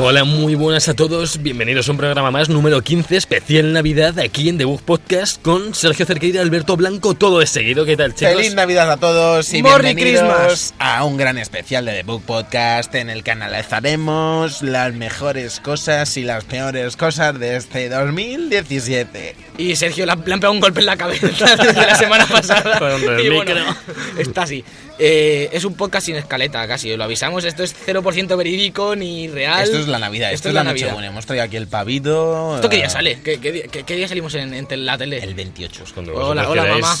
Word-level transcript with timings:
Hola, 0.00 0.22
muy 0.22 0.54
buenas 0.54 0.88
a 0.88 0.94
todos. 0.94 1.42
Bienvenidos 1.42 1.88
a 1.88 1.90
un 1.90 1.98
programa 1.98 2.30
más, 2.30 2.48
número 2.48 2.80
15, 2.80 3.16
especial 3.16 3.72
Navidad, 3.72 4.16
aquí 4.20 4.48
en 4.48 4.56
The 4.56 4.64
Bug 4.64 4.80
Podcast 4.82 5.42
con 5.42 5.74
Sergio 5.74 6.06
Cerqueira, 6.06 6.40
Alberto 6.40 6.76
Blanco, 6.76 7.14
todo 7.14 7.42
es 7.42 7.50
seguido. 7.50 7.84
¿Qué 7.84 7.96
tal, 7.96 8.14
chicos? 8.14 8.34
Feliz 8.34 8.54
Navidad 8.54 8.92
a 8.92 8.96
todos 8.96 9.52
y 9.52 9.60
Merry 9.60 9.94
bienvenidos 9.94 10.22
Christmas. 10.22 10.74
a 10.78 11.04
un 11.04 11.16
gran 11.16 11.36
especial 11.36 11.84
de 11.84 11.94
The 11.94 12.02
Book 12.04 12.22
Podcast 12.22 12.94
en 12.94 13.10
el 13.10 13.24
que 13.24 13.32
analizaremos 13.32 14.62
las 14.62 14.94
mejores 14.94 15.58
cosas 15.58 16.16
y 16.16 16.22
las 16.22 16.44
peores 16.44 16.96
cosas 16.96 17.38
de 17.38 17.56
este 17.56 17.88
2017. 17.88 19.34
Y 19.58 19.74
Sergio 19.74 20.06
le 20.06 20.12
han, 20.12 20.22
le 20.24 20.32
han 20.32 20.38
pegado 20.38 20.52
un 20.52 20.60
golpe 20.60 20.78
en 20.78 20.86
la 20.86 20.96
cabeza 20.96 21.26
desde 21.56 21.86
la 21.86 21.96
semana 21.96 22.26
pasada. 22.26 22.78
Con 22.78 22.92
el 22.92 23.26
Y 23.26 23.30
bueno, 23.30 23.76
está 24.16 24.42
así. 24.42 24.64
Eh, 25.00 25.48
es 25.52 25.64
un 25.64 25.74
podcast 25.74 26.06
sin 26.06 26.16
escaleta, 26.16 26.66
casi. 26.66 26.96
Lo 26.96 27.04
avisamos. 27.04 27.44
Esto 27.44 27.62
es 27.62 27.74
0% 27.86 28.36
verídico 28.36 28.96
ni 28.96 29.28
real. 29.28 29.64
Esto 29.64 29.78
es 29.78 29.87
la 29.92 29.98
Navidad, 29.98 30.32
esto, 30.32 30.48
es 30.48 30.54
la, 30.54 30.64
noche 30.64 30.90
buena. 30.92 31.08
Hemos 31.08 31.26
traído 31.26 31.44
aquí 31.44 31.56
el 31.56 31.66
pavito. 31.68 32.56
¿Esto 32.56 32.68
qué 32.68 32.76
día 32.76 32.86
eh, 32.86 32.90
sale? 32.90 33.20
¿Qué, 33.22 33.40
qué 33.40 33.52
día, 33.52 33.64
qué- 33.70 33.82
qué 33.84 33.96
día 33.96 34.08
salimos 34.08 34.34
en, 34.34 34.54
en 34.54 34.86
la 34.86 34.96
tele? 34.98 35.18
El 35.22 35.34
28. 35.34 35.84
Cuando 35.94 36.14
Hola, 36.14 36.48
hola 36.48 36.64
mamá. 36.64 36.94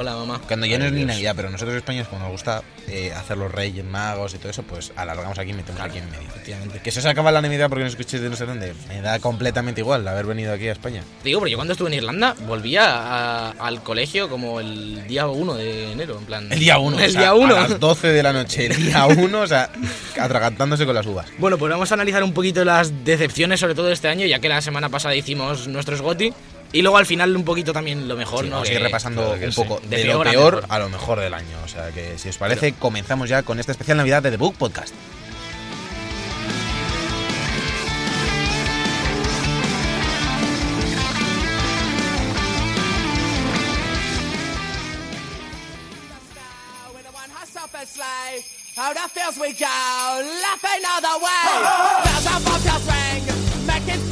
Hola 0.00 0.14
mamá. 0.16 0.40
Cuando 0.48 0.64
ya 0.64 0.78
no 0.78 0.86
es 0.86 0.92
ni. 0.92 1.04
Navidad, 1.04 1.34
pero 1.36 1.50
nosotros 1.50 1.76
españoles, 1.76 2.08
como 2.08 2.22
nos 2.22 2.30
gusta 2.32 2.62
eh, 2.88 3.12
hacer 3.14 3.36
los 3.36 3.52
reyes 3.52 3.84
magos 3.84 4.32
y 4.32 4.38
todo 4.38 4.48
eso, 4.48 4.62
pues 4.62 4.92
alargamos 4.96 5.38
aquí 5.38 5.50
y 5.50 5.52
metemos 5.52 5.78
aquí 5.78 5.98
en 5.98 6.06
medio. 6.10 6.26
Efectivamente. 6.26 6.80
Que 6.82 6.90
se 6.90 7.00
os 7.00 7.04
acaba 7.04 7.30
la 7.30 7.42
Navidad 7.42 7.68
porque 7.68 7.82
no 7.84 7.90
escuchéis 7.90 8.22
de 8.22 8.30
no 8.30 8.34
sé 8.36 8.46
dónde. 8.46 8.72
Me 8.88 9.02
da 9.02 9.18
completamente 9.18 9.82
igual 9.82 10.08
haber 10.08 10.24
venido 10.24 10.54
aquí 10.54 10.68
a 10.68 10.72
España. 10.72 11.02
Digo, 11.22 11.40
pero 11.40 11.50
yo 11.50 11.58
cuando 11.58 11.72
estuve 11.72 11.88
en 11.88 11.94
Irlanda 11.96 12.34
volvía 12.46 12.84
a- 12.86 13.50
al 13.50 13.82
colegio 13.82 14.30
como 14.30 14.58
el 14.60 15.06
día 15.06 15.26
1 15.28 15.54
de 15.56 15.92
enero, 15.92 16.16
en 16.18 16.24
plan. 16.24 16.50
El 16.50 16.58
día 16.60 16.78
1. 16.78 16.98
El 16.98 17.12
día 17.14 17.34
1. 17.34 17.54
A 17.54 17.60
las 17.68 17.78
12 17.78 18.08
de 18.08 18.22
la 18.22 18.32
noche, 18.32 18.68
el 18.68 18.76
día 18.86 19.04
1, 19.06 19.38
o 19.42 19.46
sea, 19.46 19.68
atragantándose 20.18 20.86
con 20.86 20.94
las 20.94 21.04
uvas. 21.04 21.26
Bueno, 21.36 21.58
pues 21.58 21.70
vamos 21.70 21.90
a 21.90 21.94
analizar 21.94 22.24
un 22.24 22.32
poquito 22.32 22.64
las 22.64 23.04
decepciones, 23.04 23.60
sobre 23.60 23.74
todo 23.74 23.92
este 23.92 24.08
año, 24.08 24.24
ya 24.24 24.38
que 24.38 24.48
la 24.48 24.62
semana 24.62 24.88
pasada 24.88 25.14
hicimos 25.14 25.68
nuestros 25.68 26.00
GOTI. 26.00 26.32
Y 26.72 26.82
luego 26.82 26.98
al 26.98 27.06
final 27.06 27.36
un 27.36 27.44
poquito 27.44 27.72
también 27.72 28.06
lo 28.06 28.16
mejor, 28.16 28.44
Sí, 28.44 28.50
¿no? 28.50 28.56
vamos 28.56 28.68
a 28.68 28.72
ir 28.72 28.80
repasando 28.82 29.32
un 29.32 29.52
sí. 29.52 29.60
poco 29.60 29.80
De 29.80 29.96
de, 29.98 30.04
lo 30.04 30.12
peor 30.22 30.28
a 30.28 30.30
peor 30.30 30.54
mejor. 30.56 30.66
a 30.72 30.78
lo 30.78 30.88
mejor 30.88 31.20
del 31.20 31.34
año. 31.34 31.56
O 31.64 31.68
sea 31.68 31.90
que 31.90 32.16
si 32.18 32.28
os 32.28 32.38
parece, 32.38 32.72
comenzamos 32.74 33.28
ya 33.28 33.42
con 33.42 33.58
esta 33.58 33.72
especial 33.72 33.96
Navidad 33.96 34.22
de 34.22 34.30
The 34.30 34.36
Book 34.36 34.54
Podcast. 34.56 34.94
We 49.38 49.52
go, 49.52 49.64
laughing 50.42 50.84
all 50.86 51.00
the 51.00 51.16
way. 51.24 51.46
Bells 52.04 52.26
on 52.26 52.42
bobtails 52.42 52.84
ring, 52.86 53.24
making 53.66 54.10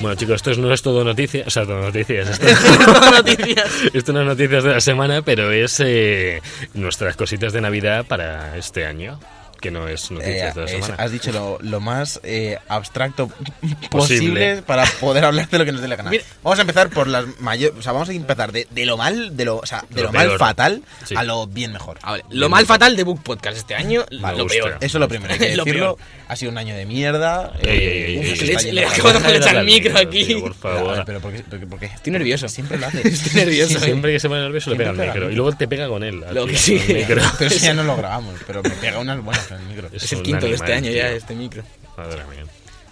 Bueno, 0.00 0.14
chicos, 0.14 0.36
esto 0.36 0.60
no 0.60 0.72
es 0.72 0.80
todo 0.80 1.02
noticias, 1.02 1.46
o 1.48 1.50
sea, 1.50 1.64
todo 1.64 1.80
noticias. 1.80 2.28
Esto, 2.30 2.46
noticias. 3.16 3.70
esto 3.92 4.12
no 4.12 4.20
es 4.20 4.26
noticias 4.26 4.62
de 4.62 4.70
la 4.70 4.80
semana, 4.80 5.22
pero 5.22 5.50
es 5.50 5.80
eh, 5.80 6.40
nuestras 6.74 7.16
cositas 7.16 7.52
de 7.52 7.60
Navidad 7.60 8.06
para 8.06 8.56
este 8.56 8.86
año, 8.86 9.18
que 9.60 9.70
no 9.70 9.88
es 9.88 10.10
noticias 10.10 10.54
de 10.54 10.60
la 10.62 10.70
Eh, 10.70 10.76
es- 10.78 10.84
semana. 10.84 11.02
has 11.04 11.10
dicho 11.12 11.32
lo, 11.32 11.58
lo 11.60 11.80
más 11.80 12.20
eh, 12.22 12.58
abstracto 12.68 13.28
Posible. 13.28 13.88
posible 13.90 14.62
para 14.62 14.84
poder 15.00 15.24
hablar 15.24 15.48
de 15.48 15.58
lo 15.58 15.64
que 15.64 15.72
nos 15.72 15.80
dé 15.80 15.88
la 15.88 15.96
gana. 15.96 16.10
Mira- 16.10 16.24
Vamos 16.42 16.58
a 16.58 16.62
empezar 16.62 16.90
por 16.90 17.06
las 17.08 17.24
mayores. 17.40 17.78
O 17.78 17.82
sea, 17.82 17.92
vamos 17.92 18.08
a 18.08 18.12
empezar 18.12 18.52
de, 18.52 18.66
de 18.70 18.86
lo 18.86 18.96
mal, 18.96 19.36
de 19.36 19.44
lo, 19.44 19.56
o 19.58 19.66
sea, 19.66 19.84
de 19.90 20.02
Lo 20.02 20.06
lo, 20.08 20.12
mal 20.12 20.26
peor. 20.26 20.38
fatal 20.38 20.82
Sí. 21.04 21.14
a 21.16 21.22
lo 21.24 21.46
bien 21.46 21.72
mejor. 21.72 21.98
A 22.02 22.12
ver, 22.12 22.24
lo 22.30 22.48
mal 22.48 22.66
fatal 22.66 22.96
de 22.96 23.02
Book 23.04 23.22
Podcast 23.22 23.56
este 23.56 23.74
año, 23.74 24.04
lo 24.10 24.44
hostia. 24.44 24.62
peor. 24.62 24.76
Eso 24.80 24.98
es 24.98 25.00
lo 25.00 25.08
primero, 25.08 25.32
hay 25.32 25.38
que 25.38 25.48
Lo 25.56 25.64
decirlo. 25.64 25.98
Ha 26.28 26.36
sido 26.36 26.52
un 26.52 26.58
año 26.58 26.74
de 26.76 26.84
mierda. 26.86 27.52
Está 27.62 28.62
Le- 28.72 28.84
acabo 28.86 29.12
de 29.12 29.36
echar 29.36 29.56
el 29.56 29.64
micro 29.64 29.98
aquí. 29.98 30.34
por 30.36 30.54
favor. 30.54 31.02
Pero, 31.06 31.20
¿por 31.20 31.32
qué? 31.80 31.86
Estoy 31.86 32.12
nervioso. 32.12 32.48
Siempre 32.48 32.78
lo 32.78 32.86
haces. 32.88 33.04
Estoy 33.04 33.32
nervioso. 33.44 33.78
Siempre 33.80 34.12
que 34.12 34.20
se 34.20 34.28
pone 34.28 34.42
nervioso 34.42 34.70
le 34.70 34.76
pega 34.76 34.90
el 34.90 34.96
micro 34.98 35.30
y 35.30 35.34
luego 35.34 35.52
te 35.52 35.66
pega 35.68 35.88
con 35.88 36.02
él. 36.04 36.22
Lo 36.32 36.46
que 36.46 36.56
sí. 36.56 36.80
Pero 37.06 37.22
ya 37.56 37.74
no 37.74 37.82
lo 37.84 37.96
grabamos, 37.96 38.34
pero 38.46 38.62
me 38.62 38.70
pega 38.70 38.98
unas 38.98 39.22
buenas 39.22 39.47
el 39.60 39.62
micro. 39.66 39.88
Es 39.92 40.12
el 40.12 40.22
quinto 40.22 40.46
de 40.46 40.54
este 40.54 40.72
año 40.74 40.90
ya, 40.90 41.10
este 41.10 41.34
micro. 41.34 41.62
Madre 41.96 42.22
mía. 42.24 42.44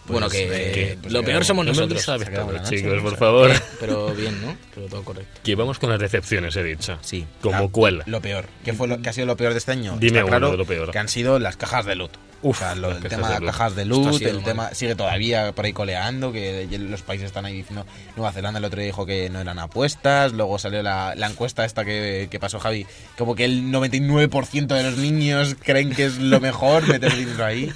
bueno, 0.06 0.28
que 0.28 0.92
eh, 0.92 0.98
pues 1.00 1.12
lo 1.12 1.20
se 1.20 1.26
peor 1.26 1.44
somos 1.44 1.64
No 1.66 1.72
nosotros. 1.72 2.02
sabes 2.02 2.28
chicos, 2.68 3.02
por 3.02 3.16
favor. 3.16 3.50
Pero 3.80 4.14
bien, 4.14 4.40
¿no? 4.40 4.56
Pero 4.74 4.86
todo 4.86 5.02
correcto. 5.04 5.40
Que 5.42 5.54
vamos 5.54 5.78
con 5.78 5.90
las 5.90 5.98
decepciones, 5.98 6.54
he 6.56 6.62
dicho. 6.62 6.98
Sí. 7.02 7.26
Como 7.40 7.62
La- 7.62 7.68
cuál. 7.68 8.02
Lo 8.06 8.20
peor. 8.20 8.46
¿Qué 8.64 8.72
fue 8.72 8.86
lo 8.88 9.00
que 9.02 9.08
ha 9.08 9.12
sido 9.12 9.26
lo 9.26 9.36
peor 9.36 9.52
de 9.52 9.58
este 9.58 9.72
año? 9.72 9.96
Dime 9.98 10.18
Está 10.18 10.24
uno 10.24 10.28
claro 10.38 10.50
de 10.52 10.56
lo 10.58 10.64
peor. 10.64 10.90
Que 10.92 10.98
han 10.98 11.08
sido 11.08 11.38
las 11.38 11.56
cajas 11.56 11.86
de 11.86 11.96
loot. 11.96 12.12
Uf, 12.48 12.56
o 12.56 12.58
sea, 12.58 12.74
lo- 12.74 12.90
el 12.92 13.02
tema 13.02 13.28
de 13.40 13.46
cajas 13.46 13.74
de 13.74 13.84
sido 14.18 14.30
el 14.30 14.36
mal. 14.36 14.44
tema 14.44 14.70
sigue 14.74 14.94
todavía 14.94 15.52
por 15.52 15.64
ahí 15.64 15.72
coleando, 15.72 16.32
que 16.32 16.68
los 16.78 17.02
países 17.02 17.26
están 17.26 17.44
ahí 17.44 17.54
diciendo, 17.56 17.84
Nueva 18.16 18.32
Zelanda 18.32 18.58
el 18.58 18.64
otro 18.64 18.78
día 18.78 18.86
dijo 18.86 19.04
que 19.06 19.28
no 19.30 19.40
eran 19.40 19.58
apuestas, 19.58 20.32
luego 20.32 20.58
salió 20.58 20.82
la, 20.82 21.14
la 21.16 21.26
encuesta 21.26 21.64
esta 21.64 21.84
que, 21.84 22.28
que 22.30 22.38
pasó 22.38 22.58
Javi, 22.60 22.86
como 23.18 23.34
que 23.34 23.44
el 23.44 23.64
99% 23.72 24.66
de 24.66 24.82
los 24.82 24.96
niños 24.98 25.56
creen 25.62 25.94
que 25.94 26.04
es 26.06 26.18
lo 26.18 26.40
mejor 26.40 26.86
meter 26.86 27.14
dinero 27.16 27.44
ahí. 27.44 27.72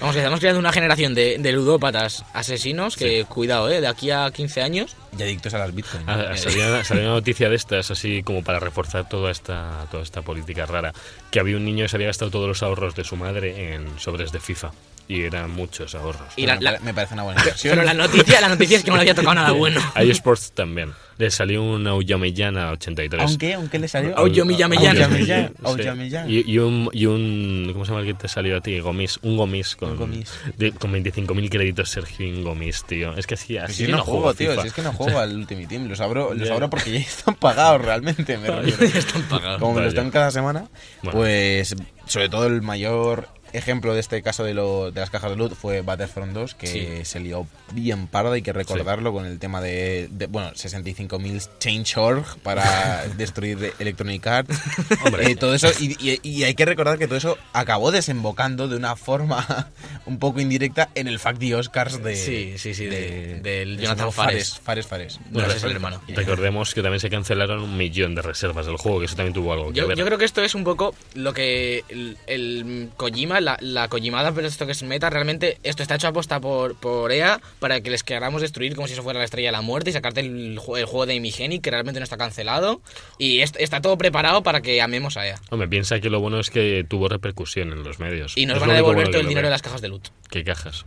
Vamos, 0.00 0.14
que 0.14 0.20
estamos 0.20 0.40
creando 0.40 0.58
una 0.60 0.72
generación 0.72 1.14
de, 1.14 1.38
de 1.38 1.52
ludópatas 1.52 2.24
asesinos 2.32 2.96
que, 2.96 3.24
cuidado, 3.24 3.70
¿eh? 3.70 3.80
De 3.80 3.86
aquí 3.88 4.10
a 4.10 4.30
15 4.30 4.62
años. 4.62 4.96
Y 5.18 5.22
adictos 5.22 5.54
a 5.54 5.58
las 5.58 5.74
bitcoins. 5.74 6.06
¿no? 6.06 6.12
Ah, 6.12 6.36
salió, 6.36 6.84
salió 6.84 7.04
una 7.04 7.14
noticia 7.14 7.48
de 7.48 7.56
estas, 7.56 7.90
así 7.90 8.22
como 8.22 8.44
para 8.44 8.60
reforzar 8.60 9.08
toda 9.08 9.30
esta, 9.30 9.86
toda 9.90 10.02
esta 10.02 10.22
política 10.22 10.66
rara, 10.66 10.92
que 11.30 11.40
había 11.40 11.56
un 11.56 11.64
niño 11.64 11.84
que 11.84 11.88
se 11.88 11.96
había 11.96 12.06
gastado 12.08 12.30
todos 12.30 12.48
los 12.48 12.62
ahorros 12.62 12.94
de 12.94 13.04
su 13.04 13.16
madre 13.16 13.74
en 13.74 13.98
sobres 13.98 14.32
de 14.32 14.40
FIFA. 14.40 14.70
Y 15.10 15.22
eran 15.22 15.50
muchos 15.50 15.94
ahorros. 15.96 16.22
Y 16.36 16.46
la- 16.46 16.54
me, 16.56 16.62
la- 16.62 16.70
pare- 16.72 16.84
me 16.84 16.94
parece 16.94 17.14
una 17.14 17.24
buena 17.24 17.40
inversión. 17.42 17.72
Pero 17.74 17.84
la 17.84 17.94
noticia, 17.94 18.40
la 18.40 18.48
noticia 18.48 18.76
es 18.78 18.84
que 18.84 18.90
no 18.90 18.96
le 18.96 19.00
había 19.02 19.14
tocado 19.16 19.34
nada 19.34 19.50
bueno. 19.50 19.80
Hay 19.94 20.08
Sports 20.10 20.52
también. 20.52 20.92
Le 21.18 21.30
salió 21.30 21.62
un 21.62 21.86
Aubameyang 21.86 22.56
a 22.56 22.70
83. 22.70 23.22
Aunque, 23.22 23.52
aunque 23.54 23.78
le 23.78 23.88
salió. 23.88 24.16
Aubameyang. 24.16 24.70
Sí. 25.60 26.44
Y, 26.46 26.52
y 26.52 26.58
un, 26.58 26.88
y 26.92 27.06
un. 27.06 27.70
¿Cómo 27.72 27.84
se 27.84 27.90
llama 27.90 28.00
el 28.02 28.06
que 28.06 28.14
te 28.14 28.28
salió 28.28 28.56
a 28.56 28.60
ti? 28.60 28.78
Gomis. 28.80 29.18
Un 29.22 29.36
Gomis 29.36 29.76
con, 29.76 29.90
Un 29.90 29.96
Gomis. 29.98 30.30
de- 30.56 30.72
con 30.72 30.92
25.000 30.92 31.48
créditos, 31.50 31.90
Sergio 31.90 32.42
Gomis, 32.42 32.84
tío. 32.84 33.14
Es 33.16 33.26
que 33.26 33.34
así, 33.34 33.54
Pues 33.54 33.64
así 33.70 33.86
si 33.86 33.92
no 33.92 34.02
juego, 34.02 34.32
tío, 34.34 34.50
FIFA. 34.50 34.62
si 34.62 34.68
es 34.68 34.74
que 34.74 34.82
no 34.82 34.92
juego 34.94 35.18
al 35.18 35.34
Ultimate 35.36 35.66
Team, 35.66 35.88
los 35.88 36.00
abro, 36.00 36.32
los 36.34 36.48
Ya. 36.48 36.54
abro 36.54 36.70
porque 36.70 36.92
ya 36.92 36.98
están 37.00 37.34
pagados 37.34 37.82
realmente, 37.82 38.38
me 38.38 38.48
refiero. 38.50 38.98
Están 38.98 39.22
pagados. 39.22 39.60
Como 39.60 39.74
me 39.74 39.82
lo 39.82 39.88
están 39.88 40.10
cada 40.10 40.30
semana, 40.30 40.68
Bueno. 41.02 41.18
pues 41.18 41.74
sobre 42.06 42.28
todo 42.28 42.46
el 42.46 42.62
mayor 42.62 43.28
ejemplo 43.52 43.94
de 43.94 44.00
este 44.00 44.22
caso 44.22 44.44
de, 44.44 44.54
lo, 44.54 44.90
de 44.90 45.00
las 45.00 45.10
cajas 45.10 45.30
de 45.30 45.36
loot 45.36 45.54
fue 45.54 45.82
Battlefront 45.82 46.32
2, 46.32 46.54
que 46.54 47.04
se 47.04 47.20
lió 47.20 47.46
bien 47.72 48.06
parda, 48.06 48.32
hay 48.32 48.42
que 48.42 48.52
recordarlo 48.52 49.12
con 49.12 49.24
el 49.26 49.38
tema 49.38 49.60
de, 49.60 50.08
de, 50.10 50.26
bueno, 50.26 50.50
65.000 50.52 51.48
change.org 51.58 52.38
para 52.42 53.06
destruir 53.16 53.72
Electronic 53.78 54.26
Arts. 54.26 54.58
Hombre. 55.04 55.30
Eh, 55.30 55.36
todo 55.36 55.54
eso, 55.54 55.68
y, 55.80 55.96
y- 56.00 56.20
y 56.22 56.44
hay 56.44 56.54
que 56.54 56.64
recordar 56.64 56.98
que 56.98 57.06
todo 57.06 57.16
eso 57.18 57.38
acabó 57.52 57.90
desembocando 57.92 58.68
de 58.68 58.76
una 58.76 58.96
forma 58.96 59.70
un 60.06 60.18
poco 60.18 60.40
indirecta 60.40 60.90
en 60.94 61.08
el 61.08 61.18
Fact 61.18 61.38
the 61.40 61.54
Oscars 61.54 62.02
de... 62.02 62.16
Sí, 62.16 62.54
sí, 62.58 62.74
sí, 62.74 62.86
de- 62.86 63.40
del 63.40 63.76
de- 63.76 63.82
Jonathan 63.82 64.06
no, 64.06 64.12
Fares. 64.12 64.58
Fares, 64.58 64.86
Fares. 64.86 65.20
Bueno, 65.30 65.48
ese 65.48 65.58
es 65.58 65.64
el 65.64 65.72
hermano. 65.72 66.00
Recordemos 66.08 66.74
que 66.74 66.82
también 66.82 67.00
se 67.00 67.10
cancelaron 67.10 67.60
un 67.62 67.76
millón 67.76 68.14
de 68.14 68.22
reservas 68.22 68.66
del 68.66 68.76
juego, 68.76 68.98
que 69.00 69.06
eso 69.06 69.16
también 69.16 69.34
tuvo 69.34 69.52
algo 69.52 69.70
que 69.72 69.80
Yo, 69.80 69.88
ver. 69.88 69.96
yo 69.96 70.04
creo 70.04 70.18
que 70.18 70.24
esto 70.24 70.42
es 70.42 70.54
un 70.54 70.64
poco 70.64 70.94
lo 71.14 71.32
que 71.32 71.84
el, 71.88 72.16
el 72.26 72.90
Kojima, 72.96 73.39
la, 73.40 73.56
la 73.60 73.88
Kojimada, 73.88 74.32
pero 74.32 74.46
esto 74.46 74.66
que 74.66 74.72
es 74.72 74.82
meta, 74.82 75.10
realmente 75.10 75.58
esto 75.62 75.82
está 75.82 75.94
hecho 75.96 76.08
aposta 76.08 76.40
por, 76.40 76.74
por 76.76 77.12
EA 77.12 77.40
para 77.58 77.80
que 77.80 77.90
les 77.90 78.02
queramos 78.02 78.42
destruir 78.42 78.74
como 78.74 78.86
si 78.86 78.94
eso 78.94 79.02
fuera 79.02 79.18
la 79.18 79.24
estrella 79.24 79.48
de 79.48 79.52
la 79.52 79.60
muerte 79.62 79.90
y 79.90 79.92
sacarte 79.92 80.20
el, 80.20 80.52
el 80.52 80.58
juego 80.58 81.06
de 81.06 81.14
Imigenic, 81.14 81.62
que 81.62 81.70
realmente 81.70 82.00
no 82.00 82.04
está 82.04 82.16
cancelado. 82.16 82.80
Y 83.18 83.40
est- 83.40 83.56
está 83.58 83.80
todo 83.80 83.96
preparado 83.98 84.42
para 84.42 84.60
que 84.60 84.80
amemos 84.82 85.16
a 85.16 85.26
EA. 85.26 85.36
Hombre, 85.50 85.68
piensa 85.68 86.00
que 86.00 86.10
lo 86.10 86.20
bueno 86.20 86.40
es 86.40 86.50
que 86.50 86.84
tuvo 86.88 87.08
repercusión 87.08 87.72
en 87.72 87.82
los 87.82 87.98
medios. 87.98 88.36
Y 88.36 88.46
nos 88.46 88.56
Es 88.56 88.60
van 88.60 88.70
a 88.70 88.74
devolver 88.74 88.96
bueno 89.04 89.10
todo 89.10 89.20
el 89.22 89.28
dinero 89.28 89.46
de 89.46 89.52
las 89.52 89.62
cajas 89.62 89.80
de 89.80 89.88
loot. 89.88 90.08
¿Qué 90.30 90.44
cajas? 90.44 90.84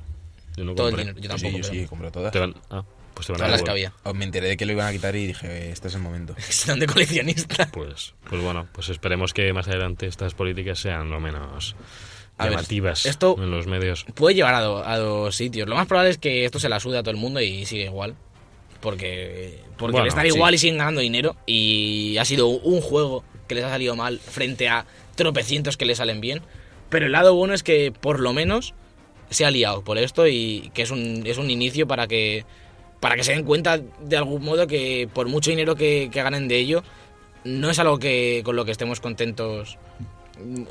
Yo 0.56 0.64
no 0.66 0.76
Todo 0.76 0.90
el 0.90 0.96
dinero. 0.98 1.20
Yo 1.20 1.30
tampoco. 1.30 1.52
sí, 1.52 1.58
yo 1.58 1.64
sí, 1.64 1.86
compré 1.88 2.12
todas. 2.12 2.32
Te 2.32 2.40
van- 2.40 2.56
ah, 2.70 2.84
pues 3.16 3.28
te 3.28 3.34
van 3.34 3.42
a 3.42 3.46
Todas 3.46 3.52
las 3.52 3.64
que 3.64 3.72
había. 3.72 3.94
Oh, 4.04 4.14
Me 4.14 4.26
enteré 4.26 4.48
de 4.50 4.58
que 4.58 4.66
lo 4.66 4.72
iban 4.74 4.88
a 4.88 4.92
quitar 4.92 5.16
y 5.16 5.28
dije, 5.28 5.72
este 5.72 5.88
es 5.88 5.96
el 5.96 6.02
momento. 6.02 6.36
Están 6.50 6.80
de 6.80 6.86
coleccionista. 6.88 7.68
Pues, 7.72 8.14
pues 8.30 8.42
bueno, 8.42 8.68
pues 8.72 8.90
esperemos 8.90 9.34
que 9.34 9.52
más 9.54 9.68
adelante 9.68 10.06
estas 10.08 10.34
políticas 10.36 10.78
sean 10.80 11.10
lo 11.10 11.20
menos 11.20 11.76
A 12.38 12.48
ver, 12.50 12.60
esto- 13.06 13.36
en 13.38 13.52
los 13.52 13.68
medios. 13.68 14.06
Puede 14.16 14.36
llevar 14.36 14.56
a, 14.56 14.62
do- 14.62 14.84
a 14.86 14.98
dos 14.98 15.36
sitios. 15.36 15.68
Lo 15.70 15.76
más 15.76 15.88
probable 15.88 16.10
es 16.12 16.18
que 16.18 16.46
esto 16.46 16.60
se 16.60 16.68
la 16.70 16.80
sude 16.80 16.98
a 16.98 17.04
todo 17.04 17.12
el 17.12 17.18
mundo 17.18 17.40
y 17.42 17.66
sigue 17.66 17.86
igual. 17.86 18.16
porque, 18.82 19.60
porque 19.78 19.98
Bueno, 20.00 20.12
sí. 20.22 20.28
igual 20.28 20.54
y 20.56 20.58
siguen 20.58 20.78
ganando 20.78 21.02
dinero. 21.02 21.36
Y 21.46 22.18
ha 22.18 22.26
sido 22.26 22.48
un 22.48 22.82
juego 22.82 23.24
que 23.48 23.56
les 23.56 23.64
ha 23.64 23.70
salido 23.70 23.96
mal 23.96 24.20
frente 24.20 24.68
a 24.68 24.86
tropecientos 25.16 25.78
que 25.78 25.86
les 25.86 26.00
salen 26.00 26.20
bien. 26.22 26.42
Pero 26.90 27.06
el 27.06 27.12
lado 27.14 27.34
bueno 27.36 27.54
es 27.54 27.64
que 27.64 27.92
por 27.92 28.20
lo 28.20 28.34
menos 28.34 28.74
se 29.30 29.46
ha 29.46 29.52
liado 29.52 29.84
por 29.84 29.98
esto 29.98 30.28
y 30.28 30.70
que 30.74 30.82
es 30.82 30.92
un, 30.92 31.24
es 31.26 31.38
un 31.38 31.50
inicio 31.50 31.88
para 31.88 32.08
que, 32.08 32.46
para 33.00 33.16
que 33.16 33.24
se 33.24 33.32
den 33.34 33.44
cuenta 33.46 33.78
de 33.80 34.18
algún 34.18 34.44
modo 34.44 34.68
que 34.68 35.08
por 35.14 35.28
mucho 35.28 35.50
dinero 35.50 35.76
que, 35.76 36.10
que 36.12 36.22
ganen 36.22 36.48
de 36.48 36.58
ello, 36.58 36.84
no 37.44 37.70
es 37.70 37.80
algo 37.80 37.98
que 38.00 38.42
con 38.46 38.56
lo 38.56 38.66
que 38.66 38.72
estemos 38.72 39.00
contentos 39.00 39.78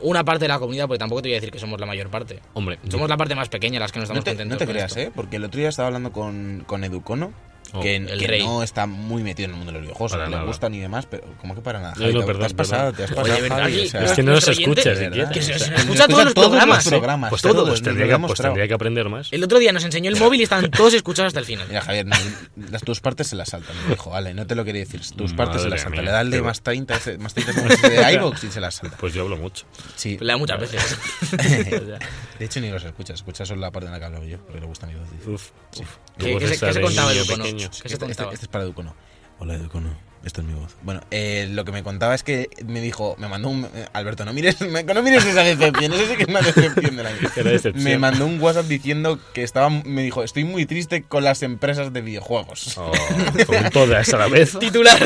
una 0.03 0.25
parte 0.25 0.45
de 0.45 0.49
la 0.49 0.59
comunidad, 0.59 0.87
porque 0.87 0.99
tampoco 0.99 1.23
te 1.23 1.29
voy 1.29 1.35
a 1.35 1.37
decir 1.37 1.51
que 1.51 1.59
somos 1.59 1.79
la 1.81 1.87
mayor 1.87 2.09
parte. 2.11 2.41
Hombre, 2.55 2.79
Somos 2.89 3.09
la 3.09 3.17
parte 3.17 3.35
más 3.35 3.49
pequeña 3.49 3.79
las 3.81 3.93
que 3.93 3.99
no 3.99 4.03
No 4.03 4.05
estamos 4.05 4.25
te, 4.25 4.31
contentos 4.31 4.55
no 4.55 4.59
te 4.67 4.71
creas, 4.73 4.97
esto. 4.97 5.01
¿eh? 5.01 5.13
Porque 5.15 5.37
el 5.37 5.45
otro 5.45 5.59
día 5.61 5.69
estaba 5.69 5.87
hablando 5.89 6.13
con, 6.13 6.65
con 6.67 6.85
Educono, 6.85 7.33
Oh, 7.75 7.81
que, 7.81 7.97
el 7.97 8.19
que 8.19 8.27
rey. 8.27 8.45
no 8.45 8.63
está 8.63 8.85
muy 8.87 9.23
metido 9.23 9.47
en 9.47 9.53
el 9.53 9.57
mundo 9.57 9.73
de 9.73 9.79
los 9.79 9.83
videojuegos, 9.87 10.13
no 10.19 10.25
le 10.25 10.31
nada. 10.31 10.45
gusta 10.45 10.69
ni 10.69 10.79
demás, 10.79 11.07
pero 11.07 11.25
como 11.41 11.55
que 11.55 11.63
para 11.63 11.81
nada. 11.81 11.95
No, 11.95 12.01
Javi, 12.03 12.13
no, 12.13 12.21
te- 12.21 12.27
perdón, 12.27 12.41
te 12.41 12.47
has 12.47 12.53
pasado, 12.55 12.93
perdón. 12.93 12.97
te 12.97 13.03
has 13.05 13.11
Oye, 13.11 13.17
pasado, 13.23 13.35
de 13.37 13.43
verdad, 13.43 13.59
Javi, 13.63 13.73
aquí- 13.79 13.87
o 13.87 13.91
sea, 13.91 14.05
Es 14.05 14.13
que 14.13 14.23
no 14.23 14.31
nuestro 14.33 14.51
nos 14.53 14.59
escucha 14.61 14.91
oyente- 14.91 15.05
siquiera. 15.07 15.31
que 15.31 15.43
se- 15.43 15.55
O 15.55 15.59
se 15.59 15.75
escucha 15.75 16.09
todos 16.09 16.25
los 16.25 16.35
todos 16.35 16.49
programas, 16.49 16.77
los 16.77 16.87
¿eh? 16.87 16.91
programas, 16.91 17.31
Pues, 17.31 17.43
todos, 17.43 17.55
todo, 17.57 17.67
pues 17.69 17.83
tendría, 17.83 18.05
que, 18.05 18.11
pues 18.11 18.21
demostrado. 18.21 18.53
tendría 18.53 18.69
que 18.69 18.75
aprender 18.75 19.09
más. 19.09 19.33
El 19.33 19.43
otro 19.45 19.59
día 19.59 19.73
nos 19.73 19.85
enseñó 19.85 20.11
el 20.11 20.17
móvil 20.19 20.41
y 20.41 20.43
estaban 20.43 20.71
todos 20.71 20.93
escuchados 20.93 21.29
hasta 21.29 21.41
el 21.41 21.47
final. 21.47 21.67
Mira, 21.69 21.81
Javier, 21.81 22.05
no, 22.05 22.17
las 22.71 22.83
tus 22.83 23.01
partes 23.01 23.29
se 23.29 23.37
las 23.37 23.49
saltan. 23.49 23.75
Me 23.85 23.95
dijo, 23.95 24.11
vale, 24.11 24.35
no 24.35 24.47
te 24.47 24.55
lo 24.55 24.65
quería 24.67 24.83
decir. 24.83 25.01
Tus 25.01 25.33
Madre 25.33 25.37
partes 25.37 25.63
se 25.63 25.69
las 25.71 25.81
saltan. 25.81 26.05
Le 26.05 26.11
da 26.11 26.21
el 26.21 26.31
de 26.31 26.43
más 26.43 26.61
30, 26.61 26.97
ese- 26.97 27.17
más 27.17 27.33
30 27.33 27.55
como 27.55 27.69
ese 27.73 27.89
de 27.89 28.13
iVoox 28.15 28.45
y 28.45 28.51
se 28.51 28.61
las 28.61 28.75
salta. 28.75 28.99
Pues 28.99 29.15
yo 29.15 29.23
hablo 29.23 29.39
mucho. 29.39 29.65
Sí. 29.97 30.19
Le 30.21 30.27
da 30.33 30.37
muchas 30.37 30.61
veces. 30.61 30.99
De 32.39 32.45
hecho, 32.45 32.61
ni 32.61 32.71
los 32.71 32.85
escuchas. 32.85 33.17
Escuchas 33.17 33.49
solo 33.49 33.61
la 33.61 33.71
parte 33.71 33.87
en 33.87 33.93
la 33.93 33.99
que 33.99 34.05
hablo 34.05 34.25
yo, 34.25 34.39
porque 34.39 34.61
le 34.61 34.67
gusta 34.67 34.87
mi 34.87 34.95
voz. 34.95 35.09
Uf, 35.27 35.51
¿Qué- 36.19 36.57
se- 36.57 36.81
contaba 36.81 37.11
niño 37.13 37.23
Educono? 37.23 37.45
Pequeño. 37.53 37.71
¿Qué 37.71 37.89
se 37.89 37.95
Este, 37.95 38.07
este- 38.11 38.25
este 38.25 38.37
es 38.47 38.49
para 38.49 38.65
Educono. 38.65 38.95
Hola, 39.39 39.55
Educono. 39.55 40.13
Esta 40.25 40.41
es 40.41 40.47
mi 40.47 40.55
voz. 40.55 40.77
Bueno, 40.83 41.01
eh, 41.11 41.49
lo 41.51 41.65
que 41.65 41.73
me 41.73 41.83
contaba 41.83 42.15
es 42.15 42.23
que 42.23 42.49
me 42.65 42.81
dijo, 42.81 43.17
me 43.19 43.27
mandó 43.27 43.49
un... 43.49 43.65
eh, 43.75 43.87
Alberto, 43.93 44.25
no 44.25 44.33
mires, 44.33 44.57
no 44.61 45.03
mires 45.03 45.25
esa 45.27 45.43
decepción. 45.43 45.93
Eso 45.93 46.07
sí 46.07 46.15
que 46.17 46.23
es 46.23 46.29
una 46.29 46.41
decepción 46.43 47.01
año. 47.01 47.19
Era 47.35 47.51
decepción. 47.51 47.83
Me 47.83 47.99
mandó 47.99 48.27
un 48.27 48.41
WhatsApp 48.41 48.67
diciendo 48.67 49.19
que 49.35 49.43
estaba... 49.43 49.69
Me 49.69 50.03
dijo, 50.05 50.23
estoy 50.23 50.45
muy 50.45 50.65
triste 50.65 51.03
con 51.03 51.25
las 51.25 51.43
empresas 51.43 51.93
de 51.93 52.03
videojuegos. 52.03 52.79
Oh, 52.79 52.93
con 53.47 53.71
todas 53.71 54.15
a 54.15 54.19
la 54.19 54.29
vez. 54.29 54.57
Titular. 54.61 54.97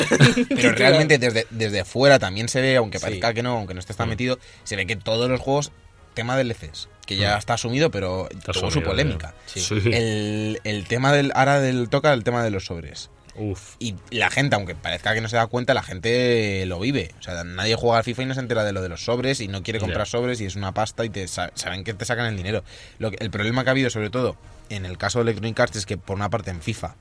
Pero 0.51 0.73
realmente 0.73 1.17
desde, 1.17 1.47
desde 1.49 1.87
fuera 1.87 2.19
también 2.19 2.51
se 2.51 2.61
ve, 2.61 2.77
aunque 2.77 2.99
Sí. 2.99 3.05
parezca 3.05 3.33
que 3.33 3.43
no, 3.43 3.57
aunque 3.57 3.73
no 3.73 3.81
estés 3.81 3.97
tan 3.97 4.09
Mm. 4.09 4.11
metido, 4.11 4.39
se 4.65 4.77
ve 4.77 4.87
que 4.87 4.97
todos 4.97 5.31
los 5.31 5.41
juegos, 5.41 5.73
tema 6.17 6.37
DLCs, 6.37 6.89
que 7.07 7.15
ya 7.17 7.39
está 7.39 7.55
asumido, 7.55 7.93
pero 7.93 8.29
Está 8.31 8.53
tuvo 8.53 8.73
su 8.73 8.83
polémica. 8.83 9.33
ya. 9.47 9.63
Sí. 9.63 9.81
Sí. 9.81 9.91
El, 9.93 10.61
el 10.65 10.85
tema 10.89 11.13
del... 11.13 11.31
Ahora 11.37 11.61
del 11.61 11.89
toca 11.89 12.13
el 12.13 12.25
tema 12.25 12.43
de 12.43 12.51
los 12.51 12.65
sobres. 12.67 13.11
Uf. 13.37 13.75
Y 13.79 13.95
la 14.11 14.31
gente, 14.31 14.57
aunque 14.57 14.75
parezca 14.75 15.13
que 15.15 15.21
no 15.21 15.29
se 15.29 15.37
da 15.37 15.47
cuenta, 15.47 15.75
la 15.75 15.83
gente 15.83 16.65
lo 16.67 16.81
vive. 16.81 17.13
O 17.21 17.23
sea, 17.23 17.45
nadie 17.45 17.75
juega 17.77 17.99
al 17.99 18.05
FIFA 18.05 18.23
y 18.23 18.27
no 18.27 18.35
se 18.35 18.41
entera 18.41 18.65
de 18.65 18.73
lo 18.73 18.81
de 18.83 18.89
los 18.89 19.05
sobres 19.05 19.41
y 19.41 19.47
no 19.49 19.63
quiere 19.63 19.79
comprar 19.79 20.07
sobres 20.09 20.41
y 20.41 20.47
es 20.47 20.57
una 20.57 20.73
pasta 20.73 21.05
y 21.05 21.11
te 21.11 21.29
sa- 21.29 21.53
saben 21.55 21.85
que 21.85 21.93
te 21.95 22.05
sacan 22.07 22.27
el 22.27 22.37
dinero. 22.37 22.65
Lo 22.99 23.11
que- 23.11 23.19
el 23.21 23.31
problema 23.31 23.63
que 23.63 23.71
ha 23.71 23.73
habido, 23.73 23.91
sobre 23.91 24.09
todo, 24.11 24.37
en 24.71 24.87
el 24.87 24.97
caso 24.99 25.19
de 25.19 25.25
Electronic 25.25 25.61
Arts, 25.61 25.77
es 25.77 25.87
que 25.87 25.99
por 25.99 26.17
una 26.17 26.31
parte 26.31 26.51
en 26.51 26.63
FIFA 26.63 26.97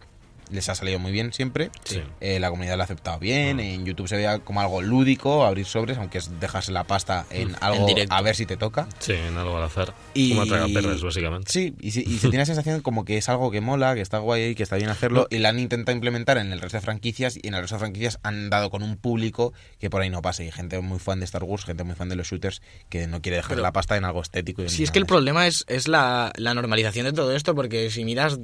les 0.52 0.70
ha 0.70 0.76
salido 0.76 1.00
muy 1.00 1.12
bien 1.12 1.34
siempre. 1.34 1.70
Sí. 1.84 2.02
Eh, 2.22 2.40
la 2.40 2.50
comunidad 2.50 2.76
lo 2.76 2.82
ha 2.82 2.86
aceptado 2.86 3.20
bien. 3.20 3.60
Ah. 3.60 3.64
En 3.64 3.86
YouTube 3.86 4.08
se 4.08 4.16
veía 4.16 4.40
como 4.40 4.62
algo 4.62 4.82
lúdico, 4.82 5.46
abrir 5.46 5.66
sobres, 5.66 5.98
aunque 5.98 6.18
es 6.20 6.40
dejarse 6.40 6.72
la 6.72 6.84
pasta 6.84 7.26
en 7.30 7.56
algo 7.62 7.86
directo. 7.88 8.14
a 8.14 8.22
ver 8.22 8.36
si 8.36 8.46
te 8.46 8.58
toca. 8.58 8.88
Sí, 9.00 9.14
en 9.14 9.38
algo 9.38 9.58
al 9.58 9.64
azar. 9.64 9.94
Y- 10.14 10.30
Como 10.30 10.46
tragaperras, 10.46 11.02
básicamente. 11.02 11.52
Sí, 11.52 11.74
y, 11.80 11.92
se- 11.92 12.02
y 12.02 12.18
se 12.18 12.30
tiene 12.30 12.40
la 12.40 12.46
sensación 12.46 12.82
como 12.82 13.06
que 13.06 13.18
es 13.18 13.30
algo 13.30 13.52
que 13.52 13.62
mola, 13.62 13.96
que 13.96 14.02
está 14.02 14.20
guay 14.20 14.44
y 14.50 14.56
que 14.56 14.64
está 14.64 14.76
bien 14.76 14.90
hacerlo. 14.90 15.28
Y 15.30 15.40
la 15.40 15.50
han 15.50 15.60
intentado 15.60 15.96
implementar 15.96 16.38
en 16.38 16.52
el 16.52 16.62
resto 16.62 16.78
de 16.78 16.82
franquicias. 16.82 17.38
Y 17.42 17.48
en 17.48 17.56
el 17.56 17.62
resto 17.62 17.76
de 17.76 17.80
franquicias 17.80 18.20
han 18.24 18.50
dado 18.50 18.70
con 18.70 18.84
un 18.84 18.98
público 18.98 19.54
que 19.80 19.90
por 19.90 20.02
ahí 20.02 20.10
no 20.10 20.22
pase. 20.22 20.46
Y 20.46 20.52
gente 20.52 20.80
muy 20.82 21.00
fan 21.00 21.20
de 21.20 21.26
Star 21.26 21.44
Wars, 21.44 21.66
gente 21.66 21.84
muy 21.84 21.96
fan 21.96 22.10
de 22.10 22.16
los 22.16 22.28
shooters, 22.28 22.62
que 22.90 23.08
no 23.08 23.22
quiere 23.22 23.38
dejar 23.38 23.52
Pero- 23.52 23.62
la 23.64 23.72
pasta 23.74 23.98
en 23.98 24.06
algo 24.06 24.22
estético. 24.22 24.64
y 24.64 24.70
Si 24.70 24.80
ni 24.80 24.84
es 24.86 24.92
que 24.92 25.00
el 25.00 25.06
problema 25.06 25.48
es, 25.48 25.66
es 25.68 25.88
la, 25.88 26.32
la 26.38 26.54
normalización 26.54 27.06
de 27.06 27.14
todo 27.14 27.36
esto, 27.36 27.56
porque 27.56 27.90
si 27.90 28.04
miras 28.06 28.40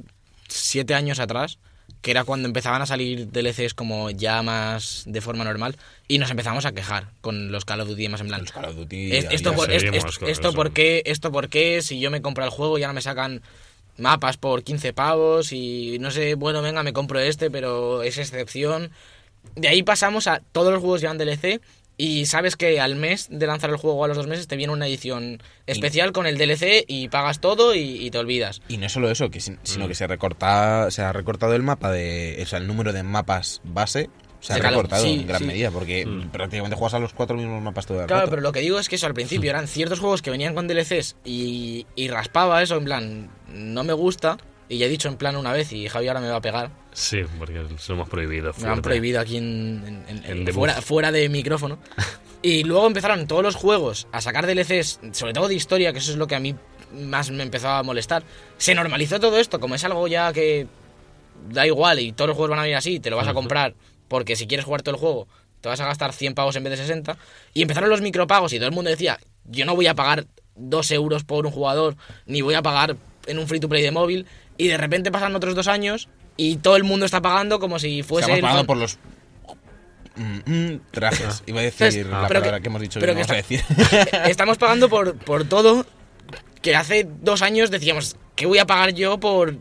siete 0.48 0.94
años 0.94 1.18
atrás, 1.20 1.58
que 2.02 2.10
era 2.10 2.24
cuando 2.24 2.46
empezaban 2.48 2.82
a 2.82 2.86
salir 2.86 3.30
DLCs 3.30 3.74
como 3.74 4.10
ya 4.10 4.42
más 4.42 5.04
de 5.06 5.20
forma 5.20 5.44
normal, 5.44 5.76
y 6.08 6.18
nos 6.18 6.30
empezamos 6.30 6.66
a 6.66 6.72
quejar 6.72 7.08
con 7.20 7.50
los 7.52 7.64
Call 7.64 7.80
of 7.80 7.88
Duty 7.88 8.08
más 8.08 8.20
en 8.20 8.26
eso. 8.26 8.30
plan. 8.30 8.40
Los 8.42 8.52
Call 8.52 8.64
of 8.66 8.76
Duty, 8.76 9.16
Es- 9.16 9.26
ahí 9.28 9.34
esto, 9.36 9.54
por, 9.54 9.70
es- 9.70 9.84
esto 9.84 10.26
eso. 10.26 10.52
por 10.52 10.72
qué, 10.72 11.02
esto 11.06 11.32
por 11.32 11.48
qué, 11.48 11.80
si 11.80 12.00
yo 12.00 12.10
me 12.10 12.20
compro 12.20 12.44
el 12.44 12.50
juego 12.50 12.76
ya 12.78 12.88
no 12.88 12.92
me 12.92 13.00
sacan 13.02 13.40
mapas 13.98 14.36
por 14.36 14.62
15 14.64 14.92
pavos 14.92 15.52
y 15.52 15.98
no 16.00 16.10
sé, 16.10 16.34
bueno, 16.34 16.60
venga, 16.60 16.82
me 16.82 16.92
compro 16.92 17.20
este, 17.20 17.50
pero 17.50 18.02
es 18.02 18.18
excepción. 18.18 18.90
De 19.54 19.68
ahí 19.68 19.82
pasamos 19.82 20.26
a 20.26 20.40
todos 20.52 20.72
los 20.72 20.80
juegos 20.80 21.00
llevan 21.00 21.18
DLC 21.18 21.60
y 21.98 22.26
sabes 22.26 22.56
que 22.56 22.80
al 22.80 22.96
mes 22.96 23.28
de 23.30 23.46
lanzar 23.46 23.70
el 23.70 23.76
juego 23.76 23.98
o 23.98 24.04
a 24.04 24.08
los 24.08 24.16
dos 24.16 24.26
meses 24.26 24.48
te 24.48 24.56
viene 24.56 24.72
una 24.72 24.86
edición 24.86 25.42
especial 25.66 26.12
con 26.12 26.26
el 26.26 26.36
DLC 26.38 26.84
y 26.88 27.08
pagas 27.08 27.40
todo 27.40 27.74
y, 27.74 27.80
y 28.04 28.10
te 28.10 28.18
olvidas. 28.18 28.60
Y 28.68 28.78
no 28.78 28.88
solo 28.88 29.10
eso, 29.10 29.30
que, 29.30 29.40
sin- 29.40 29.58
sino 29.62 29.84
Mm. 29.84 29.88
que 29.88 29.94
se 29.94 30.06
recorta, 30.06 30.90
se 30.90 31.02
ha 31.02 31.12
recortado 31.12 31.54
el 31.54 31.62
mapa 31.62 31.90
de. 31.92 32.38
O 32.42 32.46
sea, 32.46 32.58
el 32.58 32.66
número 32.66 32.92
de 32.92 33.02
mapas 33.02 33.60
base. 33.64 34.10
Se 34.40 34.52
ha 34.54 34.56
claro, 34.58 34.70
recortado 34.78 35.04
sí, 35.04 35.20
en 35.20 35.26
gran 35.28 35.38
sí. 35.40 35.44
medida, 35.46 35.70
porque 35.70 36.04
Mm. 36.04 36.30
prácticamente 36.30 36.74
juegas 36.76 36.94
a 36.94 36.98
los 36.98 37.12
cuatro 37.12 37.36
mismos 37.36 37.62
mapas 37.62 37.86
todo 37.86 38.00
el 38.00 38.06
Claro, 38.08 38.22
rato. 38.22 38.30
pero 38.30 38.42
lo 38.42 38.50
que 38.50 38.58
digo 38.58 38.80
es 38.80 38.88
que 38.88 38.96
eso 38.96 39.06
al 39.06 39.14
principio 39.14 39.50
eran 39.50 39.68
ciertos 39.68 40.00
juegos 40.00 40.20
que 40.20 40.30
venían 40.32 40.54
con 40.56 40.66
DLCs 40.66 41.14
y, 41.24 41.86
y 41.94 42.08
raspaba 42.08 42.60
eso, 42.60 42.76
en 42.76 42.84
plan, 42.84 43.30
no 43.54 43.84
me 43.84 43.92
gusta. 43.92 44.38
Y 44.68 44.78
ya 44.78 44.86
he 44.86 44.88
dicho 44.88 45.08
en 45.08 45.16
plan 45.16 45.36
una 45.36 45.52
vez 45.52 45.72
y 45.72 45.86
Javi 45.88 46.08
ahora 46.08 46.20
me 46.20 46.28
va 46.28 46.36
a 46.36 46.40
pegar. 46.40 46.70
Sí, 46.92 47.20
porque 47.38 47.54
lo 47.54 47.68
hemos 47.94 48.08
prohibido. 48.08 48.52
Lo 48.60 48.70
han 48.70 48.82
prohibido 48.82 49.20
aquí 49.20 49.38
en, 49.38 50.04
en- 50.08 50.18
en- 50.18 50.24
En 50.30 50.44
debug. 50.44 50.60
fuera, 50.60 50.82
fuera 50.82 51.12
de 51.12 51.28
micrófono. 51.28 51.78
Y 52.44 52.64
luego 52.64 52.88
empezaron 52.88 53.28
todos 53.28 53.44
los 53.44 53.54
juegos 53.54 54.08
a 54.10 54.20
sacar 54.20 54.48
DLCs, 54.48 54.98
sobre 55.12 55.32
todo 55.32 55.46
de 55.46 55.54
historia, 55.54 55.92
que 55.92 56.00
eso 56.00 56.10
es 56.10 56.16
lo 56.18 56.26
que 56.26 56.34
a 56.34 56.40
mí 56.40 56.56
más 56.92 57.30
me 57.30 57.44
empezó 57.44 57.68
a 57.68 57.84
molestar. 57.84 58.24
Se 58.58 58.74
normalizó 58.74 59.20
todo 59.20 59.38
esto, 59.38 59.60
como 59.60 59.76
es 59.76 59.84
algo 59.84 60.08
ya 60.08 60.32
que 60.32 60.66
da 61.50 61.64
igual 61.68 62.00
y 62.00 62.10
todos 62.10 62.26
los 62.26 62.36
juegos 62.36 62.50
van 62.50 62.58
a 62.58 62.62
venir 62.62 62.76
así, 62.76 62.98
te 62.98 63.10
lo 63.10 63.16
vas 63.16 63.28
a 63.28 63.32
comprar 63.34 63.74
porque 64.08 64.34
si 64.34 64.48
quieres 64.48 64.66
jugar 64.66 64.82
todo 64.82 64.96
el 64.96 65.00
juego 65.00 65.28
te 65.60 65.68
vas 65.68 65.78
a 65.80 65.86
gastar 65.86 66.12
100 66.12 66.34
pavos 66.34 66.56
en 66.56 66.64
vez 66.64 66.72
de 66.72 66.78
60. 66.78 67.16
Y 67.54 67.62
empezaron 67.62 67.88
los 67.88 68.00
micropagos 68.00 68.52
y 68.52 68.56
todo 68.56 68.66
el 68.70 68.74
mundo 68.74 68.90
decía, 68.90 69.20
yo 69.44 69.64
no 69.64 69.76
voy 69.76 69.86
a 69.86 69.94
pagar 69.94 70.26
2 70.56 70.90
euros 70.90 71.22
por 71.22 71.46
un 71.46 71.52
jugador, 71.52 71.96
ni 72.26 72.40
voy 72.42 72.54
a 72.54 72.62
pagar 72.62 72.96
en 73.26 73.38
un 73.38 73.46
free 73.46 73.60
to 73.60 73.68
play 73.68 73.84
de 73.84 73.92
móvil. 73.92 74.26
Y 74.56 74.66
de 74.66 74.78
repente 74.78 75.12
pasan 75.12 75.36
otros 75.36 75.54
dos 75.54 75.68
años 75.68 76.08
y 76.36 76.56
todo 76.56 76.76
el 76.76 76.84
mundo 76.84 77.04
está 77.06 77.20
pagando 77.20 77.58
como 77.60 77.78
si 77.78 78.02
fuese... 78.02 78.32
Estamos 78.32 78.40
pagando 78.50 78.66
por 78.66 78.76
los 78.78 78.98
mm, 80.16 80.50
mm, 80.74 80.80
trajes. 80.90 81.42
Iba 81.46 81.60
a 81.60 81.64
decir 81.64 82.06
la 82.06 82.26
palabra 82.28 82.56
que- 82.58 82.62
que, 82.62 82.68
hemos 82.68 82.80
dicho 82.82 83.00
pero 83.00 83.14
que 83.14 83.22
que 83.22 83.26
vamos 83.26 83.30
a 83.32 83.36
decir. 83.36 83.62
Estamos 84.28 84.58
pagando 84.58 84.88
por, 84.88 85.16
por 85.16 85.44
todo 85.44 85.86
que 86.60 86.76
hace 86.76 87.06
dos 87.22 87.42
años 87.42 87.70
decíamos, 87.70 88.16
¿qué 88.36 88.46
voy 88.46 88.58
a 88.58 88.66
pagar 88.66 88.94
yo 88.94 89.18
por, 89.18 89.56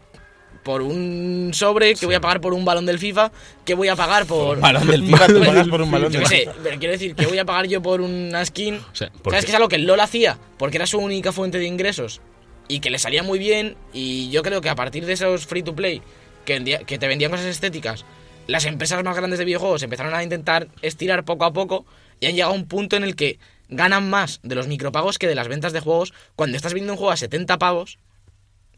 por 0.63 0.84
un 0.84 1.50
sobre? 1.53 1.95
¿Qué 1.95 2.05
voy 2.05 2.13
a 2.15 2.22
pagar 2.22 2.39
por 2.41 2.53
un 2.53 2.63
balón 2.63 2.86
del 2.86 3.00
FIFA? 3.00 3.31
¿Qué 3.65 3.74
voy 3.74 3.88
a 3.88 3.95
pagar 3.95 4.25
por...? 4.27 4.60
balón 4.60 4.86
del 4.88 5.03
FIFA, 5.05 5.27
tú 5.27 5.39
pagas 5.43 5.67
por 5.67 5.81
un 5.81 5.89
balón 5.91 6.12
Yo 6.13 6.19
del 6.19 6.29
qué 6.29 6.36
sé, 6.36 6.41
FIFA. 6.41 6.53
pero 6.63 6.79
quiero 6.79 6.91
decir, 6.91 7.15
¿qué 7.15 7.25
voy 7.25 7.39
a 7.39 7.45
pagar 7.45 7.65
yo 7.67 7.81
por 7.81 8.01
una 8.01 8.45
skin? 8.45 8.75
O 8.75 8.84
sea, 8.95 9.10
porque- 9.12 9.31
¿Sabes 9.31 9.45
que 9.45 9.51
es 9.51 9.55
algo 9.55 9.67
que 9.67 9.77
el 9.77 9.86
LOL 9.88 10.00
hacía? 10.00 10.38
Porque 10.60 10.77
era 10.77 10.86
su 10.86 11.00
única 11.00 11.31
fuente 11.31 11.57
de 11.57 11.65
ingresos 11.65 12.22
y 12.67 12.79
que 12.81 12.91
le 12.91 13.00
salía 13.00 13.24
muy 13.24 13.39
bien 13.39 13.75
y 13.91 14.29
yo 14.29 14.43
creo 14.43 14.62
que 14.62 14.69
a 14.69 14.75
partir 14.75 15.05
de 15.07 15.13
esos 15.13 15.48
free 15.48 15.63
to 15.63 15.75
play 15.75 16.03
que, 16.45 16.53
vendía- 16.53 16.79
que 16.83 16.98
te 16.98 17.07
vendían 17.07 17.31
cosas 17.31 17.45
estéticas, 17.48 18.05
las 18.48 18.65
empresas 18.65 19.03
más 19.03 19.15
grandes 19.15 19.39
de 19.39 19.45
videojuegos 19.45 19.83
empezaron 19.83 20.13
a 20.13 20.24
intentar 20.24 20.67
estirar 20.81 21.24
poco 21.25 21.45
a 21.45 21.53
poco 21.53 21.86
y 22.19 22.25
han 22.27 22.33
llegado 22.33 22.51
a 22.53 22.55
un 22.55 22.67
punto 22.67 22.95
en 22.95 23.03
el 23.03 23.15
que 23.15 23.39
ganan 23.69 24.10
más 24.10 24.39
de 24.43 24.55
los 24.55 24.67
micropagos 24.67 25.17
que 25.17 25.27
de 25.27 25.36
las 25.36 25.48
ventas 25.48 25.71
de 25.74 25.79
juegos 25.79 26.13
cuando 26.36 26.57
estás 26.57 26.74
vendiendo 26.74 26.93
un 26.93 26.98
juego 26.98 27.12
a 27.12 27.17
70 27.17 27.57
pavos. 27.57 27.98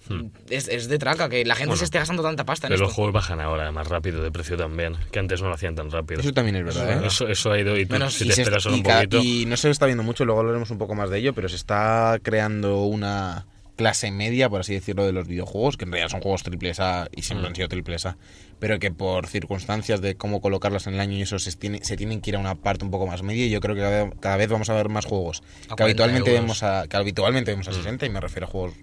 Hmm. 0.09 0.27
Es, 0.49 0.67
es 0.67 0.89
de 0.89 0.99
traca 0.99 1.29
que 1.29 1.45
la 1.45 1.55
gente 1.55 1.69
Bueno, 1.69 1.79
se 1.79 1.85
esté 1.85 1.97
gastando 1.97 2.21
tanta 2.23 2.43
pasta 2.43 2.67
en 2.67 2.73
Pero 2.73 2.83
los 2.83 2.93
juegos 2.93 3.13
bajan 3.13 3.39
ahora 3.39 3.71
más 3.71 3.87
rápido 3.87 4.21
de 4.21 4.31
precio 4.31 4.57
también, 4.57 4.97
que 5.11 5.19
antes 5.19 5.41
no 5.41 5.47
lo 5.47 5.55
hacían 5.55 5.75
tan 5.75 5.89
rápido. 5.89 6.19
Eso 6.19 6.33
también 6.33 6.57
es 6.57 6.65
verdad, 6.65 7.01
¿eh? 7.03 7.07
Eso, 7.07 7.29
eso 7.29 7.53
ha 7.53 7.57
ido 7.59 7.77
y 7.77 7.85
tú, 7.85 7.93
Menos- 7.93 8.13
si 8.13 8.25
Y 8.25 8.27
te 8.27 8.33
se 8.35 8.41
esperas 8.41 8.65
está- 8.65 8.69
solo 8.69 8.75
y 8.75 8.79
un 8.79 8.83
poquito. 8.83 9.17
y 9.23 9.45
no 9.45 9.55
se 9.55 9.69
está 9.69 9.85
viendo 9.85 10.03
mucho, 10.03 10.25
luego 10.25 10.41
hablaremos 10.41 10.69
un 10.71 10.77
poco 10.77 10.93
más 10.93 11.09
de 11.09 11.19
ello, 11.19 11.33
pero 11.33 11.47
se 11.47 11.55
está 11.55 12.19
creando 12.21 12.83
una 12.83 13.45
clase 13.75 14.11
media, 14.11 14.49
por 14.49 14.61
así 14.61 14.73
decirlo, 14.73 15.05
de 15.05 15.11
los 15.13 15.27
videojuegos, 15.27 15.77
que 15.77 15.85
en 15.85 15.91
realidad 15.91 16.09
son 16.09 16.21
juegos 16.21 16.43
triple 16.43 16.71
A 16.77 17.07
y 17.15 17.23
siempre 17.23 17.47
Mm. 17.47 17.49
han 17.49 17.55
sido 17.55 17.67
triple 17.69 17.95
A, 18.03 18.17
pero 18.59 18.77
que 18.79 18.91
por 18.91 19.27
circunstancias 19.27 19.99
de 20.01 20.15
cómo 20.15 20.41
colocarlas 20.41 20.85
en 20.87 20.93
el 20.93 20.99
año 20.99 21.17
y 21.17 21.21
eso 21.23 21.39
se, 21.39 21.51
tiene- 21.53 21.83
se 21.83 21.97
tienen 21.97 22.21
que 22.21 22.29
ir 22.29 22.35
a 22.35 22.39
una 22.39 22.55
parte 22.55 22.85
un 22.85 22.91
poco 22.91 23.07
más 23.07 23.23
media 23.23 23.45
y 23.45 23.49
yo 23.49 23.59
creo 23.59 23.75
que 23.75 23.81
cada, 23.81 24.09
cada 24.19 24.37
vez 24.37 24.47
vamos 24.49 24.69
a 24.69 24.73
ver 24.75 24.89
más 24.89 25.05
juegos 25.05 25.39
A 25.39 25.43
que 25.43 25.67
40 25.67 25.83
habitualmente 25.85 26.29
euros. 26.31 26.41
vemos 26.43 26.63
a 26.63 26.87
que 26.87 26.97
habitualmente 26.97 27.51
vemos 27.51 27.67
a 27.67 27.73
60 27.73 28.05
y 28.05 28.09
me 28.09 28.19
refiero 28.21 28.45
a 28.47 28.49
juegos 28.49 28.73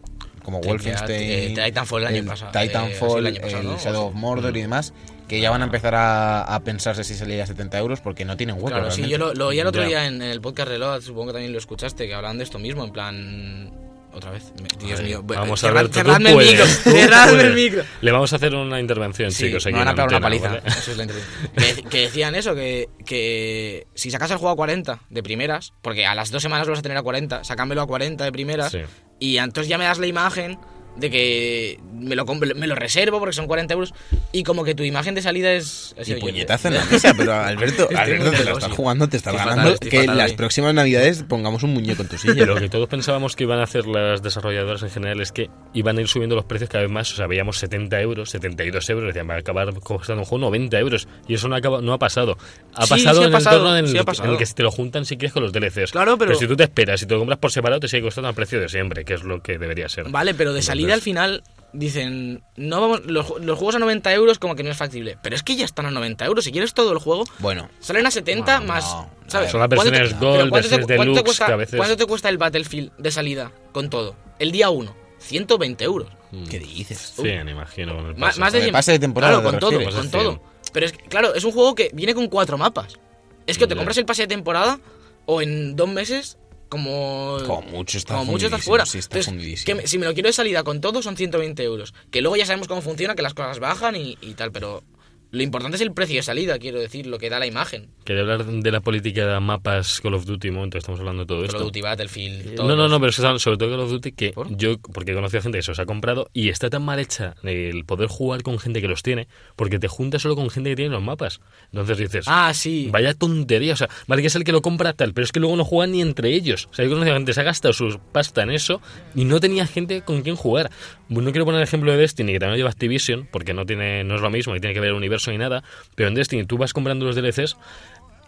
como 0.43 0.61
Wolfenstein, 0.63 1.57
eh, 1.59 1.65
Titanfall 1.67 2.03
el 2.03 2.09
año 2.09 2.25
pasado, 2.25 2.51
eh, 2.59 2.67
Titanfall, 2.67 3.27
el. 3.27 3.35
Shadow 3.79 4.07
of 4.09 4.15
Mordor 4.15 4.53
Mm. 4.53 4.57
y 4.57 4.61
demás, 4.63 4.95
que 5.29 5.39
ya 5.41 5.51
van 5.51 5.61
a 5.63 5.67
empezar 5.67 5.95
a, 5.95 6.43
a 6.43 6.61
pensarse 6.65 7.05
si 7.05 7.15
salía 7.15 7.45
a 7.45 7.47
70 7.47 7.79
euros 7.79 8.01
porque 8.01 8.25
no 8.25 8.37
tienen 8.37 8.57
hueco. 8.57 8.69
Claro, 8.71 8.91
sí, 8.91 9.07
yo 9.07 9.19
lo, 9.19 9.35
lo 9.35 9.49
oí 9.49 9.61
el 9.61 9.67
otro 9.67 9.85
día 9.85 10.07
en, 10.07 10.15
en 10.23 10.31
el 10.31 10.41
podcast 10.41 10.69
Reload, 10.71 11.03
supongo 11.03 11.27
que 11.29 11.33
también 11.35 11.53
lo 11.53 11.59
escuchaste, 11.59 12.09
que 12.09 12.15
hablaban 12.15 12.39
de 12.39 12.45
esto 12.45 12.59
mismo, 12.59 12.83
en 12.85 12.91
plan... 12.91 13.90
Otra 14.13 14.31
vez. 14.33 14.53
Dios 14.85 15.01
mío. 15.03 15.23
Vamos 15.25 15.63
a 15.63 15.71
ver, 15.71 15.89
cerradme 15.89 16.31
el 16.33 16.37
micro. 16.37 16.67
Cerradme 16.67 17.43
el 17.43 17.55
micro. 17.55 17.85
Le 18.01 18.11
vamos 18.11 18.33
a 18.33 18.37
hacer 18.37 18.55
una 18.55 18.81
intervención, 18.81 19.31
Sí, 19.31 19.47
chicos. 19.47 19.65
me 19.67 19.71
aquí 19.71 19.79
van 19.79 19.89
a 19.89 19.95
pegar 19.95 20.09
una 20.09 20.21
paliza. 20.21 20.49
¿vale? 20.49 20.63
Eso 20.67 20.91
es 20.93 20.97
la 20.97 21.07
que, 21.57 21.83
que 21.89 22.01
decían 22.01 22.35
eso, 22.35 22.55
que, 22.55 22.89
que 23.07 23.87
si 23.95 24.11
sacas 24.11 24.31
el 24.33 24.39
juego 24.39 24.53
a 24.53 24.57
40 24.57 25.01
de 25.11 25.23
primeras, 25.23 25.73
porque 25.83 26.07
a 26.07 26.15
las 26.15 26.31
dos 26.31 26.43
semanas 26.43 26.67
lo 26.67 26.73
vas 26.73 26.81
a 26.81 26.83
tener 26.83 26.99
a 26.99 27.03
40, 27.03 27.45
sácamelo 27.45 27.83
a 27.83 27.87
40 27.87 28.25
de 28.25 28.33
primeras, 28.33 28.73
Sí. 28.73 28.81
y 29.21 29.37
entonces 29.39 29.69
ya 29.69 29.79
me 29.79 29.85
das 29.85 29.99
la 29.99 30.07
imagen 30.09 30.59
de 31.01 31.11
que 31.11 31.81
me 31.93 32.15
lo, 32.15 32.25
compro- 32.27 32.55
me 32.55 32.67
lo 32.67 32.75
reservo 32.75 33.19
porque 33.19 33.33
son 33.35 33.47
40 33.47 33.75
euros, 33.75 33.95
y 34.33 34.43
como 34.45 34.63
que 34.65 34.75
tu 34.75 34.83
imagen 34.85 35.15
de 35.15 35.23
salida 35.23 35.53
es... 35.53 35.95
es 35.97 36.09
Y 36.09 36.13
oye, 36.13 36.21
puñetazo 36.21 36.69
en 36.69 36.75
la 36.75 36.85
mesa, 36.85 37.15
pero 37.17 37.35
Alberto, 37.35 37.89
Alberto 37.97 38.25
te 38.31 38.37
nervioso. 38.37 38.59
estás 38.59 38.73
jugando, 38.73 39.09
te 39.09 39.17
estás 39.17 39.35
ganando 39.35 39.73
fatal, 39.73 39.89
que 39.89 40.01
fatal 40.01 40.17
las 40.19 40.33
próximas 40.35 40.75
navidades 40.75 41.25
pongamos 41.25 41.63
un 41.63 41.73
muñeco 41.75 42.03
en 42.03 42.09
tu 42.09 42.19
silla. 42.19 42.47
Lo 42.47 42.57
que 42.57 42.69
todos 42.69 42.89
pensábamos 42.89 43.35
que 43.37 43.45
iban 43.45 43.59
a 43.59 43.65
hacer 43.65 43.87
las 43.87 44.23
desarrolladoras 44.23 44.83
en 44.83 44.91
general 44.91 45.21
es 45.21 45.33
que 45.33 45.49
iban 45.73 45.99
a 45.99 46.01
ir 46.01 46.09
subiendo 46.09 46.35
los 46.37 46.45
precios 46.45 46.69
cada 46.71 46.83
vez 46.83 46.91
más. 46.93 47.13
O 47.13 47.17
sea, 47.17 47.27
veíamos 47.27 47.59
70 47.59 48.01
euros, 48.01 48.31
72 48.31 48.91
euros, 48.91 49.07
decían, 49.09 49.29
va 49.29 49.35
a 49.35 49.39
acabar 49.39 49.73
costando 49.81 50.23
un 50.23 50.27
juego 50.27 50.47
90 50.47 50.79
euros. 50.79 51.09
Y 51.29 51.35
eso 51.35 51.49
no, 51.49 51.55
acaba, 51.57 51.81
no 51.81 51.93
ha 51.93 51.99
pasado. 51.99 52.37
Ha 52.75 52.85
Sí, 52.87 52.91
pasado 52.91 53.17
sí 53.19 53.23
ha 53.23 53.27
en 53.27 53.33
pasado, 53.33 53.57
el 53.57 53.61
entorno 53.63 53.77
en, 53.79 53.87
sí 53.87 53.97
el- 53.99 54.25
en 54.25 54.31
el 54.33 54.39
que 54.39 54.47
si 54.47 54.55
te 54.55 54.63
lo 54.63 54.71
juntan 54.71 55.05
si 55.05 55.17
quieres 55.17 55.33
con 55.33 55.43
los 55.43 55.53
DLCs. 55.53 55.93
Claro, 55.93 56.19
pero- 56.19 56.35
si 56.35 56.47
tú 56.47 56.57
te 56.57 56.65
esperas, 56.65 57.01
si 57.01 57.07
te 57.07 57.15
lo 57.15 57.21
compras 57.21 57.39
por 57.39 57.53
separado, 57.53 57.81
te 57.81 57.89
sigue 57.89 58.03
costando 58.03 58.29
al 58.29 58.35
precio 58.35 58.61
de 58.61 58.69
siempre, 58.69 59.05
que 59.05 59.15
es 59.15 59.23
lo 59.23 59.43
que 59.43 59.59
debería 59.59 59.89
ser. 59.89 60.09
Vale, 60.11 60.35
pero 60.35 60.53
de 60.53 60.63
salida 60.63 60.95
al 60.95 61.01
final 61.03 61.43
dicen, 61.73 62.43
no 62.57 62.81
vamos, 62.81 63.07
los, 63.07 63.27
ju- 63.27 63.39
los 63.39 63.57
juegos 63.57 63.77
a 63.77 63.79
90 63.79 64.13
euros 64.13 64.39
como 64.39 64.57
que 64.57 64.63
no 64.65 64.71
es 64.71 64.77
factible. 64.77 65.19
Pero 65.23 65.37
es 65.37 65.43
que 65.43 65.55
ya 65.57 65.65
están 65.65 65.87
a 65.87 65.91
90 65.91 66.25
euros. 66.27 66.45
Si 66.45 66.53
quieres 66.53 66.75
todo 66.75 66.93
el 66.93 66.99
juego, 66.99 67.25
Bueno, 67.39 67.69
salen 67.79 68.07
a 68.07 68.11
70 68.11 68.59
Bueno, 68.59 68.73
más... 68.75 68.85
no. 68.93 69.11
¿sabes? 69.29 69.51
Son 69.53 69.61
las 69.61 69.69
¿Cuánto 69.69 69.85
versiones 69.93 70.15
pero 70.19 70.21
Gold, 70.33 70.51
¿cuánto 70.51 70.69
te- 70.69 70.77
versiones 70.77 70.87
cuánto 70.87 71.03
te 71.03 71.09
Deluxe, 71.11 71.23
cuesta- 71.25 71.47
que 71.47 71.53
a 71.53 71.57
veces- 71.57 71.77
¿Cuánto 71.77 71.97
te 71.97 72.07
cuesta 72.07 72.29
el 72.29 72.39
Battlefield 72.39 72.93
de 72.99 73.11
salida 73.13 73.53
con 73.73 73.89
todo? 73.89 74.17
El 74.41 74.51
día 74.53 74.71
1, 74.71 74.97
120 75.21 75.85
euros. 75.85 76.09
¿qué 76.49 76.59
dices? 76.59 77.13
100, 77.21 77.49
imagino. 77.49 77.95
con 77.97 78.07
el 78.07 78.17
Más, 78.17 78.31
pase. 78.31 78.41
más 78.41 78.53
de 78.53 78.59
Con 78.59 78.63
el 78.63 78.65
100. 78.67 78.73
pase 78.73 78.93
de 78.93 78.99
temporada, 78.99 79.33
Claro, 79.35 79.47
¿te 79.47 79.51
con 79.51 79.61
todo, 79.61 79.91
con 79.97 80.11
todo. 80.11 80.43
Pero 80.73 80.87
es 80.87 80.93
que, 80.93 80.99
claro, 81.05 81.35
es 81.35 81.45
un 81.45 81.53
juego 81.53 81.75
que 81.75 81.91
viene 81.93 82.15
con 82.15 82.29
cuatro 82.29 82.57
mapas. 82.59 82.99
Es 83.47 83.59
que 83.59 83.65
o 83.65 83.69
te 83.69 83.75
compras 83.77 83.97
el 83.99 84.05
pase 84.07 84.23
de 84.23 84.29
temporada 84.29 84.79
o 85.27 85.43
en 85.43 85.75
dos 85.77 85.89
meses 85.89 86.39
como... 86.69 87.39
Como 87.47 87.63
mucho 87.63 87.99
está 87.99 88.15
como 88.15 88.31
mucho 88.33 88.47
estás 88.47 88.63
fuera. 88.63 88.87
sí, 88.87 88.99
está 88.99 89.17
Entonces, 89.19 89.27
fundidísimo. 89.33 89.67
que 89.67 89.75
me- 89.83 89.87
si 89.89 89.99
me 89.99 90.07
lo 90.07 90.15
quiero 90.15 90.29
de 90.29 90.33
salida 90.33 90.63
con 90.63 90.81
todo 90.81 91.03
son 91.03 91.17
120 91.17 91.63
euros. 91.65 91.93
Que 92.13 92.21
luego 92.21 92.37
ya 92.37 92.47
sabemos 92.47 92.69
cómo 92.69 92.81
funciona, 92.81 93.17
que 93.17 93.23
las 93.23 93.35
cosas 93.35 93.59
bajan 93.59 93.97
y, 93.97 94.17
y 94.21 94.35
tal, 94.35 94.53
pero 94.53 94.85
lo 95.31 95.43
importante 95.43 95.77
es 95.77 95.81
el 95.83 95.93
precio 95.93 96.17
de 96.17 96.23
salida, 96.23 96.59
quiero 96.59 96.79
decir, 96.81 97.07
lo 97.07 97.19
que 97.19 97.31
da 97.31 97.39
la 97.39 97.47
imagen. 97.47 97.89
Quería 98.05 98.23
hablar 98.23 98.45
de 98.45 98.71
la 98.73 98.81
política 98.81 99.27
de 99.27 99.41
mapas 99.41 100.01
Call 100.01 100.15
of 100.15 100.25
Duty, 100.27 100.51
momento, 100.51 100.79
estamos 100.79 101.01
hablando 101.01 101.23
de 101.23 101.27
todo 101.27 101.39
Call 101.39 101.47
esto. 101.47 101.59
of 101.59 101.63
Duty, 101.65 101.81
Battlefield, 101.83 102.47
No, 102.47 102.55
todos 102.55 102.69
no, 102.69 102.77
los- 102.77 102.91
no, 102.91 103.01
pero 103.01 103.13
que 103.13 103.39
sobre 103.39 103.57
todo 103.59 103.71
Call 103.71 103.81
of 103.81 103.91
Duty 103.91 104.13
que 104.13 104.33
¿Por? 104.33 104.57
yo, 104.57 104.79
porque 104.79 105.13
he 105.13 105.15
conocido 105.15 105.43
gente 105.43 105.59
que 105.59 105.63
se 105.63 105.71
los 105.71 105.79
ha 105.79 105.87
comprado 105.87 106.29
y 106.33 106.49
está 106.49 106.69
tan 106.71 106.83
mal 106.83 106.99
hecha 106.99 107.35
el 107.45 107.85
poder 107.85 108.09
jugar 108.09 108.43
con 108.43 108.59
gente 108.59 108.81
que 108.81 108.89
los 108.89 109.03
tiene, 109.03 109.29
porque 109.57 109.79
te 109.79 109.89
juntas 109.89 110.23
solo 110.23 110.35
con 110.37 110.51
gente 110.51 110.71
que 110.71 110.77
tiene 110.77 110.91
los 110.91 111.03
mapas. 111.03 111.41
Entonces 111.73 111.99
dices, 111.99 112.25
Ah, 112.29 112.53
sí. 112.55 112.89
vaya 112.91 113.15
tontería, 113.15 113.75
o 113.75 113.77
sea, 113.77 113.89
vale 114.09 114.23
que 114.23 114.29
es 114.29 114.35
el 114.35 114.45
que 114.45 114.53
lo 114.53 114.63
compra 114.63 114.93
tal, 114.95 115.13
pero 115.15 115.25
es 115.25 115.33
que 115.33 115.39
luego 115.41 115.57
no 115.57 115.65
juegan 115.65 115.93
ni 115.93 116.01
entre 116.01 116.35
ellos. 116.35 116.69
O 116.71 116.75
sea, 116.75 116.85
yo 116.85 116.91
he 116.91 116.95
conocido 116.95 117.15
gente 117.17 117.31
que 117.31 117.35
se 117.35 117.41
ha 117.41 117.45
gastado 117.45 117.73
su 117.73 118.01
pasta 118.13 118.43
en 118.43 118.51
eso 118.51 118.81
y 119.15 119.25
no 119.27 119.39
tenía 119.39 119.67
gente 119.67 120.03
con 120.03 120.23
quien 120.23 120.35
jugar. 120.37 120.71
No 121.09 121.31
quiero 121.33 121.45
poner 121.45 121.61
el 121.61 121.65
ejemplo 121.65 121.91
de 121.93 121.99
Destiny, 121.99 122.33
que 122.33 122.39
también 122.41 122.57
lleva 122.59 122.71
Activision, 122.71 123.29
porque 123.31 123.53
no, 123.53 123.67
tiene, 123.67 124.05
no 124.05 124.15
es 124.15 124.21
lo 124.21 124.31
mismo, 124.31 124.55
ni 124.55 124.61
tiene 124.61 124.75
que 124.75 124.81
ver 124.81 124.91
el 124.91 124.95
universo 124.97 125.20
ni 125.29 125.39
nada, 125.39 125.63
pero 125.95 126.09
en 126.09 126.15
Destiny 126.15 126.45
tú 126.45 126.57
vas 126.59 126.73
comprando 126.73 127.05
los 127.07 127.17
DLCs 127.17 127.57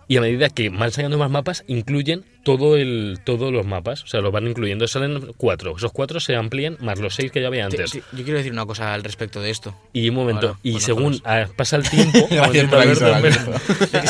y 0.09 0.17
a 0.17 0.21
medida 0.21 0.51
que 0.51 0.69
van 0.69 0.91
sacando 0.91 1.17
más 1.17 1.31
mapas, 1.31 1.65
incluyen 1.69 2.25
todo 2.45 2.77
el, 2.77 3.21
todos 3.25 3.53
los 3.53 3.65
mapas. 3.65 4.03
O 4.03 4.07
sea, 4.09 4.21
los 4.21 4.33
van 4.33 4.47
incluyendo. 4.49 4.87
Salen 4.89 5.33
cuatro. 5.39 5.75
Esos 5.77 5.93
cuatro 5.93 6.19
se 6.21 6.35
amplían 6.35 6.77
más 6.81 6.99
los 6.99 7.15
seis 7.15 7.31
que 7.31 7.41
ya 7.41 7.47
había 7.47 7.67
Te- 7.69 7.77
antes. 7.77 7.93
te- 7.93 8.03
yo 8.15 8.25
quiero 8.25 8.37
decir 8.39 8.53
una 8.53 8.67
cosa 8.67 8.93
al 8.93 9.05
respecto 9.05 9.41
de 9.41 9.51
esto. 9.51 9.75
Y 9.93 10.09
un 10.11 10.17
momento. 10.17 10.49
Ahora, 10.49 10.59
y 10.65 10.81
según 10.81 11.19
ah, 11.25 11.47
pasa 11.57 11.77
el 11.77 11.85
tiempo. 11.89 12.19
se 12.29 12.37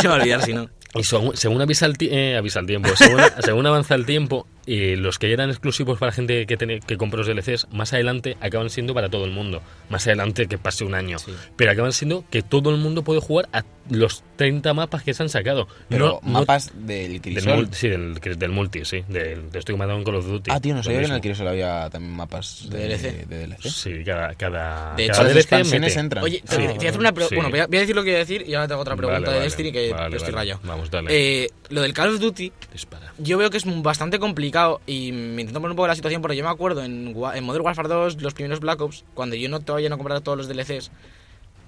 va 0.08 0.14
a 0.14 0.18
olvidar 0.18 0.42
si 0.42 0.54
no. 0.54 0.68
y 0.94 1.04
según, 1.04 1.36
según 1.36 1.60
avisa, 1.60 1.86
el 1.86 1.94
eh, 2.00 2.36
avisa 2.36 2.60
el 2.60 2.66
tiempo, 2.66 2.88
según, 2.96 3.20
según 3.44 3.66
avanza 3.66 3.94
el 3.94 4.06
tiempo, 4.06 4.46
eh, 4.66 4.96
los 4.96 5.18
que 5.18 5.28
ya 5.28 5.34
eran 5.34 5.50
exclusivos 5.50 5.98
para 5.98 6.12
gente 6.12 6.46
que, 6.46 6.56
tiene- 6.56 6.80
que 6.80 6.96
compró 6.96 7.18
los 7.22 7.26
DLCs, 7.26 7.68
más 7.72 7.92
adelante 7.92 8.36
acaban 8.40 8.70
siendo 8.70 8.94
para 8.94 9.08
todo 9.08 9.24
el 9.24 9.30
mundo. 9.30 9.62
Más 9.88 10.06
adelante 10.06 10.46
que 10.46 10.58
pase 10.58 10.84
un 10.84 10.94
año. 10.94 11.18
Sí. 11.18 11.32
Pero 11.56 11.70
acaban 11.72 11.92
siendo 11.92 12.24
que 12.30 12.42
todo 12.42 12.70
el 12.70 12.76
mundo 12.76 13.02
puede 13.02 13.20
jugar 13.20 13.48
a 13.52 13.64
los 13.90 14.22
30 14.36 14.72
mapas 14.74 15.02
que 15.02 15.12
se 15.14 15.22
han 15.22 15.28
sacado. 15.28 15.66
Pero 15.88 16.06
No- 16.06 16.20
no- 16.22 16.38
mapas 16.40 16.70
del 16.74 17.12
del, 17.12 17.20
Crisol. 17.20 17.56
multi, 17.56 17.76
sí, 17.76 17.88
del, 17.88 18.14
del 18.14 18.50
multi, 18.50 18.84
sí. 18.84 19.04
Del, 19.08 19.50
de 19.50 19.58
esto 19.58 19.72
que 19.72 19.76
me 19.78 19.84
ha 19.84 19.86
dado 19.88 19.98
en 19.98 20.04
Call 20.04 20.14
of 20.16 20.26
Duty. 20.26 20.50
Ah, 20.52 20.60
tío, 20.60 20.74
no 20.74 20.82
sabía 20.82 21.00
que 21.00 21.06
en 21.06 21.12
el. 21.12 21.20
Crisol 21.20 21.48
había 21.48 21.90
también 21.90 22.14
mapas 22.14 22.68
de, 22.70 22.78
De 22.78 22.88
DLC. 22.88 23.26
de 23.26 23.46
DLC. 23.46 23.68
Sí, 23.70 24.04
cada, 24.04 24.34
cada, 24.34 24.94
De 24.94 25.06
cada 25.08 25.12
hecho, 25.18 25.22
las 25.24 25.32
DLC 25.34 25.38
expansiones 25.40 25.90
mete. 25.90 26.00
entran. 26.00 26.24
Oye, 26.24 26.42
te, 26.46 26.56
Sí. 26.56 26.62
te 26.62 26.68
voy 26.74 26.86
a 26.86 26.88
hacer 26.88 27.00
una 27.00 27.12
Sí. 27.28 27.34
Bueno, 27.34 27.50
voy 27.50 27.58
a, 27.60 27.66
voy 27.66 27.76
a 27.76 27.80
decir 27.80 27.94
lo 27.96 28.02
que 28.04 28.10
voy 28.10 28.16
a 28.16 28.18
decir 28.20 28.44
y 28.48 28.54
ahora 28.54 28.66
te 28.68 28.72
hago 28.74 28.82
otra 28.82 28.96
pregunta 28.96 29.20
Vale, 29.20 29.26
de 29.32 29.38
vale. 29.38 29.44
Destiny 29.44 29.72
que 29.72 29.92
Vale, 29.92 30.16
estoy 30.16 30.32
vale. 30.32 30.42
rayado. 30.44 30.60
Vamos, 30.64 30.90
dale. 30.90 31.08
Eh, 31.44 31.48
lo 31.72 31.80
del 31.80 31.94
Call 31.94 32.14
of 32.14 32.20
Duty, 32.20 32.52
Dispara. 32.70 33.12
yo 33.18 33.38
veo 33.38 33.48
que 33.50 33.56
es 33.56 33.82
bastante 33.82 34.18
complicado 34.18 34.80
y 34.86 35.10
me 35.12 35.40
intento 35.40 35.60
poner 35.60 35.70
un 35.70 35.76
poco 35.76 35.86
la 35.86 35.94
situación 35.94 36.20
porque 36.20 36.36
yo 36.36 36.44
me 36.44 36.50
acuerdo 36.50 36.84
en, 36.84 37.16
en 37.34 37.44
Modern 37.44 37.64
Warfare 37.64 37.88
2, 37.88 38.20
los 38.20 38.34
primeros 38.34 38.60
Black 38.60 38.80
Ops, 38.80 39.04
cuando 39.14 39.36
yo 39.36 39.48
no 39.48 39.60
todavía 39.60 39.88
no 39.88 39.96
compraba 39.96 40.20
todos 40.20 40.36
los 40.36 40.48
DLCs, 40.48 40.90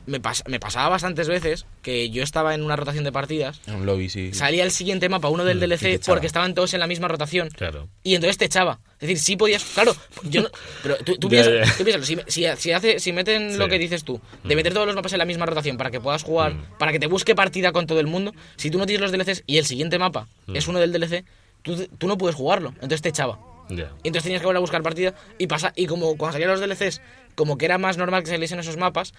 me, 0.07 0.21
pas- 0.21 0.43
me 0.49 0.61
pasaba 0.61 0.89
bastantes 0.89 1.29
veces 1.29 1.67
que 1.83 2.11
yo 2.11 2.23
estaba 2.23 2.55
en 2.55 2.63
una 2.63 2.77
rotación 2.77 3.05
de 3.05 3.13
partidas, 3.13 3.61
En 3.67 3.77
un 3.77 3.87
lobby, 3.87 4.09
sí. 4.09 4.33
salía 4.35 4.65
el 4.65 4.71
siguiente 4.71 5.09
mapa, 5.09 5.29
uno 5.29 5.45
del 5.45 5.59
te 5.61 5.67
DLC, 5.67 6.01
porque 6.07 6.27
estaban 6.27 6.55
todos 6.55 6.75
en 6.75 6.81
la 6.81 6.87
misma 6.87 7.09
rotación. 7.09 7.49
Claro. 7.51 7.89
Y 8.03 8.15
entonces 8.15 8.39
te 8.39 8.45
echaba. 8.47 8.81
Es 8.95 9.09
decir, 9.09 9.19
sí 9.19 9.37
podías. 9.37 9.63
Claro, 9.65 9.95
yo 10.25 10.43
no. 10.43 10.49
Pero 10.83 10.97
tú, 10.99 11.29
piensas, 11.29 11.77
tú 11.77 11.85
piénsalo, 11.85 12.05
si, 12.05 12.19
si, 12.29 12.45
si 12.57 12.73
hace, 12.73 12.99
si 13.01 13.13
meten 13.13 13.59
lo 13.59 13.69
que 13.69 13.79
dices 13.79 14.05
tú, 14.05 14.21
de 14.45 14.57
meter 14.57 14.73
todos 14.75 14.87
los 14.87 14.97
mapas 14.97 15.13
en 15.13 15.19
la 15.19 15.25
misma 15.25 15.47
rotación 15.47 15.77
para 15.77 15.91
que 15.91 16.01
puedas 16.01 16.23
jugar, 16.23 16.55
Mm. 16.55 16.79
para 16.79 16.93
que 16.93 16.99
te 16.99 17.07
busque 17.07 17.35
partida 17.35 17.73
con 17.73 17.87
todo 17.87 18.01
el 18.01 18.07
mundo, 18.07 18.33
si 18.57 18.71
tú 18.71 18.79
no 18.79 18.87
tienes 18.87 19.01
los 19.03 19.13
DLCs 19.13 19.45
y 19.47 19.59
el 19.59 19.67
siguiente 19.67 19.99
mapa 19.99 20.29
Mm. 20.47 20.57
es 20.57 20.69
uno 20.69 20.79
del 20.79 20.93
DLC, 20.93 21.25
tú, 21.63 21.87
tú 21.99 22.07
no 22.07 22.17
puedes 22.19 22.37
jugarlo. 22.37 22.71
Entonces 22.75 23.03
te 23.03 23.09
echaba. 23.11 23.39
Y 23.71 23.77
entonces 24.09 24.25
tenías 24.25 24.43
que 24.43 24.47
volver 24.47 24.59
a 24.59 24.61
buscar 24.61 24.83
partida 24.83 25.15
y 25.39 25.47
pasa 25.47 25.73
y 25.75 25.87
como 25.87 26.19
cuando 26.19 26.35
salían 26.35 26.51
los 26.51 26.61
DLCs, 26.61 27.01
como 27.35 27.57
que 27.57 27.65
era 27.65 27.79
más 27.79 27.97
normal 27.97 28.23
que 28.23 28.29
saliesen 28.29 28.59
esos 28.61 28.77
mapas, 28.77 29.15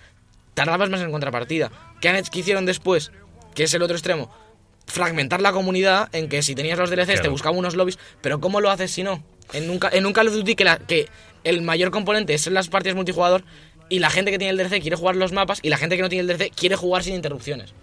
tardabas 0.55 0.89
más 0.89 0.99
en 1.01 1.07
encontrar 1.09 1.31
partida. 1.31 1.71
¿Qué, 2.01 2.23
hicieron 2.33 2.65
después? 2.65 3.11
Que 3.53 3.65
es 3.65 3.73
el 3.75 3.83
otro 3.83 3.95
extremo. 3.95 4.33
Fragmentar 4.87 5.41
la 5.41 5.51
comunidad 5.51 6.09
en 6.13 6.29
que 6.29 6.41
si 6.41 6.55
tenías 6.55 6.77
los 6.79 6.89
DLCs 6.89 7.07
te 7.07 7.13
Claro. 7.15 7.31
buscaba 7.31 7.55
unos 7.57 7.75
lobbies, 7.75 7.97
pero 8.21 8.39
¿cómo 8.39 8.61
lo 8.61 8.69
haces 8.71 8.91
si 8.91 9.03
no? 9.03 9.23
En 9.53 9.69
un, 9.69 9.79
en 9.91 10.05
un 10.05 10.13
Call 10.13 10.27
of 10.27 10.33
Duty 10.35 10.55
que, 10.55 10.63
la- 10.63 10.77
que 10.79 11.07
el 11.43 11.61
mayor 11.61 11.91
componente 11.91 12.37
son 12.39 12.53
las 12.55 12.67
partidas 12.69 12.95
multijugador 12.95 13.43
y 13.89 13.99
la 13.99 14.09
gente 14.09 14.31
que 14.31 14.39
tiene 14.39 14.51
el 14.51 14.57
DLC 14.57 14.81
quiere 14.81 14.95
jugar 14.95 15.15
los 15.15 15.31
mapas 15.31 15.59
y 15.61 15.69
la 15.69 15.77
gente 15.77 15.95
que 15.95 16.01
no 16.01 16.09
tiene 16.09 16.21
el 16.31 16.37
DLC 16.37 16.51
quiere 16.55 16.75
jugar 16.75 17.03
sin 17.03 17.13
interrupciones. 17.15 17.73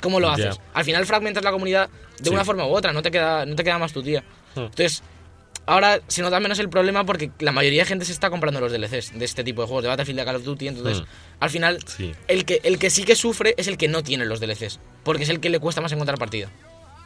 ¿Cómo 0.00 0.18
lo 0.20 0.30
haces? 0.30 0.58
Al 0.72 0.84
final 0.84 1.04
fragmentas 1.04 1.44
la 1.44 1.50
comunidad 1.52 1.90
de 2.18 2.24
Sí. 2.24 2.30
una 2.30 2.44
forma 2.44 2.66
u 2.66 2.70
otra, 2.70 2.92
no 2.92 3.02
te 3.02 3.10
queda, 3.10 3.44
no 3.44 3.54
te 3.56 3.64
queda 3.64 3.78
más 3.78 3.92
tu 3.92 4.02
tía. 4.02 4.22
Hmm. 4.54 4.60
Entonces, 4.60 5.02
ahora 5.70 6.00
se 6.08 6.22
nota 6.22 6.40
menos 6.40 6.58
el 6.58 6.68
problema 6.68 7.04
porque 7.04 7.30
la 7.38 7.52
mayoría 7.52 7.82
de 7.82 7.86
gente 7.86 8.04
se 8.04 8.12
está 8.12 8.28
comprando 8.30 8.60
los 8.60 8.72
DLCs 8.72 9.18
de 9.18 9.24
este 9.24 9.44
tipo 9.44 9.62
de 9.62 9.68
juegos, 9.68 9.82
de 9.84 9.88
Battlefield, 9.88 10.18
de 10.20 10.24
Call 10.24 10.36
of 10.36 10.44
Duty, 10.44 10.68
entonces 10.68 11.00
Hmm. 11.02 11.04
al 11.40 11.50
final 11.50 11.78
Sí. 11.86 12.12
el, 12.28 12.44
que, 12.44 12.60
el 12.64 12.78
que 12.78 12.90
sí 12.90 13.04
que 13.04 13.14
sufre 13.16 13.54
es 13.56 13.68
el 13.68 13.76
que 13.76 13.88
no 13.88 14.02
tiene 14.02 14.24
los 14.24 14.40
DLCs, 14.40 14.80
porque 15.04 15.22
es 15.24 15.28
el 15.28 15.40
que 15.40 15.48
le 15.50 15.58
cuesta 15.60 15.80
más 15.80 15.92
encontrar 15.92 16.18
partida. 16.18 16.50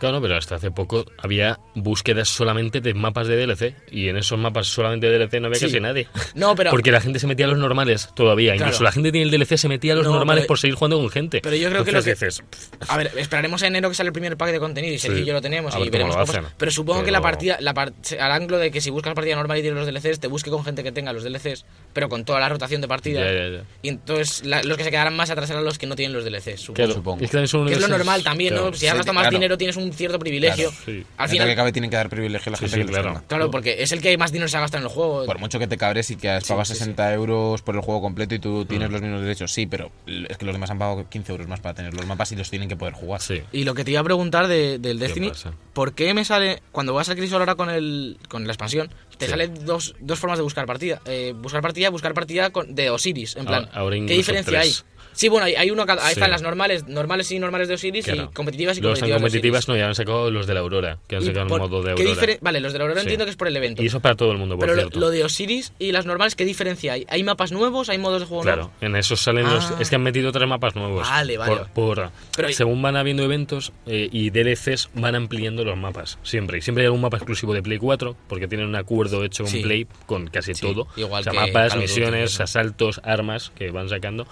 Claro, 0.05 0.21
pero 0.21 0.37
hasta 0.37 0.57
hace 0.57 0.71
poco 0.71 1.05
había 1.19 1.59
búsquedas 1.75 2.29
solamente 2.29 2.81
de 2.81 2.93
mapas 2.95 3.27
de 3.27 3.37
DLC 3.37 3.75
y 3.91 4.09
en 4.09 4.17
esos 4.19 4.39
mapas 4.39 4.67
solamente 4.67 5.09
de 5.09 5.19
DLC 5.19 5.41
no 5.41 5.47
había 5.47 5.59
Sí. 5.59 5.67
casi 5.67 5.81
nadie. 5.81 6.09
No, 6.35 6.55
pero, 6.55 6.71
Porque 6.71 6.93
la 6.93 7.01
gente 7.01 7.19
se 7.19 7.27
metía 7.27 7.47
a 7.47 7.49
los 7.49 7.59
normales 7.59 8.09
todavía. 8.15 8.53
Claro. 8.53 8.67
Incluso 8.67 8.85
la 8.85 8.93
gente 8.93 9.13
tiene 9.13 9.25
el 9.25 9.31
DLC 9.31 9.57
se 9.57 9.69
metía 9.69 9.95
a 9.95 9.97
los 9.97 10.05
No, 10.07 10.13
normales 10.13 10.43
pero- 10.43 10.49
por 10.49 10.59
seguir 10.59 10.75
jugando 10.77 10.99
con 10.99 11.09
gente. 11.11 11.41
pero 11.43 11.57
yo 11.57 11.71
creo 11.71 11.85
que 11.85 11.93
lo 11.93 12.03
que- 12.03 12.11
dices, 12.11 12.43
a 12.89 12.97
ver, 12.99 13.13
esperaremos 13.17 13.63
a 13.63 13.67
enero 13.67 13.89
que 13.89 13.95
sale 13.95 14.09
el 14.09 14.13
primer 14.13 14.37
pack 14.37 14.51
de 14.53 14.59
contenido 14.61 14.95
y 14.95 14.99
Sergio 14.99 15.17
Sí. 15.19 15.23
y 15.23 15.27
yo 15.27 15.33
lo 15.33 15.41
tenemos 15.41 15.75
A 15.75 15.79
y 15.79 15.81
cómo 15.81 15.91
veremos 15.93 16.17
cómo. 16.31 16.49
Pero 16.59 16.71
supongo 16.71 17.03
que 17.03 17.11
la 17.11 17.21
partida, 17.21 17.57
la 17.61 17.73
par- 17.75 17.93
se 18.03 18.21
harán 18.21 18.47
lo 18.49 18.59
de 18.59 18.71
que 18.71 18.81
si 18.81 18.91
buscas 18.91 19.15
partida 19.15 19.37
normal 19.37 19.59
y 19.59 19.63
tienes 19.63 19.79
los 19.79 19.87
DLCs, 19.87 20.21
te 20.21 20.27
busque 20.29 20.51
con 20.51 20.65
gente 20.65 20.83
que 20.83 20.93
tenga 20.93 21.13
los 21.13 21.25
DLCs, 21.25 21.65
pero 21.93 22.09
con 22.09 22.25
toda 22.25 22.41
la 22.41 22.49
rotación 22.49 22.81
de 22.83 22.89
partida. 22.89 23.21
Ya, 23.25 23.33
ya, 23.33 23.49
ya. 23.59 23.65
Y 23.83 23.89
entonces 23.89 24.45
la- 24.45 24.63
los 24.63 24.77
que 24.77 24.85
se 24.85 24.91
quedarán 24.91 25.17
más 25.17 25.31
atrás 25.31 25.49
serán 25.49 25.65
los 25.65 25.79
que 25.79 25.87
no 25.87 25.97
tienen 25.97 26.15
los 26.15 26.25
DLCs, 26.25 26.61
supongo. 26.61 26.75
Claro, 26.77 26.93
supongo. 26.95 27.25
es 27.25 27.31
que 27.31 27.33
también 27.33 27.49
son 27.49 27.67
Que 27.67 27.73
es 27.75 27.81
lo 27.81 27.89
normal 27.89 28.23
también, 28.23 28.53
claro. 28.55 28.71
¿no? 28.71 28.77
Si 28.77 28.87
gastado 28.87 29.13
más 29.15 29.31
dinero 29.31 29.57
tienes 29.57 29.77
un 29.77 29.93
cierto 29.95 30.19
privilegio. 30.19 30.71
Claro, 30.71 30.85
Sí. 30.85 30.91
Al 30.91 30.97
Dentro 30.97 31.25
que 31.27 31.29
final, 31.29 31.57
cabe 31.57 31.73
tienen 31.73 31.91
que 31.91 31.97
dar 31.97 32.09
privilegio 32.09 32.51
a 32.51 32.53
la 32.53 32.57
Sí, 32.59 32.65
gente 32.65 32.75
sí, 32.77 32.81
que 32.81 32.93
los 32.93 33.01
claro. 33.01 33.23
claro, 33.27 33.51
porque 33.51 33.83
es 33.83 33.93
el 33.93 34.01
que 34.01 34.17
más 34.19 34.33
dinero 34.33 34.49
se 34.49 34.57
ha 34.57 34.61
gastado 34.61 34.83
en 34.85 34.89
el 34.91 34.95
juego. 34.95 35.25
Por 35.27 35.39
mucho 35.39 35.59
que 35.59 35.67
te 35.67 35.77
cabres 35.77 36.11
y 36.11 36.17
que 36.17 36.29
has 36.31 36.45
Sí, 36.45 36.49
pagado 36.51 36.65
sí, 36.65 36.73
sí. 36.75 36.79
60 36.81 37.13
euros 37.15 37.63
por 37.63 37.75
el 37.75 37.81
juego 37.81 38.01
completo 38.01 38.35
y 38.35 38.39
tú 38.39 38.63
Mm. 38.65 38.67
tienes 38.67 38.91
los 38.91 39.01
mismos 39.01 39.21
derechos, 39.23 39.53
sí, 39.53 39.67
pero 39.67 39.91
es 40.07 40.37
que 40.39 40.45
los 40.45 40.55
demás 40.55 40.71
han 40.71 40.79
pagado 40.79 41.09
15 41.09 41.33
euros 41.33 41.47
más 41.49 41.61
para 41.61 41.75
tener 41.75 41.95
los 41.95 42.07
mapas 42.07 42.31
y 42.33 42.37
los 42.37 42.51
tienen 42.51 42.69
que 42.69 42.77
poder 42.77 42.95
jugar. 42.95 43.21
Sí. 43.21 43.43
Y 43.53 43.65
lo 43.65 43.75
que 43.75 43.85
te 43.85 43.91
iba 43.93 44.01
a 44.01 44.05
preguntar 44.05 44.49
de- 44.49 44.79
del 44.79 44.99
Destiny, 44.99 45.29
pasa? 45.31 45.53
¿por 45.73 45.95
qué 45.95 46.15
me 46.15 46.25
sale, 46.25 46.63
cuando 46.73 46.95
vas 46.95 47.09
al 47.09 47.17
Crisol 47.17 47.41
ahora 47.41 47.55
con, 47.55 47.71
el, 47.71 48.19
con 48.29 48.47
la 48.47 48.53
expansión, 48.53 48.91
te 49.19 49.27
Sí. 49.27 49.31
sale 49.31 49.49
dos, 49.49 49.95
dos 50.01 50.19
formas 50.19 50.39
de 50.39 50.43
buscar 50.43 50.67
partida? 50.67 51.01
Eh, 51.07 51.33
buscar 51.37 51.63
partida, 51.63 51.91
buscar 51.91 52.15
partida 52.15 52.51
con, 52.51 52.75
de 52.75 52.91
Osiris, 52.91 53.37
en 53.37 53.45
plan. 53.47 53.65
Ahora- 53.73 53.79
ahora 53.81 53.97
¿Qué 54.07 54.15
diferencia 54.15 54.51
tres. 54.61 54.63
hay? 54.85 54.95
Sí, 55.17 55.29
bueno, 55.29 55.47
hay, 55.47 55.55
hay 55.55 55.71
uno, 55.71 55.87
cada- 55.87 56.03
ahí 56.05 56.15
Sí. 56.15 56.19
están 56.19 56.33
las 56.33 56.43
normales, 56.43 56.89
normales 56.89 57.31
y 57.31 57.39
normales 57.39 57.69
de 57.69 57.75
Osiris 57.75 58.05
Claro. 58.05 58.31
y 58.33 58.35
competitivas 58.35 58.79
y 58.79 58.81
competitivas, 58.81 59.09
de 59.09 59.15
competitivas, 59.15 59.59
Osiris. 59.61 59.69
No, 59.69 59.74
ya 59.77 59.87
han 59.89 59.95
sacado 59.95 60.31
los 60.31 60.47
de 60.47 60.55
la 60.55 60.61
Aurora, 60.61 60.99
que 61.09 61.17
han 61.17 61.23
sacado 61.23 61.43
el 61.57 61.61
modo 61.61 61.83
de 61.83 61.95
¿qué 61.95 62.03
Aurora. 62.09 62.33
Vale, 62.41 62.61
los 62.61 62.73
de 62.73 62.79
la 62.79 62.85
Aurora 62.85 63.01
Sí. 63.01 63.07
entiendo 63.07 63.25
que 63.25 63.31
es 63.31 63.37
por 63.37 63.49
el 63.49 63.57
evento. 63.57 63.83
Y 63.83 63.87
eso 63.87 63.97
es 63.99 64.03
para 64.03 64.15
todo 64.15 64.33
el 64.33 64.39
mundo, 64.39 64.57
por 64.57 64.67
pero 64.69 64.75
cierto. 64.81 64.99
lo 65.01 65.11
de 65.11 65.25
Osiris 65.25 65.73
y 65.79 65.93
las 65.93 66.07
normales, 66.07 66.35
¿qué 66.35 66.45
diferencia 66.45 66.93
hay? 66.95 67.07
¿Hay 67.09 67.23
mapas 67.25 67.53
nuevos? 67.53 67.89
¿Hay 67.89 67.99
modos 67.99 68.21
de 68.21 68.27
juego 68.27 68.43
Claro, 68.43 68.63
nuevos? 68.63 68.77
en 68.83 68.97
esos 68.97 69.21
salen 69.21 69.45
los... 69.45 69.65
Ah. 69.71 69.77
Es 69.81 69.91
que 69.91 69.97
han 69.97 70.03
metido 70.03 70.33
tres 70.33 70.49
mapas 70.49 70.75
nuevos. 70.77 71.09
Vale, 71.09 71.37
vale. 71.39 71.57
Por, 71.57 71.69
por- 71.97 72.11
Pero- 72.37 72.49
según 72.53 72.83
van 72.83 72.97
habiendo 72.97 73.23
eventos 73.23 73.73
eh, 73.87 74.09
y 74.11 74.31
DLCs, 74.31 74.91
van 74.95 75.15
ampliando 75.15 75.65
los 75.65 75.77
mapas. 75.77 76.19
Siempre. 76.23 76.59
Y 76.59 76.63
siempre 76.63 76.83
hay 76.83 76.87
algún 76.87 77.01
mapa 77.01 77.17
exclusivo 77.17 77.55
de 77.55 77.63
Play 77.63 77.79
4, 77.79 78.17
porque 78.29 78.49
tienen 78.49 78.67
un 78.69 78.77
acuerdo 78.77 79.25
hecho 79.25 79.45
con 79.45 79.53
Sí. 79.53 79.61
Play 79.63 79.87
con 80.07 80.27
casi 80.29 80.55
Sí, 80.55 80.61
todo. 80.63 80.87
igual 80.97 81.21
o 81.21 81.25
sea, 81.25 81.33
que 81.33 81.39
mapas, 81.39 81.77
misiones, 81.77 82.41
asaltos, 82.41 83.01
armas 83.05 83.53
que 83.57 83.71
van 83.71 83.89
sacando. 83.89 84.27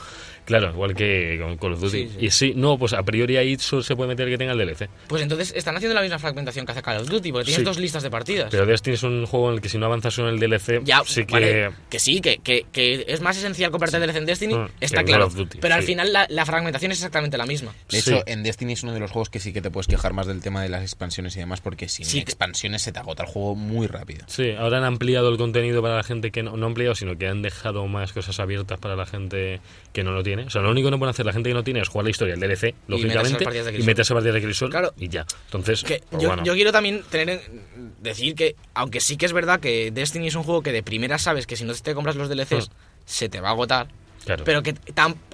Claro, 0.45 0.71
igual 0.71 0.95
que 0.95 1.39
con 1.41 1.57
Call 1.57 1.75
of 1.75 1.81
Duty. 1.81 1.99
Sí, 2.09 2.09
sí. 2.19 2.27
Y 2.27 2.31
sí, 2.31 2.53
no, 2.57 2.77
pues 2.79 2.93
a 2.95 3.03
priori 3.05 3.37
ahí 3.37 3.57
solo 3.59 3.83
se 3.83 3.95
puede 3.95 4.09
meter 4.09 4.27
el 4.27 4.35
que 4.35 4.39
tenga 4.39 4.53
el 4.53 4.59
DLC. 4.59 4.89
Pues 5.07 5.23
entonces 5.23 5.53
están 5.57 5.77
haciendo 5.77 5.95
la 5.95 6.03
misma 6.03 6.19
fragmentación 6.19 6.67
que 6.67 6.73
hace 6.73 6.83
Call 6.83 6.99
of 7.01 7.09
Duty, 7.09 7.31
porque 7.33 7.45
tienes 7.47 7.61
Sí. 7.61 7.65
dos 7.65 7.79
listas 7.79 8.03
de 8.03 8.11
partidas. 8.11 8.49
Pero 8.51 8.67
Destiny 8.67 8.95
es 8.95 9.03
un 9.05 9.25
juego 9.27 9.49
en 9.51 9.55
el 9.55 9.61
que 9.61 9.69
si 9.69 9.79
no 9.79 9.87
avanzas 9.87 10.19
en 10.19 10.27
el 10.27 10.41
DLC, 10.41 10.81
Ya, 10.85 11.03
sí 11.07 11.25
que... 11.27 11.33
vale, 11.33 11.71
que 11.89 11.99
sí, 12.01 12.21
que, 12.21 12.39
que, 12.39 12.67
que 12.73 13.05
es 13.07 13.21
más 13.21 13.37
esencial 13.37 13.71
comprarte 13.71 13.99
el 13.99 14.03
DLC 14.03 14.17
en 14.17 14.27
Destiny, 14.27 14.55
Ah, 14.55 14.69
está 14.81 15.05
claro. 15.05 15.25
Call 15.25 15.29
of 15.29 15.35
Duty, 15.37 15.59
pero 15.61 15.75
al 15.77 15.83
final 15.85 16.13
la, 16.13 16.27
la 16.29 16.45
fragmentación 16.45 16.91
es 16.93 16.99
exactamente 16.99 17.39
la 17.39 17.47
misma. 17.47 17.73
De 17.89 18.01
Sí. 18.01 18.11
hecho, 18.11 18.23
en 18.27 18.43
Destiny 18.43 18.73
es 18.73 18.83
uno 18.83 18.93
de 18.95 19.01
los 19.01 19.11
juegos 19.13 19.31
que 19.31 19.39
sí 19.39 19.53
que 19.53 19.63
te 19.63 19.71
puedes 19.71 19.87
quejar 19.87 20.13
más 20.13 20.27
del 20.27 20.41
tema 20.41 20.63
de 20.63 20.69
las 20.69 20.83
expansiones 20.83 21.37
y 21.37 21.39
demás, 21.39 21.61
porque 21.61 21.89
sin 21.89 22.05
Sí. 22.05 22.19
expansiones 22.19 22.83
se 22.83 22.91
te 22.93 22.99
agota 22.99 23.23
el 23.23 23.29
juego 23.29 23.55
muy 23.55 23.87
rápido. 23.87 24.25
Sí, 24.27 24.51
ahora 24.59 24.79
han 24.79 24.85
ampliado 24.85 25.29
el 25.29 25.37
contenido 25.39 25.83
para 25.83 25.97
la 25.97 26.03
gente 26.03 26.31
que 26.33 26.43
no, 26.43 26.51
no 26.57 26.67
han 26.67 26.73
ampliado, 26.73 26.95
sino 26.97 27.17
que 27.17 27.29
han 27.29 27.43
dejado 27.43 27.87
más 27.87 28.13
cosas 28.13 28.41
abiertas 28.41 28.79
para 28.81 28.97
la 28.97 29.07
gente 29.07 29.61
que 29.93 30.03
no 30.03 30.11
lo 30.13 30.23
tiene. 30.23 30.32
O 30.41 30.51
sea, 30.51 30.63
lo 30.63 30.71
único 30.71 30.87
que 30.87 30.91
no 30.93 30.99
pueden 30.99 31.11
hacer 31.11 31.27
la 31.27 31.33
gente 31.33 31.49
que 31.51 31.55
no 31.55 31.63
tiene 31.65 31.81
es 31.81 31.89
jugar 31.89 32.05
la 32.05 32.11
historia, 32.11 32.35
el 32.35 32.41
DLC, 32.41 32.75
lógicamente, 32.89 33.45
y 33.79 33.83
meterse 33.83 34.13
a 34.13 34.17
partidas 34.17 34.35
de 34.35 34.43
Crisol 34.43 34.71
Claro. 34.71 34.93
y 34.99 35.09
ya. 35.09 35.27
Entonces, 35.47 35.85
Que 35.85 36.03
pues 36.11 36.23
yo, 36.23 36.29
bueno. 36.29 36.45
yo 36.45 36.55
quiero 36.55 36.73
también 36.73 37.03
tener 37.11 37.29
en- 37.31 37.93
decir 38.01 38.35
que, 38.35 38.57
aunque 38.75 39.01
sí 39.01 39.17
que 39.17 39.27
es 39.27 39.33
verdad 39.33 39.61
que 39.61 39.91
Destiny 39.91 40.29
es 40.29 40.35
un 40.35 40.43
juego 40.43 40.63
que 40.63 40.73
de 40.73 40.83
primera 40.83 41.19
sabes 41.19 41.47
que 41.47 41.57
si 41.57 41.65
no 41.65 41.73
te 41.75 41.95
compras 41.95 42.17
los 42.17 42.29
DLCs 42.29 42.69
Hmm. 42.69 42.73
se 43.05 43.29
te 43.29 43.41
va 43.41 43.49
a 43.49 43.53
agotar, 43.53 43.89
Claro. 44.25 44.45
pero 44.45 44.63
que 44.63 44.75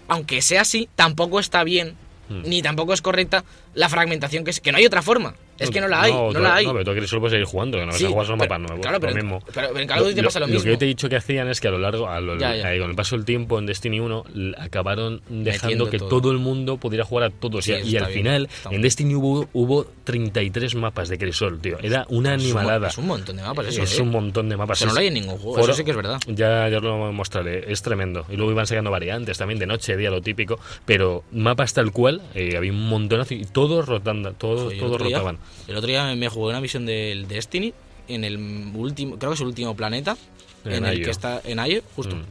aunque 0.08 0.40
sea 0.42 0.62
así, 0.62 0.88
tampoco 0.96 1.38
está 1.40 1.64
bien, 1.64 1.94
Hmm. 2.28 2.42
ni 2.44 2.60
tampoco 2.62 2.92
es 2.92 3.00
correcta 3.02 3.44
la 3.74 3.88
fragmentación, 3.88 4.44
que, 4.44 4.50
es, 4.50 4.60
que 4.60 4.70
no 4.72 4.78
hay 4.78 4.84
otra 4.86 5.00
forma. 5.02 5.34
Es 5.58 5.70
que 5.70 5.80
no 5.80 5.88
la 5.88 6.02
hay, 6.02 6.12
no, 6.12 6.32
tú- 6.32 6.38
la 6.40 6.54
hay. 6.56 6.66
No, 6.66 6.72
pero 6.72 6.84
tú 6.84 6.90
a 6.90 6.94
Crisol 6.94 7.20
puedes 7.20 7.32
seguir 7.32 7.46
jugando, 7.46 7.78
que 7.78 7.84
no 7.84 7.88
vas 7.92 7.98
Sí, 7.98 8.04
a 8.04 8.08
jugar 8.08 8.26
solo 8.26 8.38
pero- 8.38 8.48
mapas 8.50 8.60
nuevos. 8.68 8.82
Claro, 8.82 9.00
pero, 9.00 9.12
lo 9.12 9.16
mismo. 9.22 9.42
pero 9.52 9.78
en 9.78 9.86
Call 9.88 9.98
of 9.98 10.04
Duty 10.04 10.14
te 10.16 10.22
pasa 10.22 10.40
lo, 10.40 10.46
mismo. 10.46 10.62
que 10.62 10.70
yo 10.70 10.78
te 10.78 10.84
he 10.84 10.88
dicho 10.88 11.08
que 11.08 11.16
hacían 11.16 11.48
es 11.48 11.60
que 11.60 11.68
a 11.68 11.70
lo 11.70 11.78
largo, 11.78 12.08
a 12.08 12.20
lo- 12.20 12.38
Ya, 12.38 12.54
ya. 12.56 12.68
ahí 12.68 12.78
con 12.78 12.90
el 12.90 12.96
paso 12.96 13.16
del 13.16 13.24
tiempo 13.24 13.58
en 13.58 13.66
Destiny 13.66 14.00
1, 14.00 14.24
l- 14.34 14.54
acabaron 14.58 15.20
dejando 15.28 15.66
Metiendo 15.86 15.90
que 15.90 15.98
todo. 15.98 16.08
todo. 16.08 16.30
el 16.32 16.38
mundo 16.38 16.76
pudiera 16.76 17.04
jugar 17.04 17.24
a 17.24 17.30
todos. 17.30 17.64
Sí, 17.64 17.72
y 17.72 17.90
y 17.90 17.96
al 17.96 18.06
bien, 18.06 18.18
final, 18.18 18.48
en. 18.70 18.82
Destiny 18.82 19.14
hubo, 19.14 19.48
hubo 19.52 19.86
33 20.04 20.74
mapas 20.74 21.08
de 21.08 21.18
Crisol, 21.18 21.60
tío. 21.60 21.78
Era 21.82 22.06
una 22.08 22.34
Es 22.34 22.42
un 22.44 22.52
mo- 22.52 22.58
animalada. 22.58 22.88
Es 22.88 22.98
un 22.98 23.06
montón 23.06 23.36
de 23.36 23.42
mapas 23.42 23.66
eso, 23.66 23.82
es 23.82 23.98
¿eh? 23.98 24.02
un 24.02 24.10
montón 24.10 24.48
de 24.48 24.56
mapas. 24.56 24.78
Eso 24.78 24.86
no 24.86 24.94
lo 24.94 25.00
hay 25.00 25.06
en 25.08 25.14
ningún 25.14 25.36
juego, 25.38 25.54
Foro- 25.58 25.64
eso 25.72 25.74
sí 25.74 25.84
que 25.84 25.90
es 25.90 25.96
verdad. 25.96 26.18
Ya, 26.26 26.68
ya 26.68 26.80
lo 26.80 27.12
mostraré, 27.12 27.70
es 27.72 27.82
tremendo. 27.82 28.24
Y 28.30 28.36
luego 28.36 28.52
iban 28.52 28.66
sacando 28.66 28.90
variantes 28.90 29.38
también 29.38 29.58
de 29.58 29.66
noche, 29.66 29.96
día, 29.96 30.10
lo 30.10 30.20
típico. 30.22 30.58
Pero 30.84 31.24
mapas 31.32 31.72
tal 31.74 31.92
cual, 31.92 32.22
eh, 32.34 32.56
había 32.56 32.70
un 32.72 32.88
montón 32.88 33.18
y 33.30 33.44
todos 33.46 33.86
rotando, 33.86 34.32
todos, 34.32 34.76
todos 34.78 35.00
rotaban. 35.00 35.38
El 35.66 35.76
otro 35.76 35.88
día 35.88 36.14
me 36.14 36.28
jugué 36.28 36.50
una 36.50 36.60
misión 36.60 36.86
del 36.86 37.28
Destiny 37.28 37.72
en 38.08 38.24
el 38.24 38.36
último, 38.74 39.18
creo 39.18 39.30
que 39.32 39.34
es 39.34 39.40
el 39.40 39.46
último 39.48 39.76
planeta, 39.76 40.16
En 40.64 40.72
en, 40.72 40.86
el 40.86 41.02
que 41.04 41.10
está 41.10 41.40
en 41.44 41.58
Ayo, 41.58 41.82
justo. 41.94 42.16
Mm. 42.16 42.22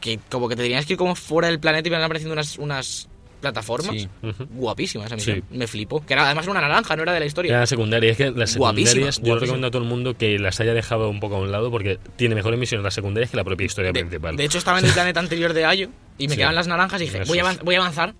Que 0.00 0.18
como 0.30 0.48
que 0.48 0.56
te 0.56 0.62
tenías 0.62 0.86
que 0.86 0.94
ir 0.94 0.98
como 0.98 1.14
fuera 1.14 1.48
del 1.48 1.58
planeta 1.60 1.88
y 1.88 1.90
me 1.90 1.96
van 1.96 2.04
apareciendo 2.04 2.32
unas, 2.32 2.58
unas 2.58 3.08
plataformas 3.40 3.90
Sí. 3.94 4.08
Ujú. 4.22 4.46
guapísimas 4.50 5.06
esa 5.06 5.16
misión. 5.16 5.36
Sí. 5.36 5.42
Me 5.56 5.66
flipó. 5.66 6.04
Que 6.04 6.14
era, 6.14 6.24
además 6.24 6.44
era 6.46 6.52
una 6.52 6.60
naranja, 6.62 6.96
no 6.96 7.02
era 7.02 7.12
de 7.12 7.20
la 7.20 7.26
historia. 7.26 7.50
Era 7.50 7.60
la 7.60 7.66
secundaria, 7.66 8.10
es 8.12 8.16
que 8.16 8.30
las 8.30 8.56
Guapísima, 8.56 8.88
secundarias 8.90 9.16
yo 9.16 9.22
guapísima. 9.22 9.40
recomiendo 9.40 9.66
a 9.66 9.70
todo 9.70 9.82
el 9.82 9.88
mundo 9.88 10.16
que 10.16 10.38
las 10.38 10.58
haya 10.60 10.72
dejado 10.74 11.10
un 11.10 11.20
poco 11.20 11.36
a 11.36 11.38
un 11.40 11.52
lado 11.52 11.70
porque 11.70 11.98
tiene 12.16 12.34
mejores 12.34 12.58
misiones 12.58 12.82
las 12.82 12.94
secundarias 12.94 13.30
que 13.30 13.36
la 13.36 13.44
propia 13.44 13.66
historia 13.66 13.92
de, 13.92 14.00
principal. 14.00 14.36
de 14.36 14.44
hecho 14.44 14.56
estaba 14.58 14.78
en 14.78 14.86
el 14.86 14.92
planeta 14.94 15.20
anterior 15.20 15.52
de 15.52 15.64
Ayo 15.66 15.90
y 16.18 16.28
me 16.28 16.32
Sí. 16.34 16.36
quedaban 16.38 16.54
las 16.54 16.66
naranjas 16.66 17.00
y 17.02 17.04
dije, 17.04 17.24
voy 17.24 17.38
a, 17.40 17.52
voy 17.62 17.74
a 17.74 17.78
avanzar 17.78 18.14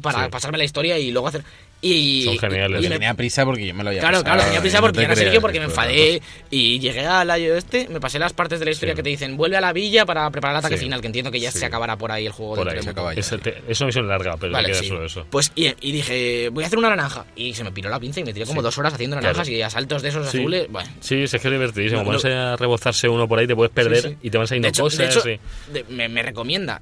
para 0.00 0.30
pasarme 0.30 0.56
la 0.58 0.64
historia 0.64 0.98
y 0.98 1.10
luego 1.10 1.28
hacer... 1.28 1.44
Y, 1.84 2.22
Son 2.22 2.38
geniales. 2.38 2.80
y 2.80 2.84
Yo 2.84 2.88
me- 2.90 2.94
tenía 2.94 3.12
prisa 3.14 3.44
porque 3.44 3.66
yo 3.66 3.74
me 3.74 3.82
lo 3.82 3.88
había 3.90 4.00
Claro, 4.00 4.18
pasado, 4.18 4.34
claro, 4.36 4.44
tenía 4.44 4.60
prisa 4.60 4.76
no 4.76 4.82
porque 4.82 4.98
te 4.98 5.02
era 5.04 5.14
creas, 5.14 5.18
Sergio, 5.24 5.40
porque 5.40 5.58
me 5.58 5.64
enfadé 5.64 6.22
y 6.48 6.78
llegué 6.78 7.04
al 7.04 7.28
año 7.28 7.54
este, 7.54 7.88
me 7.88 7.98
pasé 7.98 8.20
las 8.20 8.32
partes 8.32 8.60
de 8.60 8.66
la 8.66 8.70
historia 8.70 8.92
Sí. 8.94 8.96
que 8.98 9.02
te 9.02 9.08
dicen 9.08 9.36
vuelve 9.36 9.56
a 9.56 9.60
la 9.60 9.72
villa 9.72 10.06
para 10.06 10.30
preparar 10.30 10.54
el 10.54 10.58
ataque 10.60 10.76
Sí. 10.78 10.84
final, 10.84 11.00
que 11.00 11.08
entiendo 11.08 11.32
que 11.32 11.40
ya 11.40 11.50
Sí. 11.50 11.58
se 11.58 11.66
acabará 11.66 11.96
por 11.98 12.12
ahí 12.12 12.24
el 12.26 12.30
juego 12.32 12.54
por 12.54 12.68
ahí 12.68 12.78
de 12.80 12.88
acaba. 12.88 13.12
Esa 13.14 13.36
te- 13.38 13.62
es 13.66 13.80
una 13.80 13.86
misión 13.88 14.06
larga, 14.06 14.36
pero 14.38 14.52
Vale, 14.52 14.68
queda 14.68 14.78
sí. 14.78 14.86
solo 14.86 15.04
eso. 15.04 15.26
Pues 15.28 15.50
y, 15.56 15.74
y 15.80 15.90
dije, 15.90 16.50
voy 16.50 16.62
a 16.62 16.68
hacer 16.68 16.78
una 16.78 16.88
naranja. 16.88 17.26
Y 17.34 17.52
se 17.54 17.64
me 17.64 17.72
piró 17.72 17.90
la 17.90 17.98
pinza 17.98 18.20
y 18.20 18.24
me 18.24 18.32
tiré 18.32 18.46
como 18.46 18.60
Sí. 18.60 18.64
dos 18.64 18.78
horas 18.78 18.94
haciendo 18.94 19.16
Claro. 19.16 19.32
naranjas 19.32 19.48
y 19.48 19.60
asaltos 19.60 20.02
de 20.02 20.08
esos 20.10 20.30
Sí. 20.30 20.38
azules. 20.38 20.66
Bueno, 20.70 20.88
Sí, 21.00 21.22
es 21.24 21.32
que 21.32 21.36
es 21.38 21.42
divertidísimo. 21.42 22.04
No, 22.04 22.08
Vas 22.12 22.24
no. 22.24 22.30
a 22.30 22.56
rebozarse 22.56 23.08
uno 23.08 23.26
por 23.26 23.40
ahí, 23.40 23.48
te 23.48 23.56
puedes 23.56 23.72
perder 23.72 24.02
Sí, 24.02 24.08
sí. 24.10 24.16
y 24.22 24.30
te 24.30 24.38
van 24.38 24.46
saliendo 24.46 24.70
cosas. 24.80 25.26
y- 25.26 25.92
me 25.92 26.22
recomienda 26.22 26.80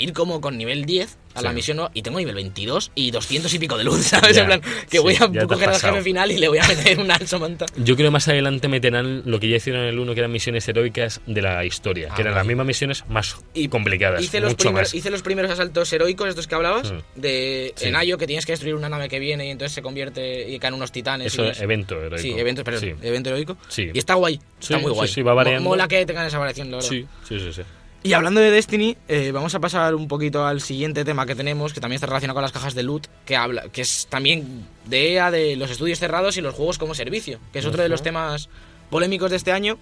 ir 0.00 0.12
como 0.12 0.40
con 0.40 0.56
nivel 0.58 0.84
10 0.84 1.18
a 1.34 1.42
la 1.42 1.52
misión 1.52 1.80
y 1.94 2.02
tengo 2.02 2.18
nivel 2.18 2.34
22 2.34 2.90
y 2.96 3.12
200 3.12 3.54
y 3.54 3.58
pico 3.60 3.78
de 3.78 3.84
luz, 3.84 4.00
¿sabes? 4.06 4.34
Ya, 4.34 4.42
en 4.42 4.46
plan, 4.48 4.60
que 4.60 4.96
sí, 4.96 4.98
voy 4.98 5.14
a 5.14 5.46
coger 5.46 5.68
al 5.68 5.78
jefe 5.80 6.02
final 6.02 6.32
y 6.32 6.38
le 6.38 6.48
voy 6.48 6.58
a 6.58 6.66
meter 6.66 6.98
una 6.98 7.14
alzomanta. 7.14 7.66
Yo 7.76 7.94
creo 7.94 8.08
que 8.08 8.10
más 8.10 8.26
adelante 8.26 8.66
meterán 8.68 9.22
lo 9.26 9.38
que 9.38 9.48
ya 9.48 9.56
hicieron 9.56 9.82
en 9.82 9.88
el 9.88 9.98
1, 10.00 10.12
que 10.14 10.20
eran 10.20 10.32
misiones 10.32 10.66
heroicas 10.68 11.20
de 11.26 11.40
la 11.42 11.64
historia, 11.64 12.08
Ah, 12.10 12.14
que 12.16 12.22
eran 12.22 12.34
las 12.34 12.44
mismas 12.46 12.66
misiones 12.66 13.04
más 13.08 13.36
Y 13.54 13.68
complicadas, 13.68 14.22
Hice 14.24 14.40
los, 14.40 14.52
mucho 14.52 14.72
más. 14.72 14.92
hice 14.92 15.10
los 15.10 15.22
primeros 15.22 15.50
asaltos 15.52 15.92
heroicos, 15.92 16.28
estos 16.28 16.46
que 16.48 16.54
hablabas, 16.56 16.90
Mm. 16.92 17.20
de 17.20 17.72
Sí. 17.76 17.86
en 17.88 17.96
Ayo, 17.96 18.18
que 18.18 18.26
tienes 18.26 18.44
que 18.44 18.52
destruir 18.52 18.74
una 18.74 18.88
nave 18.88 19.08
que 19.08 19.20
viene 19.20 19.46
y 19.46 19.50
entonces 19.50 19.72
se 19.74 19.82
convierte 19.82 20.48
y 20.50 20.58
caen 20.58 20.74
unos 20.74 20.90
titanes. 20.90 21.32
Eso, 21.32 21.44
y 21.44 21.48
los- 21.48 21.60
evento 21.60 21.94
heroico. 21.96 22.18
Sí, 22.22 22.32
evento, 22.32 22.62
Sí. 22.80 22.94
evento 23.02 23.28
heroico. 23.30 23.56
Sí. 23.68 23.88
Y 23.94 23.98
está 23.98 24.14
guay, 24.14 24.40
está 24.60 24.78
muy 24.78 24.90
guay. 24.90 25.08
sí, 25.08 25.22
va 25.22 25.32
variando. 25.34 25.62
Mo- 25.62 25.70
Mola 25.70 25.86
que 25.86 26.04
tengan 26.06 26.26
esa 26.26 26.38
variación, 26.38 26.70
la 26.72 26.78
verdad. 26.78 26.88
Sí, 26.90 27.06
sí, 27.28 27.38
sí, 27.38 27.52
sí. 27.52 27.62
Y 28.02 28.14
hablando 28.14 28.40
de 28.40 28.50
Destiny, 28.50 28.96
eh, 29.08 29.30
vamos 29.30 29.54
a 29.54 29.60
pasar 29.60 29.94
un 29.94 30.08
poquito 30.08 30.46
al 30.46 30.62
siguiente 30.62 31.04
tema 31.04 31.26
que 31.26 31.34
tenemos, 31.34 31.74
que 31.74 31.80
también 31.80 31.96
está 31.96 32.06
relacionado 32.06 32.34
con 32.34 32.42
las 32.42 32.52
cajas 32.52 32.74
de 32.74 32.82
loot, 32.82 33.06
que 33.26 33.36
habla, 33.36 33.64
que 33.70 33.82
es 33.82 34.06
también 34.08 34.66
de 34.86 35.12
EA, 35.12 35.30
de 35.30 35.56
los 35.56 35.70
estudios 35.70 35.98
cerrados 35.98 36.38
y 36.38 36.40
los 36.40 36.54
juegos 36.54 36.78
como 36.78 36.94
servicio, 36.94 37.38
que 37.52 37.58
es 37.58 37.66
otro 37.66 37.82
de 37.82 37.90
los 37.90 38.02
temas 38.02 38.48
polémicos 38.88 39.30
de 39.30 39.36
este 39.36 39.52
año. 39.52 39.78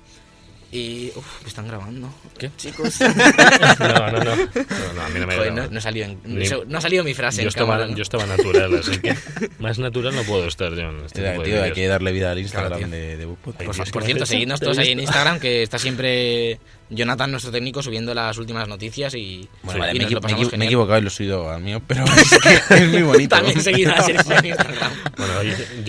Y. 0.71 1.13
Uf, 1.17 1.43
me 1.43 1.49
están 1.49 1.67
grabando. 1.67 2.13
¿Qué? 2.37 2.51
Chicos. 2.59 2.99
No, 3.79 4.11
no, 4.11 4.19
no. 4.25 4.37
No, 4.37 4.93
no, 4.95 5.03
a 5.03 5.09
mí 5.09 5.21
no 5.21 5.27
me 5.27 5.37
Joder, 5.37 5.53
no, 5.55 5.67
no 5.71 5.79
ha 5.79 5.81
salido 5.81 6.07
en- 6.07 6.21
Ni- 6.25 6.47
no 6.67 6.79
ha 6.79 6.81
salido 6.81 7.05
mi 7.05 7.15
frase 7.15 7.39
yo, 7.39 7.43
en 7.45 7.49
estaba, 7.49 7.67
cámara, 7.75 7.87
¿no? 7.91 7.97
yo 7.97 8.03
estaba 8.03 8.27
natural, 8.27 8.75
así 8.79 8.99
que 9.01 9.15
más 9.61 9.79
natural 9.79 10.15
no 10.15 10.23
puedo 10.25 10.47
estar 10.47 10.71
yo 10.75 10.91
en 10.91 11.05
este 11.07 11.23
de 11.23 11.39
tío, 11.39 11.63
hay 11.63 11.73
que 11.73 11.87
darle 11.87 12.13
vida 12.13 12.33
al 12.33 12.39
Instagram 12.39 12.79
Claro, 12.79 12.91
de, 12.93 13.17
de 13.17 13.27
Por, 13.27 13.55
por 13.91 14.03
cierto, 14.05 14.27
seguidnos 14.27 14.61
todos 14.61 14.77
ahí 14.79 14.91
en. 14.91 15.01
Instagram, 15.01 15.39
que 15.41 15.63
está 15.63 15.79
siempre 15.79 16.59
Jonathan, 16.91 17.31
nuestro 17.31 17.53
técnico, 17.53 17.83
subiendo 17.83 18.15
las 18.15 18.39
últimas 18.39 18.67
noticias 18.67 19.15
y, 19.15 19.49
Bueno, 19.63 19.79
y 19.79 19.81
vale, 19.81 19.93
me, 19.93 19.99
nos 20.01 20.09
equi- 20.11 20.15
lo 20.15 20.21
me 20.21 20.23
pasamos 20.23 20.53
me 20.59 20.65
he 20.65 20.67
equivocado 20.69 20.99
y 20.99 21.03
lo 21.03 21.09
he 21.09 21.11
subido 21.11 21.51
al 21.51 21.61
mío, 21.63 21.83
pero 21.87 22.05
es 22.17 22.39
que 22.69 22.75
es 22.77 22.89
muy 22.89 23.03
bonito. 23.03 23.37
También 23.37 23.61
seguid 23.61 23.89
a 23.89 24.01
Sergio 24.03 24.37
en 24.39 24.47
Instagram. 24.47 24.93
Bueno, 25.17 25.35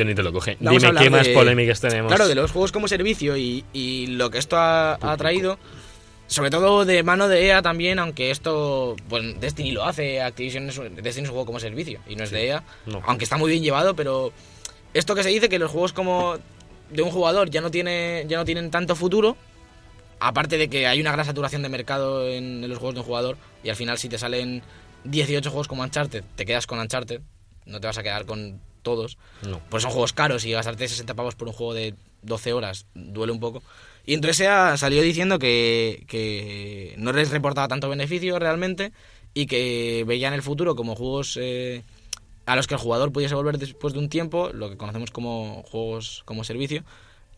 ni 0.06 0.16
te 0.16 0.24
lo 0.24 0.34
coge. 0.34 0.58
Vamos 0.60 0.82
Dime 0.84 1.00
qué 1.00 1.10
más 1.10 1.26
de- 1.28 1.34
polémicas 1.34 1.80
tenemos. 1.80 2.10
Claro, 2.12 2.28
de 2.28 2.36
los 2.36 2.52
juegos 2.52 2.72
como 2.72 2.88
servicio 2.88 3.38
y, 3.38 3.64
y 3.74 4.08
lo 4.08 4.30
que 4.30 4.38
esto 4.40 4.58
ha, 4.58 4.96
ha 5.02 5.16
traído, 5.18 5.58
sobre 6.28 6.50
todo 6.50 6.84
de 6.86 7.02
mano 7.04 7.28
de 7.28 7.46
EA 7.48 7.62
también, 7.62 7.98
aunque 8.00 8.30
esto, 8.32 8.96
pues 9.08 9.40
Destiny 9.40 9.72
lo 9.72 9.86
hace, 9.86 10.22
Activision 10.22 10.68
es, 10.70 10.76
Destiny 10.78 11.08
es 11.10 11.18
un 11.18 11.26
juego 11.28 11.46
como 11.46 11.60
servicio 11.60 12.02
y 12.08 12.16
no 12.16 12.24
es 12.26 12.32
de 12.32 12.48
EA, 12.48 12.64
No. 12.86 13.02
aunque 13.06 13.24
está 13.24 13.38
muy 13.38 13.50
bien 13.52 13.64
llevado, 13.64 13.96
pero 13.96 14.32
esto 14.94 15.16
que 15.16 15.24
se 15.24 15.30
dice 15.30 15.48
que 15.50 15.60
los 15.60 15.72
juegos 15.72 15.94
como 15.94 16.36
de 16.92 17.02
un 17.04 17.12
jugador 17.12 17.50
ya 17.52 17.62
no 17.62 17.70
tiene 17.72 18.26
ya 18.28 18.38
no 18.38 18.46
tienen 18.46 18.70
tanto 18.72 18.96
futuro, 18.96 19.38
aparte 20.20 20.58
de 20.58 20.70
que 20.70 20.88
hay 20.88 21.00
una 21.02 21.12
gran 21.12 21.26
saturación 21.26 21.62
de 21.62 21.70
mercado 21.70 22.28
en, 22.28 22.64
en 22.64 22.70
los 22.70 22.78
juegos 22.78 22.96
de 22.96 23.02
un 23.02 23.06
jugador 23.06 23.38
y 23.64 23.70
al 23.70 23.76
final 23.76 23.98
si 23.98 24.10
te 24.10 24.18
salen 24.18 24.62
18 25.04 25.50
juegos 25.50 25.68
como 25.68 25.84
Uncharted, 25.84 26.24
te 26.36 26.46
quedas 26.46 26.68
con 26.68 26.80
Uncharted, 26.80 27.22
no 27.66 27.80
te 27.80 27.88
vas 27.88 27.98
a 27.98 28.04
quedar 28.04 28.26
con 28.26 28.60
todos. 28.82 29.18
No. 29.48 29.62
Pues 29.70 29.84
son 29.84 29.92
juegos 29.92 30.14
caros 30.14 30.46
y 30.46 30.52
gastarte 30.52 30.88
60 30.88 31.14
pavos 31.14 31.36
por 31.36 31.48
un 31.48 31.54
juego 31.54 31.74
de 31.74 31.96
12 32.22 32.54
horas 32.54 32.86
duele 32.94 33.32
un 33.32 33.40
poco. 33.40 33.62
Y 34.06 34.14
entonces 34.14 34.38
SEA 34.38 34.78
salió 34.78 35.02
diciendo 35.02 35.40
que, 35.40 36.06
que 36.08 36.96
no 36.98 37.12
les 37.12 37.30
reportaba 37.30 37.68
tanto 37.68 37.90
beneficio 37.90 38.40
realmente 38.40 38.92
y 39.34 39.46
que 39.46 40.04
veían 40.08 40.34
el 40.34 40.42
futuro 40.42 40.76
como 40.76 40.96
juegos 40.96 41.38
eh, 41.40 41.84
a 42.46 42.56
los 42.56 42.66
que 42.66 42.74
el 42.74 42.80
jugador 42.80 43.12
pudiese 43.12 43.36
volver 43.36 43.60
después 43.60 43.94
de 43.94 44.00
un 44.00 44.10
tiempo, 44.10 44.50
lo 44.54 44.70
que 44.70 44.78
conocemos 44.78 45.12
como 45.12 45.64
juegos 45.64 46.24
como 46.26 46.44
servicio. 46.44 46.84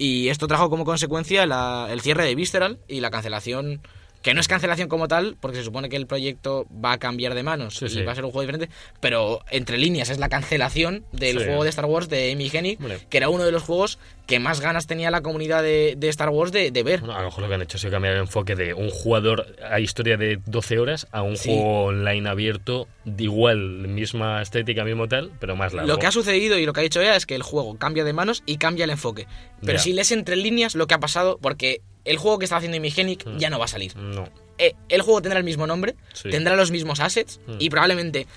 Y 0.04 0.30
esto 0.30 0.48
trajo 0.48 0.72
como 0.72 0.84
consecuencia 0.84 1.46
la- 1.46 1.88
el 1.92 2.02
cierre 2.02 2.26
de 2.26 2.34
Visceral 2.34 2.80
y 2.88 3.02
la 3.02 3.12
cancelación, 3.12 3.82
que 4.24 4.34
no 4.34 4.42
es 4.42 4.48
cancelación 4.48 4.90
como 4.90 5.08
tal, 5.08 5.38
porque 5.40 5.58
se 5.58 5.64
supone 5.64 5.90
que 5.90 5.96
el 5.96 6.08
proyecto 6.08 6.66
va 6.84 6.94
a 6.94 6.98
cambiar 6.98 7.36
de 7.36 7.44
manos 7.44 7.78
Sí, 7.78 7.86
y 7.86 7.90
sí. 7.90 8.02
va 8.02 8.14
a 8.14 8.16
ser 8.16 8.26
un 8.26 8.32
juego 8.32 8.42
diferente, 8.42 8.74
pero 9.00 9.42
entre 9.52 9.78
líneas 9.78 10.10
es 10.10 10.18
la 10.18 10.28
cancelación 10.28 11.06
del 11.12 11.38
Sí. 11.38 11.46
juego 11.46 11.64
de 11.64 11.70
Star 11.70 11.86
Wars 11.86 12.10
de 12.10 12.32
Amy 12.32 12.50
Hennig, 12.52 12.80
que 13.10 13.18
era 13.18 13.30
uno 13.30 13.44
de 13.44 13.52
los 13.52 13.62
juegos 13.62 14.00
que 14.32 14.40
más 14.40 14.62
ganas 14.62 14.88
tenía 14.88 15.12
la 15.12 15.22
comunidad 15.22 15.62
de, 15.62 15.94
de 15.98 16.10
Star 16.10 16.30
Wars 16.30 16.52
de, 16.52 16.72
de 16.72 16.84
ver. 16.84 17.02
Bueno, 17.02 17.16
a 17.16 17.20
lo 17.20 17.26
mejor 17.26 17.44
lo 17.44 17.48
que 17.50 17.56
han 17.56 17.62
hecho 17.62 17.78
es 17.78 17.86
cambiar 17.86 18.14
el 18.16 18.22
enfoque 18.22 18.56
de 18.56 18.74
un 18.74 18.90
jugador 18.90 19.46
a 19.70 19.80
historia 19.80 20.18
de 20.18 20.40
12 20.46 20.80
horas 20.80 21.08
a 21.12 21.22
un 21.22 21.38
Sí. 21.38 21.50
juego 21.50 21.84
online 21.86 22.28
abierto 22.30 22.88
de 23.06 23.26
igual, 23.26 23.60
misma 23.88 24.42
estética, 24.42 24.84
mismo 24.84 25.08
tal, 25.08 25.32
pero 25.40 25.56
más 25.56 25.74
largo. 25.74 25.88
Lo 25.88 26.00
que 26.00 26.08
ha 26.08 26.12
sucedido 26.12 26.58
y 26.58 26.66
lo 26.66 26.74
que 26.74 26.80
ha 26.80 26.84
dicho 26.84 27.02
ella 27.02 27.16
es 27.16 27.26
que 27.26 27.36
el 27.36 27.44
juego 27.44 27.78
cambia 27.78 28.04
de 28.04 28.14
manos 28.14 28.42
y 28.46 28.58
cambia 28.58 28.86
el 28.86 28.90
enfoque. 28.92 29.28
Pero 29.62 29.74
Ya. 29.74 29.80
si 29.80 29.94
lees 29.94 30.12
entre 30.12 30.36
líneas 30.36 30.74
lo 30.76 30.88
que 30.88 30.94
ha 30.96 31.00
pasado, 31.00 31.38
porque 31.42 31.82
el 32.06 32.18
juego 32.18 32.40
que 32.40 32.46
está 32.46 32.58
haciendo 32.58 32.78
Imigenic 32.78 33.26
Mm. 33.28 33.38
ya 33.38 33.50
no 33.50 33.60
va 33.60 33.66
a 33.66 33.68
salir. 33.68 33.96
No. 33.96 34.30
Eh, 34.58 34.74
el 34.90 35.02
juego 35.02 35.22
tendrá 35.22 35.38
el 35.40 35.44
mismo 35.46 35.68
nombre, 35.68 35.96
Sí. 36.14 36.30
tendrá 36.30 36.56
los 36.56 36.72
mismos 36.72 37.00
assets 37.00 37.40
Mm. 37.48 37.54
y 37.60 37.70
probablemente 37.70 38.28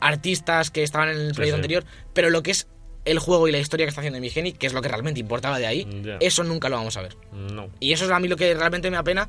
artistas 0.00 0.70
que 0.70 0.82
estaban 0.82 1.08
en 1.08 1.16
el 1.18 1.34
proyecto 1.34 1.56
sí. 1.56 1.60
anterior, 1.60 1.84
pero 2.12 2.30
lo 2.30 2.42
que 2.42 2.50
es 2.52 2.68
el 3.04 3.18
juego 3.18 3.48
y 3.48 3.52
la 3.52 3.58
historia 3.58 3.86
que 3.86 3.88
está 3.88 4.00
haciendo 4.00 4.18
Imigenic, 4.18 4.58
que 4.58 4.66
es 4.66 4.72
lo 4.72 4.82
que 4.82 4.88
realmente 4.88 5.20
importaba 5.20 5.58
de 5.58 5.66
ahí, 5.66 5.86
eso 6.20 6.44
nunca 6.44 6.68
lo 6.68 6.76
vamos 6.76 6.96
a 6.96 7.02
ver. 7.02 7.16
No. 7.32 7.68
Y 7.80 7.92
eso 7.92 8.04
es 8.04 8.10
a 8.10 8.18
mí 8.20 8.28
lo 8.28 8.36
que 8.36 8.52
realmente 8.54 8.90
me 8.90 8.96
apena. 8.96 9.28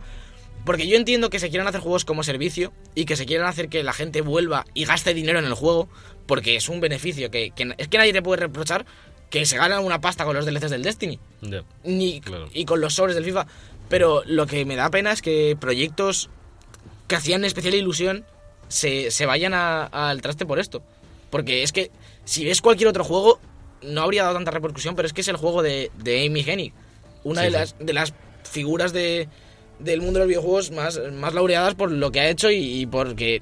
Porque 0.66 0.88
yo 0.88 0.96
entiendo 0.96 1.32
que 1.32 1.40
se 1.40 1.50
quieran 1.50 1.68
hacer 1.68 1.82
juegos 1.82 2.06
como 2.06 2.22
servicio 2.22 2.72
y 2.94 3.06
que 3.06 3.16
se 3.16 3.26
quieran 3.26 3.48
hacer 3.48 3.68
que 3.68 3.82
la 3.84 3.94
gente 3.94 4.22
vuelva 4.22 4.66
y 4.76 4.86
gaste 4.86 5.14
dinero 5.16 5.40
en 5.40 5.46
el 5.46 5.56
juego, 5.56 5.90
porque 6.28 6.56
es 6.56 6.70
un 6.70 6.80
beneficio 6.82 7.32
que, 7.32 7.50
que- 7.50 7.74
es 7.80 7.88
que 7.88 7.98
nadie 7.98 8.14
te 8.14 8.22
puede 8.22 8.42
reprochar 8.42 8.86
que 9.32 9.46
se 9.48 9.58
gana 9.58 9.80
una 9.80 10.02
pasta 10.02 10.24
con 10.26 10.36
los 10.36 10.46
DLCs 10.46 10.70
del 10.70 10.84
Destiny 10.84 11.18
ni, 11.84 12.22
Claro. 12.22 12.48
y 12.54 12.66
con 12.66 12.80
los 12.82 12.94
sobres 12.94 13.16
del 13.16 13.26
FIFA. 13.26 13.48
Pero 13.90 14.22
lo 14.28 14.46
que 14.46 14.64
me 14.66 14.76
da 14.76 14.92
pena 14.92 15.12
es 15.12 15.22
que 15.24 15.58
proyectos 15.60 16.30
que 17.08 17.16
hacían 17.16 17.44
especial 17.44 17.74
ilusión 17.74 18.24
se, 18.68 19.10
se 19.10 19.26
vayan 19.26 19.54
al 19.56 20.22
traste 20.22 20.46
por 20.46 20.60
esto. 20.60 20.84
Porque 21.32 21.64
es 21.64 21.72
que 21.72 21.90
si 22.24 22.46
ves 22.46 22.62
cualquier 22.62 22.90
otro 22.90 23.04
juego, 23.04 23.40
no 23.84 24.02
habría 24.02 24.24
dado 24.24 24.36
tanta 24.36 24.52
repercusión, 24.52 24.96
pero 24.96 25.06
es 25.08 25.14
que 25.14 25.22
es 25.22 25.28
el 25.28 25.38
juego 25.38 25.62
de, 25.64 25.92
de 26.04 26.26
Amy 26.26 26.42
Hennig. 26.46 26.74
Una 27.24 27.42
Sí, 27.42 27.46
de, 27.48 27.52
sí. 27.52 27.58
las, 27.58 27.76
de 27.80 27.94
las 27.94 28.14
figuras 28.50 28.94
de, 28.94 29.28
del 29.80 30.02
mundo 30.02 30.14
de 30.20 30.26
los 30.26 30.28
videojuegos 30.30 30.72
más, 30.72 31.00
más 31.14 31.34
laureadas 31.34 31.76
por 31.76 31.92
lo 31.92 32.12
que 32.12 32.20
ha 32.20 32.30
hecho 32.30 32.50
y, 32.52 32.82
y 32.82 32.86
porque 32.86 33.42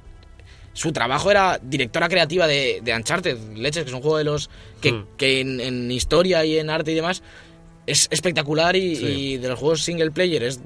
su 0.72 0.92
trabajo 0.92 1.30
era 1.30 1.58
directora 1.62 2.08
creativa 2.08 2.46
de, 2.46 2.80
de 2.82 2.94
Uncharted, 2.94 3.36
Leches, 3.56 3.82
que 3.84 3.88
es 3.90 3.94
un 3.94 4.02
juego 4.02 4.18
de 4.18 4.24
los 4.24 4.50
que, 4.80 4.92
Hmm. 4.92 5.06
que 5.16 5.40
en, 5.40 5.60
en 5.60 5.90
historia 5.90 6.44
y 6.44 6.58
en 6.58 6.70
arte 6.70 6.92
y 6.92 6.94
demás 6.94 7.22
es 7.86 8.06
espectacular 8.10 8.76
y, 8.76 8.96
Sí. 8.96 9.06
y 9.06 9.36
de 9.38 9.48
los 9.48 9.58
juegos 9.58 9.82
single 9.82 10.10
player 10.12 10.42
es 10.44 10.60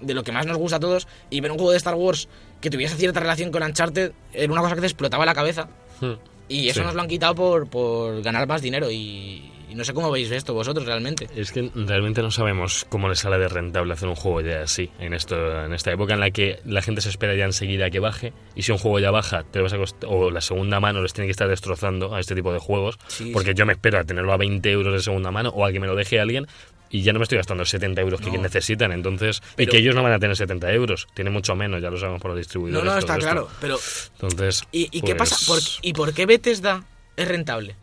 de 0.00 0.14
lo 0.14 0.22
que 0.24 0.32
más 0.32 0.46
nos 0.46 0.56
gusta 0.56 0.76
a 0.76 0.80
todos. 0.80 1.06
Y 1.28 1.40
ver 1.40 1.50
un 1.50 1.58
juego 1.58 1.72
de 1.72 1.76
Star 1.76 1.94
Wars 1.94 2.26
que 2.62 2.70
tuviese 2.70 2.96
cierta 2.96 3.20
relación 3.20 3.50
con 3.52 3.62
Uncharted 3.62 4.12
era 4.32 4.50
una 4.52 4.62
cosa 4.62 4.74
que 4.76 4.80
te 4.80 4.86
explotaba 4.86 5.26
la 5.26 5.34
cabeza. 5.34 5.68
Hmm. 6.00 6.14
Y 6.50 6.68
eso 6.68 6.80
Sí. 6.80 6.86
nos 6.86 6.94
lo 6.94 7.00
han 7.00 7.08
quitado 7.08 7.34
por, 7.34 7.68
por 7.70 8.20
ganar 8.22 8.46
más 8.48 8.60
dinero. 8.60 8.90
Y, 8.90 9.50
y 9.70 9.74
no 9.76 9.84
sé 9.84 9.94
cómo 9.94 10.10
veis 10.10 10.30
esto 10.32 10.52
vosotros 10.52 10.84
realmente. 10.84 11.28
Es 11.36 11.52
que 11.52 11.70
realmente 11.76 12.22
no 12.22 12.32
sabemos 12.32 12.84
cómo 12.88 13.08
le 13.08 13.14
sale 13.14 13.38
de 13.38 13.46
rentable 13.48 13.92
hacer 13.92 14.08
un 14.08 14.16
juego 14.16 14.40
ya 14.40 14.62
así, 14.62 14.90
en 14.98 15.14
esto, 15.14 15.36
en 15.64 15.72
esta 15.72 15.92
época 15.92 16.14
en 16.14 16.18
la 16.20 16.32
que 16.32 16.58
la 16.64 16.82
gente 16.82 17.00
se 17.02 17.08
espera 17.08 17.36
ya 17.36 17.44
enseguida 17.44 17.88
que 17.88 18.00
baje, 18.00 18.32
y 18.56 18.62
si 18.62 18.72
un 18.72 18.78
juego 18.78 18.98
ya 18.98 19.12
baja, 19.12 19.44
te 19.44 19.60
vas 19.60 19.72
a 19.72 19.76
cost- 19.78 20.04
o 20.08 20.32
la 20.32 20.40
segunda 20.40 20.80
mano 20.80 21.00
les 21.02 21.12
tiene 21.12 21.28
que 21.28 21.30
estar 21.30 21.46
destrozando 21.48 22.16
a 22.16 22.18
este 22.18 22.34
tipo 22.34 22.52
de 22.52 22.58
juegos, 22.58 22.98
Sí, 23.06 23.30
porque 23.32 23.50
sí. 23.50 23.54
yo 23.54 23.64
me 23.64 23.74
espero 23.74 24.00
a 24.00 24.04
tenerlo 24.04 24.32
a 24.32 24.36
20 24.36 24.68
euros 24.72 24.92
de 24.92 25.00
segunda 25.00 25.30
mano, 25.30 25.50
o 25.50 25.64
a 25.64 25.70
que 25.70 25.78
me 25.78 25.86
lo 25.86 25.94
deje 25.94 26.18
alguien, 26.18 26.48
y 26.90 27.02
ya 27.02 27.12
no 27.12 27.18
me 27.18 27.22
estoy 27.22 27.38
gastando 27.38 27.64
70 27.64 28.00
euros 28.00 28.20
que 28.20 28.30
No. 28.30 28.42
necesitan, 28.42 28.92
entonces, 28.92 29.42
Pero- 29.56 29.68
y 29.68 29.70
que 29.70 29.78
ellos 29.78 29.94
no 29.94 30.02
van 30.02 30.12
a 30.12 30.18
tener 30.18 30.36
70 30.36 30.72
euros, 30.72 31.06
tienen 31.14 31.32
mucho 31.32 31.54
menos, 31.54 31.80
ya 31.80 31.88
lo 31.90 31.96
sabemos 31.98 32.20
por 32.20 32.30
los 32.30 32.36
No, 32.36 32.40
distribuidores. 32.40 32.84
no, 32.84 32.90
todo 32.90 32.98
está 32.98 33.12
esto. 33.14 33.24
claro. 33.24 33.48
Pero, 33.60 33.78
Entonces, 34.20 34.64
¿y, 34.72 34.88
y 34.90 35.00
qué 35.02 35.14
pues, 35.14 35.30
pasa? 35.30 35.46
¿Por, 35.46 35.60
¿Y 35.82 35.92
por 35.92 36.12
qué 36.14 36.26
Bethesda 36.26 36.84
es 37.16 37.28
rentable? 37.28 37.76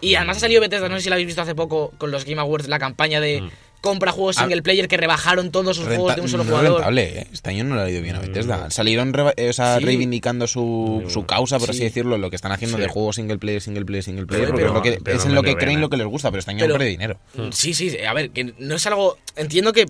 Y 0.00 0.14
además 0.14 0.36
ha 0.36 0.40
salido 0.40 0.60
Bethesda, 0.60 0.88
no 0.88 0.96
sé 0.96 1.02
si 1.04 1.08
la 1.08 1.16
habéis 1.16 1.26
visto 1.26 1.42
hace 1.42 1.54
poco 1.54 1.92
con 1.98 2.10
los 2.10 2.24
Game 2.24 2.40
Awards, 2.40 2.68
la 2.68 2.78
campaña 2.78 3.20
de 3.20 3.40
Mm. 3.42 3.50
Compra 3.80 4.12
juegos 4.12 4.36
Ah. 4.38 4.42
single 4.42 4.62
player 4.62 4.88
que 4.88 4.96
rebajaron 4.96 5.50
todos 5.50 5.76
sus 5.76 5.86
juegos 5.86 6.16
de 6.16 6.22
un 6.22 6.28
solo 6.28 6.44
no 6.44 6.50
jugador. 6.50 6.72
rentable, 6.78 7.20
¿eh? 7.20 7.26
Este 7.32 7.50
año 7.50 7.64
no 7.64 7.76
le 7.76 7.82
ha 7.82 7.90
ido 7.90 8.02
bien 8.02 8.16
a 8.16 8.20
Bethesda. 8.20 8.56
No. 8.64 8.70
Salieron 8.70 9.12
eh, 9.36 9.48
o 9.48 9.52
sea, 9.52 9.78
Sí. 9.78 9.84
reivindicando 9.84 10.46
su, 10.46 11.00
No. 11.04 11.10
su 11.10 11.24
causa, 11.26 11.58
por 11.58 11.70
así 11.70 11.78
Sí. 11.78 11.84
decirlo, 11.84 12.18
lo 12.18 12.28
que 12.30 12.36
están 12.36 12.52
haciendo 12.52 12.76
Sí. 12.76 12.82
de 12.82 12.88
juegos 12.88 13.16
single 13.16 13.38
player, 13.38 13.60
single 13.62 13.84
player, 13.84 14.02
single 14.04 14.26
player, 14.26 14.50
Pero- 14.54 14.72
porque 14.72 14.88
es, 14.90 14.94
lo 14.94 14.96
que, 14.96 15.00
pero 15.04 15.16
es 15.16 15.24
no 15.24 15.30
en 15.30 15.34
lo 15.36 15.42
que 15.42 15.56
creen 15.56 15.80
lo 15.80 15.88
que 15.88 15.96
les 15.96 16.06
gusta, 16.06 16.30
pero 16.30 16.40
este 16.40 16.50
año 16.50 16.66
perdido 16.66 16.90
dinero. 16.90 17.18
Sí, 17.52 17.72
sí, 17.74 17.96
a 17.98 18.12
ver, 18.14 18.30
que 18.30 18.52
no 18.58 18.74
es 18.74 18.86
algo. 18.86 19.16
Entiendo 19.36 19.72
que 19.72 19.86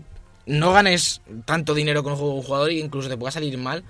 no 0.47 0.73
ganes 0.73 1.21
tanto 1.45 1.75
dinero 1.75 2.03
con 2.03 2.13
un 2.13 2.19
juego 2.19 2.33
de 2.35 2.39
un 2.41 2.45
jugador 2.47 2.73
y 2.73 2.81
incluso 2.81 3.09
te 3.09 3.17
pueda 3.17 3.31
salir 3.31 3.57
mal, 3.59 3.85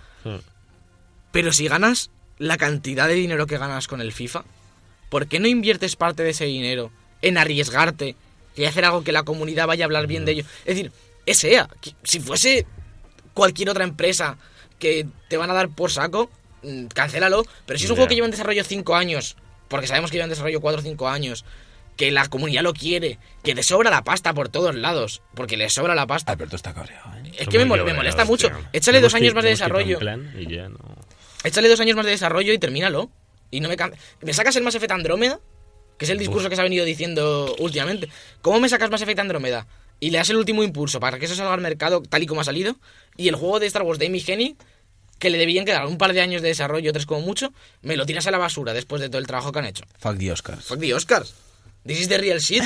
pero 1.33 1.53
si 1.53 1.69
ganas 1.69 2.11
la 2.39 2.57
cantidad 2.57 3.09
de 3.09 3.15
dinero 3.15 3.47
que 3.47 3.59
ganas 3.59 3.89
con 3.89 4.01
el 4.01 4.13
FIFA, 4.13 4.45
¿por 5.09 5.27
qué 5.27 5.41
no 5.41 5.49
inviertes 5.49 5.97
parte 5.97 6.23
de 6.23 6.31
ese 6.31 6.45
dinero 6.45 6.91
en 7.23 7.39
arriesgarte 7.39 8.15
y 8.63 8.67
hacer 8.67 8.85
algo 8.85 9.05
que 9.05 9.13
la 9.13 9.23
comunidad 9.23 9.67
vaya 9.67 9.85
a 9.85 9.87
hablar 9.87 10.07
bien 10.07 10.25
de 10.25 10.33
ello? 10.33 10.45
Es 10.65 10.77
decir, 10.77 10.93
es 11.27 11.43
EA. 11.45 11.69
Si 12.05 12.21
fuese 12.21 12.67
cualquier 13.35 13.71
otra 13.71 13.85
empresa 13.85 14.37
que 14.79 15.07
te 15.29 15.37
van 15.37 15.51
a 15.51 15.55
dar 15.55 15.69
por 15.69 15.91
saco, 15.91 16.31
mm, 16.63 16.87
cancélalo. 16.87 17.45
Pero 17.67 17.79
si 17.79 17.85
es 17.85 17.91
un 17.91 17.97
juego 17.97 18.09
que 18.09 18.15
lleva 18.15 18.27
en 18.27 18.31
desarrollo 18.31 18.65
5 18.65 18.97
años, 18.97 19.37
porque 19.69 19.87
sabemos 19.87 20.11
que 20.11 20.17
lleva 20.17 20.25
en 20.25 20.31
desarrollo 20.31 20.61
4 20.61 20.81
o 20.81 20.83
5 20.83 21.09
años, 21.09 21.45
que 21.97 22.11
la 22.13 22.27
comunidad 22.29 22.63
lo 22.63 22.73
quiere, 22.75 23.19
que 23.43 23.55
le 23.55 23.63
sobra 23.65 23.91
la 23.91 24.05
pasta 24.05 24.33
por 24.33 24.49
todos 24.49 24.75
lados, 24.75 25.21
porque 25.35 25.57
le 25.57 25.69
sobra 25.69 25.95
la 25.97 26.07
pasta. 26.07 26.33
Alberto 26.33 26.55
está 26.57 26.73
cabreado, 26.73 27.13
¿eh? 27.19 27.33
Es 27.39 27.49
que 27.49 27.59
me, 27.59 27.65
molesta 27.65 28.25
mucho. 28.25 28.51
Échale 28.73 29.01
dos 29.01 29.15
años 29.15 29.35
más 29.35 29.45
de 29.45 29.51
desarrollo. 29.51 29.99
plan 29.99 30.33
y 30.39 30.47
ya 30.55 30.69
no. 30.69 30.79
Échale 31.45 31.69
dos 31.69 31.81
años 31.81 31.97
más 31.97 32.05
de 32.05 32.13
desarrollo 32.13 32.53
y 32.53 32.59
termínalo. 32.59 33.11
Y 33.51 33.61
no 33.61 33.69
me 33.69 33.77
can- 33.77 33.95
¿Me 34.23 34.33
sacas 34.33 34.55
el 34.57 34.63
Mass 34.63 34.75
Effect 34.75 34.93
Andrómeda? 34.93 35.41
Que 35.99 36.05
es 36.05 36.11
el 36.11 36.19
discurso 36.19 36.49
que 36.49 36.55
se 36.55 36.61
ha 36.61 36.65
venido 36.65 36.85
diciendo 36.85 37.55
últimamente. 37.59 38.09
¿Cómo 38.41 38.61
me 38.61 38.69
sacas 38.69 38.91
Mass 38.91 39.03
Effect 39.03 39.19
Andrómeda? 39.19 39.67
Y 40.01 40.11
le 40.11 40.19
das 40.19 40.31
el 40.31 40.37
último 40.37 40.63
impulso 40.63 41.01
para 41.01 41.19
que 41.19 41.25
eso 41.27 41.35
salga 41.35 41.53
al 41.55 41.61
mercado 41.61 42.03
tal 42.03 42.23
y 42.23 42.27
como 42.27 42.41
ha 42.41 42.45
salido. 42.45 42.77
Y 43.17 43.29
el 43.29 43.35
juego 43.35 43.59
de 43.59 43.67
Star 43.67 43.83
Wars 43.83 43.99
de 43.99 44.07
Amy 44.07 44.23
Hennig, 44.25 44.57
que 45.19 45.29
le 45.29 45.39
debían 45.39 45.65
quedar 45.65 45.87
un 45.87 45.99
par 45.99 46.13
de 46.13 46.21
años 46.21 46.41
de 46.41 46.49
desarrollo, 46.49 46.93
tres 46.93 47.05
como 47.05 47.21
mucho, 47.23 47.53
me 47.83 47.97
lo 47.97 48.07
tiras 48.07 48.27
a 48.29 48.31
la 48.31 48.39
basura 48.39 48.73
después 48.73 49.03
de 49.03 49.09
todo 49.09 49.19
el 49.19 49.27
trabajo 49.27 49.51
que 49.51 49.59
han 49.59 49.67
hecho. 49.67 49.85
Fuck 49.99 50.19
the 50.19 50.31
Oscars. 50.31 50.65
Fuck 50.65 50.79
the 50.79 50.95
Oscars. 50.95 51.35
This 51.85 52.01
is 52.01 52.09
the 52.09 52.19
real 52.19 52.39
shit. 52.39 52.63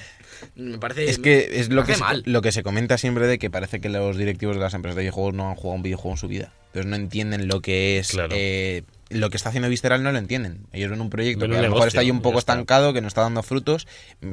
me 0.54 0.78
parece. 0.78 1.10
Es 1.10 1.18
que 1.18 1.60
es 1.60 1.68
lo 1.68 1.84
que, 1.84 1.94
se, 1.94 2.00
mal. 2.00 2.22
lo 2.24 2.40
que 2.40 2.52
se 2.52 2.62
comenta 2.62 2.96
siempre 2.96 3.26
de 3.26 3.38
que 3.38 3.50
parece 3.50 3.80
que 3.80 3.90
los 3.90 4.16
directivos 4.16 4.56
de 4.56 4.62
las 4.62 4.72
empresas 4.72 4.96
de 4.96 5.02
videojuegos 5.02 5.34
no 5.34 5.50
han 5.50 5.56
jugado 5.56 5.76
un 5.76 5.82
videojuego 5.82 6.14
en 6.14 6.18
su 6.18 6.28
vida. 6.28 6.54
Entonces 6.68 6.86
no 6.86 6.96
entienden 6.96 7.46
lo 7.46 7.60
que 7.60 7.98
es... 7.98 8.12
Claro. 8.12 8.34
eh, 8.34 8.84
lo 9.10 9.28
que 9.30 9.36
está 9.36 9.48
haciendo 9.50 9.68
Visceral 9.68 10.02
no 10.02 10.12
lo 10.12 10.18
entienden. 10.18 10.66
Ellos 10.72 10.88
ven 10.90 11.00
un 11.00 11.10
proyecto 11.10 11.48
que 11.48 11.56
a 11.58 11.62
lo 11.62 11.70
mejor 11.70 11.88
está 11.88 12.00
ahí 12.00 12.10
un 12.10 12.22
poco 12.22 12.38
estancado, 12.38 12.92
que 12.92 13.00
no 13.00 13.08
está 13.08 13.20
dando 13.22 13.42
frutos, 13.42 13.86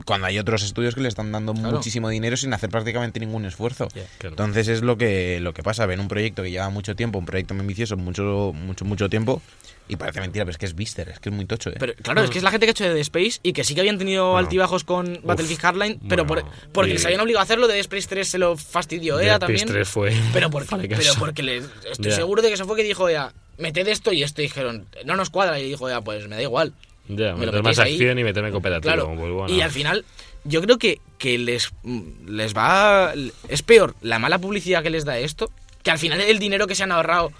cuando 0.05 0.27
hay 0.27 0.39
otros 0.39 0.63
estudios 0.63 0.95
que 0.95 1.01
le 1.01 1.07
están 1.09 1.31
dando 1.31 1.53
Claro. 1.53 1.77
muchísimo 1.77 2.09
dinero 2.09 2.37
sin 2.37 2.53
hacer 2.53 2.69
prácticamente 2.69 3.19
ningún 3.19 3.45
esfuerzo. 3.45 3.87
Claro. 3.87 4.07
Entonces 4.21 4.67
es 4.67 4.81
lo 4.83 4.97
que, 4.97 5.39
lo 5.41 5.53
que 5.53 5.63
pasa. 5.63 5.85
Ven 5.87 5.99
un 5.99 6.07
proyecto 6.07 6.43
que 6.43 6.51
lleva 6.51 6.69
mucho 6.69 6.95
tiempo, 6.95 7.19
un 7.19 7.25
proyecto 7.25 7.53
muy 7.53 7.61
ambicioso, 7.61 7.97
mucho, 7.97 8.53
mucho, 8.53 8.85
mucho 8.85 9.09
tiempo, 9.09 9.41
y 9.89 9.95
parece 9.95 10.19
mentira, 10.21 10.45
pero 10.45 10.51
es 10.51 10.57
que 10.57 10.65
es 10.67 10.75
Viscer, 10.75 11.09
es 11.09 11.19
que 11.19 11.29
es 11.29 11.35
muy 11.35 11.45
tocho. 11.45 11.69
¿eh? 11.71 11.75
Pero 11.79 11.93
claro, 11.95 12.23
es 12.23 12.29
que 12.29 12.37
es 12.37 12.43
la 12.43 12.51
gente 12.51 12.65
que 12.65 12.69
ha 12.69 12.71
hecho 12.71 12.83
Dead 12.83 12.97
Space 12.97 13.39
y 13.41 13.53
que 13.53 13.63
sí 13.63 13.73
que 13.73 13.79
habían 13.81 13.97
tenido 13.97 14.25
Bueno. 14.31 14.37
altibajos 14.39 14.83
con 14.83 15.19
Battlefield 15.23 15.59
Hardline, 15.61 15.99
pero 16.07 16.25
bueno, 16.25 16.43
por- 16.43 16.71
porque 16.73 16.93
y- 16.93 16.97
se 16.99 17.07
habían 17.07 17.21
obligado 17.21 17.39
a 17.39 17.43
hacerlo, 17.43 17.67
de 17.67 17.73
Dead 17.73 17.81
Space 17.81 18.07
3 18.07 18.27
se 18.27 18.37
lo 18.37 18.57
fastidió 18.57 19.19
EA 19.19 19.33
Space 19.35 19.39
también. 19.39 19.67
3 19.67 19.87
fue 19.87 20.13
Pero, 20.33 20.49
porque, 20.51 20.67
pero 20.89 21.13
porque 21.17 21.41
le- 21.41 21.63
estoy 21.91 22.11
seguro 22.11 22.41
de 22.41 22.49
que 22.49 22.53
eso 22.55 22.65
fue 22.67 22.75
que 22.75 22.83
dijo 22.83 23.07
EA, 23.09 23.33
meted 23.57 23.87
esto 23.87 24.11
y 24.13 24.23
esto. 24.23 24.41
Y 24.41 24.45
dijeron, 24.45 24.85
no 25.05 25.15
nos 25.15 25.29
cuadra. 25.29 25.59
Y 25.59 25.67
dijo 25.69 25.89
EA, 25.89 26.01
pues 26.01 26.27
me 26.27 26.35
da 26.35 26.41
igual. 26.41 26.73
Ya, 27.07 27.35
Me 27.35 27.45
meter 27.45 27.63
más 27.63 27.79
ahí. 27.79 27.93
acción 27.93 28.19
y 28.19 28.23
meterme 28.23 28.51
cooperativo. 28.51 28.93
Claro. 28.93 29.15
pues 29.17 29.31
bueno. 29.31 29.53
Y 29.53 29.61
al 29.61 29.71
final, 29.71 30.03
yo 30.43 30.61
creo 30.61 30.77
que, 30.77 30.99
que 31.17 31.37
les, 31.37 31.71
les 32.27 32.55
va. 32.55 33.13
Es 33.47 33.61
peor 33.61 33.95
la 34.01 34.19
mala 34.19 34.39
publicidad 34.39 34.83
que 34.83 34.89
les 34.89 35.05
da 35.05 35.17
esto, 35.17 35.49
que 35.83 35.91
al 35.91 35.99
final 35.99 36.19
el 36.21 36.39
dinero 36.39 36.67
que 36.67 36.75
se 36.75 36.83
han 36.83 36.91
ahorrado 36.91 37.31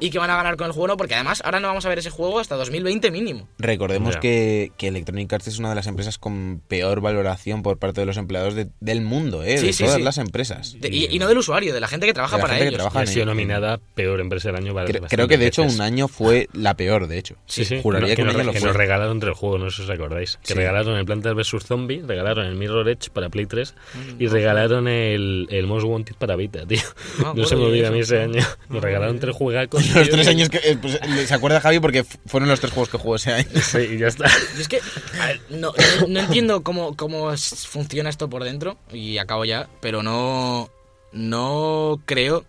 y 0.00 0.10
que 0.10 0.18
van 0.18 0.30
a 0.30 0.36
ganar 0.36 0.56
con 0.56 0.66
el 0.66 0.72
juego, 0.72 0.88
no, 0.88 0.96
porque 0.96 1.14
además 1.14 1.42
ahora 1.44 1.60
no 1.60 1.68
vamos 1.68 1.84
a 1.86 1.88
ver 1.88 1.98
ese 1.98 2.10
juego 2.10 2.40
hasta 2.40 2.56
2020 2.56 3.10
mínimo. 3.10 3.48
Recordemos 3.58 4.16
que, 4.16 4.72
que 4.76 4.88
Electronic 4.88 5.32
Arts 5.32 5.48
es 5.48 5.58
una 5.58 5.68
de 5.68 5.74
las 5.74 5.86
empresas 5.86 6.18
con 6.18 6.60
peor 6.66 7.00
valoración 7.00 7.62
por 7.62 7.78
parte 7.78 8.00
de 8.00 8.06
los 8.06 8.16
empleados 8.16 8.54
de- 8.54 8.68
del 8.80 9.00
mundo, 9.02 9.42
¿eh? 9.44 9.58
Sí, 9.58 9.66
de 9.66 9.72
sí, 9.72 9.84
todas 9.84 9.98
sí. 9.98 10.02
las 10.02 10.18
empresas. 10.18 10.76
De- 10.80 10.88
y, 10.88 11.06
y 11.14 11.18
no 11.18 11.28
del 11.28 11.38
usuario, 11.38 11.72
de 11.74 11.80
la 11.80 11.88
gente 11.88 12.06
que 12.06 12.14
trabaja 12.14 12.36
De 12.36 12.42
la 12.42 12.46
para 12.48 12.54
gente 12.54 12.64
que 12.64 12.68
ellos. 12.76 12.78
trabaja. 12.78 13.00
Y 13.00 13.02
ha 13.04 13.06
sido 13.12 13.26
nominada 13.26 13.78
peor 13.94 14.20
empresa 14.20 14.48
del 14.48 14.56
año. 14.56 14.72
Cre- 14.72 14.74
varias- 14.74 15.02
creo 15.10 15.28
que 15.28 15.38
de 15.38 15.46
hecho 15.46 15.62
un 15.62 15.80
año 15.80 16.08
fue 16.08 16.48
la 16.52 16.74
peor, 16.76 17.06
de 17.06 17.18
hecho. 17.18 17.36
Sí, 17.46 17.64
sí. 17.64 17.80
Juraría 17.82 18.08
no- 18.08 18.10
que, 18.10 18.16
que, 18.16 18.22
un 18.22 18.28
año 18.30 18.44
lo 18.44 18.52
que 18.52 18.58
fue. 18.60 18.68
nos 18.68 18.76
regalaron 18.76 19.20
tres 19.20 19.36
juegos, 19.36 19.60
no 19.60 19.70
sé 19.70 19.76
si 19.78 19.82
os 19.82 19.90
acordáis. 19.90 20.36
Que 20.42 20.48
Sí. 20.48 20.54
regalaron 20.54 20.96
el 20.98 21.04
Plantas 21.04 21.34
vs. 21.34 21.64
Zombie, 21.64 22.02
regalaron 22.06 22.46
el 22.46 22.54
Mirror 22.56 22.88
Edge 22.88 23.10
para 23.12 23.28
Play 23.28 23.46
3 23.46 23.74
Mm, 23.94 24.22
y 24.22 24.26
regalaron 24.26 24.88
el, 24.88 25.46
el 25.50 25.66
Most 25.66 25.84
Wanted 25.86 26.14
para 26.16 26.34
Vita, 26.36 26.66
tío. 26.66 26.80
Ah, 27.24 27.32
no 27.36 27.44
se 27.44 27.56
me 27.56 27.64
olvida 27.64 27.88
a 27.88 27.90
mí 27.90 28.00
ese 28.00 28.20
año. 28.22 28.42
Nos 28.68 28.82
regalaron 28.82 29.18
tres 29.18 29.34
juegacos. 29.36 29.81
Los 29.94 30.04
tío, 30.04 30.12
tres 30.14 30.28
años 30.28 30.48
que... 30.48 30.58
eh, 30.58 30.76
pues, 30.80 30.98
se 31.26 31.34
acuerda 31.34 31.60
Javi 31.60 31.80
porque 31.80 32.04
fueron 32.26 32.48
los 32.48 32.60
tres 32.60 32.72
juegos 32.72 32.88
que 32.88 32.98
jugó 32.98 33.16
ese 33.16 33.32
año. 33.32 33.48
Sí, 33.62 33.78
y 33.78 33.98
ya 33.98 34.08
está. 34.08 34.30
Y 34.56 34.60
es 34.60 34.68
que 34.68 34.80
a 35.20 35.26
ver, 35.26 35.40
no, 35.50 35.72
no- 36.00 36.06
no 36.08 36.20
entiendo 36.20 36.62
cómo, 36.62 36.96
cómo 36.96 37.32
funciona 37.36 38.10
esto 38.10 38.28
por 38.28 38.44
dentro, 38.44 38.78
y 38.92 39.18
acabo 39.18 39.44
ya, 39.44 39.68
pero 39.80 40.02
no, 40.02 40.70
no 41.12 42.00
creo 42.06 42.44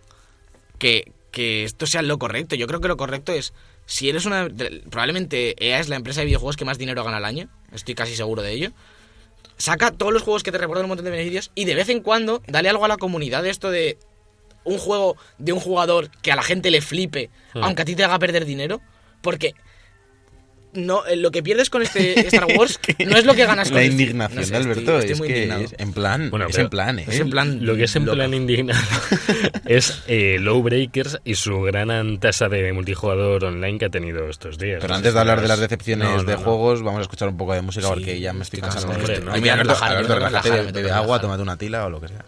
que, 0.80 1.12
que 1.32 1.64
esto 1.64 1.86
sea 1.88 2.02
lo 2.02 2.18
correcto. 2.20 2.56
Yo 2.56 2.68
creo 2.68 2.82
que 2.82 2.88
lo 2.88 2.98
correcto 2.98 3.32
es, 3.32 3.54
si 3.86 4.10
eres 4.10 4.26
una... 4.26 4.48
Probablemente 4.90 5.56
EA 5.66 5.80
es 5.80 5.90
la 5.90 5.96
empresa 5.96 6.22
de 6.22 6.28
videojuegos 6.28 6.58
que 6.58 6.66
más 6.66 6.78
dinero 6.78 7.04
gana 7.04 7.18
al 7.18 7.26
año, 7.26 7.50
estoy 7.74 7.96
casi 7.96 8.16
seguro 8.16 8.42
de 8.42 8.52
ello. 8.54 8.72
saca 9.58 9.92
todos 9.92 10.14
los 10.14 10.24
juegos 10.24 10.44
que 10.44 10.52
te 10.52 10.58
reportan 10.58 10.86
un 10.86 10.90
montón 10.90 11.06
de 11.06 11.12
beneficios 11.12 11.52
y 11.56 11.66
de 11.66 11.76
vez 11.76 11.90
en 11.90 12.02
cuando 12.02 12.42
dale 12.48 12.70
algo 12.70 12.86
a 12.86 12.88
la 12.88 12.98
comunidad 12.98 13.44
de 13.44 13.50
esto 13.50 13.72
de 13.72 13.98
un 14.66 14.78
juego 14.78 15.18
de 15.38 15.52
un 15.54 15.60
jugador 15.60 16.10
que 16.22 16.32
a 16.32 16.36
la 16.36 16.44
gente 16.44 16.72
le 16.72 16.82
flipe, 16.82 17.30
Hmm. 17.54 17.64
aunque 17.64 17.82
a 17.82 17.86
ti 17.86 17.96
te 17.96 18.04
haga 18.04 18.18
perder 18.20 18.46
dinero, 18.46 18.82
porque 19.22 19.54
no 20.76 21.06
eh, 21.06 21.16
lo 21.16 21.30
que 21.30 21.44
pierdes 21.44 21.70
con 21.70 21.84
este 21.84 22.20
Star 22.28 22.48
Wars 22.58 22.80
no 23.06 23.16
es 23.16 23.26
lo 23.26 23.36
que 23.36 23.46
ganas 23.46 23.68
con 23.70 23.76
La 23.76 23.84
este- 23.84 23.92
indignación 23.92 24.40
no 24.42 24.44
sé, 24.48 24.52
de 24.54 24.58
estoy- 24.60 24.72
Alberto 24.72 24.98
estoy 24.98 25.12
es 25.12 25.20
muy 25.20 25.28
que 25.28 25.44
es 25.64 25.76
en 25.78 25.94
plan, 25.94 26.30
Bueno, 26.32 26.48
es 26.48 26.58
en 26.58 26.70
plan, 26.70 26.98
¿eh? 26.98 27.06
Es 27.08 27.20
en 27.20 27.30
plan 27.30 27.64
Lo 27.64 27.76
que 27.76 27.84
es 27.84 27.96
en 27.96 28.06
loca. 28.06 28.16
plan 28.16 28.34
indignado 28.34 28.82
es 29.66 30.02
eh, 30.08 30.38
Lowbreakers 30.40 31.20
y 31.24 31.36
su 31.36 31.62
gran 31.62 32.20
tasa 32.20 32.50
de 32.50 32.74
multijugador 32.74 33.46
online 33.46 33.78
que 33.78 33.86
ha 33.86 33.90
tenido 33.92 34.28
estos 34.30 34.58
días. 34.58 34.80
Pero 34.82 34.94
¿no? 34.94 34.96
antes 34.98 35.14
de 35.14 35.20
hablar 35.20 35.42
de 35.42 35.48
las 35.48 35.60
decepciones 35.60 36.08
No, 36.10 36.18
no, 36.18 36.24
de 36.24 36.34
no. 36.34 36.40
juegos, 36.40 36.82
vamos 36.82 37.00
a 37.00 37.02
escuchar 37.04 37.30
un 37.30 37.38
poco 37.38 37.54
de 37.54 37.62
música 37.62 37.86
Sí, 37.86 37.94
porque 37.94 38.20
ya 38.20 38.34
me 38.34 38.42
estoy 38.42 38.62
cansando. 38.62 38.94
de 38.98 39.14
esto. 39.14 39.32
Alberto, 39.32 39.76
Alberto, 39.80 40.16
relájate, 40.16 40.72
bebe 40.72 40.90
agua, 40.92 41.22
tómate 41.22 41.44
una 41.44 41.56
tila 41.56 41.86
o 41.86 41.90
lo 41.92 42.02
que 42.02 42.08
sea. 42.08 42.26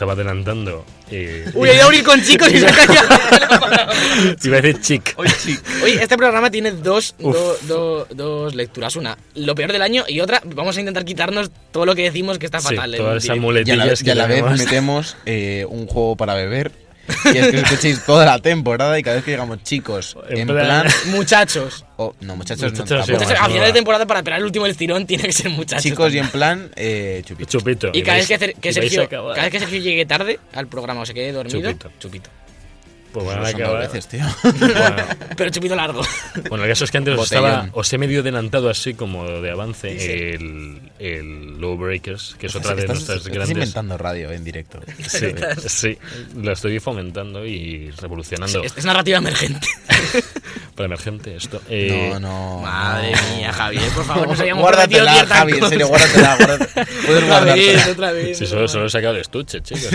Estaba 0.00 0.14
adelantando. 0.14 0.82
eh, 1.10 1.44
Uy, 1.52 1.68
he 1.68 1.74
ido 1.74 1.82
a 1.82 1.84
abrir 1.84 2.02
con 2.02 2.22
chicos 2.22 2.48
y 2.50 2.58
se 2.58 2.66
ha 2.70 2.72
callado. 2.72 3.08
iba 4.44 4.56
a 4.56 4.60
decir 4.62 4.80
chic. 4.80 5.14
Oye, 5.18 6.02
este 6.02 6.16
programa 6.16 6.50
tiene 6.50 6.70
dos, 6.70 7.14
do- 7.18 7.58
do- 7.68 8.06
dos 8.08 8.54
lecturas. 8.54 8.96
Una, 8.96 9.18
lo 9.34 9.54
peor 9.54 9.72
del 9.72 9.82
año, 9.82 10.04
y 10.08 10.20
otra, 10.20 10.40
vamos 10.46 10.74
a 10.78 10.80
intentar 10.80 11.04
quitarnos 11.04 11.50
todo 11.70 11.84
lo 11.84 11.94
que 11.94 12.04
decimos 12.04 12.38
que 12.38 12.46
está 12.46 12.60
Sí, 12.60 12.74
fatal. 12.74 12.94
en 12.94 12.98
todas 12.98 13.22
esas 13.24 13.36
directo. 13.36 13.36
Y 13.36 13.70
a 13.72 13.76
la, 13.76 13.84
muletillas 13.84 14.00
y 14.00 14.04
que 14.04 14.10
a 14.10 14.14
la 14.14 14.26
vez 14.26 14.42
metemos 14.56 15.16
eh, 15.26 15.66
un 15.68 15.86
juego 15.86 16.16
para 16.16 16.32
beber. 16.32 16.72
Y 17.24 17.38
es 17.38 17.48
que 17.48 17.56
os 17.58 17.62
escuchéis 17.64 18.04
toda 18.06 18.24
la 18.24 18.38
temporada 18.38 18.98
y 18.98 19.02
cada 19.02 19.16
vez 19.16 19.24
que 19.24 19.32
digamos 19.32 19.62
chicos, 19.62 20.16
En 20.28 20.38
en, 20.38 20.46
plan- 20.48 20.82
plan. 20.82 20.92
Muchachos. 21.06 21.84
oh, 21.96 22.14
no, 22.20 22.36
muchachos, 22.36 22.72
Muchachos, 22.72 22.90
no, 22.90 23.04
tampoco. 23.16 23.30
Más 23.30 23.40
a 23.40 23.48
final 23.48 23.66
de 23.66 23.72
temporada, 23.72 24.06
para 24.06 24.20
esperar 24.20 24.38
el 24.38 24.44
último 24.46 24.64
del 24.66 24.76
tirón, 24.76 25.06
tiene 25.08 25.24
que 25.24 25.32
ser 25.32 25.50
muchachos. 25.50 25.82
Chicos, 25.82 26.14
y 26.14 26.18
en 26.18 26.28
plan, 26.28 26.70
eh, 26.76 27.22
chupito. 27.24 27.50
Chupito. 27.58 27.90
Y 27.92 28.02
cada 28.02 28.18
vez 28.18 28.30
vais- 28.30 28.38
que, 28.38 28.54
que 28.54 28.72
Sergio, 28.72 29.08
cada 29.08 29.34
vez 29.34 29.50
que 29.50 29.58
Sergio 29.60 29.80
llegue 29.80 30.06
tarde 30.06 30.38
al 30.54 30.66
programa 30.68 31.00
o 31.02 31.06
se 31.06 31.14
quede 31.14 31.32
dormido, 31.32 31.70
Chupito. 31.72 31.90
chupito. 31.98 32.30
Pues 33.12 33.26
van 33.26 33.44
a 33.44 33.48
acabar. 33.48 33.80
veces, 33.80 34.06
tío. 34.08 34.24
Bueno, 34.60 35.02
Pero 35.36 35.50
chupito 35.50 35.74
largo. 35.74 36.02
Bueno, 36.48 36.64
el 36.64 36.70
caso 36.70 36.84
es 36.84 36.90
que 36.90 36.98
antes 36.98 37.14
os, 37.14 37.20
Botellón. 37.20 37.44
estaba, 37.50 37.68
os 37.72 37.92
he 37.92 37.98
medio 37.98 38.20
adelantado 38.20 38.68
así 38.70 38.94
como 38.94 39.26
de 39.28 39.50
avance 39.50 39.90
Sí, 39.92 39.98
sí. 39.98 40.12
el, 40.12 40.80
el 40.98 41.60
Lowbreakers, 41.60 42.36
que 42.38 42.46
es 42.46 42.54
otra 42.56 42.74
de 42.74 42.82
Estás- 42.82 42.94
nuestras 42.94 43.18
estás 43.18 43.32
grandes... 43.32 43.50
inventando 43.50 43.98
radio 43.98 44.30
en 44.32 44.44
directo. 44.44 44.80
Sí, 45.08 45.26
sí, 45.68 45.98
lo 46.36 46.52
estoy 46.52 46.78
fomentando 46.80 47.44
y 47.44 47.90
revolucionando. 47.92 48.62
Es, 48.62 48.76
es 48.76 48.84
narrativa 48.84 49.18
emergente. 49.18 49.66
Para 50.74 50.86
emergente 50.86 51.36
esto. 51.36 51.60
Eh, 51.68 52.10
no, 52.12 52.20
no. 52.20 52.60
Madre 52.62 53.12
no. 53.12 53.36
mía, 53.36 53.52
Javier, 53.52 53.90
por 53.94 54.04
favor, 54.04 54.28
nos 54.28 54.40
habíamos 54.40 54.66
prometido 54.70 55.02
Guárdatela, 55.04 55.14
ciertas 55.14 55.38
Javi, 55.38 55.52
en 55.52 55.68
serio, 55.68 55.88
cosas. 55.88 56.12
guárdatela. 56.18 56.36
guárdatela. 56.46 56.86
Puedes 57.06 57.22
Otra 57.24 57.40
vez, 57.40 57.54
guardártela. 57.66 57.92
otra 57.92 58.12
vez. 58.12 58.38
Si 58.38 58.46
solo, 58.46 58.68
solo 58.68 58.86
he 58.86 58.90
sacado 58.90 59.14
el 59.14 59.20
estuche, 59.20 59.60
chicos. 59.62 59.88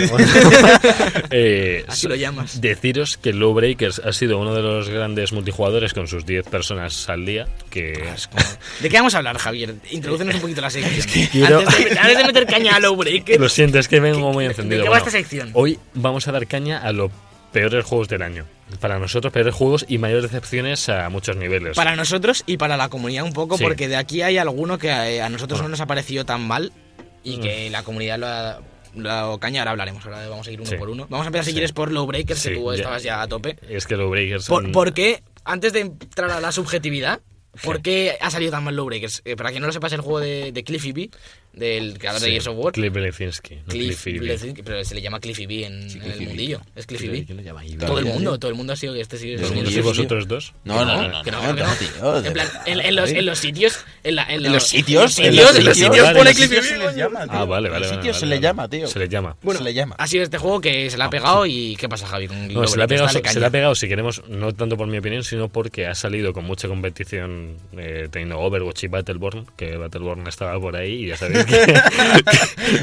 Eh, 1.30 1.84
Así 1.88 2.08
lo 2.08 2.14
llamas. 2.14 2.60
Deciros 2.60 3.05
que 3.16 3.32
Lowbreakers 3.32 4.00
ha 4.04 4.12
sido 4.12 4.38
uno 4.38 4.54
de 4.54 4.62
los 4.62 4.88
grandes 4.88 5.32
multijugadores 5.32 5.94
con 5.94 6.08
sus 6.08 6.26
10 6.26 6.46
personas 6.48 7.08
al 7.08 7.24
día. 7.24 7.46
Que 7.70 7.92
¿De 8.80 8.88
qué 8.88 8.96
vamos 8.96 9.14
a 9.14 9.18
hablar, 9.18 9.38
Javier? 9.38 9.74
Introducenos 9.90 10.34
un 10.36 10.40
poquito 10.40 10.60
la 10.60 10.70
sección. 10.70 11.28
quiero- 11.32 11.60
Antes, 11.60 11.78
de, 11.90 11.98
antes 11.98 12.18
de 12.18 12.24
meter 12.24 12.46
caña 12.46 12.76
a 12.76 12.80
Low 12.80 12.96
Breaker, 12.96 13.38
lo 13.40 13.48
siento, 13.48 13.78
es 13.78 13.88
que 13.88 14.00
vengo 14.00 14.32
muy 14.32 14.46
encendido. 14.46 14.78
¿De 14.78 14.84
qué 14.84 14.88
va 14.88 14.96
Bueno, 14.98 15.06
esta 15.06 15.18
sección? 15.18 15.50
Hoy 15.54 15.78
vamos 15.94 16.26
a 16.28 16.32
dar 16.32 16.46
caña 16.46 16.78
a 16.78 16.92
los 16.92 17.10
peores 17.52 17.84
juegos 17.84 18.08
del 18.08 18.22
año. 18.22 18.44
Para 18.80 18.98
nosotros, 18.98 19.32
peores 19.32 19.54
juegos 19.54 19.86
y 19.88 19.98
mayores 19.98 20.24
decepciones 20.24 20.88
a 20.88 21.08
muchos 21.08 21.36
niveles. 21.36 21.76
Para 21.76 21.94
nosotros 21.96 22.42
y 22.46 22.56
para 22.56 22.76
la 22.76 22.88
comunidad 22.88 23.24
un 23.24 23.32
poco, 23.32 23.56
Sí. 23.56 23.62
porque 23.64 23.86
de 23.88 23.96
aquí 23.96 24.22
hay 24.22 24.38
alguno 24.38 24.76
que 24.78 24.90
a, 24.90 25.24
a 25.24 25.28
nosotros 25.28 25.62
no 25.62 25.68
nos 25.68 25.80
ha 25.80 25.86
parecido 25.86 26.24
tan 26.24 26.46
mal 26.46 26.72
y 27.22 27.38
que 27.38 27.70
la 27.70 27.82
comunidad 27.82 28.18
lo 28.18 28.26
ha... 28.26 28.58
Lo 28.96 29.38
caña, 29.38 29.60
ahora 29.60 29.72
hablaremos, 29.72 30.04
ahora 30.04 30.28
vamos 30.28 30.46
a 30.48 30.50
ir 30.50 30.60
uno 30.60 30.68
Sí. 30.70 30.76
por 30.76 30.88
uno. 30.90 31.06
Vamos 31.08 31.26
a 31.26 31.28
empezar 31.28 31.44
si 31.44 31.52
quieres 31.52 31.72
por 31.72 31.92
Low 31.92 32.06
Breakers, 32.06 32.40
Sí, 32.40 32.48
que 32.50 32.54
tú 32.56 32.70
ya. 32.72 32.76
estabas 32.76 33.02
ya 33.02 33.22
a 33.22 33.28
tope. 33.28 33.56
Es 33.68 33.86
que 33.86 33.96
Lowbreakers... 33.96 34.46
¿Por, 34.48 34.68
mm, 34.68 34.72
por 34.72 34.92
qué, 34.94 35.22
antes 35.44 35.72
de 35.72 35.80
entrar 35.80 36.30
a 36.30 36.40
la 36.40 36.50
subjetividad, 36.52 37.20
por 37.62 37.80
qué 37.82 38.16
ha 38.20 38.30
salido 38.30 38.50
tan 38.52 38.64
mal 38.64 38.74
Low 38.74 38.86
Breakers? 38.86 39.22
Eh, 39.24 39.36
para 39.36 39.50
quien 39.50 39.60
no 39.60 39.66
lo 39.66 39.72
sepa, 39.72 39.86
es 39.86 39.92
el 39.92 40.00
juego 40.00 40.20
de, 40.20 40.52
de 40.52 40.64
Cliffy 40.64 40.92
B, 40.92 41.10
del 41.56 41.98
creador 41.98 42.20
de 42.20 42.26
sí, 42.26 42.30
Gears 42.32 42.46
of 42.48 42.56
War. 42.58 42.72
Cliff 42.72 42.92
Blesinski, 42.92 43.54
no 43.56 43.62
Cliff, 43.66 44.04
B. 44.04 44.54
Pero 44.64 44.84
se 44.84 44.94
le 44.94 45.00
llama 45.00 45.18
Cliffy 45.20 45.46
B 45.46 45.64
en, 45.64 45.72
en 45.82 45.88
Cliffy 45.88 46.06
el 46.12 46.18
B. 46.18 46.26
mundillo. 46.26 46.60
Es 46.76 46.86
Cliffy 46.86 47.08
B. 47.08 47.24
¿Quién 47.24 47.38
lo 47.38 47.42
llama 47.42 47.60
ahí? 47.60 47.74
Todo 47.76 47.98
el 47.98 48.04
mundo, 48.04 48.38
todo 48.38 48.50
el 48.50 48.56
mundo 48.56 48.74
ha 48.74 48.76
sido 48.76 48.92
que 48.94 49.00
este 49.00 49.16
sigue 49.16 49.36
Todo 49.36 49.46
el 49.46 49.50
¿No 49.50 49.54
mundo 49.56 49.70
sois 49.70 49.82
sí, 49.84 49.88
vosotros 49.88 50.28
dos? 50.28 50.54
No, 50.64 50.84
no, 50.84 51.02
no, 51.02 51.08
no, 51.08 51.22
que 51.22 51.30
no, 51.30 51.42
no, 51.42 51.54
que 51.56 51.62
no. 51.62 51.74
tío, 51.74 52.16
En 52.26 52.32
plan, 52.32 52.48
en, 52.66 52.80
en 52.80 52.94
los, 52.94 53.10
en 53.10 53.26
los 53.26 53.38
sitios, 53.38 53.78
en, 54.04 54.16
la, 54.16 54.24
en, 54.24 54.44
En 54.46 54.52
los 54.52 54.64
sitios, 54.68 55.18
en 55.18 55.24
en 55.26 55.36
los 55.36 55.64
los 55.64 55.76
sitios, 55.76 56.08
pone 56.08 56.18
en 56.20 56.24
los 56.26 56.34
Cliffy 56.34 56.54
B. 56.56 56.62
se 56.62 56.76
les 56.78 56.94
llama, 56.96 57.22
tío. 57.24 57.32
Ah, 57.32 57.44
vale, 57.46 57.68
En 57.68 57.72
vale. 57.72 57.80
los 57.86 57.90
vale, 57.90 58.02
sitios 58.02 58.18
se 58.18 58.26
le 58.26 58.38
llama, 58.40 58.68
tío. 58.68 58.86
Se 58.86 58.98
le 58.98 59.08
llama. 59.08 59.36
Bueno, 59.42 59.58
se 59.58 59.64
le 59.64 59.72
llama. 59.74 59.94
ha 59.98 60.06
sido 60.06 60.22
este 60.24 60.36
juego 60.36 60.60
que 60.60 60.90
se 60.90 60.98
le 60.98 61.04
ha 61.04 61.10
pegado 61.10 61.46
y 61.46 61.74
¿qué 61.76 61.88
pasa, 61.88 62.06
Javi? 62.06 62.28
Con 62.28 62.48
No, 62.52 62.66
se 62.66 62.76
le, 62.76 62.84
ha 62.84 62.86
pegado, 62.86 63.08
se 63.08 63.40
le 63.40 63.46
ha 63.46 63.50
pegado, 63.50 63.74
si 63.74 63.88
queremos, 63.88 64.22
no 64.28 64.52
tanto 64.52 64.76
por 64.76 64.86
mi 64.88 64.98
opinión, 64.98 65.24
sino 65.24 65.48
porque 65.48 65.86
ha 65.86 65.94
salido 65.94 66.34
con 66.34 66.44
mucha 66.44 66.68
competición 66.68 67.56
eh, 67.78 68.08
teniendo 68.10 68.38
Overwatch 68.40 68.84
y 68.84 68.88
Battleborn, 68.88 69.46
que 69.56 69.76
Battleborn 69.78 70.26
estaba 70.26 70.60
por 70.60 70.76
ahí 70.76 71.04
y 71.04 71.08
ya 71.08 71.16
sabéis 71.16 71.45
que... 71.46 71.72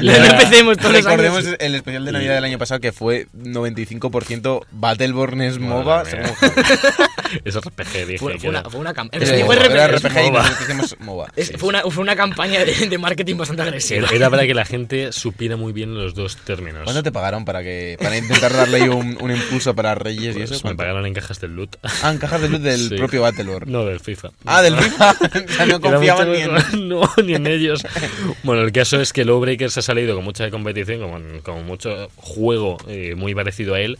No 0.02 0.12
empecemos 0.12 0.76
todos 0.78 0.92
Recordemos 0.92 1.44
años. 1.46 1.56
el 1.60 1.74
especial 1.74 2.04
de 2.04 2.12
Navidad 2.12 2.34
del 2.36 2.44
año 2.44 2.58
pasado 2.58 2.80
que 2.80 2.92
fue 2.92 3.26
95% 3.36 4.64
Battleborn 4.72 5.40
es 5.42 5.58
Madre 5.58 5.74
MOBA. 5.74 6.04
Javi. 6.04 6.22
Es 7.44 7.56
RPG, 7.56 8.06
dije. 8.06 8.18
Fue, 8.18 8.38
fue 8.38 8.50
una, 8.50 8.62
fue 8.70 8.78
una 8.78 8.94
campaña. 8.94 9.24
Era 9.26 9.44
fue, 9.44 9.56
RPG. 9.56 10.18
Y 10.18 10.30
MOBA. 10.30 10.42
nosotros 10.42 10.60
hicimos 10.68 10.96
MOBA. 11.00 11.26
Es- 11.34 11.52
fue 11.56 11.68
una, 11.70 11.80
fue 11.82 12.02
una 12.02 12.14
campaña 12.14 12.64
de, 12.64 12.72
de 12.86 12.98
marketing 12.98 13.36
bastante 13.36 13.62
agresiva. 13.62 14.06
Era, 14.06 14.16
era 14.16 14.30
para 14.30 14.46
que 14.46 14.54
la 14.54 14.64
gente 14.64 15.10
supiera 15.12 15.56
muy 15.56 15.72
bien 15.72 15.94
los 15.94 16.14
dos 16.14 16.36
términos. 16.36 16.82
¿Cuánto 16.84 17.02
te 17.02 17.10
pagaron 17.10 17.44
para 17.44 17.62
que 17.64 17.96
para 18.00 18.16
intentar 18.16 18.52
darle 18.52 18.82
ahí 18.82 18.88
un, 18.88 19.18
un 19.20 19.30
impulso 19.32 19.74
para 19.74 19.96
Reyes 19.96 20.36
y 20.36 20.38
Pues 20.40 20.50
eso? 20.52 20.54
me 20.58 20.60
¿Cuánto? 20.62 20.76
pagaron 20.76 21.06
en 21.06 21.14
cajas 21.14 21.40
del 21.40 21.56
loot. 21.56 21.76
Ah, 22.02 22.10
en 22.12 22.18
cajas 22.18 22.40
de 22.40 22.48
luz 22.50 22.60
del 22.62 22.88
Sí. 22.90 22.96
propio 22.96 23.22
Battleborn. 23.22 23.72
No, 23.72 23.84
del 23.84 23.98
FIFA. 23.98 24.30
Ah, 24.44 24.62
del 24.62 24.76
FIFA. 24.76 25.10
o 25.10 25.52
sea, 25.56 25.66
no 25.66 25.80
confiaban 25.80 26.30
ni 26.30 26.38
en... 26.40 26.88
No, 26.88 27.10
ni 27.24 27.34
en 27.34 27.46
ellos. 27.48 27.84
Bueno, 28.44 28.53
el 28.58 28.72
caso 28.72 29.00
es 29.00 29.12
que 29.12 29.24
Lowbreakers 29.24 29.78
ha 29.78 29.82
salido 29.82 30.14
con 30.14 30.24
mucha 30.24 30.50
competición, 30.50 31.00
con, 31.10 31.40
con 31.42 31.66
mucho 31.66 32.08
juego 32.16 32.76
eh, 32.88 33.14
muy 33.16 33.34
parecido 33.34 33.74
a 33.74 33.80
él, 33.80 33.98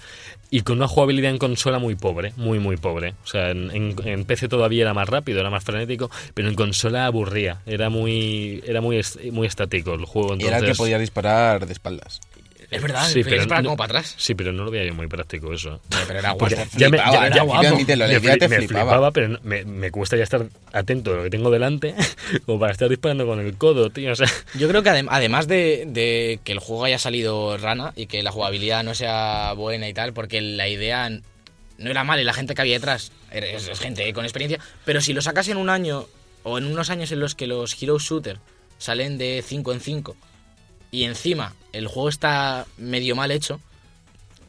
y 0.50 0.60
con 0.62 0.76
una 0.76 0.88
jugabilidad 0.88 1.30
en 1.30 1.38
consola 1.38 1.78
muy 1.78 1.94
pobre, 1.96 2.32
muy, 2.36 2.58
muy 2.58 2.76
pobre. 2.76 3.14
O 3.24 3.26
sea, 3.26 3.50
en, 3.50 3.70
en- 3.70 3.96
en 4.04 4.24
PC 4.24 4.48
todavía 4.48 4.82
era 4.82 4.94
más 4.94 5.08
rápido, 5.08 5.40
era 5.40 5.50
más 5.50 5.64
frenético, 5.64 6.10
pero 6.34 6.48
en 6.48 6.54
consola 6.54 7.06
aburría. 7.06 7.60
Era 7.66 7.90
muy 7.90 8.62
era 8.66 8.80
muy, 8.80 9.00
muy 9.32 9.46
estático 9.46 9.94
el 9.94 10.04
juego. 10.04 10.34
Era 10.34 10.44
Entonces, 10.44 10.62
el 10.62 10.72
que 10.72 10.78
podía 10.78 10.98
disparar 10.98 11.66
de 11.66 11.72
espaldas. 11.72 12.20
Es 12.70 12.82
verdad, 12.82 13.06
Sí, 13.08 13.22
pero 13.24 13.46
para 13.48 13.62
no- 13.62 13.68
como 13.70 13.76
para 13.76 13.98
atrás. 14.00 14.14
Sí, 14.18 14.34
pero 14.34 14.52
no 14.52 14.64
lo 14.64 14.70
veía 14.70 14.84
yo 14.84 14.94
muy 14.94 15.06
práctico 15.06 15.52
eso. 15.52 15.80
Pero 16.06 16.18
era 16.18 16.32
guapo. 16.32 16.48
ya 16.48 16.88
me, 16.90 16.98
flipaba, 16.98 17.12
ya- 17.12 17.20
ya- 17.20 17.26
era 17.26 17.36
ya- 17.36 17.42
guapo. 17.42 17.66
Admítelo, 17.68 18.06
me, 18.06 18.10
idea 18.12 18.34
fli- 18.34 18.38
te 18.38 18.48
me 18.48 18.56
flipaba. 18.58 19.10
pero 19.12 19.28
no- 19.28 19.38
me, 19.42 19.64
me 19.64 19.90
cuesta 19.90 20.16
ya 20.16 20.22
estar 20.24 20.46
atento 20.72 21.12
a 21.12 21.16
lo 21.16 21.22
que 21.24 21.30
tengo 21.30 21.50
delante 21.50 21.94
como 22.46 22.58
para 22.58 22.72
estar 22.72 22.88
disparando 22.88 23.26
con 23.26 23.40
el 23.40 23.56
codo, 23.56 23.90
tío. 23.90 24.12
O 24.12 24.16
sea, 24.16 24.28
Yo 24.54 24.68
creo 24.68 24.82
que 24.82 24.90
adem- 24.90 25.08
además 25.10 25.46
de, 25.48 25.84
de 25.86 26.40
que 26.44 26.52
el 26.52 26.58
juego 26.58 26.84
haya 26.84 26.98
salido 26.98 27.56
rana 27.58 27.92
y 27.96 28.06
que 28.06 28.22
la 28.22 28.30
jugabilidad 28.32 28.82
no 28.84 28.94
sea 28.94 29.52
buena 29.54 29.88
y 29.88 29.94
tal, 29.94 30.12
porque 30.12 30.40
la 30.40 30.68
idea 30.68 31.08
no 31.10 31.90
era 31.90 32.04
mala 32.04 32.22
y 32.22 32.24
la 32.24 32.32
gente 32.32 32.54
que 32.54 32.60
había 32.62 32.74
detrás 32.74 33.10
es 33.32 33.78
gente 33.80 34.12
con 34.12 34.24
experiencia, 34.24 34.60
pero 34.84 35.00
si 35.00 35.12
lo 35.12 35.20
sacas 35.22 35.48
en 35.48 35.56
un 35.56 35.68
año 35.70 36.06
o 36.44 36.58
en 36.58 36.66
unos 36.66 36.90
años 36.90 37.10
en 37.10 37.18
los 37.20 37.34
que 37.34 37.46
los 37.48 37.80
Hero 37.82 37.98
Shooter 37.98 38.38
salen 38.78 39.18
de 39.18 39.42
5 39.44 39.72
en 39.72 39.80
5 39.80 40.16
y 40.94 41.02
encima 41.02 41.54
el 41.72 41.88
juego 41.88 42.08
está 42.08 42.66
medio 42.76 43.16
mal 43.16 43.32
hecho, 43.32 43.60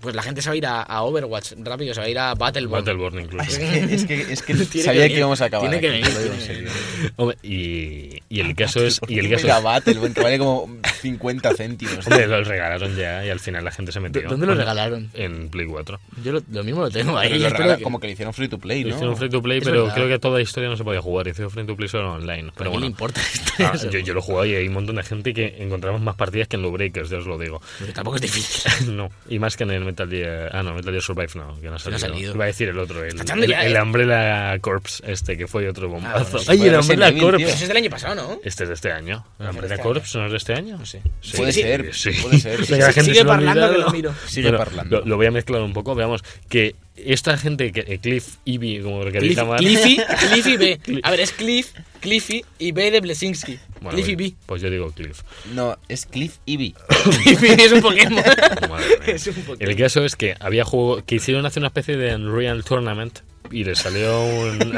pues 0.05 0.15
la 0.15 0.21
gente 0.23 0.41
se 0.41 0.49
va 0.49 0.53
a 0.53 0.57
ir 0.57 0.65
a, 0.65 0.81
a 0.81 1.03
Overwatch 1.03 1.53
rápido, 1.63 1.93
se 1.93 1.99
va 1.99 2.05
a 2.05 2.09
ir 2.09 2.17
a 2.19 2.33
Battleborn. 2.35 2.85
Battleborn 2.85 3.19
incluso. 3.19 3.45
Es 3.49 3.57
que, 3.57 3.93
es 3.93 4.05
que, 4.05 4.21
es 4.33 4.41
que 4.41 4.53
Tiene 4.65 4.85
sabía 4.85 5.03
que 5.07 5.13
que, 5.13 5.17
íbamos 5.19 5.41
a 5.41 5.45
acabar. 5.45 5.69
tiene 5.69 5.81
que 5.81 6.03
aquí, 6.03 6.15
venir. 6.17 6.69
Hombre, 7.17 7.37
y, 7.43 8.19
y 8.29 8.39
el 8.39 8.55
caso 8.55 8.83
es... 8.85 8.99
Y 9.07 9.19
el 9.19 9.29
caso 9.29 9.47
es 9.47 10.13
que 10.13 10.21
vale 10.21 10.37
como 10.39 10.69
50 11.01 11.53
céntimos. 11.55 12.05
hombre, 12.07 12.27
lo 12.27 12.43
regalaron 12.43 12.95
ya 12.95 13.25
y 13.25 13.29
al 13.29 13.39
final 13.39 13.63
la 13.63 13.71
gente 13.71 13.91
se 13.91 13.99
metió. 13.99 14.27
¿Dónde 14.29 14.45
lo 14.45 14.55
regalaron? 14.55 15.09
En 15.13 15.49
Play 15.49 15.65
4. 15.67 15.99
Yo 16.23 16.31
lo, 16.33 16.41
lo 16.51 16.63
mismo 16.63 16.81
lo 16.81 16.89
tengo 16.89 17.17
ahí. 17.17 17.29
Pero 17.29 17.41
lo 17.41 17.47
espero 17.47 17.63
regala- 17.65 17.77
que- 17.77 17.83
Como 17.83 17.99
que 17.99 18.07
le 18.07 18.13
hicieron 18.13 18.33
free 18.33 18.47
to 18.47 18.57
play, 18.57 18.83
Lo 18.83 18.89
¿no? 18.89 18.95
hicieron 18.95 19.17
free 19.17 19.29
to 19.29 19.41
play, 19.41 19.57
Es 19.59 19.63
pero 19.63 19.81
verdad. 19.83 19.95
creo 19.95 20.07
que 20.07 20.19
toda 20.19 20.37
la 20.37 20.41
historia 20.43 20.69
no 20.69 20.77
se 20.77 20.83
podía 20.83 21.01
jugar. 21.01 21.27
Hicieron 21.27 21.51
free 21.51 21.65
to 21.65 21.75
play 21.75 21.87
solo 21.89 22.13
online. 22.13 22.51
Pero 22.55 22.69
¿A 22.69 22.71
quién 22.71 22.71
bueno, 22.71 22.79
le 22.81 22.87
importa 22.87 23.21
esto? 23.33 23.51
Ah, 23.59 23.71
Eso. 23.75 23.89
yo, 23.89 23.99
yo 23.99 24.13
lo 24.13 24.19
he 24.19 24.23
jugado 24.23 24.45
y 24.45 24.55
hay 24.55 24.67
un 24.67 24.73
montón 24.73 24.95
de 24.95 25.03
gente 25.03 25.33
que 25.33 25.55
encontramos 25.59 26.01
más 26.01 26.15
partidas 26.15 26.47
que 26.47 26.55
en 26.55 26.61
los 26.61 26.71
Breakers, 26.71 27.09
ya 27.09 27.17
os 27.17 27.25
lo 27.27 27.37
digo. 27.37 27.61
Pero 27.79 27.93
tampoco 27.93 28.15
es 28.17 28.21
difícil. 28.21 28.95
no, 28.95 29.09
y 29.29 29.39
más 29.39 29.55
que 29.57 29.63
en 29.63 29.71
el 29.71 29.83
Metal 29.95 30.09
Gear. 30.09 30.49
Ah, 30.53 30.61
no, 30.63 30.73
Metal 30.73 30.91
Gear 30.91 31.01
Survive 31.01 31.29
no, 31.35 31.59
que 31.59 31.69
no 31.69 31.75
ha 31.75 31.77
Que 31.77 31.89
no 31.89 31.97
salido. 31.97 31.97
ha 31.97 31.99
salido. 31.99 32.35
Iba 32.35 32.43
a 32.43 32.47
decir 32.47 32.69
el 32.69 32.79
otro, 32.79 33.03
el, 33.03 33.19
el, 33.19 33.25
ya, 33.47 33.63
el 33.63 33.75
eh. 33.75 33.81
Umbrella 33.81 34.59
Corps, 34.59 35.01
este, 35.05 35.37
que 35.37 35.47
fue 35.47 35.67
otro 35.69 35.87
bombazo. 35.89 36.23
bueno, 36.31 36.39
sí, 36.39 36.45
¡Ay, 36.49 36.67
el 36.67 36.75
Umbrella 36.75 37.17
Corps! 37.19 37.37
tío. 37.37 37.47
Eso 37.47 37.61
es 37.63 37.67
del 37.69 37.77
año 37.77 37.89
pasado, 37.89 38.15
¿no? 38.15 38.39
Este 38.43 38.63
es 38.63 38.69
de 38.69 38.75
este 38.75 38.91
año. 38.91 39.25
¿El 39.39 39.49
Umbrella 39.49 39.75
este 39.75 39.83
Corps 39.83 40.15
no 40.15 40.25
es 40.25 40.31
de 40.31 40.37
este 40.37 40.53
año? 40.53 40.77
No 40.77 40.85
sé. 40.85 41.01
Sí, 41.21 41.37
Puede 41.37 41.51
sí, 41.53 41.61
ser, 41.61 41.93
sí. 41.93 42.11
puede 42.21 42.39
ser. 42.39 42.65
Sí, 42.65 43.01
Sigue 43.03 43.25
parlando 43.25 43.71
que 43.71 43.77
lo 43.77 43.89
miro. 43.91 44.13
Sigue 44.27 44.49
Bueno, 44.49 44.65
parlando. 44.65 44.99
Lo, 44.99 45.05
lo 45.05 45.17
voy 45.17 45.25
a 45.27 45.31
mezclar 45.31 45.61
un 45.61 45.73
poco, 45.73 45.95
veamos, 45.95 46.23
que 46.49 46.75
esta 46.95 47.37
gente, 47.37 47.71
que 47.71 47.81
eh, 47.81 47.99
Cliff, 47.99 48.37
Ivy, 48.45 48.81
como 48.81 49.03
lo 49.03 49.11
queréis 49.11 49.33
Cliff, 49.33 49.37
llamar... 49.37 49.59
Cliffy, 49.59 49.99
Cliffy 50.31 50.57
B. 50.57 50.79
A 51.03 51.11
ver, 51.11 51.19
es 51.19 51.31
Cliff, 51.31 51.73
Cliffy 51.99 52.45
y 52.59 52.71
B 52.71 52.91
de 52.91 53.01
Blesinski. 53.01 53.59
Bueno, 53.81 53.97
Cliffy 53.97 54.15
pues, 54.15 54.31
B. 54.31 54.37
pues 54.45 54.61
yo 54.61 54.69
digo 54.69 54.91
Cliff. 54.91 55.21
No, 55.53 55.77
es 55.87 56.05
Cliff 56.05 56.37
Eevee. 56.45 56.73
Cliffy 57.23 57.47
es 57.61 57.71
un 57.71 57.81
Pokémon. 57.81 58.23
Madre 58.69 58.99
mía. 59.05 59.15
es 59.15 59.27
un 59.27 59.33
Pokémon. 59.35 59.69
El 59.69 59.75
caso 59.75 60.05
es 60.05 60.15
que 60.15 60.35
había 60.39 60.63
juego 60.63 61.03
que 61.05 61.15
hicieron 61.15 61.45
hace 61.45 61.59
una 61.59 61.67
especie 61.67 61.97
de 61.97 62.15
Unreal 62.15 62.63
Tournament 62.63 63.19
y 63.51 63.63
le 63.63 63.75
salió 63.75 64.23
un 64.25 64.59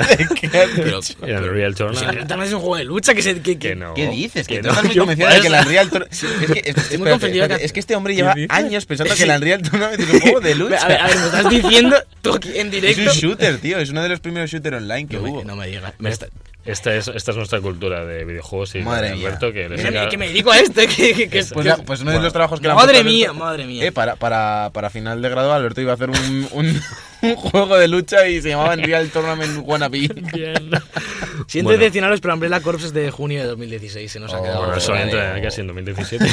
Pero, 0.51 0.99
el 1.23 1.43
Unreal 1.43 1.75
si 1.75 1.83
no, 1.83 1.91
Tournament. 1.91 2.27
también 2.27 2.47
es 2.47 2.53
un 2.53 2.59
juego 2.59 2.75
de 2.77 2.83
lucha 2.83 3.13
que 3.13 3.21
se... 3.21 3.35
Que, 3.35 3.41
Que 3.41 3.59
que- 3.59 3.75
no. 3.75 3.93
¿Qué 3.93 4.07
dices? 4.09 4.47
Que, 4.47 4.57
tú 4.59 4.63
no. 4.63 4.69
estás 4.69 4.83
muy 4.85 4.93
¿Qué 4.93 4.99
convencido 4.99 5.29
de 5.29 5.41
que 5.41 5.47
el 5.47 5.53
Unreal 5.53 5.89
Tour- 5.89 6.07
es 6.11 6.19
que, 6.51 6.59
es, 6.69 6.77
Estoy 6.77 6.97
muy 6.97 7.09
espérate, 7.09 7.65
es 7.65 7.73
que 7.73 7.79
este 7.79 7.95
hombre 7.95 8.15
lleva 8.15 8.35
años 8.49 8.85
pensando 8.85 9.15
que 9.15 9.23
el 9.23 9.29
Unreal 9.31 9.61
Tournament 9.61 9.99
es 10.01 10.09
un 10.13 10.19
juego 10.19 10.39
de 10.41 10.55
lucha. 10.55 10.77
A 10.85 10.87
ver, 10.87 11.01
a 11.01 11.07
ver, 11.07 11.17
me 11.17 11.25
estás 11.25 11.49
diciendo 11.49 11.95
tú 12.21 12.33
aquí 12.35 12.49
en 12.57 12.67
es 12.67 12.71
directo... 12.71 13.01
un 13.11 13.17
shooter, 13.17 13.57
tío. 13.59 13.77
Es 13.79 13.89
uno 13.89 14.03
de 14.03 14.09
los 14.09 14.19
primeros 14.19 14.49
shooters 14.51 14.77
online 14.77 15.07
que 15.07 15.17
No 15.17 15.23
hubo. 15.23 15.39
me, 15.39 15.45
no 15.45 15.55
me 15.55 15.67
digas. 15.67 15.93
Me 15.99 16.09
está- 16.09 16.27
Esta 16.67 16.93
es, 16.95 17.07
esta 17.07 17.31
es 17.31 17.37
nuestra 17.37 17.61
cultura 17.61 18.05
de 18.05 18.25
videojuegos 18.25 18.75
y 18.75 18.79
Madre 18.79 19.09
de 19.09 19.15
mía. 19.15 19.27
Alberto 19.27 19.51
que 19.53 19.69
le 19.69 19.75
que, 19.77 19.81
saca- 19.81 20.03
me, 20.03 20.09
que 20.09 20.17
me 20.17 20.27
dedico 20.27 20.51
a 20.51 20.59
esto. 20.59 20.81
Que, 20.81 21.13
que, 21.13 21.29
que- 21.29 21.43
Pues, 21.45 21.53
pues 21.85 22.01
uno 22.01 22.11
de 22.11 22.17
Bueno. 22.17 22.21
los 22.23 22.33
trabajos 22.33 22.59
que 22.59 22.67
Madre 22.67 23.03
mía, 23.03 23.27
Alberto- 23.29 23.39
madre 23.45 23.65
mía. 23.65 23.85
Eh, 23.85 23.91
para, 23.91 24.15
para, 24.17 24.69
para 24.73 24.89
final 24.89 25.21
de 25.21 25.29
grado, 25.29 25.53
Alberto 25.53 25.81
iba 25.81 25.91
a 25.91 25.95
hacer 25.95 26.09
un, 26.09 26.47
un, 26.51 26.81
un 27.21 27.35
juego 27.35 27.77
de 27.77 27.87
lucha 27.87 28.27
y 28.27 28.41
se 28.41 28.49
llamaba 28.49 28.73
Unreal 28.73 29.09
Tournament 29.09 29.59
Wannabe. 29.63 30.09
Bien. 30.33 30.69
Siento 31.47 31.69
Bueno. 31.69 31.79
decepcionaros, 31.79 32.19
pero 32.19 32.33
Umbrella 32.33 32.59
Corps 32.61 32.83
es 32.83 32.93
de 32.93 33.09
junio 33.11 33.39
de 33.41 33.47
2016. 33.47 34.11
Se 34.11 34.19
nos 34.19 34.33
ha 34.33 34.39
Oh, 34.39 34.43
quedado. 34.43 34.59
Bueno, 34.61 34.75
eso 34.75 34.95
entra 34.95 35.41
casi 35.41 35.61
en 35.61 35.67
2017. 35.67 36.25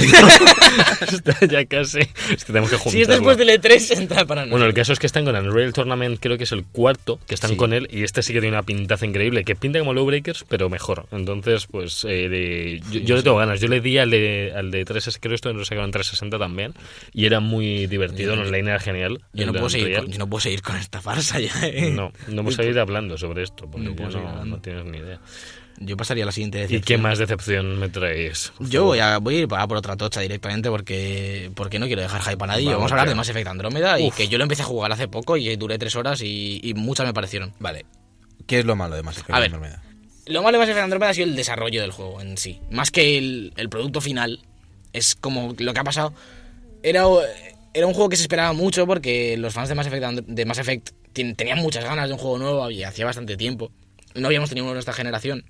Está 1.13 1.47
ya 1.47 1.65
casi. 1.67 2.01
Es 2.01 2.45
que 2.45 2.47
tenemos 2.53 2.71
que 2.71 2.77
juntarlo. 2.77 2.91
si 2.91 3.03
es 3.03 3.09
después 3.09 3.37
del 3.37 3.49
E3, 3.51 3.99
entra 3.99 4.25
para 4.25 4.43
Bueno, 4.43 4.47
nosotros. 4.57 4.69
el 4.69 4.75
caso 4.75 4.93
es 4.93 4.99
que 4.99 5.07
están 5.07 5.25
con 5.25 5.37
Unreal 5.37 5.73
Tournament, 5.73 6.19
creo 6.21 6.37
que 6.39 6.45
es 6.45 6.53
el 6.53 6.65
cuarto, 6.65 7.19
que 7.27 7.35
están 7.35 7.51
Sí. 7.51 7.57
con 7.57 7.73
él, 7.73 7.89
y 7.93 8.03
este 8.03 8.23
sí 8.23 8.33
que 8.33 8.41
tiene 8.41 8.57
una 8.57 8.63
pintaza 8.65 9.07
increíble, 9.07 9.45
que 9.45 9.55
pinta 9.55 9.79
como 9.79 9.93
Low 9.93 10.07
Pero 10.49 10.69
mejor. 10.69 11.07
Entonces, 11.13 11.67
pues, 11.67 12.05
eh, 12.05 12.29
de- 12.29 12.83
yo, 12.91 13.01
yo 13.01 13.17
le 13.17 13.23
tengo 13.23 13.37
ganas. 13.37 13.61
Yo 13.61 13.69
le 13.69 13.81
di 13.81 13.99
al 13.99 14.11
de, 14.11 14.53
al 14.57 14.71
de 14.71 14.85
360, 14.85 15.21
creo 15.21 15.31
que 15.31 15.35
esto 15.37 15.53
lo 15.53 15.65
sacaron 15.65 15.87
en 15.87 15.93
360 15.93 16.39
también, 16.39 16.75
y 17.13 17.27
era 17.27 17.41
muy 17.41 17.87
divertido, 17.87 18.35
en 18.35 18.41
online 18.41 18.71
era 18.71 18.81
genial. 18.81 19.21
Yo 19.33 19.47
no, 19.47 19.53
puedo 19.53 19.69
seguir 19.71 19.97
con, 19.97 20.07
yo 20.11 20.19
no 20.19 20.29
puedo 20.29 20.41
seguir 20.41 20.63
con 20.63 20.77
esta 20.77 21.01
farsa 21.01 21.39
ya, 21.41 21.53
¿eh? 21.63 21.91
No, 21.95 22.13
no 22.29 22.41
hemos 22.41 22.55
seguir 22.55 22.79
hablando 22.79 23.17
sobre 23.19 23.43
esto, 23.43 23.69
porque 23.71 23.89
No 23.91 24.11
no, 24.11 24.45
no 24.45 24.61
tienes 24.61 24.85
ni 24.87 24.99
idea. 24.99 25.21
Yo 25.81 25.97
pasaría 25.97 26.23
a 26.23 26.27
la 26.27 26.31
siguiente 26.33 26.59
¿Y 26.59 26.61
decepción. 26.63 26.83
qué 26.85 26.99
más 27.03 27.19
decepción 27.19 27.81
me 27.81 27.89
traéis? 27.89 28.53
Yo 28.61 28.85
voy 28.85 29.01
a, 29.01 29.19
voy 29.19 29.35
a 29.35 29.39
ir 29.41 29.49
a 29.51 29.67
por 29.67 29.77
otra 29.77 29.97
tocha 29.97 30.21
directamente 30.21 30.71
porque, 30.71 31.51
porque 31.57 31.81
no 31.81 31.87
quiero 31.87 32.01
dejar 32.01 32.23
hype 32.23 32.45
a 32.45 32.47
nadie. 32.47 32.67
Vamos 32.67 32.77
Vamos, 32.79 32.93
a 32.93 32.95
hablar 32.95 33.09
de 33.09 33.15
Mass 33.17 33.29
Effect 33.31 33.49
Andrómeda 33.49 33.99
y 33.99 34.13
que 34.13 34.29
yo 34.29 34.39
lo 34.39 34.45
empecé 34.45 34.63
a 34.63 34.67
jugar 34.67 34.93
hace 34.93 35.09
poco 35.09 35.37
y 35.37 35.57
duré 35.57 35.77
tres 35.77 35.97
horas 35.97 36.21
y, 36.23 36.61
y 36.63 36.75
muchas 36.75 37.07
me 37.07 37.13
parecieron. 37.13 37.53
Vale. 37.59 37.87
¿Qué 38.47 38.61
es 38.61 38.65
lo 38.65 38.77
malo 38.77 38.95
de 38.95 39.03
Mass 39.03 39.17
Effect 39.17 39.35
A 39.35 39.41
ver. 39.41 39.47
Andromeda? 39.47 39.83
Lo 40.27 40.43
malo 40.43 40.57
de 40.59 40.63
Mass 40.63 40.69
Effect 40.71 40.85
Andrómeda 40.85 41.11
ha 41.11 41.15
sido 41.15 41.27
el 41.27 41.37
desarrollo 41.37 41.83
del 41.83 41.91
juego 41.91 42.21
en 42.21 42.39
sí. 42.39 42.61
Más 42.71 42.91
que 42.91 43.19
el, 43.19 43.53
el 43.57 43.69
producto 43.69 44.01
final, 44.01 44.41
es 44.93 45.15
como 45.15 45.55
lo 45.59 45.75
que 45.75 45.81
ha 45.81 45.85
pasado. 45.85 46.15
Era, 46.83 47.05
era 47.75 47.87
un 47.87 47.93
juego 47.95 48.09
que 48.09 48.17
se 48.17 48.23
esperaba 48.23 48.53
mucho 48.53 48.87
porque 48.87 49.37
los 49.37 49.53
fans 49.53 49.69
de 49.69 49.75
Mass 49.75 49.87
Effect, 49.87 50.05
And- 50.05 50.27
de 50.27 50.45
Mass 50.47 50.59
Effect 50.59 50.91
tien- 51.13 51.37
tenían 51.37 51.59
muchas 51.59 51.85
ganas 51.85 52.07
de 52.09 52.15
un 52.15 52.19
juego 52.19 52.39
nuevo 52.39 52.71
y 52.71 52.83
hacía 52.85 53.05
bastante 53.05 53.37
tiempo. 53.37 53.71
No 54.15 54.27
habíamos 54.29 54.49
tenido 54.49 54.65
uno 54.65 54.73
en 54.73 54.77
nuestra 54.77 54.95
generación. 54.95 55.45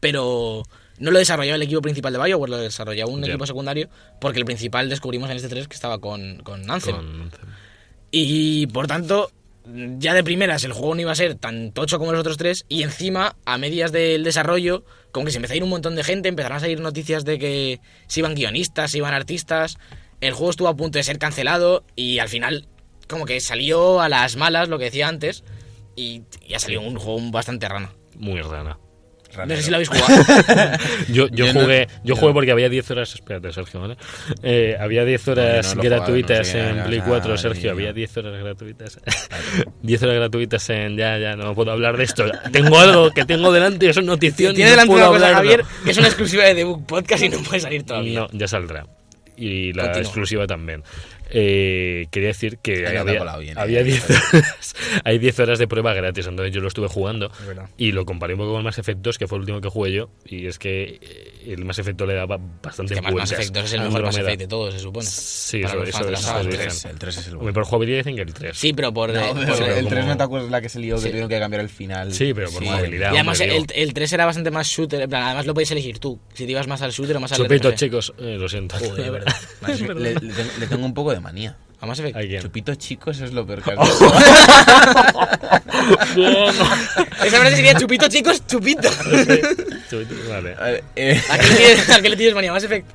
Pero 0.00 0.62
no 0.98 1.10
lo 1.10 1.18
desarrollaba 1.18 1.56
el 1.56 1.62
equipo 1.62 1.80
principal 1.82 2.12
de 2.12 2.18
BioWare, 2.22 2.50
lo 2.50 2.58
desarrollaba 2.58 3.10
un 3.10 3.20
equipo 3.24 3.46
secundario 3.46 3.88
porque 4.20 4.38
el 4.38 4.44
principal 4.44 4.88
descubrimos 4.88 5.30
en 5.30 5.36
este 5.36 5.48
3 5.48 5.68
que 5.68 5.74
estaba 5.74 5.98
con, 5.98 6.38
con 6.42 6.70
Anthem. 6.70 6.94
Con- 6.94 7.30
Y 8.10 8.66
por 8.68 8.86
tanto, 8.86 9.30
ya 9.98 10.14
de 10.14 10.24
primeras 10.24 10.64
el 10.64 10.72
juego 10.72 10.94
no 10.94 11.00
iba 11.00 11.12
a 11.12 11.16
ser 11.16 11.34
tan 11.34 11.72
tocho 11.72 11.98
como 11.98 12.12
los 12.12 12.20
otros 12.20 12.36
tres. 12.36 12.64
Y 12.68 12.82
encima, 12.82 13.36
a 13.44 13.58
medias 13.58 13.92
del 13.92 14.24
desarrollo, 14.24 14.84
como 15.12 15.26
que 15.26 15.32
se 15.32 15.38
empezó 15.38 15.54
a 15.54 15.56
ir 15.56 15.64
un 15.64 15.70
montón 15.70 15.96
de 15.96 16.04
gente, 16.04 16.28
empezaron 16.28 16.58
a 16.58 16.60
salir 16.60 16.80
noticias 16.80 17.24
de 17.24 17.38
que 17.38 17.80
se 18.06 18.20
iban 18.20 18.34
guionistas, 18.34 18.92
se 18.92 18.98
iban 18.98 19.14
artistas. 19.14 19.78
El 20.20 20.32
juego 20.32 20.50
estuvo 20.50 20.68
a 20.68 20.76
punto 20.76 20.98
de 20.98 21.04
ser 21.04 21.18
cancelado 21.18 21.84
y 21.94 22.18
al 22.18 22.28
final, 22.28 22.68
como 23.08 23.26
que 23.26 23.40
salió 23.40 24.00
a 24.00 24.08
las 24.08 24.36
malas, 24.36 24.68
lo 24.68 24.78
que 24.78 24.84
decía 24.86 25.08
antes. 25.08 25.44
Y 25.96 26.22
ya 26.46 26.58
salió 26.58 26.80
un 26.80 26.96
juego 26.96 27.20
bastante 27.30 27.68
rana. 27.68 27.92
Muy 28.14 28.40
No 29.44 29.56
sé 29.56 29.62
si 29.62 29.70
lo 29.70 29.76
habéis 29.76 29.88
jugado. 29.90 30.78
Yo, 31.08 31.28
yo 31.28 31.52
jugué, 31.52 31.88
yo 32.04 32.14
yo 32.14 32.16
jugué 32.16 32.32
porque 32.32 32.52
había 32.52 32.68
10 32.68 32.90
horas, 32.92 33.14
espérate 33.14 33.52
Sergio, 33.52 33.80
¿vale? 33.80 33.96
Eh, 34.42 34.76
había 34.78 35.04
10 35.04 35.28
horas 35.28 35.74
No, 35.74 35.82
jugado, 35.82 35.96
gratuitas 35.96 36.54
en 36.54 36.84
Play 36.84 36.98
ya, 36.98 37.04
4, 37.04 37.34
ya, 37.34 37.36
Sergio, 37.40 37.70
había 37.72 37.92
10 37.92 38.16
horas 38.16 38.42
gratuitas. 38.42 39.00
10 39.82 40.02
horas 40.04 40.14
gratuitas 40.14 40.70
en, 40.70 40.96
ya, 40.96 41.18
ya, 41.18 41.36
no 41.36 41.54
puedo 41.54 41.72
hablar 41.72 41.96
de 41.96 42.04
esto. 42.04 42.24
Tengo 42.52 42.78
algo 42.78 43.10
que 43.10 43.24
tengo 43.24 43.52
delante, 43.52 43.88
eso 43.88 44.00
es 44.00 44.06
notición. 44.06 44.54
Tiene 44.54 44.70
delante 44.70 44.92
puedo 44.92 45.10
una 45.10 45.18
cosa, 45.18 45.28
hablarlo. 45.28 45.50
Javier, 45.50 45.66
que 45.84 45.90
es 45.90 45.98
una 45.98 46.06
exclusiva 46.06 46.44
de 46.44 46.54
Debug 46.54 46.86
Podcast 46.86 47.22
y 47.24 47.28
no 47.28 47.38
puede 47.42 47.60
salir 47.60 47.84
todavía. 47.84 48.20
No, 48.20 48.28
ya 48.32 48.48
saldrá. 48.48 48.86
Y 49.36 49.72
la 49.72 49.84
Continúa. 49.84 50.02
exclusiva 50.02 50.46
también. 50.46 50.82
Eh, 51.28 52.06
quería 52.12 52.28
decir 52.28 52.58
que 52.58 52.86
Ay, 52.86 52.96
había, 52.98 53.36
bien, 53.36 53.58
eh. 53.58 53.60
había 53.60 53.82
10 53.82 54.10
horas, 54.10 54.74
hay 55.04 55.18
10 55.18 55.40
horas 55.40 55.58
de 55.58 55.66
prueba 55.66 55.92
gratis, 55.92 56.24
entonces 56.28 56.54
yo 56.54 56.60
lo 56.60 56.68
estuve 56.68 56.86
jugando 56.86 57.32
Es 57.40 57.46
verdad. 57.48 57.68
y 57.76 57.90
lo 57.90 58.06
comparé 58.06 58.34
un 58.34 58.38
poco 58.38 58.52
con 58.52 58.62
Mass 58.62 58.78
Effect 58.78 59.00
2, 59.00 59.18
que 59.18 59.26
fue 59.26 59.38
el 59.38 59.40
último 59.40 59.60
que 59.60 59.68
jugué 59.68 59.90
yo, 59.92 60.08
y 60.24 60.46
es 60.46 60.60
que 60.60 61.00
eh, 61.02 61.52
el 61.52 61.64
Mass 61.64 61.80
Effect 61.80 61.98
2 61.98 62.06
le 62.08 62.14
daba 62.14 62.38
bastante 62.62 62.94
Que 62.94 63.00
más 63.02 63.12
Mass 63.12 63.32
Effect 63.32 63.52
2 63.52 63.64
es 63.64 63.72
el 63.72 63.80
mejor 63.80 64.02
Mass. 64.04 64.18
Effect 64.18 64.38
de 64.38 64.46
todos, 64.46 64.74
se 64.74 64.78
supone. 64.78 65.04
Sí, 65.06 65.62
eso, 65.64 65.82
eso, 65.82 66.08
eso 66.12 66.38
el 66.40 66.46
dicen. 66.46 66.60
3, 66.68 66.84
el 66.84 66.98
3 67.00 67.16
es 67.18 67.26
el 67.26 67.36
bueno. 67.38 67.52
por 67.52 67.64
jugabilidad 67.64 67.98
dicen 67.98 68.14
que 68.14 68.22
el 68.22 68.32
3. 68.32 68.56
Sí, 68.56 68.72
pero 68.72 68.94
por... 68.94 69.12
No, 69.12 69.20
eh, 69.20 69.32
pero 69.34 69.52
por- 69.56 69.68
el 69.68 69.74
como- 69.78 69.88
3 69.88 70.06
no 70.06 70.16
te 70.16 70.22
acuerdas 70.22 70.50
la 70.52 70.60
que 70.60 70.68
se 70.68 70.78
lió, 70.78 70.94
que 70.94 71.00
Sí. 71.02 71.08
tuvieron 71.08 71.28
que 71.28 71.38
cambiar 71.40 71.60
el 71.62 71.68
final. 71.70 72.12
Sí, 72.12 72.32
pero 72.32 72.50
por 72.52 72.60
Sí. 72.62 72.66
jugabilidad. 72.68 73.10
Y 73.12 73.16
además 73.16 73.40
el, 73.40 73.66
el 73.74 73.92
3 73.94 74.12
era 74.12 74.26
bastante 74.26 74.52
más 74.52 74.68
shooter, 74.68 75.00
en 75.02 75.10
plan, 75.10 75.24
además 75.24 75.44
lo 75.46 75.54
podías 75.54 75.72
elegir 75.72 75.98
tú, 75.98 76.20
si 76.34 76.46
te 76.46 76.52
ibas 76.52 76.68
más 76.68 76.82
al 76.82 76.92
shooter 76.92 77.16
o 77.16 77.20
más 77.20 77.32
al 77.32 77.38
Chupito, 77.38 77.70
RPG. 77.70 77.74
chicos, 77.78 78.14
eh, 78.20 78.36
lo 78.38 78.48
siento. 78.48 78.76
Joder, 78.76 79.24
le, 79.66 80.14
le 80.14 80.20
tengo, 80.20 80.50
le 80.58 80.66
tengo 80.66 80.84
un 80.86 80.94
poco 80.94 81.12
de 81.12 81.20
manía. 81.20 81.56
A 81.78 81.84
Mass 81.84 81.98
Effect. 81.98 82.16
¿A 82.16 82.20
quién? 82.20 82.40
Chupitos 82.42 82.78
chicos 82.78 83.20
es 83.20 83.32
lo 83.34 83.46
peor 83.46 83.62
que. 83.62 83.70
Esa 87.24 87.38
frase 87.40 87.56
sería 87.56 87.74
chupito, 87.74 88.08
chicos, 88.08 88.46
chupito. 88.46 88.88
Chupito, 89.90 90.14
Vale. 90.30 90.54
A 90.58 90.64
ver, 90.64 90.84
eh, 90.96 91.20
¿A 91.30 91.38
qué, 91.38 91.48
le 91.48 91.54
tienes, 91.56 91.90
a 91.90 92.00
qué 92.02 92.08
le 92.08 92.16
tienes 92.16 92.34
manía? 92.34 92.52
Mass 92.52 92.64
Effect. 92.64 92.86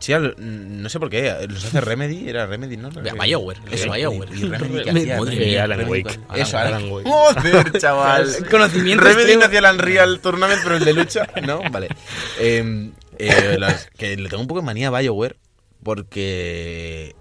sí, 0.00 0.12
al- 0.12 0.34
no 0.38 0.88
sé 0.88 0.98
por 1.00 1.08
qué. 1.10 1.46
Los 1.48 1.64
hace 1.64 1.80
Remedy, 1.80 2.28
era 2.28 2.46
Remedy, 2.46 2.76
¿no? 2.76 2.90
BioWare, 2.90 3.58
eso, 3.70 3.84
Remedy. 3.92 4.00
BioWare. 4.02 4.30
¿Y 4.36 4.42
Remedy 4.44 4.84
Madre 4.84 4.90
hacía? 4.90 5.20
mía, 5.20 5.46
Eh, 5.46 5.60
Alan 5.60 5.78
Remedy, 5.78 6.02
Wake. 6.04 6.18
¿cuál? 6.26 6.40
Eso, 6.40 6.58
Alan- 6.58 6.66
Alan 6.74 6.82
Alan 6.82 6.92
Wake. 6.92 7.08
Joder, 7.08 7.78
chaval. 7.78 8.46
Conocimiento 8.50 9.04
Remedy 9.04 9.36
no 9.36 9.44
hacía 9.46 9.58
el 9.60 9.64
Unreal 9.64 10.20
Tournament, 10.20 10.60
pero 10.62 10.76
el 10.76 10.84
de 10.84 10.92
lucha, 10.92 11.26
¿no? 11.46 11.60
Vale. 11.70 11.88
Eh, 12.38 12.90
eh, 13.18 13.56
las- 13.58 13.88
que 13.96 14.16
le 14.16 14.28
tengo 14.28 14.40
un 14.42 14.48
poco 14.48 14.60
de 14.60 14.66
manía 14.66 14.88
a 14.88 15.00
BioWare 15.00 15.36
porque... 15.82 17.14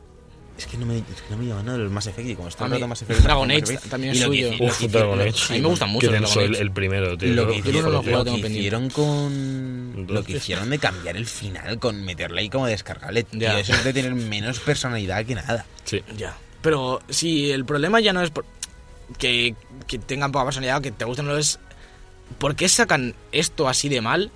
Es 0.57 0.67
que 0.67 0.77
no 0.77 0.85
me, 0.85 0.97
es 0.99 1.03
que 1.03 1.29
no 1.31 1.37
me 1.37 1.45
llama 1.47 1.63
nada 1.63 1.77
de 1.77 1.83
los 1.83 1.91
Mass 1.91 2.07
Effect 2.07 2.29
y 2.29 2.35
como 2.35 2.47
está 2.47 2.63
el 2.65 2.71
rato 2.71 2.87
Mass 2.87 3.01
Effect... 3.01 3.19
Dragon 3.21 3.51
Age 3.51 3.77
también 3.89 4.13
es 4.13 4.21
lo 4.21 4.27
suyo. 4.27 4.51
lo 4.57 4.65
Uf, 4.67 4.81
Dragon 4.83 5.19
Age. 5.21 5.43
A 5.49 5.51
mí 5.53 5.61
me 5.61 5.67
gustan 5.67 5.89
mucho 5.89 6.09
Dragon 6.09 6.29
el, 6.39 6.51
Age. 6.53 6.61
el 6.61 6.71
primero, 6.71 7.17
tío. 7.17 7.33
Lo 7.33 7.47
que, 7.49 7.57
hicieron, 7.57 7.83
lo 7.83 7.91
lo 7.91 8.03
juego, 8.03 8.23
que 8.23 8.31
hicieron 8.47 8.89
con. 8.89 10.05
Lo 10.07 10.23
que 10.23 10.37
hicieron 10.37 10.69
de 10.69 10.79
cambiar 10.79 11.17
el 11.17 11.25
final, 11.25 11.77
con 11.77 12.01
meterle 12.05 12.39
ahí 12.39 12.49
como 12.49 12.67
descargable. 12.67 13.23
Tío, 13.23 13.41
Ya. 13.41 13.59
eso 13.59 13.73
es 13.73 13.83
de 13.83 13.91
tener 13.91 14.15
menos 14.15 14.59
personalidad 14.59 15.25
que 15.25 15.35
nada. 15.35 15.65
Sí. 15.83 16.01
Ya. 16.15 16.37
Pero 16.61 17.01
si 17.09 17.51
el 17.51 17.65
problema 17.65 17.99
ya 17.99 18.13
no 18.13 18.21
es 18.21 18.29
por- 18.31 18.45
que, 19.17 19.55
que 19.87 19.99
tengan 19.99 20.31
poca 20.31 20.45
personalidad 20.45 20.77
o 20.77 20.81
que 20.81 20.91
te 20.91 21.03
gusten, 21.03 21.25
no 21.27 21.37
es. 21.37 21.59
¿Por 22.39 22.55
qué 22.55 22.69
sacan 22.69 23.13
esto 23.33 23.67
así 23.67 23.89
de 23.89 23.99
mal? 23.99 24.31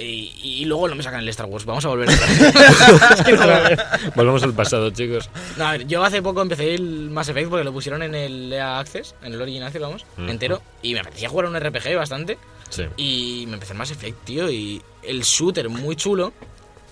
Y, 0.00 0.32
y 0.42 0.64
luego 0.64 0.88
no 0.88 0.94
me 0.94 1.02
sacan 1.02 1.20
el 1.20 1.28
Star 1.28 1.46
Wars. 1.46 1.64
Vamos 1.64 1.84
a 1.84 1.88
volver 1.88 2.08
que 3.24 3.32
no- 3.32 4.10
Volvamos 4.14 4.42
al 4.42 4.54
pasado, 4.54 4.90
chicos. 4.90 5.28
No, 5.56 5.66
a 5.66 5.72
ver, 5.72 5.86
yo 5.86 6.02
hace 6.04 6.22
poco 6.22 6.42
empecé 6.42 6.74
el 6.74 7.10
Mass 7.10 7.28
Effect 7.28 7.48
porque 7.50 7.64
lo 7.64 7.72
pusieron 7.72 8.02
en 8.02 8.14
el 8.14 8.52
EA 8.52 8.78
Access, 8.78 9.14
en 9.22 9.34
el 9.34 9.40
Origin 9.42 9.62
Access, 9.62 9.82
vamos, 9.82 10.04
entero. 10.18 10.62
Y 10.82 10.94
me 10.94 11.00
apetecía 11.00 11.28
jugar 11.28 11.46
un 11.46 11.58
RPG 11.58 11.94
bastante. 11.96 12.38
Sí. 12.68 12.84
Y 12.96 13.44
me 13.48 13.54
empecé 13.54 13.72
el 13.72 13.78
Mass 13.78 13.90
Effect, 13.90 14.24
tío. 14.24 14.50
Y 14.50 14.80
el 15.02 15.22
shooter 15.22 15.68
muy 15.68 15.96
chulo. 15.96 16.32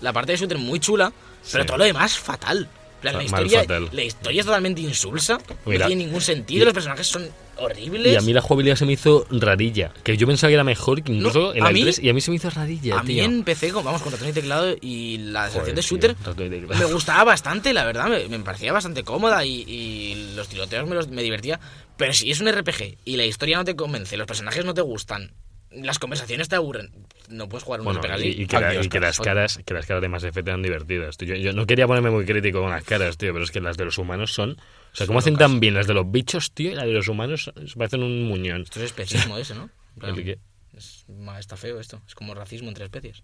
La 0.01 0.13
parte 0.13 0.31
de 0.33 0.37
shooter 0.37 0.57
muy 0.57 0.79
chula. 0.79 1.11
Pero 1.51 1.65
todo 1.65 1.77
lo 1.77 1.85
demás 1.85 2.17
fatal. 2.17 2.67
La, 3.01 3.23
historia, 3.23 3.65
la 3.91 4.03
historia 4.03 4.39
es 4.41 4.45
totalmente 4.45 4.81
insulsa. 4.81 5.37
Mira. 5.65 5.85
no 5.85 5.87
tiene 5.87 6.05
ningún 6.05 6.21
sentido. 6.21 6.65
Los 6.65 6.73
personajes 6.73 7.07
son 7.07 7.27
horribles. 7.57 8.13
Y 8.13 8.15
a 8.15 8.21
mí 8.21 8.33
la 8.33 8.41
jugabilidad 8.41 8.75
se 8.75 8.85
me 8.85 8.93
hizo 8.93 9.25
rarilla. 9.31 9.91
Que 10.03 10.17
yo 10.17 10.27
pensaba 10.27 10.49
que 10.49 10.53
era 10.55 10.63
mejor 10.63 11.01
que 11.03 11.11
incluso 11.13 11.39
No, 11.39 11.53
en 11.55 11.63
a 11.63 11.67
el 11.69 11.73
mí- 11.73 11.83
3 11.83 11.99
y 11.99 12.09
a 12.09 12.13
mí 12.13 12.21
se 12.21 12.31
me 12.31 12.37
hizo 12.37 12.49
rarilla, 12.49 12.99
a 12.99 13.03
mí 13.03 13.19
empecé 13.19 13.71
con, 13.71 13.83
vamos, 13.83 14.01
con 14.01 14.11
ratón 14.11 14.29
y 14.29 14.33
teclado 14.33 14.75
y 14.81 15.17
la 15.17 15.49
sensación 15.49 15.75
de 15.75 15.81
shooter 15.81 16.15
me 16.37 16.85
gustaba 16.93 17.23
bastante, 17.25 17.73
la 17.73 17.83
verdad, 17.85 18.07
me, 18.07 18.27
me 18.27 18.39
parecía 18.43 18.71
bastante 18.73 19.03
cómoda 19.03 19.43
y, 19.45 19.63
y 19.67 20.33
los 20.35 20.47
tiroteos 20.47 20.87
me, 20.87 20.95
los, 20.95 21.07
me 21.09 21.21
divertía. 21.23 21.59
Pero 21.97 22.13
si 22.13 22.31
es 22.31 22.39
un 22.39 22.49
RPG 22.51 22.97
y 23.05 23.17
la 23.17 23.25
historia 23.25 23.57
no 23.57 23.65
te 23.65 23.75
convence, 23.75 24.15
los 24.17 24.27
personajes 24.27 24.63
no 24.63 24.73
te 24.73 24.81
gustan, 24.81 25.31
las 25.71 25.99
conversaciones 25.99 26.49
te 26.49 26.55
aburren, 26.55 26.91
no 27.29 27.47
puedes 27.49 27.63
jugar 27.63 27.81
un 27.81 27.85
Bueno, 27.85 28.01
y, 28.19 28.47
que, 28.47 28.59
la- 28.59 28.69
Adiós, 28.69 28.85
y 28.85 28.89
que 28.89 28.99
las 28.99 29.19
caras 29.19 29.59
que 29.65 29.73
las 29.73 29.85
caras 29.85 30.01
de 30.01 30.09
Mass 30.09 30.23
Effect 30.23 30.47
eran 30.47 30.61
divertidas. 30.61 31.17
tío. 31.17 31.27
Yo, 31.29 31.35
yo 31.35 31.53
no 31.53 31.65
quería 31.65 31.85
ponerme 31.87 32.09
muy 32.09 32.25
crítico 32.25 32.61
con 32.61 32.71
las 32.71 32.83
caras, 32.83 33.17
tío, 33.17 33.31
pero 33.33 33.43
es 33.45 33.51
que 33.51 33.61
las 33.61 33.77
de 33.77 33.85
los 33.85 33.97
humanos 33.97 34.33
son... 34.33 34.51
O 34.91 34.95
sea, 34.95 35.05
¿cómo 35.05 35.19
hacen 35.19 35.35
tan 35.35 35.59
bien 35.59 35.75
las 35.75 35.85
de 35.85 35.93
los 35.93 36.09
bichos, 36.11 36.51
tío? 36.51 36.71
Y 36.71 36.75
las 36.75 36.85
de 36.85 36.93
los 36.93 37.07
humanos 37.07 37.51
se 37.65 37.75
parecen 37.75 38.01
un 38.03 38.23
muñón. 38.23 38.61
Esto 38.63 38.79
es 38.79 38.85
especismo 38.85 39.37
ese, 39.37 39.53
¿no? 39.55 39.69
En 39.95 39.99
plan, 39.99 40.15
¿El 40.17 40.23
qué? 40.23 40.39
es- 40.75 41.05
está 41.39 41.57
feo 41.57 41.79
esto, 41.79 42.01
es 42.07 42.15
como 42.15 42.33
racismo 42.33 42.69
entre 42.69 42.85
especies. 42.85 43.23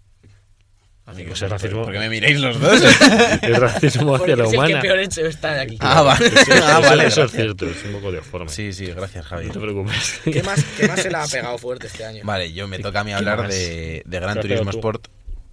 Así 1.06 1.22
que- 1.22 1.28
Pues 1.28 1.42
es 1.42 1.50
racismo, 1.50 1.84
¿Por 1.84 1.92
qué 1.92 1.98
me 2.00 2.08
miráis 2.10 2.40
los 2.40 2.58
dos? 2.60 2.82
es 3.42 3.58
racismo 3.58 4.16
Porque 4.18 4.32
hacia 4.32 4.36
la 4.36 4.44
es 4.44 4.52
el 4.52 4.58
humana. 4.58 4.80
que 4.80 4.88
peor 4.88 4.98
hecho 4.98 5.24
está 5.26 5.54
de 5.54 5.60
aquí. 5.60 5.76
ah, 5.80 6.02
vale. 6.02 6.28
Sí, 6.30 6.50
Ah, 6.52 6.78
eso, 6.80 6.88
vale, 6.90 7.06
eso 7.06 7.22
es 7.24 7.30
cierto, 7.32 7.66
es 7.66 7.84
un 7.84 7.92
poco 7.92 8.10
deforme. 8.12 8.48
Sí, 8.48 8.72
sí, 8.72 8.86
gracias, 8.86 9.24
Javi. 9.24 9.46
No 9.46 9.52
te 9.52 9.60
preocupes. 9.60 10.20
¿Qué 10.24 10.42
más, 10.42 10.64
¿Qué 10.76 10.88
más 10.88 11.00
se 11.00 11.10
le 11.10 11.16
ha 11.16 11.26
pegado 11.30 11.56
fuerte 11.58 11.86
este 11.86 12.04
año? 12.04 12.22
Vale, 12.24 12.52
yo 12.52 12.66
me 12.66 12.78
toca 12.80 13.00
a 13.00 13.04
mí 13.04 13.10
¿Qué 13.12 13.16
hablar 13.16 13.46
de, 13.48 14.02
de 14.04 14.20
Gran 14.20 14.34
¿Te 14.34 14.40
has 14.40 14.42
Turismo 14.46 14.70
tú? 14.72 14.78
Sport. 14.78 15.06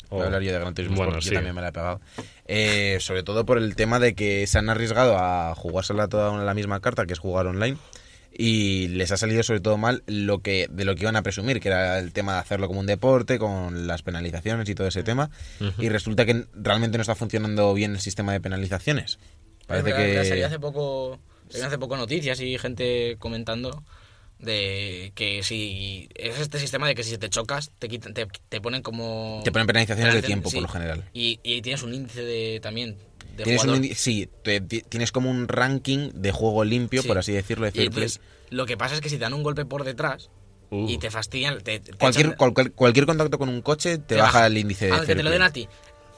Voy 0.10 0.20
Oh. 0.20 0.24
a 0.24 0.26
hablar 0.28 0.42
yo 0.44 0.52
de 0.54 0.60
Gran 0.60 0.74
Turismo 0.76 0.96
Bueno, 0.98 1.12
Sport, 1.14 1.24
sí. 1.24 1.30
yo 1.30 1.36
también 1.36 1.56
me 1.56 1.62
la 1.62 1.68
he 1.70 1.72
pegado. 1.72 2.02
Eh, 2.48 2.98
sobre 3.00 3.24
todo 3.24 3.46
por 3.48 3.58
el 3.58 3.76
tema 3.76 4.00
de 4.00 4.14
que 4.16 4.46
se 4.48 4.58
han 4.60 4.70
arriesgado 4.70 5.18
a 5.18 5.56
jugársela 5.56 6.08
toda 6.08 6.36
la 6.44 6.54
misma 6.54 6.80
carta, 6.82 7.06
que 7.08 7.14
es 7.14 7.20
jugar 7.20 7.48
online. 7.48 7.78
Y 8.36 8.88
les 8.88 9.12
ha 9.12 9.18
salido 9.18 9.44
sobre 9.44 9.60
todo 9.60 9.78
mal 9.78 10.04
lo 10.08 10.40
que 10.40 10.68
de 10.70 10.86
lo 10.86 10.96
que 10.96 11.04
iban 11.04 11.16
a 11.16 11.22
presumir, 11.22 11.60
que 11.60 11.68
era 11.68 12.00
el 12.00 12.14
tema 12.14 12.34
de 12.34 12.40
hacerlo 12.40 12.68
como 12.68 12.80
un 12.80 12.88
deporte, 12.88 13.38
con 13.38 13.86
las 13.86 14.02
penalizaciones 14.02 14.68
y 14.70 14.76
todo 14.76 14.88
ese 14.88 15.04
tema. 15.04 15.30
Y 15.78 15.90
resulta 15.90 16.26
que 16.26 16.46
realmente 16.54 16.98
no 16.98 17.02
está 17.04 17.16
funcionando 17.16 17.74
bien 17.74 17.92
el 17.92 18.00
sistema 18.00 18.34
de 18.34 18.42
penalizaciones. 18.42 19.20
Parece 19.68 19.90
Es 19.90 19.96
verdad, 19.96 20.22
que... 20.22 20.30
Salía 20.30 20.48
hace 20.48 20.60
poco, 20.60 21.20
salían 21.50 21.68
hace 21.68 21.78
poco 21.78 21.96
noticias 21.96 22.40
y 22.42 22.58
gente 22.58 23.18
comentando 23.20 23.84
de 24.40 25.12
que 25.16 25.42
si 25.44 26.10
es 26.16 26.40
este 26.40 26.60
sistema 26.60 26.88
de 26.88 26.96
que 26.96 27.04
si 27.04 27.18
te 27.18 27.30
chocas 27.30 27.72
te 27.80 27.88
quitan, 27.88 28.14
te, 28.14 28.28
te 28.50 28.62
ponen 28.62 28.82
como 28.82 29.42
Te 29.44 29.52
ponen 29.52 29.68
penalizaciones 29.68 30.16
de 30.16 30.22
tiempo, 30.22 30.50
sí. 30.50 30.58
por 30.58 30.64
lo 30.64 30.70
general. 30.70 31.06
y, 31.14 31.40
y 31.44 31.62
tienes 31.62 31.84
un 31.84 31.94
índice 31.94 32.24
de 32.24 32.60
también 32.62 32.98
de 33.36 33.44
Tienes 33.44 33.64
un 33.64 33.76
jugador. 33.76 33.96
sí, 33.96 34.30
te- 34.44 34.62
tienes 34.62 35.12
como 35.12 35.30
un 35.30 35.48
ranking 35.48 36.12
de 36.14 36.32
juego 36.32 36.64
limpio, 36.64 37.02
Sí. 37.02 37.08
por 37.08 37.18
así 37.18 37.32
decirlo, 37.32 37.66
de 37.70 37.72
Y 37.82 37.86
entonces, 37.86 38.22
lo 38.50 38.66
que 38.66 38.78
pasa 38.78 38.96
es 38.96 39.02
que 39.02 39.10
si 39.10 39.16
te 39.18 39.22
dan 39.24 39.34
un 39.34 39.44
golpe 39.44 39.66
por 39.66 39.84
detrás 39.84 40.30
Uh. 40.70 40.88
y 40.90 40.98
te 40.98 41.12
fastidian 41.12 41.62
te, 41.62 41.80
te 41.80 41.94
Cualquier, 41.94 42.28
echan- 42.28 42.36
cualquier, 42.38 42.72
cualquier 42.72 43.06
contacto 43.06 43.38
con 43.38 43.50
un 43.50 43.62
coche 43.62 43.98
te, 44.00 44.04
te 44.04 44.16
baja, 44.16 44.34
baja. 44.40 44.48
el 44.48 44.58
índice 44.58 44.86
de 44.86 44.92
aunque 44.92 45.06
fair 45.08 45.18
te 45.18 45.24
lo 45.24 45.30
den 45.30 45.42
a 45.44 45.52
ti 45.52 45.68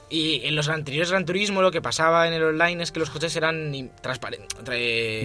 y 0.07 0.45
en 0.45 0.55
los 0.55 0.70
anteriores 0.70 1.09
Gran 1.09 1.26
Turismo 1.26 1.61
lo 1.63 1.72
que 1.72 1.82
pasaba 1.82 2.28
en 2.28 2.34
el 2.34 2.43
online 2.43 2.82
es 2.84 2.91
que 2.91 2.99
los 2.99 3.09
coches 3.09 3.36
eran 3.36 3.91
transparentes 4.01 4.47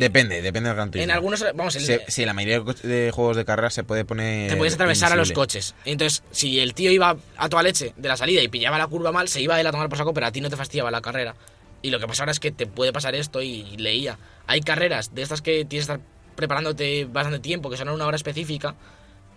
Depende, 0.00 0.40
depende 0.42 0.68
del 0.70 0.74
Gran 0.76 0.90
Turismo. 0.90 1.04
en 1.04 1.10
algunos 1.10 1.44
vamos 1.54 1.76
en- 1.76 1.82
Se- 1.82 2.04
sí, 2.08 2.24
la 2.24 2.32
mayoría 2.32 2.60
de, 2.82 3.10
juegos 3.12 3.36
de 3.36 3.44
carrera 3.44 3.70
se 3.70 3.84
puede 3.84 4.04
poner. 4.04 4.50
te 4.50 4.56
puedes 4.56 4.74
atravesar 4.74 5.12
a 5.12 5.16
los 5.16 5.32
coches. 5.32 5.74
Entonces, 5.84 6.22
si 6.32 6.58
el 6.60 6.74
tío 6.74 6.90
iba 6.90 7.16
a 7.36 7.48
toda 7.48 7.62
leche 7.62 7.92
de 7.96 8.08
la 8.08 8.16
salida 8.16 8.42
y 8.42 8.48
pillaba 8.48 8.78
la 8.78 8.86
curva 8.86 9.12
mal, 9.12 9.28
se 9.28 9.40
iba 9.42 9.60
él 9.60 9.66
a 9.66 9.70
tomar 9.70 9.88
por 9.88 9.98
saco, 9.98 10.14
pero 10.14 10.26
a 10.26 10.32
ti 10.32 10.40
no 10.40 10.48
te 10.50 10.56
fastidiaba 10.56 10.90
la 10.90 11.00
carrera. 11.02 11.34
Y 11.82 11.90
lo 11.90 11.98
que 11.98 12.06
pasa 12.06 12.22
ahora 12.22 12.32
es 12.32 12.40
que 12.40 12.50
te 12.50 12.66
puede 12.66 12.92
pasar 12.92 13.14
esto 13.14 13.40
y 13.42 13.62
leía. 13.78 14.18
Hay 14.46 14.60
carreras 14.60 15.14
de 15.14 15.22
estas 15.22 15.40
que 15.42 15.64
tienes 15.64 15.86
que 15.86 15.92
estar 15.94 16.00
preparándote 16.36 17.04
bastante 17.06 17.38
tiempo, 17.38 17.70
que 17.70 17.76
son 17.76 17.88
a 17.88 17.92
una 17.92 18.06
hora 18.06 18.16
específica, 18.16 18.74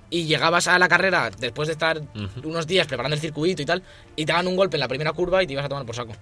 y 0.09 0.25
llegabas 0.25 0.67
a 0.67 0.77
la 0.77 0.87
carrera 0.87 1.31
después 1.39 1.67
de 1.67 1.71
estar 1.73 2.01
unos 2.43 2.67
días 2.67 2.85
preparando 2.87 3.15
el 3.15 3.21
circuito 3.21 3.61
y 3.61 3.65
tal, 3.65 3.81
y 4.15 4.25
te 4.25 4.31
daban 4.31 4.47
un 4.47 4.55
golpe 4.55 4.75
en 4.77 4.81
la 4.81 4.87
primera 4.87 5.11
curva 5.13 5.41
y 5.41 5.47
te 5.47 5.53
ibas 5.53 5.65
a 5.65 5.69
tomar 5.69 5.85
por 5.85 5.95
saco. 5.95 6.13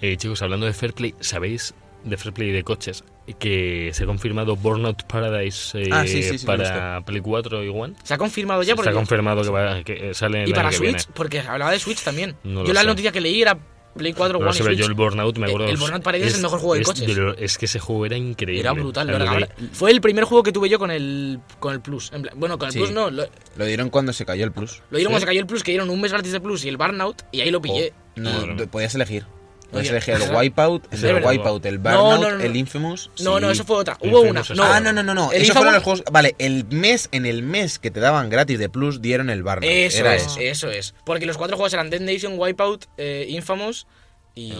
Eh, 0.00 0.16
chicos, 0.16 0.42
hablando 0.42 0.66
de 0.66 0.72
Fair 0.72 0.94
Play, 0.94 1.14
¿sabéis 1.20 1.72
de 2.04 2.16
Fair 2.16 2.32
Play 2.34 2.50
de 2.52 2.62
coches? 2.64 3.04
Que 3.38 3.90
se 3.92 4.02
ha 4.04 4.06
confirmado 4.06 4.56
Burnout 4.56 5.02
Paradise 5.04 5.78
eh, 5.80 5.88
Ah, 5.92 6.04
sí, 6.06 6.22
sí, 6.22 6.38
sí, 6.38 6.46
para 6.46 7.00
Play 7.02 7.20
4 7.20 7.64
y 7.64 7.68
One. 7.68 7.94
¿Se 8.02 8.14
ha 8.14 8.18
confirmado 8.18 8.62
ya? 8.62 8.72
Se 8.72 8.76
Porque 8.76 8.90
ha 8.90 8.92
confirmado 8.94 9.42
que, 9.42 9.50
va- 9.50 9.82
que 9.82 10.14
sale 10.14 10.42
el 10.44 10.48
y 10.48 10.52
para 10.52 10.70
que 10.70 10.76
Switch, 10.76 10.90
viene. 11.06 11.12
porque 11.14 11.40
hablaba 11.40 11.70
de 11.70 11.78
Switch 11.78 12.02
también. 12.02 12.36
No 12.44 12.64
yo 12.64 12.72
la 12.72 12.80
sé. 12.82 12.86
noticia 12.86 13.12
que 13.12 13.20
leí 13.20 13.42
era 13.42 13.58
Play 13.96 14.12
4, 14.12 14.38
No 14.38 14.44
One 14.44 14.52
sé, 14.52 14.58
y 14.58 14.62
pero 14.62 14.74
Switch. 14.74 14.80
yo 14.84 14.86
el 14.90 14.94
Burnout 14.94 15.38
me 15.38 15.46
acuerdo. 15.46 15.66
El 15.68 15.76
Burnout 15.76 16.02
Paradise 16.02 16.28
es 16.30 16.36
el 16.36 16.42
mejor 16.42 16.58
juego 16.60 16.74
de 16.74 16.82
coches. 16.82 17.16
lo- 17.16 17.36
es 17.36 17.58
que 17.58 17.64
ese 17.66 17.78
juego 17.80 18.06
era 18.06 18.16
increíble. 18.16 18.60
Era 18.60 18.72
brutal. 18.72 19.48
Fue 19.72 19.90
el 19.90 20.00
primer 20.00 20.24
juego 20.24 20.42
que 20.42 20.52
tuve 20.52 20.68
yo 20.68 20.78
con 20.78 20.90
el, 20.90 21.40
con 21.58 21.72
el 21.72 21.80
Plus. 21.80 22.10
En 22.12 22.22
plan- 22.22 22.34
bueno, 22.38 22.58
con 22.58 22.66
el 22.68 22.72
Sí. 22.72 22.78
Plus 22.78 22.90
no, 22.92 23.10
lo, 23.10 23.24
Lo 23.56 23.64
dieron 23.64 23.90
cuando 23.90 24.12
se 24.12 24.24
cayó 24.24 24.44
el 24.44 24.52
Plus. 24.52 24.82
lo 24.90 24.98
dieron 24.98 25.12
cuando 25.12 25.20
se 25.20 25.26
cayó 25.26 25.40
el 25.40 25.46
Plus, 25.46 25.62
que 25.62 25.72
dieron 25.72 25.90
un 25.90 26.00
mes 26.00 26.12
gratis 26.12 26.32
de 26.32 26.40
Plus 26.40 26.64
y 26.64 26.68
el 26.68 26.76
Burnout, 26.76 27.22
y 27.32 27.40
ahí 27.40 27.50
lo 27.50 27.60
pillé. 27.60 27.92
No, 28.16 28.32
Bueno. 28.32 28.56
te- 28.56 28.66
podías 28.66 28.94
elegir. 28.94 29.24
Oye, 29.72 29.88
elegir 29.88 30.14
el. 30.14 30.34
Wipeout, 30.34 30.92
el. 30.92 31.24
Wipeout, 31.24 31.66
el 31.66 31.82
No, 31.82 31.90
Burnout, 31.90 32.20
no, 32.20 32.30
no, 32.30 32.38
no. 32.38 32.44
el 32.44 32.56
Infamous. 32.56 33.10
No, 33.20 33.40
no, 33.40 33.50
eso 33.50 33.64
fue 33.64 33.76
otra. 33.76 33.98
Hubo 34.00 34.20
una. 34.20 34.40
Infamous 34.40 34.50
es 34.50 34.56
No, 34.56 34.62
ah, 34.64 34.80
no, 34.80 34.92
no, 34.92 35.02
no, 35.02 35.14
no. 35.14 35.32
El 35.32 35.42
Esos 35.42 35.56
fueron 35.56 35.74
los 35.74 35.82
juegos. 35.82 36.04
Vale, 36.10 36.34
el 36.38 36.64
mes, 36.66 37.08
en 37.12 37.26
el 37.26 37.42
mes 37.42 37.78
que 37.78 37.90
te 37.90 38.00
daban 38.00 38.30
gratis 38.30 38.58
de 38.58 38.68
Plus, 38.68 39.02
dieron 39.02 39.30
el 39.30 39.42
Burnout. 39.42 39.64
Eso 39.64 39.98
Era 39.98 40.14
es, 40.14 40.36
eso 40.38 40.70
es. 40.70 40.94
Porque 41.04 41.26
los 41.26 41.36
cuatro 41.36 41.56
juegos 41.56 41.72
eran 41.74 41.90
Dead 41.90 42.00
Nation, 42.00 42.34
Wipeout, 42.38 42.86
eh, 42.96 43.26
Infamous 43.28 43.86
y, 44.34 44.52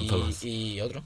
y 0.43 0.81
otro. 0.81 1.05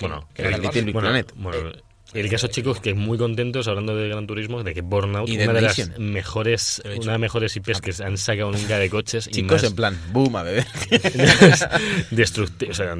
Bueno, 0.00 0.28
que 0.34 0.42
era 0.42 0.56
el 0.56 0.62
Little. 0.62 0.82
Big 0.82 0.92
bueno, 0.92 1.08
Planet. 1.08 1.32
bueno, 1.36 1.72
el 2.20 2.30
caso, 2.30 2.46
chicos, 2.48 2.80
que 2.80 2.94
muy 2.94 3.18
contentos 3.18 3.68
hablando 3.68 3.94
de 3.96 4.08
Gran 4.08 4.26
Turismo, 4.26 4.62
de 4.62 4.74
que 4.74 4.80
Burnout, 4.82 5.28
Y 5.28 5.36
una 5.38 5.52
de 5.52 5.60
las 5.62 5.98
mejores, 5.98 6.82
una 6.84 6.94
de 6.94 7.06
las 7.06 7.18
mejores 7.20 7.56
IPs 7.56 7.80
que 7.80 7.92
se 7.92 8.04
han 8.04 8.16
sacado 8.16 8.50
nunca 8.52 8.78
de 8.78 8.88
coches. 8.90 9.26
y 9.28 9.30
Chicos, 9.32 9.62
más 9.62 9.70
en 9.70 9.76
plan, 9.76 9.98
boom, 10.12 10.36
a 10.36 10.42
beber. 10.42 10.66
destructivo. 12.10 12.70
O 12.70 12.74
sea, 12.74 12.94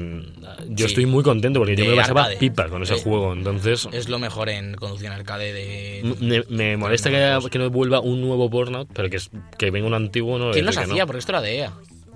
yo 0.67 0.77
Sí. 0.77 0.83
estoy 0.85 1.05
muy 1.05 1.23
contento 1.23 1.59
porque 1.59 1.75
yo 1.75 1.85
me 1.85 1.95
pasaba 1.95 2.21
arcade. 2.23 2.37
pipa 2.39 2.67
con 2.69 2.83
ese 2.83 2.95
Eh, 2.95 3.01
juego. 3.01 3.33
Entonces, 3.33 3.87
Es 3.91 4.09
lo 4.09 4.19
mejor 4.19 4.49
en 4.49 4.75
conducción 4.75 5.11
arcade 5.13 5.53
de. 5.53 6.15
me, 6.19 6.43
me 6.49 6.77
molesta 6.77 7.09
que, 7.09 7.17
haya- 7.17 7.49
que 7.49 7.59
no 7.59 7.69
vuelva 7.69 7.99
un 7.99 8.21
nuevo 8.21 8.49
Burnout, 8.49 8.89
pero 8.93 9.09
que, 9.09 9.17
es- 9.17 9.29
que 9.57 9.71
venga 9.71 9.87
un 9.87 9.93
antiguo. 9.93 10.37
No 10.37 10.51
¿Quién 10.51 10.65
los 10.65 10.75
no. 10.75 10.81
hacía? 10.81 11.05
Porque 11.05 11.19
esto 11.19 11.31
era 11.31 11.41
de 11.41 11.57
EA. 11.59 11.73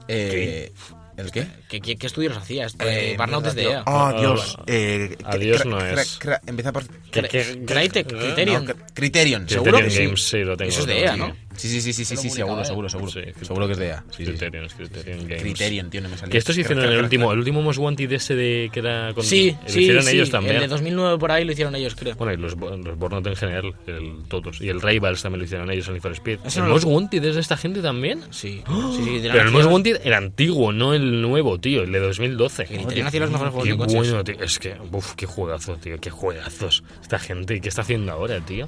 Eh, 0.08 0.72
¿El 1.18 1.32
qué? 1.32 1.45
¿Qué, 1.70 1.82
qué, 1.82 1.97
qué 1.97 2.07
estudio 2.07 2.30
los 2.30 2.38
hacía? 2.39 2.66
Esto, 2.66 2.88
eh, 2.88 3.12
Eh, 3.12 3.16
Burnout 3.18 3.45
es 3.47 3.55
de 3.55 3.64
EA. 3.64 3.84
Oh, 3.86 3.91
Ah, 4.07 4.16
Dios. 4.18 4.57
Eh, 4.66 5.18
Adiós 5.26 5.66
no 5.66 5.84
es. 5.86 6.20
empieza 6.47 6.72
por. 6.72 6.88
¿Qué- 6.88 7.22
Cry- 7.22 7.28
qué- 7.30 7.66
Crytek, 7.66 8.07
qué- 8.07 8.16
Criterion. 8.18 8.74
Criterion, 8.93 9.49
seguro 9.49 9.78
que 9.80 9.89
sí. 9.91 10.03
Games, 10.05 10.22
sí, 10.24 10.38
lo 10.39 10.55
tengo. 10.57 10.70
Eso 10.70 10.82
es 10.82 10.88
de 10.88 10.99
EA, 11.01 11.18
¿no? 11.18 11.36
Sí, 11.62 11.68
sí, 11.70 11.82
sí, 11.82 11.93
sí, 11.93 12.05
sí, 12.05 12.18
sí, 12.18 12.30
seguro, 12.30 12.55
publicaba, 12.64 12.66
seguro, 12.66 12.88
¿eh? 12.88 12.89
seguro. 12.89 13.12
Sí, 13.12 13.45
Seguro 13.45 13.68
que 13.68 13.74
es 13.74 13.80
de 13.80 13.95
sí. 14.09 14.26
Criterion, 14.26 14.68
Criterion 14.76 15.28
Games. 15.28 15.41
Criterion, 15.43 15.89
tío, 15.91 16.01
no 16.01 16.09
me 16.09 16.18
salió. 16.18 16.32
Que 16.32 16.38
estos 16.39 16.57
hicieron 16.57 16.84
el 16.84 16.99
último, 16.99 17.32
el 17.32 17.39
último 17.39 17.62
Most 17.62 17.78
Wanted 17.80 18.12
ese 18.12 18.36
de 18.36 18.70
que 18.74 18.80
era 18.80 19.14
con, 19.14 19.24
Sí, 19.24 19.55
lo 19.62 19.70
sí, 19.70 19.82
hicieron 19.82 20.03
sí. 20.03 20.16
ellos 20.16 20.32
también. 20.32 20.55
El 20.55 20.62
de 20.64 20.68
2009 20.70 21.18
por 21.20 21.32
ahí 21.32 21.45
lo 21.45 21.51
hicieron 21.51 21.76
ellos, 21.76 21.95
creo. 21.95 22.16
Bueno, 22.16 22.34
y 22.34 22.38
los, 22.38 22.55
los 22.57 22.97
Burnout 22.97 23.28
en 23.28 23.36
general, 23.36 23.76
el, 23.86 24.24
todos. 24.28 24.59
Y 24.59 24.70
el 24.70 24.82
Rivals 24.82 25.22
también 25.22 25.39
lo 25.39 25.45
hicieron 25.45 25.70
ellos 25.70 25.88
en 25.88 25.93
Need 25.93 26.05
Speed. 26.14 26.39
¿El 26.55 26.64
Most 26.64 26.86
Wanted 26.86 27.24
es 27.26 27.36
de 27.36 27.41
esta 27.41 27.57
gente 27.57 27.82
también? 27.82 28.22
Sí, 28.32 28.64
la 28.66 29.34
Pero 29.34 29.41
el 29.45 29.51
Most 29.51 29.70
Wanted 29.70 30.01
era 30.03 30.18
antiguo, 30.18 30.72
no 30.72 30.93
el 30.95 31.22
nuevo, 31.22 31.59
tío, 31.59 31.84
el 31.84 31.91
de 31.91 31.99
2012. 31.99 32.66
Que 32.66 32.78
Criterion 32.78 33.07
hacía 33.07 33.20
los 33.20 33.32
mejores 33.32 33.53
juegos 33.53 33.68
Qué 33.68 33.72
de 33.74 33.78
coches. 33.78 33.95
bueno, 33.95 34.24
tío. 34.24 34.36
Es 34.41 34.57
que, 34.59 34.76
uff, 34.91 35.14
qué 35.16 35.26
juegazo, 35.28 35.76
tío, 35.76 35.99
qué 35.99 36.09
juegazos. 36.09 36.84
Esta 37.01 37.20
gente, 37.20 37.62
¿qué 37.62 37.70
está 37.70 37.82
haciendo 37.82 38.12
ahora, 38.12 38.39
tío? 38.39 38.68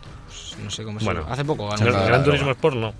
No 0.63 0.69
sé 0.69 0.83
cómo 0.83 0.99
se 0.99 1.05
Bueno, 1.05 1.25
Hace 1.29 1.43
poco. 1.45 1.69
Gran. 1.79 2.23
Turismo 2.23 2.51
Sport 2.51 2.75
no. 2.83 2.93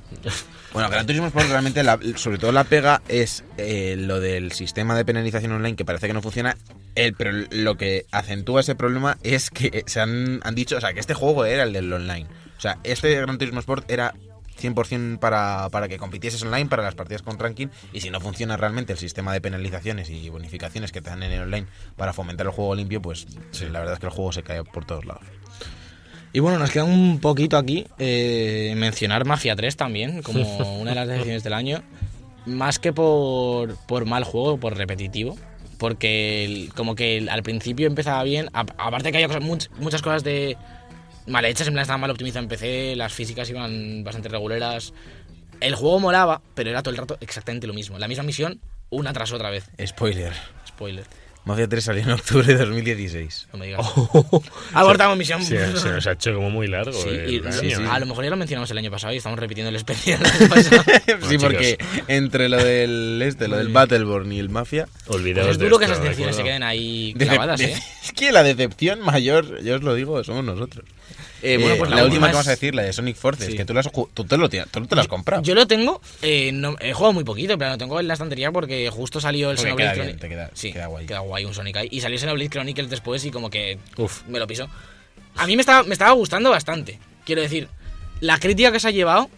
Bueno, 0.73 0.89
Gran 0.89 1.05
Turismo 1.05 1.27
Sport 1.27 1.49
realmente, 1.49 1.83
la- 1.83 1.99
sobre 2.15 2.37
todo 2.37 2.51
la 2.51 2.63
pega 2.63 3.01
es 3.07 3.43
eh, 3.57 3.95
lo 3.97 4.19
del 4.19 4.51
sistema 4.53 4.95
de 4.95 5.05
penalización 5.05 5.51
online 5.51 5.75
que 5.75 5.85
parece 5.85 6.07
que 6.07 6.13
no 6.13 6.21
funciona. 6.21 6.57
El, 6.95 7.13
pero 7.13 7.31
lo 7.51 7.75
que 7.77 8.05
acentúa 8.11 8.61
ese 8.61 8.75
problema 8.75 9.17
es 9.23 9.49
que 9.49 9.83
se 9.87 9.99
han, 9.99 10.39
han 10.43 10.55
dicho, 10.55 10.77
o 10.77 10.81
sea, 10.81 10.93
que 10.93 10.99
este 10.99 11.13
juego 11.13 11.45
era 11.45 11.63
el 11.63 11.73
del 11.73 11.91
online. 11.93 12.27
O 12.57 12.61
sea, 12.61 12.77
este 12.83 13.13
Gran 13.15 13.37
Turismo 13.37 13.59
Sport 13.59 13.89
era 13.91 14.13
100% 14.61 15.19
para, 15.19 15.69
para 15.69 15.87
que 15.87 15.97
compitieses 15.97 16.41
online, 16.43 16.67
para 16.67 16.83
las 16.83 16.93
partidas 16.95 17.21
con 17.23 17.37
ranking, 17.39 17.67
y 17.91 18.01
si 18.01 18.09
no 18.11 18.19
funciona 18.21 18.55
realmente 18.57 18.93
el 18.93 18.99
sistema 18.99 19.33
de 19.33 19.41
penalizaciones 19.41 20.09
y 20.09 20.29
bonificaciones 20.29 20.91
que 20.91 21.01
te 21.01 21.09
dan 21.09 21.23
en 21.23 21.31
el 21.31 21.41
online 21.41 21.67
para 21.97 22.13
fomentar 22.13 22.45
el 22.45 22.51
juego 22.51 22.75
limpio, 22.75 23.01
pues 23.01 23.25
la 23.71 23.79
verdad 23.79 23.95
es 23.95 23.99
que 23.99 24.05
el 24.05 24.11
juego 24.11 24.31
se 24.31 24.43
cae 24.43 24.63
por 24.63 24.85
todos 24.85 25.05
lados. 25.05 25.23
Y 26.33 26.39
bueno, 26.39 26.57
nos 26.59 26.71
queda 26.71 26.83
un 26.83 27.19
poquito 27.19 27.57
aquí 27.57 27.85
eh, 27.99 28.73
mencionar 28.75 29.23
Mafia 29.25 29.55
3 29.55 29.77
también, 29.77 30.21
como 30.23 30.41
una 30.81 30.91
de 30.91 30.95
las 30.95 31.07
decisiones 31.07 31.43
del 31.43 31.53
año. 31.53 31.83
más 32.45 32.79
que 32.79 32.91
por, 32.91 33.77
por 33.85 34.05
mal 34.05 34.23
juego, 34.23 34.57
por 34.59 34.75
repetitivo. 34.75 35.37
Porque 35.77 36.43
el- 36.45 36.73
como 36.73 36.95
que 36.95 37.17
el- 37.17 37.29
al 37.29 37.43
principio 37.43 37.87
empezaba 37.87 38.23
bien. 38.23 38.47
a- 38.53 38.61
aparte 38.77 39.11
que 39.11 39.17
había 39.17 39.27
cosas, 39.27 39.43
much- 39.43 39.69
muchas 39.79 40.01
cosas 40.01 40.23
de 40.23 40.57
mal 41.27 41.45
hechas, 41.45 41.67
en 41.67 41.73
plan 41.73 41.83
estaba 41.83 41.97
mal 41.99 42.09
optimizado 42.11 42.43
en 42.43 42.49
PC, 42.49 42.95
las 42.95 43.13
físicas 43.13 43.49
iban 43.49 44.03
bastante 44.03 44.29
reguleras. 44.29 44.93
El 45.59 45.75
juego 45.75 45.99
molaba, 45.99 46.41
pero 46.55 46.69
era 46.69 46.81
todo 46.83 46.91
el 46.91 46.97
rato 46.97 47.17
exactamente 47.21 47.67
lo 47.67 47.73
mismo. 47.73 47.97
La 47.99 48.07
misma 48.07 48.23
misión, 48.23 48.59
una 48.89 49.13
tras 49.13 49.31
otra 49.31 49.49
vez. 49.49 49.69
Spoiler. 49.85 50.33
Spoiler. 50.67 51.05
Mafia 51.45 51.67
3 51.67 51.83
salió 51.83 52.03
en 52.03 52.11
octubre 52.11 52.47
de 52.47 52.55
2016. 52.55 53.47
No 53.51 53.59
me 53.59 53.65
digas. 53.67 53.85
Abortamos 54.73 55.17
misión. 55.17 55.43
Se 55.43 55.57
nos 55.89 56.07
ha 56.07 56.13
hecho 56.13 56.33
como 56.33 56.49
muy 56.49 56.67
largo. 56.67 56.93
Sí, 56.93 57.09
el 57.09 57.29
y- 57.33 57.39
año, 57.39 57.51
sí, 57.51 57.69
sí. 57.71 57.81
¿eh? 57.81 57.87
A 57.89 57.99
lo 57.99 58.05
mejor 58.05 58.23
ya 58.23 58.29
lo 58.29 58.37
mencionamos 58.37 58.71
el 58.71 58.77
año 58.77 58.89
pasado 58.89 59.13
y 59.13 59.17
estamos 59.17 59.37
repitiendo 59.37 59.69
el 59.69 59.75
especial 59.75 60.21
año 60.25 60.47
pasado. 60.49 60.83
sí, 61.05 61.13
chicos. 61.29 61.43
porque 61.43 61.77
entre 62.07 62.47
lo 62.47 62.63
del 62.63 63.21
este, 63.21 63.47
lo 63.49 63.57
del 63.57 63.67
Battleborn 63.69 64.31
y 64.31 64.39
el 64.39 64.49
Mafia, 64.49 64.87
Olvidaos 65.07 65.47
Pues 65.47 65.55
es 65.55 65.59
de 65.59 65.65
duro 65.65 65.79
que 65.79 65.85
esas 65.85 66.01
decisiones 66.01 66.35
se 66.35 66.43
queden 66.43 66.63
ahí 66.63 67.13
clavadas, 67.17 67.59
de- 67.59 67.73
¿eh? 67.73 67.83
Es 68.03 68.13
que 68.13 68.31
la 68.31 68.43
decepción 68.43 69.01
mayor, 69.01 69.61
yo 69.63 69.75
os 69.75 69.83
lo 69.83 69.95
digo, 69.95 70.23
somos 70.23 70.43
nosotros. 70.45 70.85
Eh, 71.45 71.57
bueno, 71.57 71.73
Eh, 71.75 71.77
pues 71.77 71.89
la, 71.89 71.97
la 71.97 72.03
última 72.05 72.27
última 72.27 72.27
que 72.27 72.31
es- 72.31 72.37
vas 72.37 72.47
a 72.47 72.51
decir, 72.51 72.73
la 72.73 72.83
de 72.83 72.93
Sonic 72.93 73.15
Forces, 73.17 73.47
Sí. 73.47 73.57
que 73.57 73.65
tú, 73.65 73.73
la 73.73 73.81
has 73.81 73.91
tú, 73.91 74.23
te 74.25 74.37
lo, 74.37 74.49
tú 74.49 74.85
te 74.87 74.95
la 74.95 75.01
has 75.01 75.07
comprado. 75.09 75.43
Yo 75.43 75.53
lo 75.55 75.67
tengo, 75.67 76.01
eh, 76.21 76.51
no- 76.53 76.75
he 76.79 76.93
jugado 76.93 77.11
muy 77.13 77.23
poquito, 77.25 77.57
pero 77.57 77.71
lo 77.71 77.77
tengo 77.77 77.99
en 77.99 78.07
la 78.07 78.13
estantería 78.13 78.51
porque 78.51 78.89
justo 78.89 79.19
salió 79.19 79.51
el 79.51 79.57
Xenoblade 79.57 79.91
queda 79.93 80.03
bien, 80.05 80.15
Chroni- 80.17 80.21
te 80.21 80.29
queda- 80.29 80.51
sí, 80.53 80.71
queda 80.71 80.87
guay. 80.87 81.05
Queda 81.05 81.19
guay 81.19 81.45
un 81.45 81.53
Sonic 81.53 81.75
ahí. 81.77 81.87
Y 81.91 81.99
salió 82.01 82.17
Xenoblade 82.17 82.49
Chronicles 82.49 82.89
después 82.89 83.25
y 83.25 83.31
como 83.31 83.49
que 83.49 83.77
Uf. 83.97 84.23
me 84.27 84.39
lo 84.39 84.47
pisó. 84.47 84.69
A 85.35 85.45
mí 85.45 85.55
me 85.57 85.61
estaba, 85.61 85.83
me 85.83 85.93
estaba 85.93 86.11
gustando 86.13 86.49
bastante. 86.49 86.97
Quiero 87.25 87.41
decir, 87.41 87.67
la 88.21 88.39
crítica 88.39 88.71
que 88.71 88.79
se 88.79 88.87
ha 88.87 88.91
llevado 88.91 89.29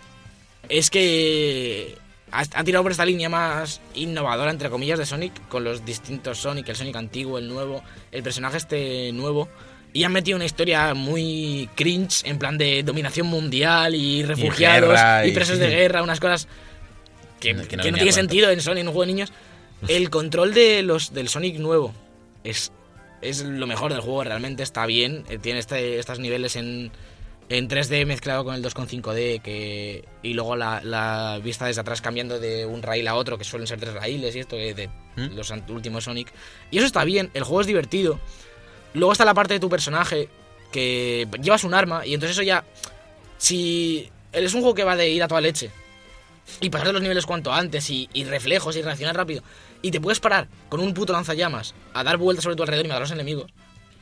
es 0.69 0.89
que 0.91 1.95
ha 2.31 2.63
tirado 2.63 2.83
por 2.83 2.91
esta 2.91 3.05
línea 3.05 3.29
más 3.29 3.79
innovadora, 3.93 4.51
entre 4.51 4.69
comillas, 4.69 4.99
de 4.99 5.05
Sonic, 5.05 5.47
con 5.47 5.63
los 5.63 5.85
distintos 5.85 6.37
Sonic, 6.39 6.67
el 6.69 6.75
Sonic 6.75 6.95
antiguo, 6.97 7.37
el 7.39 7.47
nuevo, 7.47 7.81
el 8.11 8.23
personaje 8.23 8.57
este 8.57 9.11
nuevo. 9.13 9.47
Y 9.95 10.03
han 10.03 10.11
metido 10.11 10.35
una 10.35 10.43
historia 10.43 10.93
muy 10.93 11.69
cringe, 11.75 12.23
en 12.25 12.37
plan 12.37 12.57
de 12.57 12.83
dominación 12.83 13.27
mundial 13.27 13.95
y 13.95 14.23
refugiados 14.23 14.89
guerra 14.89 15.25
y, 15.25 15.29
y- 15.29 15.33
presos 15.33 15.57
de 15.57 15.69
guerra, 15.69 16.03
unas 16.03 16.19
cosas 16.19 16.49
que, 17.39 17.55
Que 17.55 17.77
no- 17.77 17.83
que 17.83 17.91
tiene 17.93 18.11
sentido 18.11 18.49
en 18.51 18.59
Sonic, 18.59 18.81
en 18.81 18.87
un 18.89 18.93
juego 18.93 19.05
de 19.07 19.13
niños. 19.13 19.31
El 19.87 20.09
control 20.09 20.53
de 20.53 20.81
los 20.81 21.13
del 21.13 21.29
Sonic 21.29 21.57
nuevo 21.59 21.93
es, 22.43 22.73
es 23.21 23.41
lo 23.43 23.67
mejor 23.67 23.93
del 23.93 24.01
juego, 24.01 24.23
realmente 24.25 24.63
está 24.63 24.85
bien. 24.85 25.23
eh, 25.29 25.37
Tiene 25.37 25.59
este, 25.59 25.97
estos 25.97 26.19
niveles 26.19 26.57
en, 26.57 26.91
en 27.47 27.69
3D 27.69 28.05
mezclado 28.05 28.43
con 28.43 28.53
el 28.55 28.63
2.5D 28.63 29.41
que, 29.41 30.03
y 30.23 30.33
luego 30.33 30.57
la, 30.57 30.81
la 30.83 31.39
vista 31.41 31.67
desde 31.67 31.79
atrás 31.81 32.01
cambiando 32.01 32.37
de 32.39 32.65
un 32.65 32.81
rail 32.81 33.07
a 33.07 33.15
otro, 33.15 33.37
que 33.37 33.45
suelen 33.45 33.65
ser 33.67 33.79
tres 33.79 33.93
raíles 33.93 34.35
y 34.35 34.39
esto 34.39 34.57
eh, 34.57 34.73
de 34.73 34.87
¿Mm? 35.15 35.35
los 35.37 35.53
últimos 35.69 36.03
Sonic. 36.03 36.33
Y 36.69 36.77
eso 36.79 36.85
está 36.85 37.05
bien, 37.05 37.29
el 37.33 37.43
juego 37.43 37.61
es 37.61 37.67
divertido. 37.67 38.19
Luego 38.95 39.11
está 39.11 39.25
la 39.25 39.33
parte 39.33 39.53
de 39.53 39.59
tu 39.59 39.69
personaje 39.69 40.27
que 40.71 41.27
llevas 41.41 41.63
un 41.63 41.73
arma 41.73 42.05
y 42.05 42.13
entonces 42.13 42.35
eso 42.35 42.43
ya... 42.43 42.63
Si 43.37 44.09
es 44.31 44.53
un 44.53 44.61
juego 44.61 44.73
que 44.73 44.83
va 44.83 44.95
de 44.95 45.09
ir 45.09 45.21
a 45.21 45.27
toda 45.27 45.41
leche 45.41 45.69
y 46.61 46.69
pasar 46.69 46.87
de 46.87 46.93
los 46.93 47.01
niveles 47.01 47.25
cuanto 47.25 47.53
antes 47.53 47.89
y, 47.89 48.09
y 48.13 48.23
reflejos 48.23 48.75
y 48.75 48.81
reaccionar 48.81 49.15
rápido 49.15 49.43
y 49.81 49.91
te 49.91 50.01
puedes 50.01 50.19
parar 50.19 50.47
con 50.69 50.79
un 50.79 50.93
puto 50.93 51.13
lanzallamas 51.13 51.75
a 51.93 52.03
dar 52.03 52.17
vueltas 52.17 52.43
sobre 52.43 52.55
tu 52.55 52.63
alrededor 52.63 52.85
y 52.85 52.89
matar 52.89 53.01
a 53.01 53.05
los 53.05 53.11
enemigos 53.11 53.51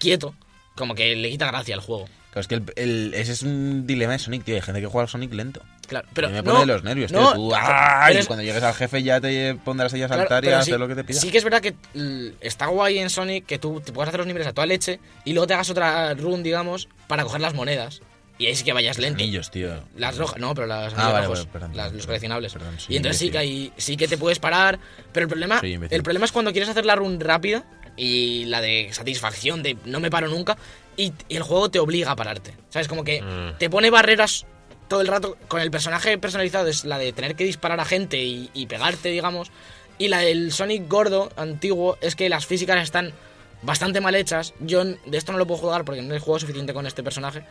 quieto, 0.04 0.36
como 0.76 0.96
que 0.96 1.16
le 1.16 1.30
quita 1.30 1.48
gracia 1.48 1.76
al 1.76 1.82
juego. 1.82 2.08
Claro, 2.34 2.42
es 2.42 2.48
que 2.48 2.56
el- 2.56 2.64
el- 2.76 3.14
ese 3.14 3.32
es 3.34 3.44
un 3.44 3.86
dilema 3.86 4.14
de 4.14 4.20
Sonic, 4.20 4.44
tío. 4.44 4.56
Hay 4.56 4.62
gente 4.62 4.82
que 4.82 4.88
juega 4.88 5.04
al 5.04 5.10
Sonic 5.10 5.32
lento. 5.34 5.62
Claro, 5.88 6.08
Pero 6.14 6.30
me 6.32 6.38
no, 6.38 6.44
pone 6.44 6.60
de 6.62 6.66
los 6.66 6.84
nervios, 6.84 7.12
no, 7.12 7.20
tío. 7.20 7.34
Tú, 7.36 7.50
pero 7.52 7.62
¡ay! 7.64 8.18
es- 8.18 8.26
cuando 8.26 8.44
llegues 8.44 8.64
al 8.64 8.74
jefe 8.74 9.04
ya 9.04 9.22
te 9.22 9.54
pondrás 9.64 9.94
ahí 9.94 10.02
a 10.02 10.08
Claro, 10.08 10.22
saltar 10.24 10.44
y 10.44 10.48
sí- 10.48 10.54
hacer 10.54 10.80
lo 10.80 10.88
que 10.88 10.96
te 10.96 11.04
pida. 11.04 11.20
Sí 11.20 11.30
que 11.30 11.38
es 11.38 11.44
verdad 11.44 11.62
que 11.62 11.76
l- 11.94 12.34
está 12.42 12.66
guay 12.68 12.98
en 12.98 13.10
Sonic 13.12 13.46
que 13.46 13.60
tú 13.60 13.80
te 13.82 13.92
puedas 13.92 14.08
hacer 14.10 14.18
los 14.20 14.28
niveles 14.28 14.48
a 14.48 14.54
toda 14.54 14.66
leche 14.66 15.00
y 15.26 15.34
luego 15.34 15.46
te 15.46 15.54
hagas 15.54 15.70
otra 15.70 16.14
run, 16.16 16.42
digamos, 16.42 16.90
para 17.08 17.22
coger 17.24 17.40
las 17.42 17.54
monedas. 17.54 18.02
Y 18.40 18.48
ahí 18.48 18.56
sí 18.56 18.64
que 18.64 18.74
vayas 18.74 18.98
lento. 18.98 19.22
Anillos, 19.22 19.52
tío. 19.52 19.84
Las 19.96 20.18
rojas, 20.18 20.40
no, 20.40 20.56
pero 20.56 20.66
las 20.66 20.92
Ah, 20.94 20.96
anillos 20.96 21.14
vale, 21.14 21.26
rojos, 21.28 21.40
vale, 21.42 21.50
perdón, 21.54 21.78
las- 21.78 21.94
los 21.94 22.06
coleccionables. 22.08 22.54
perdón, 22.54 22.76
y 22.90 22.98
entonces 22.98 23.20
sí 23.20 23.30
que, 23.30 23.38
hay, 23.38 23.72
sí 23.78 23.96
que 23.96 24.08
te 24.08 24.18
puedes 24.18 24.40
parar, 24.40 24.80
pero 25.12 25.26
el 25.26 25.30
problema, 25.30 25.62
el 25.62 26.02
problema 26.04 26.26
es 26.26 26.32
cuando 26.32 26.52
quieres 26.52 26.68
hacer 26.68 26.84
la 26.84 26.96
run 26.96 27.20
rápida 27.20 27.64
y 27.96 28.46
la 28.46 28.60
de 28.60 28.90
satisfacción 28.92 29.62
de 29.62 29.78
no 29.86 30.00
me 30.00 30.10
paro 30.10 30.28
nunca 30.30 30.58
y, 30.98 31.14
y 31.30 31.36
el 31.38 31.44
juego 31.44 31.70
te 31.70 31.80
obliga 31.80 32.12
a 32.12 32.16
pararte. 32.16 32.54
¿Sabes? 32.70 32.88
Como 32.88 33.04
que 33.04 33.22
Mm. 33.22 33.58
te 33.58 33.70
pone 33.70 33.90
barreras 33.90 34.46
todo 34.88 35.02
el 35.02 35.08
rato. 35.08 35.38
Con 35.48 35.62
el 35.62 35.72
personaje 35.72 36.18
personalizado 36.18 36.68
es 36.68 36.86
la 36.86 36.98
de 36.98 37.14
tener 37.14 37.36
que 37.36 37.44
disparar 37.46 37.80
a 37.80 37.86
gente 37.86 38.24
y, 38.24 38.50
y 38.54 38.68
pegarte, 38.68 39.10
digamos. 39.10 39.52
Y 39.98 40.08
la 40.08 40.20
del 40.20 40.52
Sonic 40.52 40.88
gordo, 40.90 41.32
antiguo, 41.36 41.98
es 42.02 42.16
que 42.16 42.28
las 42.30 42.46
físicas 42.46 42.82
están 42.84 43.14
bastante 43.62 44.02
mal 44.02 44.16
hechas. 44.16 44.54
Yo 44.60 44.84
de 44.84 44.98
esto 45.18 45.32
no 45.32 45.38
lo 45.38 45.48
puedo 45.48 45.62
jugar 45.62 45.86
porque 45.86 46.02
no 46.02 46.14
he 46.16 46.20
jugado 46.20 46.40
suficiente 46.40 46.74
con 46.74 46.86
este 46.88 47.04
personaje. 47.04 47.44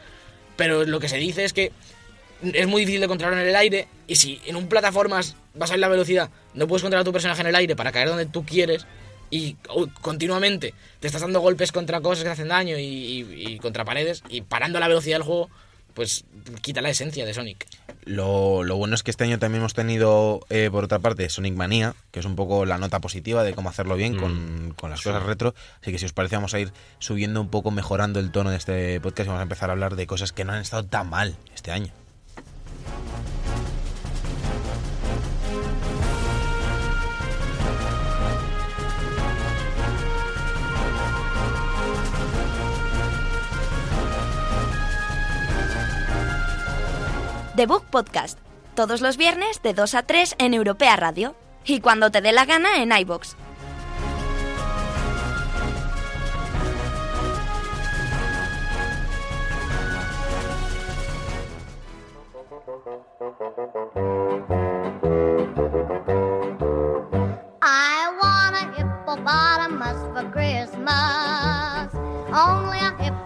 Pero 0.56 0.84
lo 0.84 1.00
que 1.00 1.08
se 1.08 1.16
dice 1.16 1.44
es 1.44 1.52
que 1.52 1.72
es 2.42 2.66
muy 2.66 2.80
difícil 2.82 3.00
de 3.00 3.08
controlar 3.08 3.38
en 3.40 3.48
el 3.48 3.56
aire. 3.56 3.88
Y 4.08 4.16
si 4.16 4.40
en 4.46 4.56
un 4.56 4.66
plataformas 4.68 5.36
vas 5.54 5.70
a 5.70 5.74
ver 5.74 5.80
la 5.80 5.88
velocidad, 5.88 6.30
no 6.54 6.66
puedes 6.66 6.82
controlar 6.82 7.02
a 7.02 7.04
tu 7.04 7.12
personaje 7.12 7.40
en 7.40 7.46
el 7.46 7.54
aire 7.54 7.76
para 7.76 7.92
caer 7.92 8.08
donde 8.08 8.26
tú 8.26 8.44
quieres. 8.44 8.86
Y 9.32 9.56
oh, 9.70 9.88
continuamente 10.02 10.74
te 11.00 11.06
estás 11.06 11.22
dando 11.22 11.40
golpes 11.40 11.72
contra 11.72 12.00
cosas 12.02 12.18
que 12.18 12.24
te 12.28 12.32
hacen 12.32 12.48
daño 12.48 12.78
y, 12.78 12.82
y- 12.84 13.52
y 13.54 13.58
contra 13.58 13.84
paredes. 13.84 14.22
Y 14.28 14.42
parando 14.42 14.78
la 14.78 14.88
velocidad 14.88 15.16
del 15.16 15.22
juego, 15.24 15.48
pues 15.94 16.24
quita 16.60 16.82
la 16.82 16.90
esencia 16.90 17.24
de 17.24 17.32
Sonic. 17.32 17.66
Lo, 18.04 18.62
lo 18.62 18.76
bueno 18.76 18.94
es 18.94 19.02
que 19.02 19.10
este 19.10 19.24
año 19.24 19.38
también 19.38 19.60
hemos 19.62 19.74
tenido, 19.74 20.40
eh, 20.50 20.68
por 20.70 20.84
otra 20.84 20.98
parte, 20.98 21.28
Sonic 21.30 21.54
Manía, 21.54 21.94
que 22.10 22.20
es 22.20 22.26
un 22.26 22.36
poco 22.36 22.66
la 22.66 22.76
nota 22.76 22.98
positiva 23.00 23.42
de 23.44 23.54
cómo 23.54 23.68
hacerlo 23.70 23.96
bien 23.96 24.16
con, 24.18 24.74
con 24.76 24.90
las 24.90 25.00
cosas 25.02 25.22
retro. 25.22 25.54
Así 25.80 25.92
que 25.92 25.98
si 25.98 26.04
os 26.06 26.12
parece, 26.12 26.34
vamos 26.36 26.52
a 26.52 26.60
ir 26.60 26.72
subiendo 26.98 27.40
un 27.40 27.48
poco, 27.48 27.70
mejorando 27.70 28.20
el 28.20 28.32
tono 28.32 28.50
de 28.50 28.56
este 28.56 29.00
podcast 29.00 29.26
y 29.26 29.28
vamos 29.28 29.40
a 29.40 29.44
empezar 29.44 29.70
a 29.70 29.72
hablar 29.72 29.96
de 29.96 30.06
cosas 30.06 30.32
que 30.32 30.44
no 30.44 30.52
han 30.52 30.60
estado 30.60 30.84
tan 30.84 31.08
mal 31.08 31.36
este 31.54 31.70
año. 31.70 31.92
The 47.54 47.66
Book 47.66 47.84
Podcast. 47.90 48.38
Todos 48.74 49.02
los 49.02 49.18
viernes 49.18 49.60
de 49.62 49.74
2 49.74 49.94
a 49.94 50.02
3 50.04 50.36
en 50.38 50.54
Europea 50.54 50.96
Radio. 50.96 51.34
Y 51.66 51.80
cuando 51.80 52.10
te 52.10 52.22
dé 52.22 52.32
la 52.32 52.46
gana 52.46 52.78
en 52.78 52.92
iBox. 52.92 53.36
I 67.60 68.08
want 68.18 68.56
a 68.56 68.64
hippopotamus 68.78 69.98
for 70.14 70.24
Christmas. 70.32 71.92
Only 72.32 72.78
a 72.78 72.96
hippopotamus. 72.98 73.21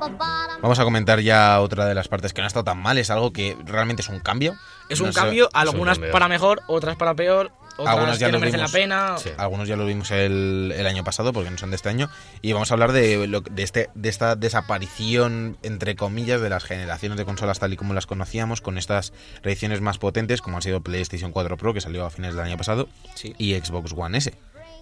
Vamos 0.63 0.79
a 0.79 0.85
comentar 0.85 1.21
ya 1.21 1.61
otra 1.61 1.85
de 1.87 1.95
las 1.95 2.09
partes 2.09 2.33
que 2.33 2.41
no 2.41 2.47
ha 2.47 2.49
estado 2.49 2.65
tan 2.65 2.79
mal, 2.79 2.99
es 2.99 3.11
algo 3.11 3.33
que 3.33 3.57
realmente 3.65 4.03
es 4.03 4.09
un 4.09 4.21
cambio. 4.21 4.57
Es 4.89 5.01
No 5.01 5.07
un 5.07 5.13
sé- 5.13 5.21
cambio, 5.21 5.49
algunas 5.53 5.99
cambio. 5.99 6.13
para 6.13 6.29
mejor, 6.29 6.63
otras 6.69 6.97
para 6.97 7.15
peor, 7.15 7.51
otras 7.77 7.89
Algunas 7.95 8.19
ya 8.19 8.27
que 8.27 8.33
no 8.33 8.39
lo 8.39 8.41
merecen 8.41 8.61
la 8.61 8.67
vimos. 8.67 8.73
pena. 8.73 9.19
Sí. 9.19 9.31
Algunos 9.37 9.69
ya 9.69 9.77
lo 9.77 9.85
vimos 9.85 10.11
el, 10.13 10.73
el 10.75 10.87
año 10.87 11.05
pasado 11.05 11.33
porque 11.33 11.51
no 11.51 11.59
son 11.59 11.71
de 11.71 11.77
este 11.77 11.89
año. 11.89 12.09
Y 12.41 12.53
vamos 12.53 12.71
a 12.71 12.75
hablar 12.75 12.93
de, 12.93 13.27
lo- 13.27 13.41
de, 13.43 13.63
este, 13.63 13.91
de 13.95 14.09
esta 14.09 14.35
desaparición, 14.37 15.59
entre 15.63 15.97
comillas, 15.97 16.41
de 16.41 16.49
las 16.51 16.65
generaciones 16.65 17.19
de 17.19 17.25
consolas 17.25 17.59
tal 17.59 17.73
y 17.73 17.77
como 17.77 17.93
las 17.95 18.07
conocíamos, 18.07 18.61
con 18.61 18.79
estas 18.79 19.13
reediciones 19.43 19.81
más 19.81 19.99
potentes, 19.99 20.41
como 20.41 20.59
ha 20.59 20.63
sido 20.63 20.81
PlayStation 20.81 21.33
4 21.33 21.57
Pro, 21.57 21.75
que 21.75 21.81
salió 21.81 22.07
a 22.07 22.11
fines 22.11 22.35
del 22.35 22.45
año 22.45 22.57
pasado, 22.57 22.89
Sí. 23.15 23.35
y 23.39 23.55
Xbox 23.55 23.93
One 23.97 24.19
S, 24.19 24.33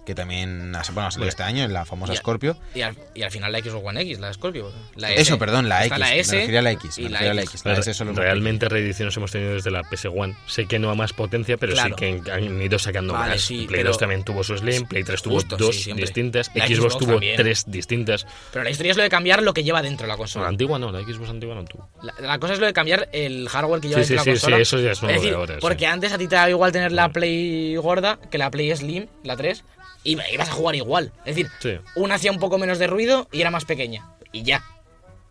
que 0.05 0.15
también 0.15 0.75
ha, 0.75 0.83
bueno, 0.93 1.09
salido 1.11 1.27
este 1.29 1.43
año 1.43 1.63
en 1.63 1.73
la 1.73 1.83
famosa 1.85 2.13
Y 2.13 2.15
a- 2.15 2.19
Scorpio. 2.19 2.57
Y 2.75 2.81
al, 2.81 2.95
y 3.13 3.23
al 3.23 3.31
final 3.31 3.51
la 3.51 3.59
Xbox 3.59 3.83
One 3.85 4.01
X, 4.01 4.19
la 4.19 4.31
Scorpio. 4.33 4.71
La 4.95 5.11
S. 5.11 5.21
Eso, 5.21 5.37
perdón, 5.39 5.67
la 5.67 5.83
Está 5.83 5.95
X. 5.95 5.99
la 5.99 6.05
me 6.09 6.19
S 6.19 6.35
refería 6.37 6.59
a 6.59 6.61
la 6.61 6.71
X. 6.71 6.97
y 6.97 7.01
me 7.03 7.09
la 7.09 7.17
refería 7.19 7.31
a 7.31 7.33
la 7.33 7.41
X. 7.41 7.51
X. 7.55 7.65
La 7.65 7.73
S 7.73 7.93
solo 7.93 8.11
hemos 8.11 8.23
Realmente 8.23 8.69
reediciones 8.69 9.17
hemos 9.17 9.31
tenido 9.31 9.53
desde 9.55 9.71
la 9.71 9.81
PS1. 9.83 10.37
Sé 10.47 10.67
que 10.67 10.79
no 10.79 10.89
a 10.91 10.95
más 10.95 11.13
potencia, 11.13 11.57
pero 11.57 11.73
Claro. 11.73 11.95
sí 11.97 12.21
que 12.21 12.31
han 12.31 12.61
ido 12.61 12.77
sacando 12.79 13.13
Vale, 13.13 13.31
más. 13.33 13.41
sí, 13.41 13.65
Play 13.67 13.79
pero- 13.79 13.89
2 13.89 13.97
también 13.97 14.23
tuvo 14.23 14.43
su 14.43 14.55
Slim, 14.57 14.85
Play 14.85 15.03
3 15.03 15.21
tuvo 15.21 15.33
Justo, 15.35 15.57
sí, 15.57 15.63
dos 15.63 15.75
siempre. 15.75 16.05
distintas, 16.05 16.51
La 16.53 16.67
Xbox, 16.67 16.77
Xbox 16.79 16.97
tuvo 16.99 17.11
también. 17.13 17.35
tres 17.37 17.63
distintas. 17.67 18.27
Pero 18.53 18.63
la 18.63 18.69
historia 18.69 18.91
es 18.91 18.97
lo 18.97 19.03
de 19.03 19.09
cambiar 19.09 19.41
lo 19.41 19.53
que 19.53 19.63
lleva 19.63 19.81
dentro 19.81 20.05
la 20.05 20.13
No, 20.13 20.17
la 20.17 20.17
consola. 20.17 20.47
antigua 20.47 20.77
no, 20.77 20.91
la 20.91 20.99
Xbox 21.01 21.29
antigua 21.29 21.55
no 21.55 21.65
tuvo. 21.65 21.89
La, 22.03 22.13
la 22.19 22.39
cosa 22.39 22.53
es 22.53 22.59
lo 22.59 22.67
de 22.67 22.73
cambiar 22.73 23.09
el 23.11 23.49
hardware 23.49 23.81
que 23.81 23.87
lleva 23.89 24.01
Sí, 24.03 24.07
sí, 24.09 24.13
dentro 24.13 24.23
sí, 24.23 24.29
la 24.29 24.33
consola. 24.35 24.55
sí, 24.57 24.61
eso 24.61 24.79
ya 24.79 24.91
es 24.91 25.01
nuevo 25.01 25.13
de 25.19 25.21
decir, 25.23 25.35
ahora, 25.35 25.53
sí. 25.55 25.59
Porque 25.61 25.87
antes 25.87 26.13
a 26.13 26.17
ti 26.19 26.27
te 26.27 26.35
daba 26.35 26.49
igual 26.51 26.71
tener 26.71 26.91
la. 26.91 27.09
Play 27.15 27.75
gorda 27.77 28.19
que 28.29 28.37
la 28.37 28.51
Play 28.51 28.75
Slim, 28.75 29.07
la 29.23 29.37
3, 29.37 29.63
y 29.63 29.74
ibas 30.05 30.49
a 30.49 30.53
jugar 30.53 30.75
igual. 30.75 31.11
Es 31.25 31.35
decir, 31.35 31.49
Sí. 31.59 31.77
una 31.95 32.15
hacía 32.15 32.31
un 32.31 32.39
poco 32.39 32.57
menos 32.57 32.79
de 32.79 32.87
ruido 32.87 33.27
y 33.31 33.41
era 33.41 33.51
más 33.51 33.65
pequeña. 33.65 34.07
Y 34.31 34.43
ya. 34.43 34.63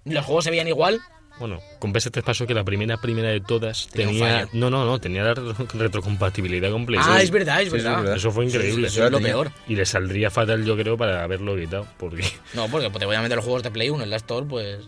Los 0.05 0.25
juegos 0.25 0.45
se 0.45 0.51
veían 0.51 0.69
igual 0.69 1.01
Bueno, 1.39 1.61
con 1.81 1.93
PS3 1.93 2.23
pasó 2.23 2.47
que 2.47 2.53
la 2.55 2.63
primera 2.63 2.97
primera 2.99 3.29
de 3.31 3.41
todas 3.41 3.89
Tenía. 3.89 4.49
No, 4.53 4.71
no, 4.71 4.85
no, 4.85 5.01
tenía 5.01 5.23
la 5.25 5.35
re- 5.35 5.43
retrocompatibilidad 5.75 6.71
con 6.71 6.87
PlayStation. 6.87 7.19
Ah, 7.19 7.23
es 7.23 7.31
verdad, 7.31 7.61
es 7.63 7.69
Sí, 7.71 7.77
verdad. 7.77 7.93
es 7.93 7.99
verdad. 8.03 8.17
Eso 8.17 8.31
fue 8.31 8.45
increíble. 8.45 8.87
Eso 8.89 9.05
es 9.07 9.11
lo 9.11 9.21
peor. 9.21 9.51
Y 9.67 9.75
le 9.77 9.85
saldría 9.87 10.31
fatal, 10.31 10.65
yo 10.65 10.77
creo, 10.77 10.97
para 10.97 11.25
haberlo 11.25 11.55
evitado. 11.57 11.87
Porque. 11.99 12.23
No, 12.55 12.69
porque 12.69 12.89
te 12.91 13.07
voy 13.07 13.17
a 13.17 13.23
meter 13.23 13.37
los 13.37 13.45
juegos 13.45 13.63
de 13.63 13.71
Play 13.71 13.91
1 13.91 14.05
en 14.05 14.11
la 14.11 14.17
Store, 14.17 14.47
pues. 14.47 14.79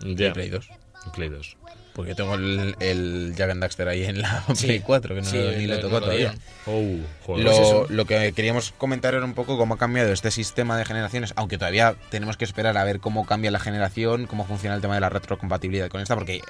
Ya. 0.00 0.32
Play 0.32 0.48
2. 0.50 0.68
Play 1.14 1.28
2. 1.28 1.56
Porque 1.96 2.14
tengo 2.14 2.34
el, 2.34 2.76
el 2.78 3.32
Jack 3.34 3.50
and 3.50 3.62
Daxter 3.62 3.88
ahí 3.88 4.04
en 4.04 4.20
la 4.20 4.44
Sí. 4.54 4.66
Play 4.66 4.80
4, 4.80 5.14
que 5.14 5.20
no 5.22 5.26
Sí, 5.26 5.38
ni 5.38 5.66
le 5.66 5.76
lo- 5.76 5.80
tocó 5.80 5.94
lo 5.94 6.00
todavía. 6.02 6.34
Oh, 6.66 6.82
joder. 7.24 7.44
Lo, 7.44 7.50
Pues 7.50 7.90
lo 7.90 8.04
que 8.04 8.32
queríamos 8.34 8.72
comentar 8.76 9.14
era 9.14 9.24
un 9.24 9.32
poco 9.34 9.56
cómo 9.56 9.74
ha 9.74 9.78
cambiado 9.78 10.12
este 10.12 10.30
sistema 10.30 10.76
de 10.76 10.84
generaciones, 10.84 11.32
aunque 11.36 11.56
todavía 11.58 11.96
tenemos 12.10 12.36
que 12.36 12.44
esperar 12.44 12.76
a 12.76 12.84
ver 12.84 13.00
cómo 13.00 13.24
cambia 13.26 13.50
la 13.50 13.58
generación, 13.60 14.26
cómo 14.26 14.44
funciona 14.46 14.76
el 14.76 14.82
tema 14.82 14.94
de 14.94 15.00
la 15.00 15.08
retrocompatibilidad 15.08 15.88
con 15.88 16.00
esta, 16.02 16.14
porque 16.14 16.42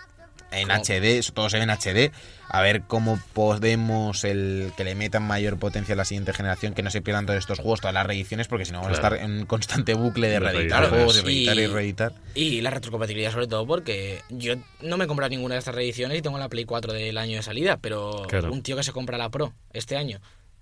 en 0.53 0.69
¿Cómo? 0.69 0.81
HD, 0.83 1.23
todo 1.35 1.49
se 1.51 1.57
ve 1.59 1.65
en 1.65 1.71
HD, 1.71 2.13
a 2.49 2.63
ver 2.63 2.83
cómo 2.83 3.19
podemos 3.33 4.25
el 4.25 4.73
que 4.77 4.85
le 4.85 4.95
metan 4.95 5.23
mayor 5.23 5.59
potencia 5.59 5.95
a 5.95 5.97
la 5.97 6.05
siguiente 6.05 6.33
generación, 6.33 6.75
que 6.75 6.83
no 6.83 6.91
se 6.91 7.03
pierdan 7.03 7.27
todos 7.27 7.39
estos 7.39 7.59
juegos, 7.59 7.81
todas 7.81 7.95
las 7.95 8.07
reediciones, 8.07 8.47
porque 8.49 8.65
si 8.65 8.73
no 8.73 8.79
vamos 8.81 8.93
a 8.93 8.95
estar 8.97 9.15
en 9.15 9.31
un 9.41 9.47
constante 9.47 9.95
bucle 9.95 10.29
de 10.29 10.39
reeditar 10.41 10.81
reeditar. 10.83 10.89
juegos 10.91 11.19
y 11.19 11.21
reeditar 11.23 11.59
y 11.59 11.67
reeditar. 11.67 12.13
Y 12.35 12.61
la 12.61 12.71
retrocompatibilidad 12.71 13.33
sobre 13.33 13.47
todo 13.49 13.67
porque 13.67 14.21
yo 14.31 14.55
no 14.81 14.97
me 14.97 15.05
he 15.05 15.09
comprado 15.09 15.31
ninguna 15.31 15.55
de 15.55 15.59
estas 15.61 15.75
reediciones 15.75 16.19
y 16.19 16.23
tengo 16.23 16.39
la 16.39 16.49
Play 16.49 16.65
4 16.65 16.93
del 16.93 17.19
año 17.19 17.37
de 17.37 17.43
salida, 17.43 17.79
pero 17.79 18.25
Claro. 18.29 18.53
un 18.53 18.63
tío 18.63 18.77
que 18.77 18.83
se 18.83 18.93
compra 18.93 19.19
la 19.19 19.31
Pro 19.31 19.53
este 19.73 19.97
año 19.97 20.21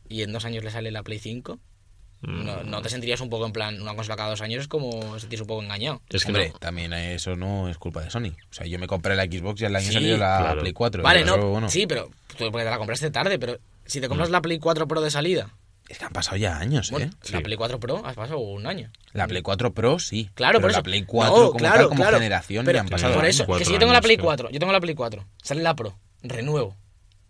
y 0.08 0.22
en 0.22 0.32
dos 0.32 0.44
años 0.44 0.64
le 0.64 0.70
sale 0.70 0.90
la 0.90 1.02
Play 1.02 1.18
5, 1.18 1.58
no, 2.26 2.62
no 2.64 2.82
te 2.82 2.88
sentirías 2.88 3.20
un 3.20 3.30
poco 3.30 3.46
en 3.46 3.52
plan, 3.52 3.80
una 3.80 3.94
consola 3.94 4.16
cada 4.16 4.30
dos 4.30 4.40
años 4.40 4.62
es 4.62 4.68
como 4.68 5.18
sentirse 5.18 5.42
un 5.42 5.48
poco 5.48 5.62
engañado. 5.62 6.00
Es 6.08 6.22
que 6.24 6.28
Hombre, 6.30 6.50
no. 6.52 6.58
también 6.58 6.92
eso 6.92 7.36
no 7.36 7.68
es 7.68 7.78
culpa 7.78 8.02
de 8.02 8.10
Sony. 8.10 8.32
O 8.50 8.54
sea, 8.54 8.66
yo 8.66 8.78
me 8.78 8.86
compré 8.86 9.14
la 9.16 9.24
Xbox 9.24 9.60
y 9.62 9.64
al 9.66 9.76
año 9.76 9.86
Sí, 9.88 9.92
salió 9.94 10.16
la 10.16 10.38
claro. 10.40 10.60
Play 10.60 10.72
4. 10.72 11.02
Vale, 11.02 11.24
no, 11.24 11.36
eso, 11.36 11.48
bueno, 11.50 11.68
sí, 11.68 11.86
pero 11.86 12.10
tú 12.36 12.50
porque 12.50 12.64
te 12.64 12.70
la 12.70 12.78
compraste 12.78 13.10
tarde, 13.10 13.38
pero 13.38 13.58
si 13.86 14.00
te 14.00 14.06
Mm. 14.06 14.10
compras 14.10 14.30
la 14.30 14.40
Play 14.42 14.58
4 14.58 14.86
Pro 14.88 15.00
de 15.00 15.10
salida, 15.10 15.50
Es 15.88 15.98
que 15.98 16.06
han 16.06 16.12
pasado 16.12 16.38
ya 16.38 16.56
años, 16.56 16.90
bueno, 16.90 17.06
¿eh? 17.06 17.10
la 17.30 17.38
Sí. 17.38 17.44
Play 17.44 17.56
4 17.58 17.78
Pro 17.78 18.02
has 18.06 18.14
pasado 18.16 18.38
un 18.38 18.66
año. 18.66 18.90
La 19.12 19.26
Play 19.28 19.42
4 19.42 19.74
Pro 19.74 19.98
sí. 19.98 20.30
Claro, 20.34 20.58
pero 20.58 20.62
por 20.62 20.70
la 20.72 20.78
eso. 20.78 20.82
Play 20.82 21.02
4 21.04 21.36
No, 21.36 21.46
como 21.48 21.58
claro, 21.58 21.76
tal, 21.76 21.88
como 21.88 22.00
claro. 22.00 22.16
generación, 22.18 22.64
Pero 22.64 22.76
ya 22.76 22.80
han 22.80 22.88
pasado 22.88 23.14
Por 23.14 23.24
años. 23.24 23.34
eso, 23.40 23.46
que 23.58 23.64
si 23.66 23.72
yo 23.72 23.78
tengo 23.78 23.92
la 23.92 24.00
Play 24.00 24.16
creo. 24.16 24.24
4, 24.26 24.50
yo 24.50 24.58
tengo 24.58 24.72
la 24.72 24.80
Play 24.80 24.94
4, 24.94 25.26
sale 25.42 25.62
la 25.62 25.74
Pro, 25.76 25.98
renuevo, 26.22 26.74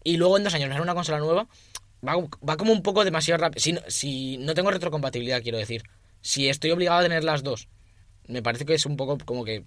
y 0.04 0.16
luego 0.18 0.36
en 0.36 0.44
dos 0.44 0.54
años 0.54 0.68
me 0.68 0.74
sale 0.74 0.82
una 0.84 0.94
consola 0.94 1.18
nueva, 1.18 1.46
va, 2.06 2.14
va 2.48 2.56
como 2.56 2.72
un 2.72 2.82
poco 2.82 3.04
demasiado 3.04 3.40
rápido. 3.40 3.60
Si, 3.60 3.72
no- 3.72 3.80
si 3.88 4.36
no 4.38 4.54
tengo 4.54 4.70
retrocompatibilidad, 4.70 5.42
quiero 5.42 5.58
decir. 5.58 5.82
Si 6.20 6.48
estoy 6.48 6.70
obligado 6.70 7.00
a 7.00 7.02
tener 7.02 7.22
las 7.24 7.42
dos, 7.42 7.68
me 8.28 8.42
parece 8.42 8.64
que 8.64 8.74
es 8.74 8.86
un 8.86 8.96
poco 8.96 9.18
como 9.24 9.44
que... 9.44 9.64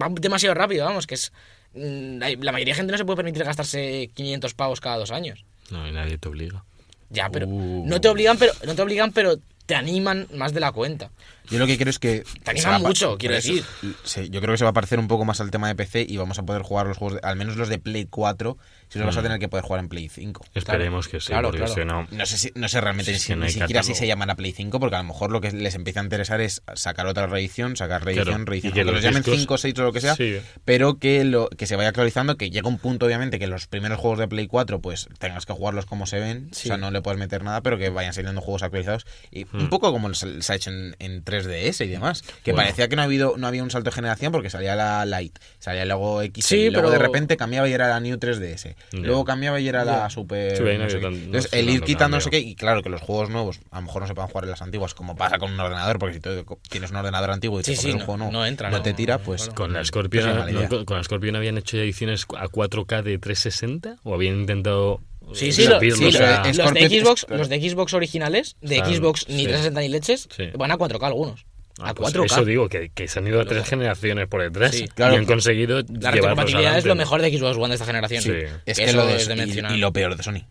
Va 0.00 0.08
demasiado 0.10 0.54
rápido, 0.54 0.84
vamos, 0.84 1.06
que 1.06 1.14
es... 1.14 1.32
mm, 1.74 2.18
La 2.18 2.30
la 2.30 2.52
mayoría 2.52 2.74
de 2.74 2.78
gente 2.78 2.92
no 2.92 2.98
se 2.98 3.04
puede 3.04 3.16
permitir 3.16 3.44
gastarse 3.44 4.10
500 4.14 4.54
pavos 4.54 4.80
cada 4.80 4.98
dos 4.98 5.10
años. 5.10 5.44
No, 5.70 5.86
y 5.88 5.92
nadie 5.92 6.18
te 6.18 6.28
obliga. 6.28 6.64
Ya, 7.08 7.30
pero 7.30 7.46
Uh. 7.46 7.84
no 7.86 8.00
te 8.00 8.08
obligan, 8.08 8.36
pero 8.36 8.52
no 8.66 8.74
te 8.74 8.82
obligan, 8.82 9.12
pero 9.12 9.36
te 9.66 9.74
animan 9.74 10.26
más 10.32 10.52
de 10.54 10.60
la 10.60 10.72
cuenta. 10.72 11.10
Yo 11.48 11.58
lo 11.60 11.66
que 11.68 11.76
quiero 11.76 11.90
es 11.90 12.00
que... 12.00 12.24
Te 12.42 12.50
animan 12.52 12.82
mucho, 12.82 13.18
quiero 13.18 13.36
eso, 13.36 13.52
decir. 13.52 13.64
se- 14.02 14.30
yo 14.30 14.40
creo 14.40 14.54
que 14.54 14.58
se 14.58 14.64
va 14.64 14.70
a 14.70 14.72
parecer 14.72 14.98
un 14.98 15.06
poco 15.06 15.24
más 15.24 15.40
al 15.40 15.50
tema 15.52 15.68
de 15.68 15.76
PC 15.76 16.04
y 16.08 16.16
vamos 16.16 16.38
a 16.40 16.42
poder 16.42 16.62
jugar 16.62 16.86
los 16.88 16.96
juegos, 16.98 17.20
de- 17.20 17.28
al 17.28 17.36
menos 17.36 17.56
los 17.56 17.68
de 17.68 17.78
Play 17.78 18.06
4, 18.06 18.58
si 18.88 18.98
los 18.98 19.06
vas 19.06 19.16
a 19.16 19.20
Mm. 19.20 19.22
tener 19.22 19.38
que 19.38 19.48
poder 19.48 19.64
jugar 19.64 19.78
en 19.80 19.88
Play 19.88 20.08
5. 20.08 20.44
Esperemos 20.54 21.06
que 21.06 21.20
sí, 21.20 21.28
claro, 21.28 21.48
porque 21.50 21.58
claro. 21.64 21.74
si 21.74 21.84
no. 21.84 22.06
No 22.10 22.26
sé, 22.26 22.36
si, 22.38 22.52
no 22.56 22.68
sé 22.68 22.80
realmente 22.80 23.12
Sí, 23.12 23.18
si, 23.20 23.26
sí, 23.26 23.34
no 23.36 23.44
ni 23.44 23.50
siquiera 23.52 23.84
si 23.84 23.94
se 23.94 24.06
llaman 24.08 24.30
a 24.30 24.34
Play 24.34 24.52
5, 24.52 24.80
porque 24.80 24.96
a 24.96 24.98
lo 24.98 25.04
mejor 25.04 25.30
lo 25.30 25.40
que 25.40 25.52
les 25.52 25.74
empieza 25.76 26.00
a 26.00 26.04
interesar 26.04 26.40
es 26.40 26.62
sacar 26.74 27.06
otra 27.06 27.26
reedición, 27.28 27.76
sacar 27.76 28.04
reedición, 28.04 28.26
Claro, 28.26 28.44
reedición, 28.44 28.72
y 28.72 28.74
que 28.74 28.84
los 28.84 28.94
los 28.94 29.02
llamen 29.04 29.22
discos- 29.22 29.38
5, 29.38 29.58
6 29.58 29.78
o 29.78 29.82
lo 29.82 29.92
que 29.92 30.00
sea, 30.00 30.16
Sí. 30.16 30.40
pero 30.64 30.98
que 30.98 31.22
lo 31.24 31.48
que 31.48 31.66
se 31.66 31.76
vaya 31.76 31.90
actualizando, 31.90 32.36
que 32.36 32.50
llega 32.50 32.68
un 32.68 32.78
punto 32.78 33.06
obviamente 33.06 33.38
que 33.38 33.46
los 33.46 33.68
primeros 33.68 34.00
juegos 34.00 34.18
de 34.18 34.26
Play 34.26 34.48
4 34.48 34.80
pues 34.80 35.08
tengas 35.18 35.46
que 35.46 35.52
jugarlos 35.52 35.86
como 35.86 36.06
se 36.06 36.18
ven, 36.18 36.48
Sí. 36.52 36.68
o 36.68 36.70
sea, 36.70 36.76
no 36.76 36.90
le 36.90 37.02
puedes 37.02 37.20
meter 37.20 37.44
nada, 37.44 37.60
pero 37.62 37.78
que 37.78 37.88
vayan 37.90 38.12
saliendo 38.14 38.40
juegos 38.40 38.62
actualizados 38.64 39.06
y 39.30 39.44
un 39.56 39.64
Hmm. 39.66 39.68
poco 39.68 39.92
como 39.92 40.12
se, 40.14 40.42
se 40.42 40.52
ha 40.52 40.56
hecho 40.56 40.70
en, 40.70 40.94
en 40.98 41.24
3DS 41.24 41.84
y 41.84 41.88
demás, 41.88 42.22
que 42.44 42.52
Bueno. 42.52 42.64
parecía 42.66 42.88
que 42.88 42.96
no, 42.96 43.02
ha 43.02 43.06
habido, 43.06 43.34
no 43.36 43.46
había 43.46 43.62
un 43.62 43.70
salto 43.70 43.90
de 43.90 43.94
generación 43.94 44.32
porque 44.32 44.50
salía 44.50 44.74
la 44.76 45.04
Lite, 45.06 45.40
salía 45.58 45.84
luego 45.84 46.22
X, 46.22 46.44
Sí, 46.44 46.56
y 46.56 46.70
luego 46.70 46.88
pero- 46.88 46.90
de 46.90 46.98
repente 46.98 47.36
cambiaba 47.36 47.68
y 47.68 47.72
era 47.72 47.88
la 47.88 48.00
New 48.00 48.18
3DS, 48.18 48.74
Ya. 48.92 48.98
luego 49.00 49.24
cambiaba 49.24 49.58
y 49.60 49.68
era 49.68 49.84
la 49.84 50.08
Super... 50.10 50.56
Sí, 50.56 50.62
ahí 50.62 50.78
no 50.78 50.84
no 50.84 50.90
sé 50.90 50.96
había 50.96 51.08
qué. 51.08 51.14
tan- 51.14 51.18
no 51.20 51.24
Entonces, 51.26 51.50
sé 51.50 51.58
el 51.60 51.70
ir 51.70 51.80
quitando 51.82 52.16
no 52.16 52.20
sé 52.20 52.30
cambio. 52.30 52.40
qué, 52.44 52.48
y 52.50 52.54
claro 52.54 52.82
que 52.82 52.88
los 52.88 53.00
juegos 53.00 53.30
nuevos 53.30 53.60
a 53.70 53.76
lo 53.76 53.82
mejor 53.86 54.02
no 54.02 54.08
se 54.08 54.14
puedan 54.14 54.28
jugar 54.30 54.44
en 54.44 54.50
las 54.50 54.62
antiguas, 54.62 54.94
como 54.94 55.16
pasa 55.16 55.38
con 55.38 55.52
un 55.52 55.58
ordenador, 55.60 55.98
porque 55.98 56.14
si 56.14 56.20
tú 56.20 56.30
tienes 56.68 56.90
un 56.90 56.96
ordenador 56.96 57.30
antiguo 57.30 57.60
y 57.60 57.62
te 57.62 57.76
Sí, 57.76 57.90
un 57.92 57.98
juego 57.98 58.16
nuevo, 58.18 58.32
no 58.32 58.44
entra, 58.46 58.70
no 58.70 58.78
no, 58.78 58.82
te 58.82 58.92
tira, 58.94 59.18
no, 59.18 59.24
pues... 59.24 59.48
Con 59.50 59.72
la 59.72 59.78
pues 59.80 59.88
Scorpion, 59.88 60.84
con 60.84 60.96
la 60.96 61.02
Scorpion 61.04 61.36
habían 61.36 61.58
hecho 61.58 61.76
ediciones 61.78 62.26
a 62.36 62.46
4K 62.48 63.02
de 63.02 63.18
360 63.18 63.96
o 64.02 64.14
habían 64.14 64.40
intentado 64.40 65.00
Sí, 65.34 65.48
eh, 65.48 65.52
sí, 65.52 65.66
lo- 65.66 65.80
sí, 65.80 65.86
lo 65.90 66.08
es- 66.08 66.56
los, 66.56 66.72
de 66.74 66.88
Xbox, 67.00 67.26
los 67.28 67.48
de 67.48 67.60
Xbox 67.70 67.94
originales, 67.94 68.56
de 68.60 68.76
Claro, 68.76 68.94
Xbox 68.94 69.28
ni 69.28 69.38
sí. 69.38 69.44
360 69.44 69.80
ni 69.80 69.88
leches, 69.88 70.28
Sí. 70.36 70.44
van 70.56 70.70
a 70.70 70.76
4K 70.76 71.06
algunos. 71.06 71.44
Ah, 71.78 71.90
a 71.90 71.94
pues 71.94 72.12
4K. 72.14 72.24
Eso 72.26 72.44
digo, 72.44 72.68
que, 72.68 72.90
que 72.90 73.06
se 73.08 73.18
han 73.18 73.26
ido 73.26 73.40
a 73.40 73.44
tres 73.44 73.68
generaciones 73.68 74.28
por 74.28 74.42
detrás 74.42 74.74
Sí. 74.74 74.86
Claro. 74.88 75.14
y 75.14 75.18
han 75.18 75.26
conseguido 75.26 75.82
La 76.00 76.10
retrocompatibilidad 76.10 76.78
es 76.78 76.84
lo 76.86 76.94
mejor 76.94 77.20
de 77.20 77.36
Xbox 77.36 77.56
One 77.56 77.68
de 77.68 77.74
esta 77.74 77.84
generación. 77.86 78.22
Sí. 78.22 78.30
Es 78.64 78.78
Que 78.78 78.84
eso 78.84 78.96
lo 78.96 79.06
de, 79.06 79.16
es 79.16 79.26
de 79.28 79.34
y- 79.34 79.36
mencionar. 79.36 79.72
y, 79.72 79.78
lo 79.78 79.92
peor 79.92 80.16
de 80.16 80.22
Sony. 80.22 80.46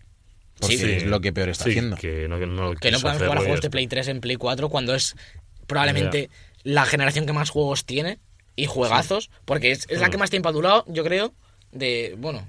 Porque 0.59 0.78
Sí. 0.78 0.91
es 0.91 1.03
lo 1.05 1.19
que 1.21 1.34
peor 1.34 1.49
está 1.49 1.63
Sí, 1.65 1.71
haciendo. 1.71 1.95
Que 1.97 2.28
no, 2.28 2.38
que 2.39 2.45
no, 2.45 2.76
Que 2.76 2.91
no 2.91 2.99
podemos 2.99 3.21
jugar 3.23 3.38
a 3.38 3.41
juegos 3.41 3.61
de. 3.61 3.69
Play 3.69 3.88
3 3.88 4.07
en 4.09 4.21
Play 4.21 4.36
4 4.36 4.69
cuando 4.69 4.93
es 4.93 5.15
probablemente 5.67 6.30
la 6.63 6.86
generación 6.86 7.26
que 7.26 7.34
más 7.34 7.49
juegos 7.49 7.86
tiene 7.86 8.19
y 8.55 8.65
juegazos, 8.67 9.30
porque 9.45 9.71
es, 9.71 9.86
es 9.89 9.99
la 9.99 10.07
Mm. 10.07 10.11
que 10.11 10.17
más 10.17 10.30
tiempo 10.30 10.49
ha 10.49 10.51
durado, 10.51 10.86
yo 10.88 11.03
creo, 11.03 11.34
de, 11.71 12.15
bueno, 12.17 12.47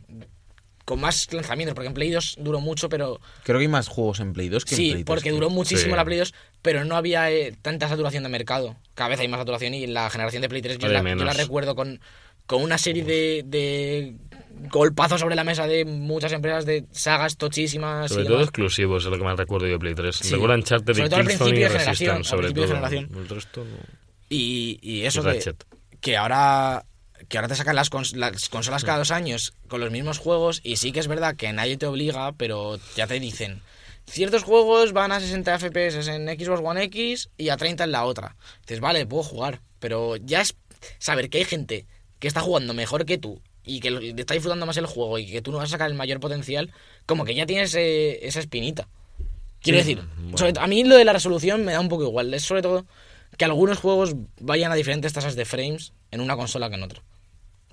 con 0.86 1.00
más 1.00 1.30
lanzamientos, 1.32 1.74
porque 1.74 1.88
en 1.88 1.94
Play 1.94 2.10
2 2.12 2.36
duró 2.38 2.60
mucho, 2.60 2.88
pero 2.88 3.20
Creo 3.42 3.58
que 3.58 3.64
hay 3.64 3.68
más 3.68 3.88
juegos 3.88 4.20
en 4.20 4.32
Play 4.32 4.48
2 4.48 4.64
que 4.64 4.74
en 4.74 4.76
sí, 4.76 4.82
Play 4.92 4.94
3. 5.02 5.04
porque 5.04 5.22
tío. 5.24 5.34
duró 5.34 5.50
muchísimo 5.50 5.90
Sí. 5.92 5.96
la 5.96 6.04
Play 6.06 6.18
2, 6.20 6.32
pero 6.62 6.84
no 6.86 6.96
había 6.96 7.30
eh, 7.30 7.54
tanta 7.60 7.88
saturación 7.88 8.22
de 8.22 8.28
mercado. 8.30 8.76
Cada 8.94 9.10
vez 9.10 9.20
hay 9.20 9.28
más 9.28 9.38
saturación 9.40 9.74
y 9.74 9.86
la 9.86 10.08
generación 10.08 10.40
de 10.42 10.48
Play 10.48 10.62
3 10.62 10.78
yo, 10.78 10.88
la, 10.88 11.02
yo 11.02 11.24
la 11.24 11.32
recuerdo 11.34 11.74
con, 11.74 12.00
con 12.46 12.62
una 12.62 12.78
serie 12.78 13.04
de, 13.04 13.42
de 13.44 14.14
golpazos 14.70 15.20
sobre 15.20 15.34
la 15.34 15.44
mesa 15.44 15.66
de 15.66 15.84
muchas 15.84 16.32
empresas 16.32 16.64
de 16.64 16.84
sagas 16.92 17.36
tochísimas 17.36 18.08
Sobre 18.10 18.22
y 18.22 18.26
todo 18.26 18.36
demás. 18.38 18.48
exclusivos, 18.48 19.04
es 19.04 19.10
lo 19.10 19.18
que 19.18 19.24
más 19.24 19.36
recuerdo 19.36 19.66
yo 19.66 19.72
de 19.74 19.78
Play 19.80 19.94
3. 19.94 20.16
Sí. 20.16 20.30
Recuerdo 20.32 20.54
Uncharted 20.54 20.94
Sobre 20.94 21.06
y 21.06 21.10
todo 21.10 21.20
al 21.20 21.26
y 21.26 21.58
de 21.60 21.68
generación, 21.70 22.24
sobre 22.24 22.52
principio 22.52 22.62
de 22.62 22.68
todo. 22.68 22.88
generación. 22.88 23.18
El 23.22 23.28
resto 23.28 23.64
no. 23.64 23.76
Y, 24.28 24.78
y 24.82 25.02
eso 25.04 25.20
Y 25.20 25.24
que, 25.24 25.28
Ratchet. 25.32 25.64
que 26.00 26.16
ahora 26.16 26.84
que 27.28 27.38
ahora 27.38 27.48
te 27.48 27.56
sacan 27.56 27.76
las, 27.76 27.90
cons- 27.90 28.14
las 28.14 28.48
consolas 28.48 28.84
cada 28.84 28.98
dos 28.98 29.10
años 29.10 29.52
con 29.68 29.80
los 29.80 29.90
mismos 29.90 30.18
juegos 30.18 30.60
y 30.62 30.76
sí 30.76 30.92
que 30.92 31.00
es 31.00 31.08
verdad 31.08 31.36
que 31.36 31.52
nadie 31.52 31.76
te 31.76 31.86
obliga, 31.86 32.32
pero 32.32 32.78
ya 32.96 33.06
te 33.06 33.18
dicen 33.20 33.62
ciertos 34.08 34.44
juegos 34.44 34.92
van 34.92 35.10
a 35.12 35.18
60 35.20 35.58
FPS 35.58 36.06
en 36.08 36.28
Xbox 36.28 36.60
One 36.64 36.84
X 36.84 37.28
y 37.38 37.48
a 37.48 37.56
30 37.56 37.84
en 37.84 37.92
la 37.92 38.04
otra. 38.04 38.36
Dices, 38.60 38.78
vale, 38.80 39.04
puedo 39.06 39.24
jugar, 39.24 39.60
pero 39.80 40.16
ya 40.16 40.40
es 40.42 40.54
saber 40.98 41.28
que 41.28 41.38
hay 41.38 41.44
gente 41.44 41.86
que 42.20 42.28
está 42.28 42.40
jugando 42.40 42.72
mejor 42.74 43.04
que 43.04 43.18
tú 43.18 43.40
y 43.64 43.80
que 43.80 44.14
está 44.16 44.34
disfrutando 44.34 44.64
más 44.64 44.76
el 44.76 44.86
juego 44.86 45.18
y 45.18 45.26
que 45.28 45.42
tú 45.42 45.50
no 45.50 45.58
vas 45.58 45.70
a 45.70 45.72
sacar 45.72 45.90
el 45.90 45.96
mayor 45.96 46.20
potencial, 46.20 46.72
como 47.04 47.24
que 47.24 47.34
ya 47.34 47.46
tienes 47.46 47.74
eh, 47.74 48.24
esa 48.24 48.38
espinita. 48.38 48.86
Quiero 49.60 49.78
decir, 49.78 50.00
bueno. 50.18 50.38
sobre 50.38 50.52
to- 50.52 50.60
a 50.60 50.68
mí 50.68 50.84
lo 50.84 50.94
de 50.96 51.04
la 51.04 51.12
resolución 51.12 51.64
me 51.64 51.72
da 51.72 51.80
un 51.80 51.88
poco 51.88 52.04
igual. 52.04 52.32
Es 52.32 52.44
sobre 52.44 52.62
todo 52.62 52.86
que 53.36 53.44
algunos 53.44 53.78
juegos 53.78 54.14
vayan 54.38 54.70
a 54.70 54.76
diferentes 54.76 55.12
tasas 55.12 55.34
de 55.34 55.44
frames 55.44 55.92
en 56.12 56.20
una 56.20 56.36
consola 56.36 56.68
que 56.68 56.76
en 56.76 56.84
otra. 56.84 57.02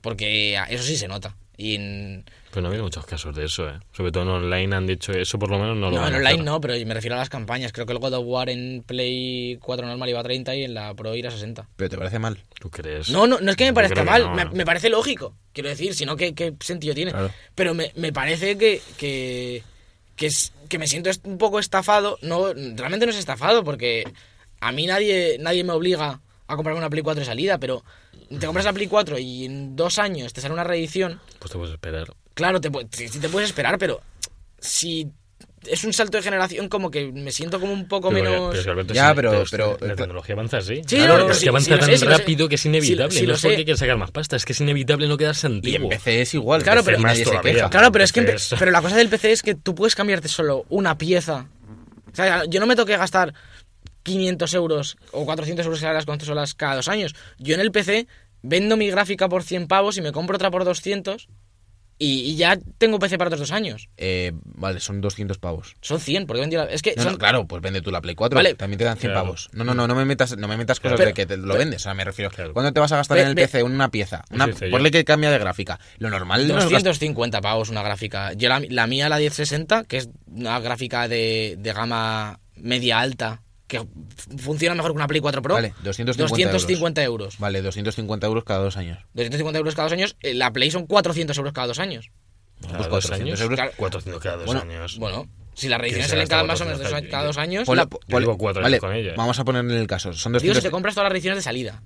Porque 0.03 0.55
a- 0.57 0.65
eso 0.65 0.83
sí 0.83 0.95
se 0.97 1.07
nota. 1.07 1.35
Y 1.55 1.75
en, 1.75 2.25
Pero 2.49 2.61
no 2.63 2.67
ha 2.67 2.71
habido 2.71 2.83
muchos 2.83 3.05
casos 3.05 3.33
de 3.35 3.45
eso, 3.45 3.69
¿eh? 3.69 3.79
Sobre 3.95 4.11
todo 4.11 4.23
en 4.23 4.29
online 4.29 4.75
han 4.75 4.85
dicho 4.87 5.11
eso, 5.13 5.37
por 5.39 5.49
lo 5.51 5.59
menos 5.59 5.77
no 5.77 5.91
lo 5.91 5.97
no, 5.97 6.07
en 6.07 6.15
online 6.15 6.29
hacer. 6.33 6.43
no, 6.43 6.59
pero 6.59 6.73
me 6.85 6.93
refiero 6.95 7.15
a 7.15 7.19
las 7.19 7.29
campañas. 7.29 7.71
Creo 7.71 7.85
que 7.85 7.93
el 7.93 7.99
God 7.99 8.13
of 8.15 8.25
War 8.25 8.49
en 8.49 8.83
Play 8.85 9.57
4 9.61 9.85
normal 9.87 10.09
iba 10.09 10.19
a 10.19 10.23
30 10.23 10.55
y 10.55 10.63
en 10.63 10.73
la 10.73 10.93
Pro 10.95 11.15
iba 11.15 11.29
a 11.29 11.31
60. 11.31 11.67
Pero 11.75 11.89
te 11.91 11.97
parece 11.97 12.17
mal. 12.19 12.39
¿Tú 12.59 12.69
crees? 12.71 13.09
No, 13.09 13.27
no, 13.27 13.39
no 13.39 13.51
es 13.51 13.55
que 13.55 13.63
me 13.65 13.69
Yo 13.69 13.73
parezca 13.75 14.01
que 14.01 14.09
mal, 14.09 14.23
no, 14.23 14.33
me, 14.35 14.45
me 14.45 14.65
parece 14.65 14.89
lógico, 14.89 15.35
quiero 15.53 15.69
decir, 15.69 15.93
sino 15.93 16.15
que 16.17 16.33
qué 16.33 16.53
sentido 16.59 16.95
tiene. 16.95 17.11
Claro. 17.11 17.31
Pero 17.53 17.73
me, 17.75 17.91
me 17.95 18.11
parece 18.11 18.57
que, 18.57 18.81
que, 18.97 19.61
que, 20.15 20.25
es- 20.25 20.53
que 20.69 20.79
me 20.79 20.87
siento 20.87 21.11
un 21.25 21.37
poco 21.37 21.59
estafado. 21.59 22.17
No, 22.23 22.51
realmente 22.51 23.05
no 23.05 23.11
es 23.11 23.17
estafado, 23.19 23.63
porque 23.63 24.05
a 24.59 24.71
mí 24.71 24.87
nadie, 24.87 25.37
nadie 25.39 25.63
me 25.63 25.73
obliga 25.73 26.19
a 26.47 26.55
comprarme 26.55 26.79
una 26.79 26.89
Play 26.89 27.03
4 27.03 27.19
de 27.19 27.25
salida, 27.25 27.57
pero 27.59 27.83
te 28.29 28.45
compras 28.45 28.65
la 28.65 28.73
Play 28.73 28.87
4 28.87 29.17
y 29.19 29.45
en 29.45 29.75
dos 29.75 29.99
años 29.99 30.33
te 30.33 30.41
sale 30.41 30.53
una 30.53 30.63
reedición, 30.63 31.19
Pues 31.39 31.51
te 31.51 31.57
puedes 31.57 31.73
esperar. 31.73 32.07
claro, 32.33 32.59
te, 32.61 32.69
te 32.69 33.29
puedes 33.29 33.49
esperar, 33.49 33.77
pero 33.77 34.01
si 34.59 35.07
es 35.65 35.83
un 35.85 35.93
salto 35.93 36.17
de 36.17 36.23
generación 36.23 36.67
como 36.67 36.91
que 36.91 37.09
me 37.11 37.31
siento 37.31 37.57
como 37.59 37.71
un 37.71 37.87
poco 37.87 38.09
Pero, 38.09 38.23
menos... 38.31 38.49
pero 38.51 38.63
si 38.63 38.69
Alberto, 38.69 38.93
Ya, 38.93 39.15
pero- 39.15 39.41
es- 39.43 39.49
pero- 39.51 39.77
La 39.79 39.95
tecnología 39.95 40.33
avanza 40.35 40.57
así. 40.57 40.81
Sí, 40.85 40.97
Claro, 40.97 41.19
no, 41.19 41.25
no, 41.25 41.31
es 41.31 41.37
sí, 41.37 41.43
que 41.43 41.49
avanza 41.49 41.73
sí 41.75 41.79
tan 41.79 41.97
sé, 41.97 42.05
rápido 42.05 42.49
que 42.49 42.55
es 42.55 42.65
inevitable. 42.65 43.17
Sí 43.17 43.25
no 43.25 43.33
es 43.33 43.41
porque 43.41 43.57
sé. 43.57 43.63
quieras 43.63 43.79
sacar 43.79 43.97
más 43.97 44.11
pasta, 44.11 44.35
es 44.35 44.43
que 44.43 44.51
es 44.51 44.59
inevitable 44.59 45.07
no 45.07 45.15
quedarse 45.17 45.47
Y 45.47 45.51
antiguo. 45.53 45.83
en 45.83 45.97
PC 45.97 46.21
es 46.21 46.33
igual. 46.33 46.63
Claro, 46.63 46.83
pero- 46.83 46.99
nadie 46.99 47.23
se 47.23 47.39
queja. 47.41 47.69
Claro, 47.69 47.91
pero 47.93 48.03
es 48.03 48.11
que 48.11 48.35
pero 48.59 48.71
la 48.71 48.81
cosa 48.81 48.97
del 48.97 49.07
PC 49.09 49.31
es 49.31 49.41
que 49.41 49.55
tú 49.55 49.73
puedes 49.73 49.95
cambiarte 49.95 50.27
solo 50.27 50.65
una 50.69 50.97
pieza. 50.97 51.47
O 52.11 52.15
sea, 52.15 52.43
yo 52.45 52.59
no 52.59 52.65
me 52.67 52.75
toque 52.75 52.95
gastar 52.97 53.33
500 54.03 54.53
euros 54.53 54.97
o 55.11 55.25
400 55.25 55.65
euros 55.65 55.81
en 55.83 55.93
las 55.93 56.05
consolas 56.05 56.53
cada 56.53 56.75
dos 56.75 56.87
años. 56.87 57.15
Yo 57.37 57.55
en 57.55 57.61
el 57.61 57.71
PC 57.71 58.07
vendo 58.41 58.77
mi 58.77 58.89
gráfica 58.89 59.29
por 59.29 59.43
100 59.43 59.67
pavos 59.67 59.97
y 59.97 60.01
me 60.01 60.11
compro 60.11 60.35
otra 60.35 60.51
por 60.51 60.65
200 60.65 61.27
y, 61.99 62.21
y 62.31 62.35
ya 62.35 62.57
tengo 62.79 62.97
PC 62.99 63.17
para 63.17 63.29
otros 63.29 63.39
dos 63.41 63.51
años. 63.51 63.87
Eh, 63.97 64.31
vale, 64.43 64.79
son 64.81 64.99
200 64.99 65.37
pavos. 65.37 65.75
Son 65.79 65.99
100, 65.99 66.25
porque 66.25 66.41
vendido 66.41 66.65
la- 66.65 66.71
Es 66.71 66.81
que 66.81 66.95
No, 66.97 67.03
son... 67.03 67.11
no, 67.13 67.17
claro, 67.19 67.47
pues 67.47 67.61
vende 67.61 67.81
tú 67.81 67.91
la 67.91 68.01
Play 68.01 68.15
4. 68.15 68.35
Vale. 68.35 68.55
También 68.55 68.79
te 68.79 68.83
dan 68.83 68.97
100 68.97 69.11
Claro. 69.11 69.25
pavos. 69.25 69.47
No, 69.53 69.63
no, 69.63 69.73
no, 69.75 69.87
no 69.87 69.95
me 69.95 70.03
metas, 70.03 70.35
no 70.35 70.47
me 70.47 70.57
metas 70.57 70.79
cosas 70.81 70.99
de 70.99 71.13
que 71.13 71.25
te 71.27 71.37
lo 71.37 71.55
vendes. 71.55 71.81
O 71.81 71.83
sea, 71.83 71.93
me 71.93 72.03
refiero. 72.03 72.31
Claro. 72.31 72.51
¿Cuándo 72.51 72.73
te 72.73 72.79
vas 72.79 72.91
a 72.91 72.97
gastar 72.97 73.15
Ve- 73.17 73.21
en 73.23 73.29
el 73.29 73.35
ve- 73.35 73.43
PC 73.43 73.63
una 73.63 73.89
pieza? 73.89 74.25
Una, 74.31 74.49
yo. 74.49 74.69
ponle 74.71 74.89
que 74.91 75.05
cambia 75.05 75.29
de 75.31 75.37
gráfica. 75.37 75.79
Lo 75.99 76.09
normal 76.09 76.45
no 76.47 76.57
es 76.57 76.63
gastar- 76.65 76.71
250 76.71 77.39
pavos 77.41 77.69
una 77.69 77.83
gráfica. 77.83 78.33
Yo 78.33 78.49
la, 78.49 78.61
la 78.67 78.87
mía, 78.87 79.07
la 79.07 79.19
1060, 79.19 79.83
que 79.85 79.97
es 79.97 80.09
una 80.27 80.59
gráfica 80.59 81.07
de, 81.07 81.55
de 81.59 81.73
gama 81.73 82.39
media 82.55 82.99
alta, 82.99 83.43
que 83.73 84.37
funciona 84.37 84.75
mejor 84.75 84.91
que 84.91 84.95
una 84.97 85.07
Play 85.07 85.21
4 85.21 85.41
Pro. 85.41 85.55
Vale, 85.55 85.73
250 85.83 86.51
250 86.51 87.03
euros. 87.03 87.37
Vale, 87.39 87.61
250 87.61 88.27
euros 88.27 88.43
cada 88.43 88.59
dos 88.63 88.77
años. 88.77 88.99
250 89.13 89.57
euros 89.59 89.75
cada 89.75 89.85
dos 89.87 89.93
años. 89.93 90.15
eh, 90.21 90.33
La 90.33 90.51
Play 90.51 90.71
son 90.71 90.85
400 90.87 91.37
euros 91.37 91.53
cada 91.53 91.67
dos 91.67 91.79
años. 91.79 92.11
Cada 92.61 92.77
Pues 92.77 92.89
dos 92.89 93.07
400 93.07 93.19
años. 93.19 93.41
euros. 93.41 93.57
Claro. 93.57 93.71
400 93.75 94.23
cada 94.23 94.35
dos 94.37 94.45
Bueno, 94.45 94.61
años. 94.61 94.97
Bueno, 94.97 95.27
si 95.53 95.67
las 95.67 95.79
reediciones 95.79 96.07
se 96.07 96.11
salen 96.15 96.27
cada 96.27 96.43
más 96.43 96.61
o 96.61 96.65
menos 96.65 96.79
400 96.79 97.03
dos 97.03 97.11
cada 97.11 97.25
dos 97.27 97.37
años, 97.37 97.67
Ponle- 97.67 97.75
la- 97.77 97.85
ponle- 97.87 98.19
llevo 98.21 98.37
cuatro 98.37 98.61
vale, 98.61 98.75
años 98.75 98.81
con 98.81 98.93
ella. 98.93 99.13
Vamos 99.17 99.39
a 99.39 99.43
poner 99.43 99.65
en 99.65 99.71
el 99.71 99.87
caso. 99.87 100.13
Son 100.13 100.31
digo, 100.33 100.39
si 100.41 100.47
200. 100.47 100.63
te 100.63 100.71
compras 100.71 100.95
todas 100.95 101.05
las 101.05 101.11
reediciones 101.11 101.37
de 101.39 101.43
salida. 101.43 101.81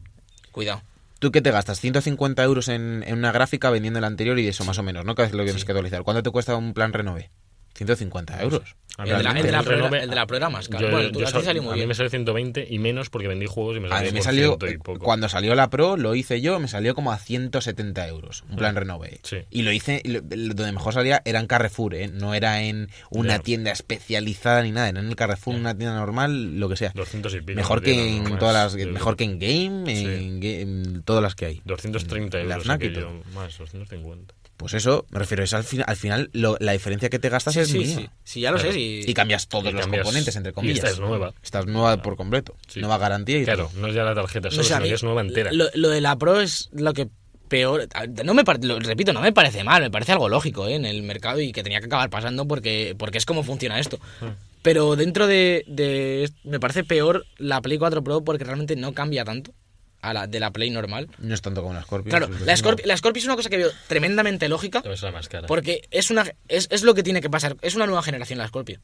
Cuidado. 0.52 0.82
¿Tú 1.20 1.32
qué 1.32 1.42
te 1.42 1.50
gastas? 1.50 1.80
150 1.80 2.44
euros 2.44 2.68
en, 2.68 3.04
en 3.08 3.18
una 3.18 3.32
gráfica 3.32 3.72
vendiendo 3.72 4.00
la 4.00 4.06
anterior 4.08 4.38
y 4.38 4.48
eso 4.48 4.64
más 4.66 4.78
o 4.78 4.84
menos, 4.84 5.04
¿no? 5.04 5.16
Cada 5.16 5.28
vez 5.30 5.36
lo 5.36 5.44
tienes 5.44 5.66
que 5.66 5.72
actualizar. 5.72 6.04
¿Cuánto 6.04 6.22
te 6.22 6.30
cuesta 6.30 6.56
un 6.56 6.76
plan 6.76 6.94
renove? 6.94 7.32
150 7.78 8.42
euros. 8.42 8.76
A 8.98 9.04
El 9.04 9.10
de 9.10 9.24
la- 9.24 9.34
mí 9.34 9.40
el 9.42 9.46
de 9.46 9.52
la 9.52 9.60
el 9.60 10.10
la 10.10 10.26
era 10.36 10.50
más 10.50 10.70
caro. 10.70 10.88
Yo- 10.88 10.92
Bueno, 10.92 11.12
tú- 11.12 11.20
yo 11.20 11.26
a 11.26 11.30
ti 11.30 11.34
sal- 11.34 11.44
salió 11.44 11.62
muy 11.62 11.70
a 11.70 11.74
mí 11.74 11.80
bien. 11.82 11.88
me 11.90 11.94
salió 11.94 12.10
120 12.10 12.66
y 12.68 12.80
menos 12.80 13.12
porque 13.12 13.28
vendí 13.28 13.46
juegos 13.46 13.78
y 13.78 13.80
me 13.80 13.88
A 13.88 13.90
salió 13.92 14.06
mí 14.06 14.14
me 14.14 14.18
por 14.20 14.24
salió, 14.26 14.48
ciento 14.48 14.68
y 14.70 14.78
poco. 14.80 15.00
cuando 15.06 15.30
salió 15.30 15.54
la 15.54 15.70
Pro, 15.70 15.98
lo 15.98 16.16
hice 16.16 16.42
yo, 16.42 16.60
me 16.60 16.68
salió 16.68 16.96
como 16.96 17.12
a 17.12 17.20
170 17.20 18.08
euros, 18.08 18.44
un 18.50 18.56
plan 18.56 18.76
renove. 18.76 19.20
Sí. 19.22 19.38
Y 19.52 19.62
lo 19.62 19.72
hice, 19.72 20.02
y 20.04 20.08
lo- 20.10 20.22
lo- 20.22 20.54
donde 20.56 20.72
mejor 20.72 20.94
salía 20.94 21.22
era 21.26 21.40
en 21.40 21.46
Carrefour, 21.46 21.94
¿eh? 21.94 22.08
No 22.08 22.34
era 22.34 22.64
en 22.64 22.90
una 23.12 23.38
tienda 23.38 23.72
especializada 23.72 24.64
ni 24.64 24.72
nada, 24.72 24.90
era 24.90 25.00
en 25.00 25.08
el 25.08 25.16
Carrefour, 25.16 25.56
una 25.56 25.78
tienda 25.78 25.96
normal, 25.96 26.60
lo 26.60 26.68
que 26.68 26.76
sea. 26.78 26.92
200 26.96 27.36
y 27.36 27.42
pico. 27.42 27.56
Mejor 27.56 27.84
que 27.84 28.18
en 28.18 28.24
más. 28.24 28.40
todas 28.40 28.56
las, 28.56 28.82
Yo- 28.84 28.92
mejor 28.92 29.16
que 29.16 29.26
en 29.26 29.38
Game, 29.38 29.96
Sí. 29.96 30.06
en, 30.06 30.44
en 30.44 31.04
todas 31.04 31.22
las 31.22 31.36
que 31.36 31.46
hay. 31.46 31.62
230 31.66 32.40
La 32.40 32.56
euros. 32.56 32.68
Aquello, 32.70 33.02
todo. 33.02 33.24
Más, 33.36 33.56
250. 33.60 34.34
Pues 34.58 34.74
eso, 34.74 35.06
me 35.12 35.20
refiero, 35.20 35.44
es 35.44 35.54
al, 35.54 35.64
fin- 35.64 35.84
al 35.86 35.96
final 35.96 36.30
lo- 36.34 36.58
la 36.60 36.72
diferencia 36.72 37.10
que 37.10 37.20
te 37.20 37.30
gastas 37.30 37.54
Sí, 37.54 37.60
es 37.60 37.68
sí, 37.70 37.78
mínima. 37.78 38.02
sí. 38.02 38.10
Sí, 38.24 38.42
ya 38.42 38.52
lo 38.52 38.58
Claro. 38.58 38.74
sé. 38.74 38.80
Y 38.80 39.14
cambias 39.14 39.48
todos 39.48 39.70
Y 39.70 39.72
los 39.72 39.86
componentes, 39.88 40.36
entre 40.36 40.50
y 40.50 40.54
comillas. 40.54 40.78
esta 40.80 40.90
es 40.90 41.00
nueva. 41.00 41.34
Esta 41.44 41.60
es 41.60 41.66
nueva 41.68 42.02
por 42.02 42.16
completo. 42.18 42.56
Nueva 42.76 42.98
garantía 42.98 43.38
y 43.38 43.44
Claro, 43.46 43.70
todo. 43.72 43.80
no 43.82 43.88
es 43.88 43.94
ya 43.96 44.04
la 44.04 44.16
tarjeta 44.16 44.50
solo, 44.50 44.64
sé, 44.64 44.74
a 44.74 44.78
sino 44.78 44.84
mí 44.84 44.90
que 44.90 44.96
es 44.96 45.04
nueva 45.04 45.22
entera. 45.22 45.52
Lo, 45.54 45.66
lo 45.76 45.90
de 45.90 46.02
la 46.02 46.16
Pro 46.18 46.42
es 46.42 46.70
lo 46.74 46.94
que 46.94 47.08
peor. 47.48 47.88
No 48.26 48.34
me 48.34 48.44
lo 48.62 48.80
repito, 48.80 49.14
no 49.14 49.22
me 49.22 49.32
parece 49.32 49.64
mal, 49.64 49.82
me 49.82 49.92
parece 49.92 50.12
algo 50.12 50.28
lógico 50.28 50.68
¿eh? 50.68 50.74
en 50.76 50.86
el 50.86 51.04
mercado 51.04 51.40
y 51.40 51.52
que 51.54 51.64
tenía 51.64 51.80
que 51.80 51.86
acabar 51.86 52.10
pasando 52.10 52.46
porque, 52.48 52.96
porque 52.98 53.20
es 53.20 53.26
como 53.26 53.44
funciona 53.44 53.80
esto. 53.80 54.00
Hmm. 54.22 54.30
Pero 54.64 54.96
dentro 54.96 55.28
de, 55.28 55.64
de- 55.68 56.30
Me 56.44 56.60
parece 56.60 56.84
peor 56.84 57.26
la 57.38 57.62
Play 57.62 57.78
4 57.78 58.04
Pro 58.04 58.24
porque 58.24 58.44
realmente 58.44 58.76
no 58.76 58.94
cambia 58.94 59.24
tanto 59.24 59.54
a 60.02 60.14
la 60.14 60.28
de 60.28 60.40
la 60.40 60.52
Play 60.52 60.70
normal. 60.70 61.10
No 61.18 61.34
es 61.34 61.42
tanto 61.42 61.62
como 61.62 61.74
la 61.74 61.82
Scorpio. 61.84 62.10
Claro, 62.10 62.28
la 62.28 62.38
verdad. 62.40 62.56
Scorpio, 62.56 62.86
la 62.86 62.98
Scorpio 62.98 63.20
es 63.20 63.26
una 63.26 63.36
cosa 63.36 63.50
que 63.50 63.58
veo 63.58 63.72
tremendamente 63.88 64.48
lógica 64.48 64.82
Pero 64.82 64.94
es 64.94 65.02
la 65.02 65.12
más 65.12 65.28
cara. 65.28 65.48
porque 65.48 65.88
es, 65.92 66.10
una, 66.12 66.26
es, 66.48 66.68
es 66.72 66.84
lo 66.84 66.94
que 66.94 67.04
tiene 67.04 67.22
que 67.22 67.30
pasar. 67.30 67.58
Es 67.62 67.76
una 67.76 67.86
nueva 67.88 68.04
generación 68.04 68.38
la 68.40 68.48
Scorpio. 68.48 68.80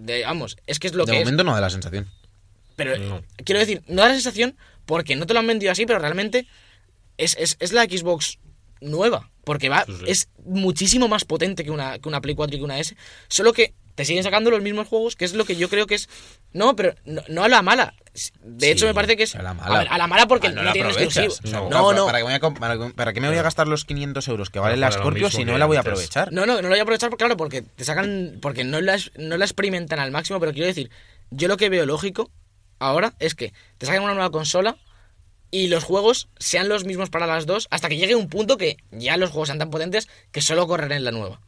De- 0.00 0.22
vamos, 0.24 0.56
es 0.66 0.78
que 0.78 0.86
es 0.88 0.94
lo 0.94 1.04
de 1.04 1.12
que 1.12 1.18
es. 1.18 1.24
momento 1.24 1.44
no 1.44 1.54
da 1.54 1.60
la 1.60 1.70
sensación. 1.70 2.08
Pero 2.76 2.96
No. 2.98 3.22
quiero 3.44 3.60
decir, 3.60 3.82
no 3.86 4.02
da 4.02 4.08
la 4.08 4.14
sensación 4.14 4.56
porque 4.86 5.14
no 5.16 5.26
te 5.26 5.34
lo 5.34 5.40
han 5.40 5.46
vendido 5.46 5.70
así, 5.70 5.86
pero 5.86 5.98
realmente 5.98 6.46
es, 7.16 7.36
es, 7.38 7.56
es 7.60 7.72
la 7.72 7.84
Xbox 7.84 8.38
nueva. 8.80 9.30
Porque 9.44 9.68
va, 9.68 9.84
Sí, 9.84 9.92
sí. 9.98 10.04
es 10.08 10.28
muchísimo 10.44 11.06
más 11.06 11.24
potente 11.26 11.64
que 11.64 11.70
una, 11.70 11.98
que 11.98 12.08
una 12.08 12.20
Play 12.22 12.34
4 12.34 12.56
y 12.56 12.58
que 12.58 12.64
una 12.64 12.78
S. 12.80 12.96
Solo 13.28 13.52
que 13.52 13.74
te 13.94 14.04
siguen 14.04 14.22
sacando 14.24 14.50
los 14.50 14.60
mismos 14.62 14.88
juegos, 14.88 15.16
que 15.16 15.24
es 15.24 15.34
lo 15.34 15.44
que 15.44 15.56
yo 15.56 15.68
creo 15.68 15.86
que 15.86 15.94
es. 15.94 16.08
No, 16.52 16.74
pero 16.76 16.94
no, 17.04 17.22
no 17.28 17.44
a 17.44 17.48
la 17.48 17.62
mala. 17.62 17.94
De 18.42 18.70
hecho, 18.70 18.86
me 18.86 18.94
parece 18.94 19.16
que 19.16 19.24
es. 19.24 19.34
a 19.34 19.42
la 19.42 19.54
mala. 19.54 19.78
ver, 19.78 19.88
a 19.90 19.98
la 19.98 20.06
mala 20.06 20.26
porque 20.26 20.48
Ah, 20.48 20.52
no, 20.52 20.62
la 20.62 20.72
tienen 20.72 20.90
aprovechas. 20.92 21.16
exclusivos. 21.24 21.40
O 21.44 21.46
sea, 21.48 21.68
No, 21.68 21.92
no. 21.92 22.06
¿Para 22.06 22.18
qué, 22.18 22.24
me 22.24 22.38
voy 22.38 22.50
a, 22.50 22.54
para, 22.54 22.88
para 22.90 23.12
qué 23.12 23.20
me 23.20 23.28
voy 23.28 23.38
a 23.38 23.42
gastar 23.42 23.66
los 23.68 23.84
500 23.84 24.26
euros 24.28 24.50
que 24.50 24.58
vale 24.58 24.76
la 24.76 24.90
Scorpio 24.92 25.30
si 25.30 25.44
no 25.44 25.58
la 25.58 25.66
voy 25.66 25.76
a 25.76 25.80
aprovechar? 25.80 26.32
No, 26.32 26.46
no, 26.46 26.56
no 26.56 26.62
lo 26.62 26.68
voy 26.68 26.78
a 26.78 26.82
aprovechar, 26.82 27.10
porque, 27.10 27.24
claro, 27.24 27.36
porque 27.36 27.62
te 27.62 27.84
sacan. 27.84 28.38
Porque 28.40 28.64
no 28.64 28.80
la, 28.80 28.98
no 29.16 29.36
la 29.36 29.44
experimentan 29.44 29.98
al 29.98 30.10
máximo, 30.10 30.38
pero 30.40 30.52
quiero 30.52 30.66
decir, 30.66 30.90
yo 31.30 31.48
lo 31.48 31.56
que 31.56 31.68
veo 31.68 31.86
lógico 31.86 32.30
ahora 32.78 33.14
es 33.18 33.34
que 33.34 33.52
te 33.78 33.86
saquen 33.86 34.02
una 34.02 34.14
nueva 34.14 34.30
consola 34.30 34.76
y 35.50 35.68
los 35.68 35.84
juegos 35.84 36.28
sean 36.38 36.68
los 36.68 36.84
mismos 36.84 37.10
para 37.10 37.26
las 37.28 37.46
dos 37.46 37.68
hasta 37.70 37.88
que 37.88 37.96
llegue 37.96 38.16
un 38.16 38.28
punto 38.28 38.56
que 38.58 38.76
ya 38.90 39.16
los 39.16 39.30
juegos 39.30 39.48
sean 39.48 39.58
tan 39.60 39.70
potentes 39.70 40.08
que 40.32 40.40
solo 40.40 40.66
correrán 40.66 40.98
en 40.98 41.04
la 41.04 41.12
nueva. 41.12 41.40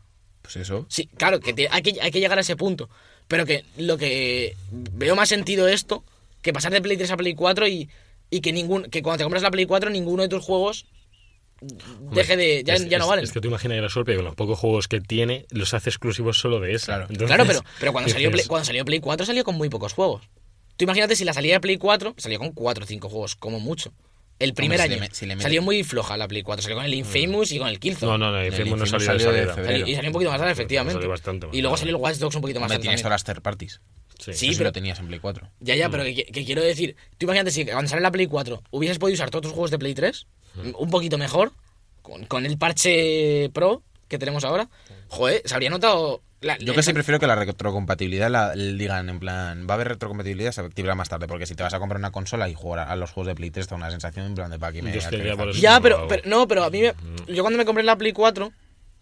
Pues 0.52 0.56
eso. 0.56 0.86
Sí, 0.88 1.08
claro, 1.16 1.40
que 1.40 1.52
te- 1.52 1.68
hay, 1.70 1.82
que 1.82 2.00
hay 2.00 2.10
que 2.10 2.20
llegar 2.20 2.38
a 2.38 2.40
ese 2.40 2.56
punto. 2.56 2.88
Pero 3.28 3.44
que 3.44 3.64
lo 3.76 3.98
que 3.98 4.56
veo 4.70 5.16
más 5.16 5.28
sentido 5.28 5.66
esto 5.68 6.04
que 6.42 6.52
pasar 6.52 6.72
de 6.72 6.80
Play 6.80 6.96
3 6.96 7.10
a 7.10 7.16
Play 7.16 7.34
4 7.34 7.66
y, 7.66 7.88
y 8.30 8.40
que 8.40 8.52
ningún 8.52 8.84
que 8.84 9.02
cuando 9.02 9.18
te 9.18 9.24
compras 9.24 9.42
la 9.42 9.50
Play 9.50 9.66
4 9.66 9.90
ninguno 9.90 10.22
de 10.22 10.28
tus 10.28 10.44
juegos 10.44 10.86
deje 12.12 12.36
de 12.36 12.62
ya, 12.64 12.74
Es- 12.74 12.88
ya 12.88 12.98
no 12.98 13.06
valen. 13.08 13.24
Es 13.24 13.32
que 13.32 13.40
tú 13.40 13.48
imaginas 13.48 13.78
la 13.82 13.88
con 14.16 14.24
los 14.24 14.34
pocos 14.34 14.58
juegos 14.58 14.88
que 14.88 15.00
tiene, 15.00 15.46
los 15.50 15.74
hace 15.74 15.90
exclusivos 15.90 16.38
solo 16.38 16.60
de 16.60 16.74
esa. 16.74 16.86
Claro. 16.86 17.02
Entonces, 17.10 17.26
Claro, 17.28 17.44
pero, 17.46 17.64
pero 17.80 17.92
cuando, 17.92 18.10
salió 18.10 18.30
Play, 18.30 18.44
cuando 18.46 18.64
salió 18.64 18.84
Play 18.84 19.00
4 19.00 19.26
salió 19.26 19.42
con 19.44 19.56
muy 19.56 19.68
pocos 19.68 19.92
juegos. 19.92 20.22
Tú 20.76 20.84
imagínate 20.84 21.16
si 21.16 21.24
la 21.24 21.32
salida 21.32 21.54
de 21.54 21.60
Play 21.60 21.78
4 21.78 22.14
salió 22.18 22.38
con 22.38 22.52
4 22.52 22.84
o 22.84 22.86
5 22.86 23.08
juegos, 23.08 23.34
como 23.36 23.58
mucho. 23.58 23.92
El 24.38 24.52
primer 24.54 24.78
si 24.80 24.88
le 24.88 24.94
año 24.96 25.06
si 25.12 25.26
le 25.26 25.34
metes- 25.34 25.42
salió 25.44 25.62
muy 25.62 25.82
floja 25.82 26.16
la 26.16 26.28
Play 26.28 26.42
4, 26.42 26.62
salió 26.62 26.76
con 26.76 26.84
el 26.84 26.92
Infamous 26.94 27.52
y 27.52 27.58
con 27.58 27.68
el 27.68 27.80
Killzone. 27.80 28.12
No, 28.12 28.18
no, 28.18 28.30
no, 28.32 28.38
El 28.38 28.46
Infamous 28.52 28.78
no 28.78 28.84
Infamous 28.84 29.04
salió 29.04 29.18
de 29.18 29.24
salió 29.24 29.46
de 29.46 29.54
febrero. 29.54 29.78
Salió- 29.78 29.86
y 29.86 29.94
salió 29.94 30.08
un 30.10 30.12
poquito 30.12 30.30
más 30.30 30.38
tarde, 30.40 30.52
efectivamente. 30.52 30.94
Salió 30.94 31.08
bastante 31.10 31.46
más 31.46 31.56
y 31.56 31.60
luego 31.62 31.76
salió 31.76 31.96
el 31.96 32.02
Watch 32.02 32.16
Dogs 32.18 32.34
un 32.36 32.42
poquito 32.42 32.60
más 32.60 32.66
Hombre, 32.66 32.76
tarde. 32.76 32.82
tienes 32.82 33.02
todas 33.02 33.12
las 33.14 33.24
third 33.24 33.42
parties. 33.42 33.80
Sí. 34.18 34.32
Sí, 34.34 34.50
pero- 34.52 34.64
lo 34.64 34.72
tenías 34.72 34.98
en 34.98 35.06
Play 35.08 35.20
4. 35.20 35.48
Ya, 35.60 35.74
ya, 35.74 35.88
pero 35.90 36.04
que, 36.04 36.24
que 36.24 36.44
quiero 36.44 36.62
decir, 36.62 36.96
tú 37.18 37.26
imagínate 37.26 37.50
si 37.50 37.64
cuando 37.64 37.88
sale 37.88 38.02
la 38.02 38.10
Play 38.10 38.26
4 38.26 38.62
hubieses 38.70 38.98
podido 38.98 39.14
usar 39.14 39.30
todos 39.30 39.42
tus 39.42 39.52
juegos 39.52 39.70
de 39.70 39.78
Play 39.78 39.94
3, 39.94 40.26
un 40.78 40.90
poquito 40.90 41.16
mejor, 41.18 41.52
con, 42.02 42.24
con 42.26 42.44
el 42.46 42.56
parche 42.58 43.50
Pro 43.54 43.82
que 44.08 44.18
tenemos 44.18 44.44
ahora, 44.44 44.68
joder, 45.08 45.42
se 45.44 45.54
habría 45.54 45.70
notado... 45.70 46.22
la- 46.40 46.58
Yo 46.58 46.74
que 46.74 46.82
sí 46.82 46.92
prefiero 46.92 47.18
que 47.18 47.26
la 47.26 47.34
retrocompatibilidad 47.34 48.30
la, 48.30 48.52
digan 48.54 49.08
en 49.08 49.18
plan, 49.18 49.66
va 49.68 49.72
a 49.72 49.76
haber 49.76 49.88
retrocompatibilidad, 49.88 50.52
se 50.52 50.60
activará 50.60 50.94
más 50.94 51.08
tarde, 51.08 51.26
porque 51.26 51.46
si 51.46 51.54
te 51.54 51.62
vas 51.62 51.74
a 51.74 51.78
comprar 51.78 51.98
una 51.98 52.10
consola 52.12 52.48
y 52.48 52.54
jugar 52.54 52.80
a, 52.80 52.92
a 52.92 52.96
los 52.96 53.10
juegos 53.10 53.28
de 53.28 53.34
Play 53.34 53.50
3, 53.50 53.66
te 53.66 53.70
da 53.70 53.76
una 53.76 53.90
sensación 53.90 54.26
en 54.26 54.34
plan 54.34 54.50
de 54.50 54.58
para 54.58 54.70
aquí 54.70 54.82
me 54.82 54.90
Yo 54.90 54.94
que 54.94 55.00
ya 55.00 55.06
actualiza 55.08 55.36
por 55.36 55.48
aquí". 55.48 55.58
eso- 55.58 55.62
Ya, 55.62 55.80
pero, 55.80 56.08
no, 56.24 56.46
pero 56.48 56.64
a 56.64 56.70
mí 56.70 56.80
me- 56.82 56.94
yo 57.34 57.42
cuando 57.42 57.56
me 57.58 57.64
compré 57.64 57.82
la 57.84 57.96
Play 57.96 58.12
4, 58.12 58.52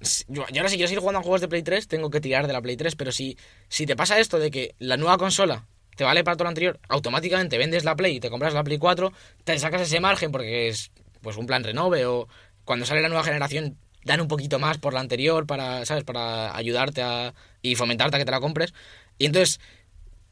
s- 0.00 0.24
yo, 0.28 0.44
yo 0.50 0.60
ahora 0.60 0.68
si 0.68 0.76
quiero 0.76 0.88
seguir 0.88 1.00
jugando 1.00 1.20
a 1.20 1.22
juegos 1.22 1.40
de 1.40 1.48
Play 1.48 1.62
3, 1.62 1.88
tengo 1.88 2.10
que 2.10 2.20
tirar 2.20 2.46
de 2.46 2.52
la 2.52 2.62
Play 2.62 2.76
3, 2.76 2.94
pero 2.96 3.12
si, 3.12 3.36
si 3.68 3.86
te 3.86 3.96
pasa 3.96 4.18
esto 4.18 4.38
de 4.38 4.50
que 4.50 4.74
la 4.78 4.96
nueva 4.96 5.18
consola 5.18 5.66
te 5.96 6.04
vale 6.04 6.24
para 6.24 6.36
todo 6.36 6.44
lo 6.44 6.48
anterior, 6.50 6.80
automáticamente 6.88 7.58
vendes 7.58 7.84
la 7.84 7.94
Play 7.96 8.16
y 8.16 8.20
te 8.20 8.30
compras 8.30 8.54
la 8.54 8.64
Play 8.64 8.78
4, 8.78 9.12
te 9.44 9.58
sacas 9.58 9.82
ese 9.82 10.00
margen 10.00 10.32
porque 10.32 10.68
es 10.68 10.90
pues 11.20 11.36
un 11.36 11.46
plan 11.46 11.64
renove 11.64 12.04
o 12.06 12.28
cuando 12.64 12.84
sale 12.86 13.00
la 13.00 13.08
nueva 13.08 13.24
generación 13.24 13.76
dan 14.04 14.20
un 14.20 14.28
poquito 14.28 14.58
más 14.58 14.78
por 14.78 14.94
la 14.94 15.00
anterior 15.00 15.46
para, 15.46 15.84
¿sabes? 15.86 16.04
Para 16.04 16.56
ayudarte 16.56 17.02
a, 17.02 17.34
y 17.62 17.74
fomentarte 17.74 18.16
a 18.16 18.18
que 18.18 18.24
te 18.24 18.30
la 18.30 18.40
compres. 18.40 18.74
Y 19.18 19.26
entonces 19.26 19.60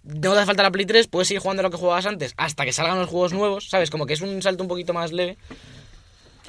no 0.05 0.33
te 0.33 0.39
hace 0.39 0.47
falta 0.47 0.63
la 0.63 0.71
Play 0.71 0.87
3, 0.87 1.09
puedes 1.09 1.29
seguir 1.29 1.41
jugando 1.41 1.63
lo 1.63 1.71
que 1.71 1.77
jugabas 1.77 2.07
antes 2.07 2.35
hasta 2.37 2.65
que 2.65 2.73
salgan 2.73 2.99
los 2.99 3.09
juegos 3.09 3.33
nuevos, 3.33 3.69
¿sabes? 3.69 3.91
Como 3.91 4.07
que 4.07 4.15
es 4.15 4.21
un 4.21 4.43
salto 4.43 4.63
un 4.63 4.69
poquito 4.69 4.93
más 4.93 5.13
leve. 5.13 5.37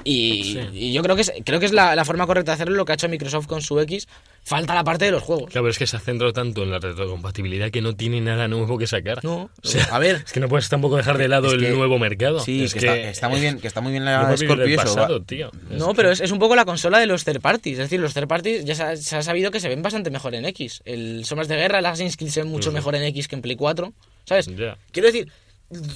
Y, 0.02 0.42
Sí. 0.54 0.60
y 0.72 0.92
yo 0.92 1.02
creo 1.02 1.14
que 1.14 1.22
es, 1.22 1.32
creo 1.44 1.60
que 1.60 1.66
es 1.66 1.72
la, 1.72 1.94
la 1.94 2.04
forma 2.04 2.26
correcta 2.26 2.50
de 2.50 2.54
hacerlo 2.54 2.74
lo 2.74 2.84
que 2.84 2.92
ha 2.92 2.94
hecho 2.96 3.08
Microsoft 3.08 3.46
con 3.46 3.62
su 3.62 3.78
X. 3.80 4.08
Falta 4.42 4.74
la 4.74 4.84
parte 4.84 5.06
de 5.06 5.10
los 5.12 5.22
juegos. 5.22 5.44
Claro, 5.50 5.62
pero 5.64 5.70
es 5.70 5.78
que 5.78 5.86
se 5.86 5.96
ha 5.96 6.00
centrado 6.00 6.32
tanto 6.34 6.64
en 6.64 6.70
la 6.70 6.78
retrocompatibilidad 6.78 7.70
que 7.70 7.80
no 7.80 7.94
tiene 7.96 8.20
nada 8.20 8.46
nuevo 8.48 8.76
que 8.76 8.86
sacar. 8.86 9.24
No, 9.24 9.48
O 9.62 9.66
sea, 9.66 9.84
a 9.84 9.98
ver, 9.98 10.22
Es 10.26 10.32
que 10.32 10.40
no 10.40 10.48
puedes 10.48 10.68
tampoco 10.68 10.96
dejar 10.96 11.16
de 11.16 11.28
lado 11.28 11.50
el 11.52 11.60
que- 11.60 11.70
nuevo 11.70 11.98
mercado. 11.98 12.40
Sí, 12.40 12.64
es 12.64 12.72
que, 12.74 12.80
Está, 12.80 12.96
está 12.98 13.28
muy 13.28 13.40
bien, 13.40 13.58
que 13.60 13.68
está 13.68 13.80
muy 13.80 13.92
bien 13.92 14.04
No 14.04 14.10
la 14.10 14.24
vivir 14.34 14.48
Scorpio 14.48 14.76
pasado, 14.76 15.22
tío. 15.22 15.50
no, 15.70 15.90
Es 15.90 15.96
pero 15.96 16.10
es, 16.10 16.20
es 16.20 16.30
un 16.32 16.38
poco 16.38 16.56
la 16.56 16.64
consola 16.66 16.98
de 16.98 17.06
los 17.06 17.24
third 17.24 17.40
parties. 17.40 17.74
Es 17.78 17.84
decir, 17.86 18.00
los 18.00 18.12
third 18.12 18.26
parties 18.28 18.64
ya 18.64 18.74
se 18.74 18.82
ha, 18.82 18.96
se 18.96 19.16
ha 19.16 19.22
sabido 19.22 19.50
que 19.50 19.60
se 19.60 19.68
ven 19.68 19.80
bastante 19.80 20.10
mejor 20.10 20.34
en 20.34 20.44
X. 20.46 20.82
El 20.84 21.24
Sombras 21.24 21.48
de 21.48 21.56
Guerra, 21.56 21.78
el 21.78 21.86
Assassin's 21.86 22.16
Creed 22.18 22.30
se 22.30 22.42
ven 22.42 22.50
mucho 22.50 22.72
mejor 22.72 22.94
en 22.96 23.04
X 23.04 23.28
que 23.28 23.36
en 23.36 23.42
Play 23.42 23.56
4. 23.56 23.92
¿Sabes? 24.26 24.46
Quiero 24.92 25.06
decir, 25.06 25.30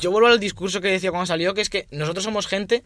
yo 0.00 0.10
vuelvo 0.10 0.28
al 0.28 0.40
discurso 0.40 0.80
que 0.80 0.88
decía 0.88 1.10
cuando 1.10 1.26
salió, 1.26 1.52
que 1.52 1.60
es 1.60 1.68
que 1.68 1.86
nosotros 1.90 2.24
somos 2.24 2.46
gente 2.46 2.82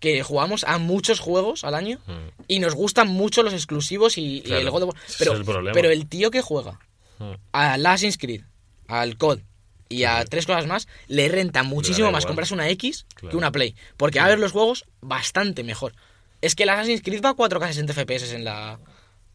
que 0.00 0.22
jugamos 0.22 0.64
a 0.64 0.78
muchos 0.78 1.20
juegos 1.20 1.64
al 1.64 1.74
año 1.74 1.98
Mm. 2.06 2.12
y 2.48 2.58
nos 2.58 2.74
gustan 2.74 3.08
mucho 3.08 3.42
los 3.42 3.52
exclusivos 3.54 4.18
y, 4.18 4.42
el 4.46 4.70
God 4.70 4.82
of 4.84 4.88
War. 4.94 5.02
Pero, 5.18 5.32
es 5.34 5.38
el 5.48 5.70
pero 5.72 5.90
el 5.90 6.06
tío 6.08 6.30
que 6.30 6.42
juega 6.42 6.78
Mm. 7.18 7.32
al 7.52 7.86
Assassin's 7.86 8.18
Creed, 8.18 8.42
al 8.88 9.16
COD 9.16 9.40
y 9.88 10.04
a 10.04 10.24
tres 10.26 10.44
cosas 10.46 10.66
más, 10.66 10.86
le 11.08 11.28
renta 11.28 11.62
muchísimo 11.62 12.10
más 12.12 12.24
igual. 12.24 12.30
comprarse 12.30 12.54
una 12.54 12.68
X 12.70 13.06
que 13.30 13.36
una 13.36 13.50
Play. 13.52 13.74
Porque 13.96 14.18
va 14.18 14.26
a 14.26 14.28
ver 14.28 14.38
los 14.38 14.52
juegos 14.52 14.84
bastante 15.00 15.64
mejor. 15.64 15.94
Es 16.42 16.54
que 16.54 16.64
el 16.64 16.68
Assassin's 16.68 17.02
Creed 17.02 17.22
va 17.24 17.30
a 17.30 17.34
4K 17.34 17.68
60 17.68 17.94
FPS 17.94 18.34
en 18.34 18.44
la... 18.44 18.78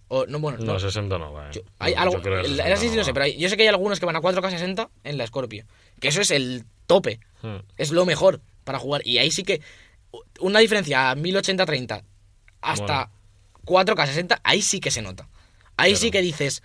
o- 0.09 0.25
no, 0.27 0.39
bueno, 0.39 0.59
No, 0.59 0.73
no. 0.73 0.79
60 0.79 1.17
no 1.17 1.33
va. 1.33 1.47
eh. 1.47 1.51
Yo- 1.53 1.61
hay 1.79 1.95
No, 1.95 2.01
algo, 2.01 2.15
yo 2.17 2.21
creo 2.21 2.41
que 2.41 2.47
el, 2.47 2.51
el 2.51 2.57
60 2.57 2.63
Assassin's 2.73 2.91
Creed 2.91 2.99
no 2.99 3.05
sé, 3.05 3.13
pero 3.13 3.25
hay- 3.25 3.37
yo 3.37 3.49
sé 3.49 3.57
que 3.57 3.63
hay 3.63 3.69
algunos 3.69 3.99
que 3.99 4.05
van 4.05 4.15
a 4.15 4.21
4K 4.21 4.49
60 4.51 4.89
en 5.03 5.17
la 5.17 5.25
Scorpio. 5.25 5.65
Que 5.99 6.09
eso 6.09 6.21
es 6.21 6.29
el 6.31 6.65
tope. 6.85 7.19
Mm. 7.41 7.55
Es 7.77 7.91
lo 7.91 8.05
mejor 8.05 8.41
para 8.63 8.77
jugar. 8.77 9.01
Y 9.07 9.17
ahí 9.17 9.31
sí 9.31 9.43
que 9.43 9.61
una 10.39 10.59
diferencia 10.59 11.13
1080-30 11.15 12.03
hasta 12.61 13.09
4K60, 13.65 14.39
ahí 14.43 14.61
sí 14.61 14.79
que 14.79 14.91
se 14.91 15.01
nota. 15.01 15.27
Ahí 15.77 15.95
sí 15.95 16.11
que 16.11 16.21
dices, 16.21 16.61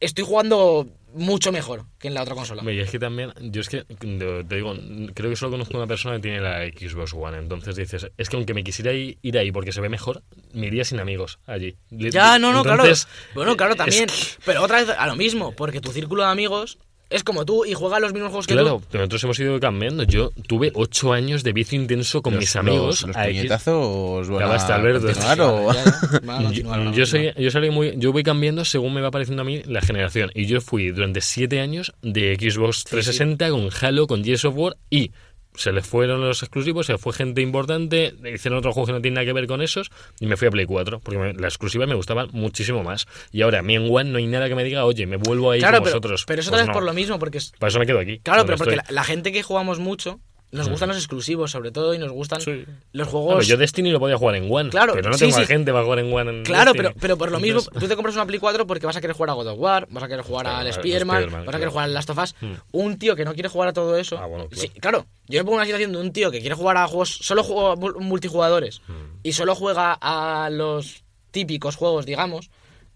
estoy 0.00 0.24
jugando 0.24 0.88
mucho 1.14 1.52
mejor 1.52 1.86
que 1.98 2.08
en 2.08 2.14
la 2.14 2.22
otra 2.22 2.34
consola. 2.34 2.62
Y 2.70 2.78
es 2.80 2.90
que 2.90 2.98
también, 2.98 3.32
yo 3.40 3.60
es 3.60 3.68
que, 3.68 3.84
te 3.84 4.54
digo, 4.56 4.74
creo 5.14 5.30
que 5.30 5.36
solo 5.36 5.52
conozco 5.52 5.76
una 5.76 5.86
persona 5.86 6.16
que 6.16 6.22
tiene 6.22 6.40
la 6.40 6.64
Xbox 6.66 7.14
One, 7.14 7.38
entonces 7.38 7.76
dices, 7.76 8.10
es 8.16 8.28
que 8.28 8.36
aunque 8.36 8.54
me 8.54 8.62
quisiera 8.62 8.92
ir 8.92 9.38
ahí 9.38 9.50
porque 9.50 9.72
se 9.72 9.80
ve 9.80 9.88
mejor, 9.88 10.22
me 10.52 10.66
iría 10.66 10.84
sin 10.84 11.00
amigos 11.00 11.38
allí. 11.46 11.76
Ya, 11.90 12.38
no, 12.38 12.52
no, 12.52 12.60
entonces, 12.60 13.06
claro. 13.06 13.32
Bueno, 13.34 13.56
claro, 13.56 13.72
es 13.72 13.78
también. 13.78 14.06
que- 14.06 14.14
Pero 14.44 14.62
otra 14.62 14.78
vez 14.84 14.90
a 14.96 15.06
lo 15.06 15.16
mismo, 15.16 15.52
porque 15.52 15.80
tu 15.80 15.92
círculo 15.92 16.24
de 16.24 16.30
amigos 16.30 16.78
es 17.10 17.24
como 17.24 17.44
tú 17.44 17.64
y 17.64 17.72
juega 17.74 18.00
los 18.00 18.12
mismos 18.12 18.30
juegos 18.30 18.46
que 18.46 18.54
Claro, 18.54 18.78
tú. 18.80 18.84
pero 18.90 19.02
nosotros 19.04 19.24
hemos 19.24 19.40
ido 19.40 19.58
cambiando. 19.60 20.02
Yo 20.04 20.30
tuve 20.46 20.70
ocho 20.74 21.12
años 21.12 21.42
de 21.42 21.52
vicio 21.52 21.80
intenso 21.80 22.20
con 22.22 22.34
Los- 22.34 22.40
mis 22.40 22.56
amigos. 22.56 23.02
Los, 23.02 23.06
los 23.08 23.16
a 23.16 23.24
puñetazos 23.24 24.28
van 24.28 24.38
Ya 24.40 24.44
a 24.44 24.48
basta, 24.48 24.74
Alberto. 24.74 25.06
continuar, 25.06 25.40
o- 25.40 25.72
Ya, 25.72 25.84
ya, 25.84 26.20
va 26.28 26.36
a 26.38 26.52
Yo, 26.52 26.92
yo 26.92 27.06
soy, 27.06 27.32
yo 27.36 27.50
soy 27.50 27.70
muy, 27.70 27.94
yo 27.96 28.12
voy 28.12 28.22
cambiando 28.22 28.64
según 28.64 28.94
me 28.94 29.00
va 29.00 29.10
pareciendo 29.10 29.42
a 29.42 29.44
mí 29.44 29.62
la 29.66 29.80
generación. 29.80 30.30
Y 30.34 30.46
yo 30.46 30.60
fui 30.60 30.90
durante 30.90 31.20
siete 31.20 31.60
años 31.60 31.92
de 32.02 32.36
Xbox 32.38 32.84
360 32.84 33.50
con 33.50 33.68
Halo, 33.80 34.06
con 34.06 34.24
Gears 34.24 34.44
of 34.44 34.54
War 34.56 34.76
y 34.90 35.12
se 35.58 35.72
les 35.72 35.86
fueron 35.86 36.20
los 36.20 36.42
exclusivos, 36.42 36.86
se 36.86 36.98
fue 36.98 37.12
gente 37.12 37.40
importante, 37.40 38.14
hicieron 38.32 38.58
otro 38.58 38.72
juego 38.72 38.86
que 38.86 38.92
no 38.92 39.00
tiene 39.02 39.16
nada 39.16 39.24
que 39.26 39.32
ver 39.32 39.46
con 39.46 39.60
esos 39.60 39.90
y 40.20 40.26
me 40.26 40.36
fui 40.36 40.48
a 40.48 40.50
Play 40.50 40.66
4 40.66 41.00
porque 41.00 41.18
me- 41.18 41.32
las 41.34 41.54
exclusivas 41.54 41.88
me 41.88 41.94
gustaban 41.94 42.28
muchísimo 42.32 42.82
más. 42.82 43.06
Y 43.32 43.42
ahora 43.42 43.58
a 43.58 43.62
mí 43.62 43.74
en 43.74 43.88
One 43.92 44.10
no 44.10 44.18
hay 44.18 44.26
nada 44.26 44.48
que 44.48 44.54
me 44.54 44.64
diga, 44.64 44.84
oye, 44.84 45.06
me 45.06 45.16
vuelvo 45.16 45.50
ahí 45.50 45.58
Claro, 45.60 45.78
con 45.78 45.84
pero, 45.84 45.94
vosotros. 45.96 46.24
pero 46.26 46.40
eso 46.40 46.50
Pues 46.50 46.60
vez 46.62 46.68
no. 46.68 46.72
por 46.74 46.82
lo 46.84 46.92
mismo, 46.92 47.18
porque 47.18 47.38
es. 47.38 47.52
Para 47.58 47.68
eso 47.70 47.78
me 47.78 47.86
quedo 47.86 47.98
aquí. 47.98 48.20
Claro, 48.20 48.46
pero 48.46 48.56
porque 48.58 48.78
la 48.88 49.04
gente 49.04 49.32
que 49.32 49.42
jugamos 49.42 49.78
mucho 49.80 50.20
nos 50.50 50.68
gustan 50.68 50.88
los 50.88 50.96
exclusivos, 50.96 51.50
sobre 51.50 51.70
todo, 51.70 51.92
y 51.94 51.98
nos 51.98 52.10
gustan 52.10 52.40
Sí. 52.40 52.64
los 52.92 53.08
juegos. 53.08 53.46
yo 53.46 53.56
Destiny 53.58 53.90
lo 53.90 54.00
podía 54.00 54.16
jugar 54.16 54.36
en 54.36 54.48
One. 54.50 54.70
Claro, 54.70 54.94
pero 54.94 55.10
no 55.10 55.18
sí, 55.18 55.26
tengo 55.26 55.38
sí. 55.38 55.46
gente 55.46 55.72
para 55.72 55.84
jugar 55.84 55.98
en 55.98 56.12
One. 56.12 56.30
en 56.30 56.42
Claro, 56.44 56.72
Destiny. 56.72 56.88
pero, 56.88 57.00
pero 57.00 57.18
por 57.18 57.30
lo 57.30 57.38
mismo, 57.40 57.58
Entonces- 57.60 57.80
tú 57.82 57.88
te 57.88 57.94
compras 57.96 58.14
una 58.14 58.24
Play 58.26 58.38
4 58.40 58.66
porque 58.66 58.86
vas 58.86 58.96
a 58.96 59.00
querer 59.00 59.14
jugar 59.14 59.30
a 59.30 59.32
God 59.34 59.46
of 59.48 59.58
War, 59.58 59.86
vas 59.90 60.02
a 60.04 60.08
querer 60.08 60.24
jugar 60.24 60.44
Claro, 60.46 60.58
al 60.60 60.66
Spider-Man, 60.68 61.30
vas 61.44 61.48
a 61.54 61.58
querer 61.58 61.68
jugar 61.68 61.84
al 61.84 61.94
Last 61.94 62.10
of 62.10 62.18
Us. 62.18 62.34
Hmm. 62.40 62.52
Un 62.72 62.98
tío 62.98 63.14
que 63.14 63.24
no 63.24 63.34
quiere 63.34 63.48
jugar 63.50 63.68
a 63.68 63.72
todo 63.74 63.96
eso. 63.98 64.16
Ah, 64.18 64.26
bueno, 64.26 64.48
claro. 64.48 64.62
Sí, 64.62 64.68
claro, 64.80 65.06
yo 65.26 65.40
me 65.40 65.44
pongo 65.44 65.56
en 65.56 65.60
una 65.60 65.66
situación 65.66 65.92
de 65.92 65.98
un 65.98 66.12
tío 66.12 66.30
que 66.30 66.40
quiere 66.40 66.54
jugar 66.54 66.76
a 66.78 66.86
juegos, 66.86 67.10
solo 67.20 67.42
juega 67.44 67.74
mul- 67.74 68.00
multijugadores 68.00 68.80
Hmm. 68.88 69.18
y 69.22 69.32
solo 69.32 69.54
juega 69.54 69.98
a 70.00 70.48
los 70.50 71.04
típicos 71.30 71.76
juegos, 71.76 72.06
digamos, 72.06 72.50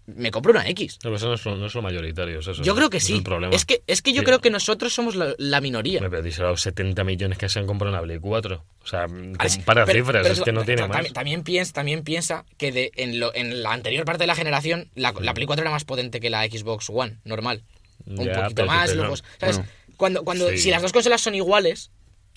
me 0.05 0.31
compro 0.31 0.51
una 0.51 0.67
X. 0.69 0.95
No, 1.03 1.11
pero 1.11 1.15
eso 1.15 1.27
no 1.27 1.33
es 1.35 1.45
lo, 1.45 1.55
no 1.55 1.65
es 1.67 1.73
lo 1.75 1.81
mayoritario. 1.81 2.39
es 2.39 2.47
eso, 2.47 2.61
Yo 2.63 2.75
creo 2.75 2.89
que 2.89 2.99
sí. 2.99 3.21
problema. 3.21 3.55
Es 3.55 3.65
que, 3.65 3.83
es 3.87 4.01
que 4.01 4.11
yo 4.13 4.19
Sí. 4.21 4.25
creo 4.25 4.39
que 4.39 4.49
nosotros 4.49 4.93
somos 4.93 5.15
la, 5.15 5.33
la 5.37 5.61
minoría. 5.61 6.01
Me 6.01 6.09
pedís 6.09 6.39
los 6.39 6.61
70 6.61 7.03
millones 7.03 7.37
que 7.37 7.47
se 7.49 7.59
han 7.59 7.65
comprado 7.67 7.95
en 7.95 8.01
la 8.01 8.05
Play 8.05 8.19
4. 8.19 8.63
O 8.83 8.87
sea, 8.87 9.05
Ah, 9.39 9.49
sí, 9.49 9.61
para 9.61 9.85
pero- 9.85 9.99
cifras, 9.99 10.21
pero 10.23 10.33
es 10.33 10.41
que 10.41 10.51
no 10.51 10.63
tiene 10.65 10.81
más. 10.83 10.91
También, 10.91 11.13
también 11.13 11.43
piensa, 11.43 11.73
también 11.73 12.03
piensa 12.03 12.45
que 12.57 12.71
de, 12.71 12.91
en, 12.95 13.19
lo, 13.19 13.33
en 13.33 13.63
la 13.63 13.71
anterior 13.71 14.03
parte 14.05 14.23
de 14.23 14.27
la 14.27 14.35
generación, 14.35 14.89
la, 14.95 15.13
la 15.21 15.33
Play 15.33 15.45
4 15.47 15.63
era 15.63 15.71
más 15.71 15.85
potente 15.85 16.19
que 16.19 16.29
la 16.29 16.43
Xbox 16.45 16.89
One, 16.89 17.17
normal. 17.23 17.63
Un 18.05 18.25
Ya, 18.25 18.43
poquito 18.43 18.65
más. 18.65 18.91
juegos- 18.93 19.23
¿sabes? 19.39 19.57
Bueno. 19.57 19.71
cuando, 19.95 20.23
cuando, 20.25 20.49
Sí. 20.49 20.57
Si 20.57 20.69
las 20.71 20.81
dos 20.81 20.91
consolas 20.91 21.21
son 21.21 21.35
iguales, 21.35 21.91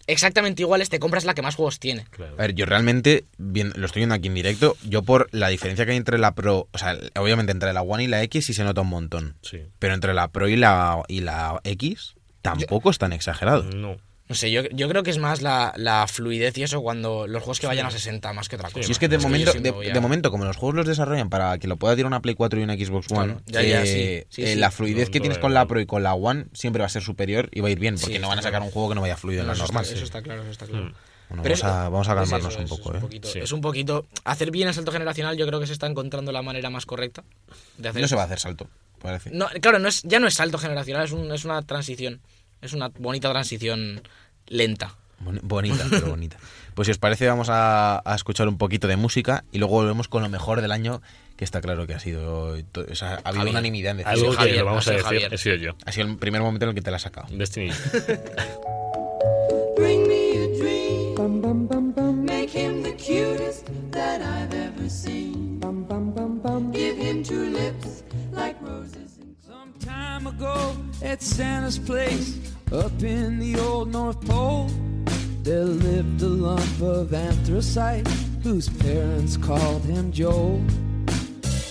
exactamente 0.07 0.63
iguales, 0.63 0.89
te 0.89 0.99
compras 0.99 1.25
la 1.25 1.35
que 1.35 1.43
más 1.43 1.55
juegos 1.57 1.79
tiene. 1.81 2.05
Claro. 2.11 2.35
A 2.35 2.43
ver, 2.43 2.55
yo 2.55 2.67
realmente, 2.67 3.25
bien, 3.39 3.73
lo 3.77 3.87
estoy 3.87 4.01
viendo 4.01 4.15
aquí 4.15 4.29
en 4.29 4.35
directo, 4.35 4.77
yo 4.89 5.03
por 5.03 5.29
la 5.33 5.49
diferencia 5.49 5.85
que 5.85 5.93
hay 5.93 5.97
entre 5.97 6.19
la 6.19 6.35
Pro, 6.35 6.69
o 6.73 6.79
sea, 6.79 6.97
obviamente 7.19 7.53
entre 7.53 7.73
la 7.73 7.83
One 7.83 8.05
y 8.05 8.07
la 8.07 8.23
X 8.25 8.47
sí 8.47 8.55
se 8.55 8.65
nota 8.65 8.81
un 8.83 8.89
montón, 8.89 9.37
Sí. 9.43 9.61
pero 9.79 9.95
entre 9.95 10.15
la 10.15 10.29
Pro 10.29 10.49
y 10.49 10.57
la, 10.57 11.03
y 11.09 11.21
la 11.21 11.61
X 11.65 12.15
tampoco 12.43 12.91
es 12.91 12.99
tan 12.99 13.13
exagerado. 13.13 13.65
No. 13.65 13.97
No 14.29 14.35
sé, 14.35 14.51
yo, 14.51 14.63
yo 14.71 14.89
creo 14.89 15.05
que 15.05 15.11
es 15.11 15.19
más 15.19 15.41
la, 15.41 15.73
la 15.77 16.07
fluidez 16.09 16.59
y 16.59 16.65
eso 16.65 16.83
cuando 16.83 17.29
los 17.29 17.43
juegos 17.45 17.61
que 17.61 17.69
vayan 17.69 17.87
a 17.87 17.91
60 17.93 18.33
más 18.33 18.49
que 18.49 18.57
otra 18.57 18.71
cosa. 18.71 18.85
Si 18.85 18.91
es 18.91 18.99
que 18.99 19.07
de 19.07 19.19
yo 19.19 19.23
momento, 19.23 19.53
siendo 19.53 19.79
de, 19.81 19.93
de 19.93 20.01
momento, 20.01 20.33
como 20.33 20.45
los 20.45 20.57
juegos 20.57 20.75
los 20.75 20.87
desarrollan 20.87 21.31
para 21.31 21.59
que 21.59 21.69
lo 21.69 21.77
pueda 21.77 21.95
tirar 21.95 22.09
una 22.09 22.21
Play 22.21 22.35
4 22.35 22.59
y 22.59 22.63
una 22.65 22.75
Xbox 22.75 23.07
One, 23.13 23.37
Claro, 23.37 23.41
ya, 23.47 23.63
ya, 23.63 23.83
eh, 23.85 24.27
sí, 24.29 24.37
sí, 24.37 24.43
eh, 24.43 24.55
sí. 24.55 24.59
la 24.59 24.73
fluidez 24.73 25.09
No, 25.09 25.13
que 25.13 25.19
no 25.21 25.23
tienes 25.23 25.39
con 25.39 25.55
la. 25.55 25.67
Pro 25.67 25.81
y 25.81 25.87
con 25.87 26.03
la 26.03 26.15
One 26.15 26.47
siempre 26.55 26.81
va 26.81 26.87
a 26.87 26.89
ser 26.89 27.03
superior 27.03 27.49
y 27.53 27.61
va 27.61 27.69
a 27.69 27.71
ir 27.71 27.79
bien, 27.79 27.95
porque 27.95 28.15
Sí, 28.17 28.19
no 28.21 28.29
van 28.29 28.39
a 28.41 28.43
sacar 28.43 28.55
claro. 28.61 28.65
un 28.67 28.71
juego 28.73 28.89
que 28.89 28.95
no 28.97 29.01
vaya 29.03 29.17
fluido 29.17 29.43
en 29.43 29.47
la 29.47 29.53
eso, 29.53 29.63
normal. 29.63 29.85
está, 29.85 29.95
eso 29.97 30.05
está 30.05 30.23
claro, 30.23 30.43
eso 30.43 30.51
está 30.51 30.67
claro. 30.67 30.87
Mm. 30.87 30.93
Bueno, 31.29 31.43
Pero 31.43 31.55
vamos, 31.63 31.65
a, 31.77 31.89
vamos 31.89 32.09
a 32.09 32.13
es 32.13 32.19
calmarnos 32.19 32.53
eso, 32.53 32.59
un 32.59 32.65
es 32.65 32.71
poco, 32.71 32.89
un 32.91 32.97
¿eh? 32.97 33.01
poquito- 33.01 33.29
Sí. 33.29 33.39
Es 33.41 33.53
un 33.53 33.61
poquito. 33.61 34.07
Hacer 34.25 34.51
bien 34.51 34.69
el 34.69 34.75
salto 34.75 34.91
generacional, 34.93 35.37
yo 35.37 35.47
creo 35.47 35.59
que 35.61 35.67
se 35.69 35.73
está 35.73 35.87
encontrando 35.87 36.31
la 36.33 36.43
manera 36.43 36.69
más 36.71 36.85
correcta 36.87 37.23
de 37.79 37.89
hacer 37.89 38.03
No 38.03 38.09
se 38.09 38.15
va 38.17 38.23
a 38.23 38.25
hacer 38.27 38.39
salto, 38.41 38.69
parece. 39.01 39.31
No, 39.33 39.47
claro, 39.61 39.79
no 39.79 39.89
es, 39.89 40.03
ya 40.03 40.19
no 40.21 40.27
es 40.29 40.35
salto 40.35 40.59
generacional, 40.59 41.05
es, 41.05 41.13
un- 41.13 41.31
es 41.33 41.45
una 41.45 41.63
transición. 41.63 42.21
Es 42.67 42.73
una 42.75 42.89
bonita 42.89 43.31
transición 43.31 44.03
lenta. 44.47 44.95
Boni- 45.19 45.41
Bonita, 45.43 45.85
pero 45.91 46.09
bonita. 46.11 46.37
Pues 46.75 46.87
si 46.87 46.93
os 46.93 46.99
parece, 46.99 47.27
vamos 47.27 47.49
a, 47.49 48.03
a 48.05 48.15
escuchar 48.15 48.49
un 48.49 48.59
poquito 48.59 48.87
de 48.87 48.97
música 48.97 49.45
y 49.51 49.59
luego 49.59 49.75
volvemos 49.77 50.09
con 50.09 50.23
lo 50.23 50.29
mejor 50.29 50.61
del 50.61 50.73
año, 50.73 51.01
que 51.37 51.45
está 51.45 51.63
claro 51.63 51.87
que 51.87 51.95
ha 51.95 52.01
sido. 52.01 52.49
o 52.59 52.95
sea, 52.95 53.13
ha 53.13 53.15
habido 53.17 53.33
Javier. 53.39 53.49
unanimidad 53.49 53.91
en 53.93 53.97
decir. 53.99 54.13
Algo 54.13 54.31
que 54.33 54.37
Javier, 54.37 54.59
lo 54.59 54.65
vamos 54.67 54.87
a 54.87 54.91
decir, 54.91 55.05
Javier. 55.05 55.33
he 55.35 55.39
sido 55.39 55.57
yo. 55.57 55.73
Ha 55.87 55.93
sido 55.93 56.07
el 56.09 56.17
primer 56.19 56.43
momento 56.43 56.67
en 56.67 56.71
el 56.71 56.75
que 56.75 56.83
te 56.83 56.91
la 56.91 56.97
has 56.97 57.03
sacado. 57.03 57.27
Destiny. 57.31 57.71
Bring 59.77 60.07
me 60.07 60.45
a 60.45 60.59
dream. 60.59 61.15
Make 62.25 62.51
him 62.51 62.83
the 62.83 62.93
cutest 62.93 63.67
that 63.93 64.21
I've 64.21 64.55
ever 64.55 64.89
seen. 64.89 65.61
Give 66.73 66.97
him 66.97 67.23
two 67.25 67.51
lips 67.51 68.03
like 68.33 68.57
roses. 68.63 69.19
Some 69.47 69.73
time 69.81 70.27
ago 70.27 70.77
at 71.03 71.23
Santa's 71.23 71.79
place, 71.79 72.39
up 72.73 73.03
in 73.03 73.39
the 73.39 73.59
old 73.61 73.91
North 73.93 74.21
Pole, 74.27 74.69
there 75.43 75.65
lived 75.65 76.23
a 76.23 76.27
lump 76.29 76.81
of 76.83 77.13
anthracite 77.15 78.07
whose 78.43 78.69
parents 78.69 79.37
called 79.37 79.83
him 79.85 80.11
Joel. 80.13 80.61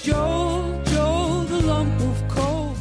Joel, 0.03 0.81
Joel, 0.85 1.45
the 1.45 1.61
lump 1.65 2.01
of 2.01 2.27
coal. 2.35 2.73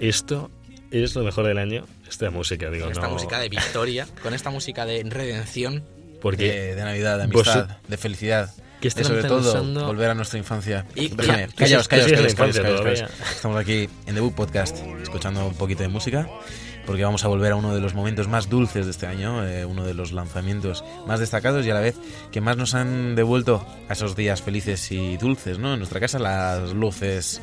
Esto 0.00 0.50
es 0.90 1.14
lo 1.14 1.22
mejor 1.24 1.46
del 1.46 1.58
año. 1.58 1.84
Esta 2.08 2.30
música, 2.30 2.70
digo, 2.70 2.84
Con 2.84 2.92
esta 2.92 3.06
no. 3.06 3.14
música 3.14 3.38
de 3.40 3.48
victoria, 3.48 4.06
con 4.22 4.34
esta 4.34 4.50
música 4.50 4.84
de 4.84 5.02
redención. 5.04 5.84
Porque 6.20 6.44
De, 6.52 6.74
de 6.76 6.84
Navidad, 6.84 7.18
de 7.18 7.26
Vos- 7.26 7.48
amistad, 7.48 7.76
de 7.88 7.96
felicidad. 7.96 8.50
¿Qué 8.82 8.88
de 8.94 9.00
estarán 9.02 9.22
sobre 9.22 9.28
todo 9.28 9.86
volver 9.86 10.10
a 10.10 10.14
nuestra 10.14 10.38
infancia. 10.38 10.84
Y- 10.94 11.08
Déjame, 11.08 11.48
¿Qué- 11.48 11.54
callaos, 11.54 11.88
callaos. 11.88 12.12
Estamos 13.34 13.58
aquí 13.60 13.88
en 14.06 14.14
The 14.14 14.20
Book 14.20 14.34
Podcast 14.34 14.76
escuchando 15.02 15.46
un 15.46 15.54
poquito 15.54 15.82
de 15.82 15.88
música 15.88 16.28
porque 16.84 17.04
vamos 17.04 17.24
a 17.24 17.28
volver 17.28 17.52
a 17.52 17.56
uno 17.56 17.74
de 17.74 17.80
los 17.80 17.94
momentos 17.94 18.26
más 18.26 18.48
dulces 18.50 18.86
de 18.86 18.90
este 18.90 19.06
año, 19.06 19.46
eh, 19.46 19.64
uno 19.64 19.84
de 19.84 19.94
los 19.94 20.10
lanzamientos 20.10 20.82
más 21.06 21.20
destacados 21.20 21.64
y 21.64 21.70
a 21.70 21.74
la 21.74 21.80
vez 21.80 21.94
que 22.32 22.40
más 22.40 22.56
nos 22.56 22.74
han 22.74 23.14
devuelto 23.14 23.64
a 23.88 23.92
esos 23.92 24.16
días 24.16 24.42
felices 24.42 24.90
y 24.90 25.16
dulces, 25.16 25.58
¿no? 25.60 25.74
En 25.74 25.78
nuestra 25.78 26.00
casa 26.00 26.18
las 26.18 26.72
luces 26.72 27.40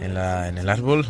en, 0.00 0.12
la, 0.12 0.48
en 0.48 0.58
el 0.58 0.68
árbol, 0.68 1.06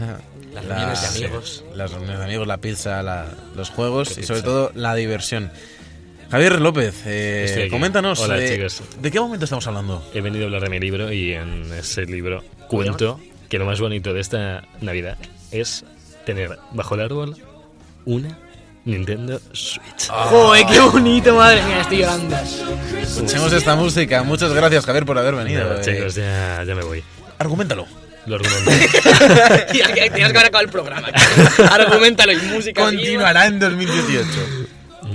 Las 0.53 0.65
la- 0.67 0.77
reuniones 0.77 1.01
de 1.03 1.09
amigos. 1.27 1.65
las 1.75 1.91
reuniones 1.91 2.19
de 2.21 2.25
amigos, 2.25 2.47
la 2.47 2.59
pizza, 2.59 3.03
la- 3.03 3.27
los 3.57 3.71
juegos 3.71 4.19
y 4.19 4.23
sobre 4.23 4.43
todo 4.43 4.71
la 4.77 4.95
diversión. 4.95 5.51
Javier 6.31 6.61
López, 6.61 7.03
eh, 7.07 7.69
coméntanos, 7.71 8.19
Hola, 8.21 8.39
eh, 8.39 8.55
chicos. 8.57 8.83
¿de 9.01 9.11
qué 9.11 9.21
momento 9.21 9.45
estamos 9.45 9.67
hablando? 9.67 10.05
he 10.15 10.21
venido 10.21 10.45
a 10.45 10.47
hablar 10.47 10.63
de 10.63 10.71
mi 10.71 10.81
libro 10.81 11.13
y 11.13 11.33
en 11.33 11.73
ese 11.73 12.05
libro 12.07 12.43
cuento 12.69 13.21
que 13.49 13.59
lo 13.59 13.67
más 13.67 13.81
bonito 13.81 14.13
de 14.13 14.21
esta 14.21 14.63
Navidad 14.81 15.17
es 15.53 15.85
tener 16.27 16.59
bajo 16.73 16.95
el 16.97 17.01
árbol 17.03 17.37
una 18.05 18.37
Nintendo 18.85 19.41
Switch. 19.53 20.09
¡Joder, 20.09 20.67
qué 20.67 20.81
bonito, 20.81 21.35
madre 21.37 21.63
mía! 21.65 21.81
Estoy 21.83 21.99
llorando. 21.99 22.37
Escuchemos 23.01 23.53
esta 23.53 23.77
música. 23.77 24.23
Muchas 24.25 24.53
gracias, 24.53 24.85
Javier, 24.85 25.07
por 25.07 25.19
haber 25.19 25.35
venido. 25.37 25.65
Nada, 25.65 25.81
eh. 25.81 25.85
chicos, 25.85 26.15
ya, 26.17 26.63
ya 26.67 26.75
me 26.75 26.83
voy. 26.83 27.03
Argumentalo. 27.39 27.87
Lo 28.27 28.37
argumento. 28.37 28.71
Tenías 29.69 29.93
que 29.93 30.23
haber 30.23 30.37
acabado 30.37 30.65
el 30.65 30.71
programa. 30.71 31.09
Argumentalo 31.71 32.33
y 32.33 32.37
música. 32.37 32.83
Continuará 32.83 33.47
en 33.47 33.59
2018. 33.59 34.29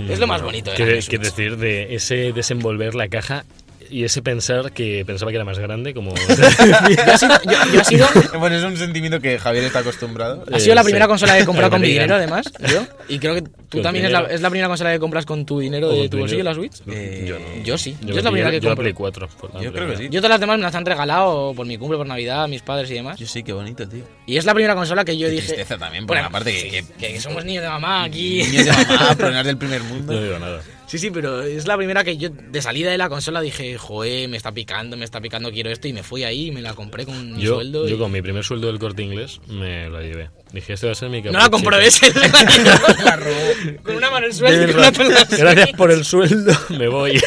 Es 0.08 0.20
lo 0.20 0.28
más 0.28 0.42
bonito 0.42 0.72
del 0.72 0.78
¿Qué, 0.78 1.10
qué 1.10 1.18
decir 1.18 1.58
de 1.58 1.96
ese 1.96 2.32
desenvolver 2.32 2.96
la 2.96 3.08
caja 3.08 3.46
y 3.90 4.04
ese 4.04 4.22
pensar 4.22 4.72
que 4.72 5.04
pensaba 5.06 5.32
que 5.32 5.36
era 5.38 5.46
más 5.46 5.60
grande? 5.60 5.94
Como 5.94 6.14
Yo 6.16 7.14
ha 7.14 7.18
sido, 7.18 7.34
yo- 7.44 7.74
yo 7.74 7.82
ha 7.82 7.84
sido, 7.84 8.08
bueno, 8.40 8.56
es 8.56 8.64
un 8.64 8.78
sentimiento 8.78 9.20
que 9.20 9.40
Javier 9.40 9.64
está 9.66 9.80
acostumbrado. 9.80 10.44
ha 10.52 10.60
sido 10.60 10.76
la 10.76 10.82
Eh, 10.82 10.84
primera 10.86 11.06
sí. 11.06 11.10
consola 11.10 11.36
que 11.36 11.42
he 11.42 11.46
comprado 11.46 11.72
con 11.72 11.82
mi 11.82 11.88
dinero, 11.90 12.16
además. 12.16 12.52
Yo. 12.72 12.86
Y 13.08 13.20
creo 13.20 13.36
que 13.36 13.42
tú 13.42 13.50
Con 13.72 13.82
también 13.84 14.06
es 14.06 14.12
la, 14.12 14.22
es 14.22 14.42
la 14.42 14.50
primera 14.50 14.68
consola 14.68 14.92
que 14.92 15.00
compras 15.00 15.26
con 15.26 15.46
tu 15.46 15.60
dinero 15.60 15.90
de 15.92 16.10
tu 16.10 16.18
bolsillo, 16.20 16.44
la. 16.44 16.54
Switch. 16.54 16.82
Eh, 16.88 17.26
yo 17.28 17.38
no. 17.40 17.64
Yo 17.64 17.78
sí. 17.78 17.96
Yo, 18.02 18.16
es 18.18 18.24
la 18.24 18.32
primera 18.32 18.52
que 18.52 18.60
yo 18.60 18.70
la 18.70 18.76
compro. 18.76 18.84
Play 18.84 18.94
4. 18.94 19.28
por 19.40 19.54
la 19.56 19.62
Yo 19.62 19.72
creo 19.74 19.90
que 19.90 19.98
sí. 19.98 20.08
Yo 20.10 20.20
todas 20.20 20.32
las 20.32 20.40
demás 20.40 20.58
me 20.58 20.64
las 20.64 20.76
han 20.76 20.86
regalado 20.86 21.54
por 21.56 21.66
mi 21.66 21.78
cumple, 21.78 21.98
por 21.98 22.08
Navidad, 22.08 22.48
mis 22.48 22.62
padres 22.62 22.90
y 22.92 22.96
demás. 22.96 23.20
Yo 23.20 23.28
sí, 23.28 23.44
qué 23.44 23.54
bonito, 23.54 23.88
tío. 23.88 24.04
Y 24.26 24.38
es 24.38 24.46
la 24.46 24.54
primera 24.54 24.76
consola 24.76 25.06
que 25.06 25.18
yo 25.18 25.28
Qué 25.28 25.34
dije. 25.34 25.48
tristeza 25.48 25.78
también, 25.78 26.06
por 26.06 26.16
Bueno, 26.16 26.28
una 26.30 26.32
parte 26.32 26.84
que 27.00 27.20
somos 27.20 27.46
niños 27.46 27.64
de 27.64 27.70
mamá 27.70 28.04
aquí. 28.04 28.44
Niños 28.44 28.66
de 28.66 28.72
mamá, 28.72 29.16
problemas 29.16 29.46
del 29.46 29.58
primer 29.58 29.84
mundo. 29.84 30.14
No 30.14 30.22
digo 30.24 30.40
nada. 30.40 30.62
Sí, 30.90 30.98
sí, 30.98 31.12
pero 31.12 31.44
es 31.44 31.68
la 31.68 31.78
primera 31.78 32.04
que 32.04 32.18
yo 32.18 32.30
de 32.30 32.62
salida 32.64 32.90
de 32.90 32.98
la 32.98 33.10
consola 33.10 33.42
dije, 33.42 33.78
joder, 33.78 34.28
me 34.28 34.38
está 34.38 34.52
picando, 34.52 34.98
me 34.98 35.06
está 35.06 35.22
picando, 35.22 35.52
quiero 35.52 35.70
esto. 35.70 35.88
Y 35.88 35.94
me 35.94 36.02
fui 36.02 36.24
ahí 36.24 36.48
y 36.48 36.52
me 36.52 36.64
la 36.64 36.74
compré 36.74 37.06
con 37.06 37.34
mi 37.36 37.44
Yo, 37.44 37.56
sueldo. 37.56 37.88
yo 37.88 37.96
y- 37.96 38.00
con 38.00 38.12
mi 38.12 38.24
primer 38.24 38.44
sueldo 38.44 38.66
del 38.68 38.80
corte 38.80 39.04
inglés 39.04 39.40
me 39.48 39.88
la 39.88 40.02
llevé. 40.02 40.32
Dije, 40.52 40.74
este 40.74 40.88
va 40.88 40.94
a 40.94 40.96
ser 40.96 41.10
mi 41.12 41.22
No 41.22 41.34
la 41.34 41.50
comprobé 41.50 41.86
ese. 41.86 42.12
La 43.06 43.16
robó. 43.18 43.84
Con 43.84 43.98
una 43.98 44.10
mano 44.10 44.26
el 44.26 44.34
suelo 44.34 44.64
y 44.68 44.72
con 44.74 44.82
la 44.82 44.90
otra 44.90 45.04
la 45.06 45.26
Gracias 45.38 45.72
por 45.78 45.92
el 45.92 46.04
sueldo, 46.04 46.54
me 46.72 46.88
voy. 46.88 47.22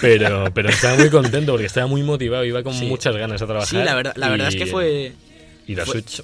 Pero, 0.00 0.50
pero 0.52 0.68
estaba 0.68 0.96
muy 0.96 1.08
contento 1.10 1.52
porque 1.52 1.66
estaba 1.66 1.86
muy 1.86 2.02
motivado, 2.02 2.44
iba 2.44 2.62
con 2.64 2.74
Sí. 2.74 2.86
muchas 2.86 3.16
ganas 3.16 3.40
a 3.42 3.46
trabajar. 3.46 3.68
Sí, 3.68 3.76
la 3.76 3.94
verdad, 3.94 4.14
la 4.16 4.28
verdad 4.28 4.48
es 4.48 4.56
que 4.56 4.66
fue... 4.66 5.12
Y 5.68 5.74
la 5.76 5.84
fue- 5.86 6.00
Switch. 6.02 6.22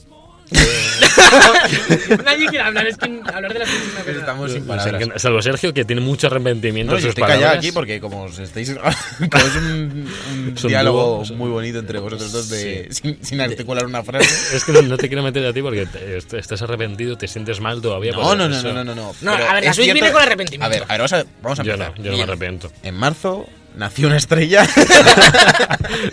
Nadie 2.25 2.47
quiere 2.49 2.61
hablar, 2.65 2.87
es 2.87 2.97
que 2.97 3.21
hablar 3.33 3.53
de 3.53 3.59
la 3.59 3.67
Switch 3.67 3.81
es 3.83 3.93
una 3.93 4.01
cosa- 4.05 4.19
Estamos 4.19 4.53
sin 4.53 4.67
palabras. 4.67 5.09
Salvo 5.23 5.43
Sergio, 5.43 5.75
que 5.75 5.85
tiene 5.85 6.01
mucho 6.03 6.27
arrepentimiento 6.27 6.93
No, 6.95 6.99
yo 6.99 7.09
estoy 7.09 7.25
callado 7.25 7.57
aquí 7.59 7.73
porque 7.73 8.01
como 8.01 8.23
os 8.25 8.39
estáis... 8.39 8.71
como 9.31 9.45
es 9.45 9.57
un, 9.57 10.09
un 10.33 10.53
Es 10.57 10.65
un 10.65 10.69
diálogo 10.69 11.25
dúo, 11.27 11.37
muy 11.37 11.51
bonito 11.51 11.79
entre 11.79 11.99
vosotros 11.99 12.33
dos 12.33 12.49
de, 12.49 12.89
sin, 12.91 13.19
sin 13.25 13.41
articular 13.41 13.87
una 13.87 14.03
frase. 14.03 14.57
Es 14.57 14.65
que 14.65 14.73
no, 14.73 14.83
no 14.83 14.97
te 14.97 15.09
quiero 15.09 15.23
meter 15.23 15.45
a 15.47 15.53
ti 15.53 15.63
porque 15.63 15.87
te- 15.87 16.17
est- 16.19 16.35
estás 16.35 16.61
arrepentido, 16.63 17.17
te 17.17 17.29
sientes 17.29 17.61
mal 17.61 17.81
todavía. 17.81 18.13
No, 18.13 18.23
por 18.23 18.37
no, 18.37 18.49
no, 18.49 18.63
no, 18.63 18.85
no, 18.85 18.95
no, 18.95 19.15
no. 19.21 19.33
A 19.33 19.55
ver, 19.61 19.75
viene 19.77 20.13
con 20.13 20.23
arrepentimiento. 20.23 20.67
A 20.67 20.69
ver, 20.69 20.83
a 20.83 20.87
ver, 20.87 20.99
vamos 20.99 21.13
a, 21.13 21.25
vamos 21.43 21.61
a 21.61 21.63
Yo 21.63 21.73
empezar. 21.73 21.99
no, 21.99 22.05
yo 22.05 22.11
no 22.13 22.17
me 22.17 22.23
arrepiento. 22.25 22.73
En 22.83 22.95
marzo 22.95 23.47
nació 23.77 24.07
una 24.09 24.17
estrella. 24.19 24.63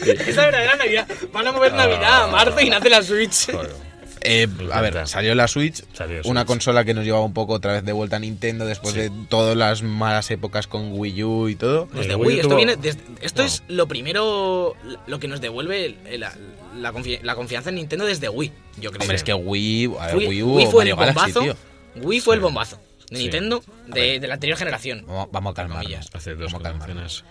Es 0.05 0.35
la 0.35 0.45
verdadera 0.45 0.75
Navidad. 0.77 1.07
Van 1.33 1.47
a 1.47 1.51
mover 1.51 1.73
Navidad 1.73 2.23
a 2.23 2.27
marzo 2.27 2.59
y 2.61 2.69
nace 2.69 2.89
la 2.89 3.01
Switch. 3.03 3.51
Joder. 3.51 3.88
Eh, 4.21 4.47
a 4.73 4.81
ver, 4.81 5.07
salió 5.07 5.33
la 5.33 5.47
Switch, 5.47 5.83
Salió 5.93 6.21
una 6.25 6.41
Switch. 6.41 6.47
consola 6.47 6.83
que 6.83 6.93
nos 6.93 7.05
llevaba 7.05 7.23
un 7.23 7.33
poco 7.33 7.53
otra 7.53 7.71
vez 7.73 7.85
de 7.85 7.93
vuelta 7.93 8.17
a 8.17 8.19
Nintendo 8.19 8.65
después 8.65 8.93
Sí. 8.93 8.99
de 9.01 9.11
todas 9.29 9.55
las 9.55 9.81
malas 9.81 10.29
épocas 10.31 10.67
con 10.67 10.91
Wii 10.91 11.23
U 11.23 11.47
y 11.49 11.55
todo. 11.55 11.87
Desde 11.93 12.11
El 12.11 12.15
Wii, 12.17 12.27
Wii 12.27 12.35
esto 12.37 12.47
tuvo- 12.49 12.57
viene 12.57 12.75
desde- 12.75 13.01
esto 13.21 13.41
No. 13.43 13.47
es 13.47 13.63
lo 13.69 13.87
primero, 13.87 14.75
lo 15.07 15.19
que 15.19 15.27
nos 15.29 15.39
devuelve 15.39 15.85
el- 15.85 15.97
el- 16.07 16.19
la, 16.19 16.33
la 16.77 16.91
confi- 16.91 17.21
la 17.21 17.35
confianza 17.35 17.69
en 17.69 17.75
Nintendo 17.75 18.05
desde 18.05 18.27
Wii, 18.29 18.51
yo 18.81 18.91
creo. 18.91 19.01
Hombre, 19.03 19.15
es 19.15 19.23
que 19.23 19.33
Wii, 19.33 19.91
a 19.99 20.07
ver, 20.07 20.15
Wii, 20.17 20.27
Wii 20.27 20.43
U 20.43 20.55
Wii 20.57 20.65
fue 20.67 20.83
el 20.89 20.95
Mario 20.95 21.13
bombazo. 21.13 21.39
tío. 21.41 21.55
Wii 21.95 22.19
fue 22.19 22.35
el 22.35 22.41
bombazo 22.41 22.79
de 23.09 23.15
Sí. 23.17 23.23
Nintendo 23.23 23.63
de, 23.87 24.19
de 24.19 24.27
la 24.27 24.33
anterior 24.35 24.57
generación. 24.57 25.05
Vamos, 25.07 25.29
vamos 25.31 25.51
a 25.51 25.55
calmarnos. 25.55 26.09
Hace 26.13 26.35
dos 26.35 26.51
Vamos 26.51 26.59
a 26.67 26.71
calmarnos. 26.71 27.23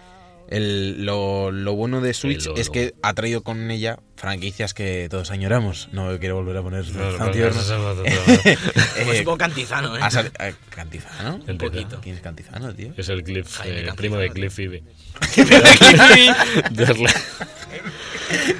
El- 0.48 1.04
lo, 1.04 1.50
lo 1.50 1.74
bueno 1.74 2.00
de 2.00 2.14
Switch 2.14 2.46
lo- 2.46 2.56
es 2.56 2.68
lo- 2.68 2.72
que 2.72 2.94
ha 3.02 3.12
traído 3.12 3.42
con 3.42 3.70
ella 3.70 3.98
franquicias 4.18 4.74
que 4.74 5.06
todos 5.10 5.30
añoramos. 5.30 5.88
No 5.92 6.18
quiero 6.18 6.34
volver 6.34 6.56
a 6.56 6.62
poner 6.62 6.86
No, 6.90 7.16
tan 7.16 7.26
no, 7.26 7.30
tiernos. 7.32 7.68
no, 7.70 7.78
no, 7.78 7.94
no, 7.94 8.02
no. 8.02 8.04
Pues 8.34 8.56
Eh, 8.96 9.18
un 9.20 9.24
poco 9.24 9.38
cantizano, 9.38 9.96
¿eh? 9.96 10.00
ha 10.02 10.10
sali- 10.10 10.30
eh, 10.40 10.54
¿Cantizano? 10.70 11.40
Un 11.46 11.58
poquito. 11.58 12.00
¿Quién 12.02 12.16
es 12.16 12.20
Cantizano, 12.22 12.74
tío? 12.74 12.92
Es 12.96 13.08
el 13.08 13.22
Cliff, 13.22 13.56
Jaime 13.56 13.80
eh, 13.80 13.84
Campizano, 13.86 13.96
primo 13.96 14.16
de. 14.18 14.30
Cliff 14.30 14.54
Phoebe. 14.54 14.82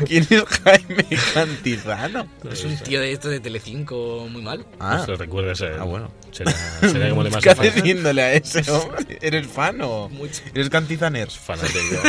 ¿Quién 0.07 0.27
es 0.31 0.45
Jaime 0.65 1.05
Cantizano? 1.35 2.27
Es 2.51 2.65
un 2.65 2.77
tío 2.79 3.01
de 3.01 3.13
esto 3.13 3.29
de 3.29 3.41
Telecinco 3.41 4.27
muy 4.31 4.43
mal. 4.43 4.65
Ah, 4.81 4.97
No 4.99 5.05
se 5.05 5.11
lo 5.13 5.17
recuerdas 5.17 5.61
a 5.63 5.67
él. 5.67 5.77
Ah, 5.81 5.85
bueno. 5.85 6.11
Será, 6.31 6.53
será 6.81 7.11
como 7.11 7.23
le 7.25 7.31
más 7.31 7.43
¿qué 7.45 7.55
diciéndole 7.71 8.23
a 8.23 8.33
ese 8.35 8.71
hombre? 8.71 9.19
¿Eres 9.21 9.47
fan 9.47 9.81
o 9.83 10.09
Mucho. 10.09 10.43
eres 10.55 10.71
cantizaner? 10.71 11.31
Fanático. 11.31 12.03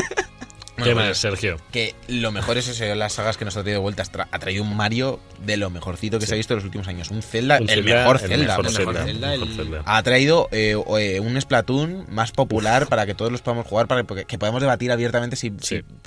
¿Qué 0.83 0.93
Bueno, 0.93 0.95
más, 1.01 1.07
pues, 1.09 1.17
Sergio? 1.19 1.57
Que 1.71 1.95
lo 2.07 2.31
mejor 2.31 2.57
es 2.57 2.67
eso, 2.67 2.83
las 2.95 3.13
sagas 3.13 3.37
que 3.37 3.45
nos 3.45 3.55
ha 3.57 3.61
traído 3.61 3.79
de 3.79 3.83
vuelta. 3.83 4.03
Tra- 4.03 4.27
Ha 4.31 4.39
traído 4.39 4.63
un 4.63 4.75
Mario 4.75 5.19
de 5.45 5.57
lo 5.57 5.69
mejorcito 5.69 6.19
que 6.19 6.25
se 6.25 6.33
ha 6.33 6.37
visto 6.37 6.53
en 6.53 6.57
los 6.57 6.65
últimos 6.65 6.87
años. 6.87 7.09
Un 7.11 7.21
Zelda, 7.21 7.57
Un 7.57 7.69
el 7.69 7.75
Zelda, 7.83 7.95
mejor 7.99 8.15
el 8.15 8.21
Zelda. 8.29 8.37
mejor 8.57 8.65
el 8.65 8.71
mejor 8.73 8.93
Zelda, 8.95 9.05
Zelda, 9.05 9.33
el 9.33 9.41
el- 9.41 9.49
mejor 9.49 9.65
Zelda. 9.65 9.81
Ha 9.85 10.03
traído 10.03 10.49
eh, 10.51 10.75
eh, 10.99 11.19
un 11.19 11.39
Splatoon 11.41 12.05
más 12.09 12.31
popular 12.31 12.87
para 12.87 13.05
que 13.05 13.13
todos 13.15 13.31
los 13.31 13.41
podamos 13.41 13.65
jugar, 13.67 13.87
para 13.87 14.03
que, 14.03 14.25
que 14.25 14.37
podamos 14.37 14.61
debatir 14.61 14.91
abiertamente 14.91 15.35
si, 15.35 15.51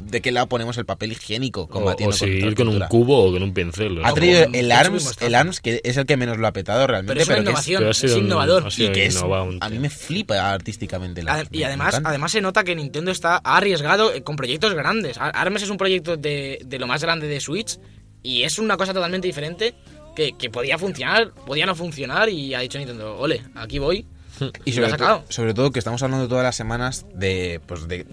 de 0.02 0.20
qué 0.20 0.32
lado 0.32 0.48
ponemos 0.48 0.76
el 0.78 0.84
papel 0.86 1.12
higiénico 1.12 1.62
O, 1.62 1.68
combatiendo 1.68 2.14
o 2.14 2.18
si 2.18 2.26
contra 2.26 2.48
ir 2.48 2.54
con 2.54 2.68
un 2.68 2.80
cubo 2.88 3.24
o 3.28 3.32
con 3.32 3.42
un 3.42 3.52
pincel. 3.54 4.00
Ha 4.04 4.12
traído 4.14 4.44
con 4.44 4.54
el 4.54 4.72
ARMS, 4.72 5.16
el 5.20 5.34
ARMS, 5.34 5.60
que 5.60 5.80
es 5.84 5.96
el 5.96 6.06
que 6.06 6.16
menos 6.16 6.38
lo 6.38 6.46
ha 6.46 6.52
petado 6.52 6.86
realmente, 6.86 7.12
Pero 7.12 7.22
es 7.22 7.28
una 7.28 7.36
que 7.36 7.42
innovación, 7.42 7.78
pero 7.80 7.90
es 7.90 8.04
innovador. 8.04 8.68
y 8.76 8.88
que 8.92 9.06
es, 9.06 9.22
a 9.60 9.68
mí 9.68 9.78
me 9.78 9.90
flipa 9.90 10.52
artísticamente. 10.52 11.22
ARMS, 11.26 11.48
Y 11.52 11.62
además, 11.64 12.00
además 12.04 12.32
se 12.32 12.40
nota 12.40 12.64
que 12.64 12.74
Nintendo 12.74 13.10
está 13.10 13.36
arriesgado 13.38 14.12
eh, 14.12 14.22
con 14.22 14.36
proyectos 14.36 14.61
grandes. 14.70 15.18
Ar- 15.18 15.32
Arms 15.34 15.62
es 15.62 15.70
un 15.70 15.76
proyecto 15.76 16.16
de, 16.16 16.60
de 16.64 16.78
lo 16.78 16.86
más 16.86 17.02
grande 17.02 17.26
de 17.28 17.40
Switch 17.40 17.78
y 18.22 18.44
es 18.44 18.58
una 18.58 18.76
cosa 18.76 18.94
totalmente 18.94 19.26
diferente 19.26 19.74
que, 20.14 20.32
que 20.34 20.48
podía 20.50 20.78
funcionar, 20.78 21.32
podía 21.46 21.66
no 21.66 21.74
funcionar 21.74 22.28
y 22.28 22.54
ha 22.54 22.60
dicho 22.60 22.78
Nintendo, 22.78 23.18
ole, 23.18 23.42
aquí 23.54 23.78
voy. 23.78 24.06
Y 24.64 24.70
lo 24.72 24.74
sobre, 24.76 24.86
ha 24.86 24.90
sacado. 24.90 25.18
to- 25.20 25.32
sobre 25.32 25.54
todo 25.54 25.70
que 25.72 25.78
estamos 25.78 26.02
hablando 26.02 26.28
todas 26.28 26.44
las 26.44 26.56
semanas 26.56 27.04
de, 27.14 27.60
pues 27.66 27.86
de, 27.88 28.06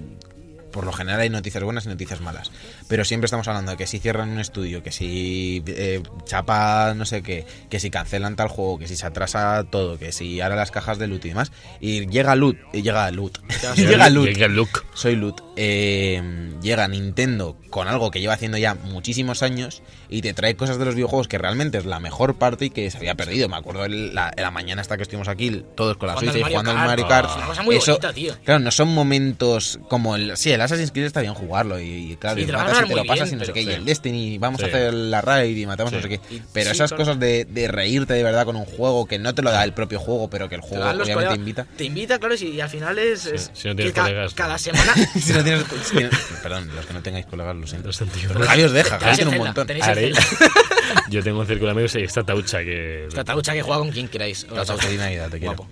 por 0.71 0.85
lo 0.85 0.91
general 0.93 1.19
hay 1.21 1.29
noticias 1.31 1.63
buenas 1.63 1.85
y 1.85 1.89
noticias 1.89 2.21
malas, 2.21 2.51
pero 2.87 3.03
siempre 3.03 3.25
estamos 3.25 3.47
hablando 3.47 3.71
de 3.71 3.77
que 3.77 3.87
si 3.87 3.97
cierran 3.99 4.29
un 4.29 4.39
estudio, 4.39 4.83
que 4.83 4.91
si 4.91 5.63
eh, 5.65 6.03
chapa 6.25 6.93
no 6.95 7.05
sé 7.05 7.23
qué, 7.23 7.45
que 7.71 7.79
si 7.79 7.89
cancelan 7.89 8.35
tal 8.35 8.49
juego, 8.49 8.77
que 8.77 8.87
si 8.87 8.95
se 8.95 9.05
atrasa 9.07 9.63
todo, 9.71 9.97
que 9.97 10.11
si 10.11 10.41
ahora 10.41 10.55
las 10.55 10.69
cajas 10.71 10.99
de 10.99 11.07
loot 11.07 11.25
y 11.25 11.29
demás, 11.29 11.51
y 11.79 12.05
llega 12.07 12.35
loot, 12.35 12.57
y 12.73 12.81
llega 12.83 13.09
loot, 13.11 13.39
y 13.77 13.81
llega 13.87 14.09
loot, 14.11 14.27
Llega 14.27 14.47
Luke. 14.47 14.79
soy 14.93 15.15
Loot. 15.15 15.41
Eh, 15.61 16.21
llega 16.61 16.87
Nintendo 16.87 17.57
con 17.69 17.87
algo 17.89 18.11
que 18.11 18.21
lleva 18.21 18.33
haciendo 18.33 18.57
ya 18.57 18.75
muchísimos 18.75 19.43
años 19.43 19.81
y 20.09 20.21
te 20.21 20.33
trae 20.33 20.55
cosas 20.55 20.79
de 20.79 20.85
los 20.85 20.95
videojuegos 20.95 21.27
que 21.27 21.37
realmente 21.37 21.77
es 21.77 21.85
la 21.85 21.99
mejor 21.99 22.35
parte 22.37 22.65
y 22.65 22.69
que 22.69 22.89
se 22.89 22.97
había 22.97 23.15
perdido. 23.15 23.49
Me 23.49 23.57
acuerdo 23.57 23.83
el- 23.85 24.15
la, 24.15 24.31
la 24.37 24.51
mañana 24.51 24.81
hasta 24.81 24.95
que 24.95 25.03
estuvimos 25.03 25.27
aquí, 25.27 25.63
todos 25.75 25.97
con 25.97 26.07
la 26.07 26.15
Switch 26.17 26.33
y 26.35 26.41
jugando 26.43 26.71
al 26.71 26.77
Mario 26.77 26.89
Mario 26.89 27.07
Kart. 27.07 27.29
Una 27.37 27.45
cosa 27.47 27.63
muy 27.63 27.75
Eso- 27.75 27.91
bonita, 27.91 28.13
tío. 28.13 28.33
Claro, 28.45 28.59
no 28.61 28.71
son 28.71 28.87
momentos 28.89 29.79
como 29.89 30.15
el. 30.15 30.37
Sí, 30.37 30.51
el 30.51 30.61
Assassin's 30.61 30.91
Creed 30.91 31.05
está 31.07 31.21
bien 31.21 31.33
jugarlo 31.33 31.77
y, 31.79 32.13
y 32.13 32.15
claro, 32.15 32.37
Sí, 32.37 32.43
y 32.43 32.45
te 32.45 32.51
matas 32.53 32.85
y 32.85 32.87
te 32.87 32.95
lo 32.95 33.03
pasas 33.05 33.29
bien, 33.29 33.35
y 33.35 33.39
no 33.39 33.45
sé 33.45 33.53
qué. 33.53 33.61
Y 33.63 33.69
el 33.71 33.83
Destiny, 33.85 34.37
vamos 34.37 34.63
a 34.63 34.67
hacer 34.67 34.93
la 34.93 35.21
raid 35.21 35.57
y 35.57 35.65
matamos 35.65 35.91
Sí. 35.91 35.95
no 35.97 36.01
sé 36.01 36.09
qué. 36.09 36.19
Pero 36.53 36.69
sí, 36.69 36.75
esas 36.75 36.89
claro. 36.91 37.03
cosas 37.03 37.19
de, 37.19 37.45
de 37.45 37.67
reírte 37.67 38.13
de 38.13 38.23
verdad 38.23 38.45
con 38.45 38.55
un 38.55 38.65
juego 38.65 39.05
que 39.05 39.19
no 39.19 39.35
te 39.35 39.41
lo 39.41 39.51
da 39.51 39.63
el 39.63 39.73
propio 39.73 39.99
juego, 39.99 40.29
pero 40.29 40.47
que 40.49 40.55
el 40.55 40.61
Te 40.61 40.67
juego 40.67 40.85
obviamente 40.85 41.13
colegas- 41.13 41.35
invita. 41.37 41.67
Te 41.77 41.83
invita, 41.83 42.17
claro, 42.19 42.35
y, 42.39 42.43
y 42.45 42.61
al 42.61 42.69
final 42.69 42.97
es. 42.97 43.25
es 43.25 43.51
si 43.53 43.67
no 43.67 43.71
que 43.73 43.83
tienes 43.83 43.93
ca- 43.93 44.01
colegas, 44.03 44.33
cada 44.33 44.57
semana. 44.57 44.93
Si 45.19 45.33
no 45.33 45.43
tienes. 45.91 46.15
perdón, 46.43 46.69
los 46.75 46.85
que 46.85 46.93
no 46.93 47.01
tengáis 47.01 47.25
colegas, 47.25 47.55
lo 47.55 47.67
siento. 47.67 47.89
Javi 47.91 48.63
os 48.63 48.71
deja, 48.71 48.99
Javi 48.99 49.15
tiene 49.15 49.31
un 49.31 49.37
montón. 49.37 49.67
Yo 51.09 51.23
tengo 51.23 51.39
un 51.39 51.47
círculo 51.47 51.67
de 51.67 51.71
amigos 51.71 51.95
y 51.95 52.03
esta 52.03 52.23
taucha 52.23 52.59
que. 52.59 53.05
Esta 53.07 53.23
tabucha 53.23 53.53
que 53.53 53.61
juega 53.61 53.79
con 53.79 53.91
quien 53.91 54.07
queráis. 54.07 54.45
Tabucha. 54.45 54.77
feliz 54.77 54.99
Navidad, 54.99 55.29
te 55.29 55.39
quiero. 55.39 55.55
Guapo. 55.55 55.71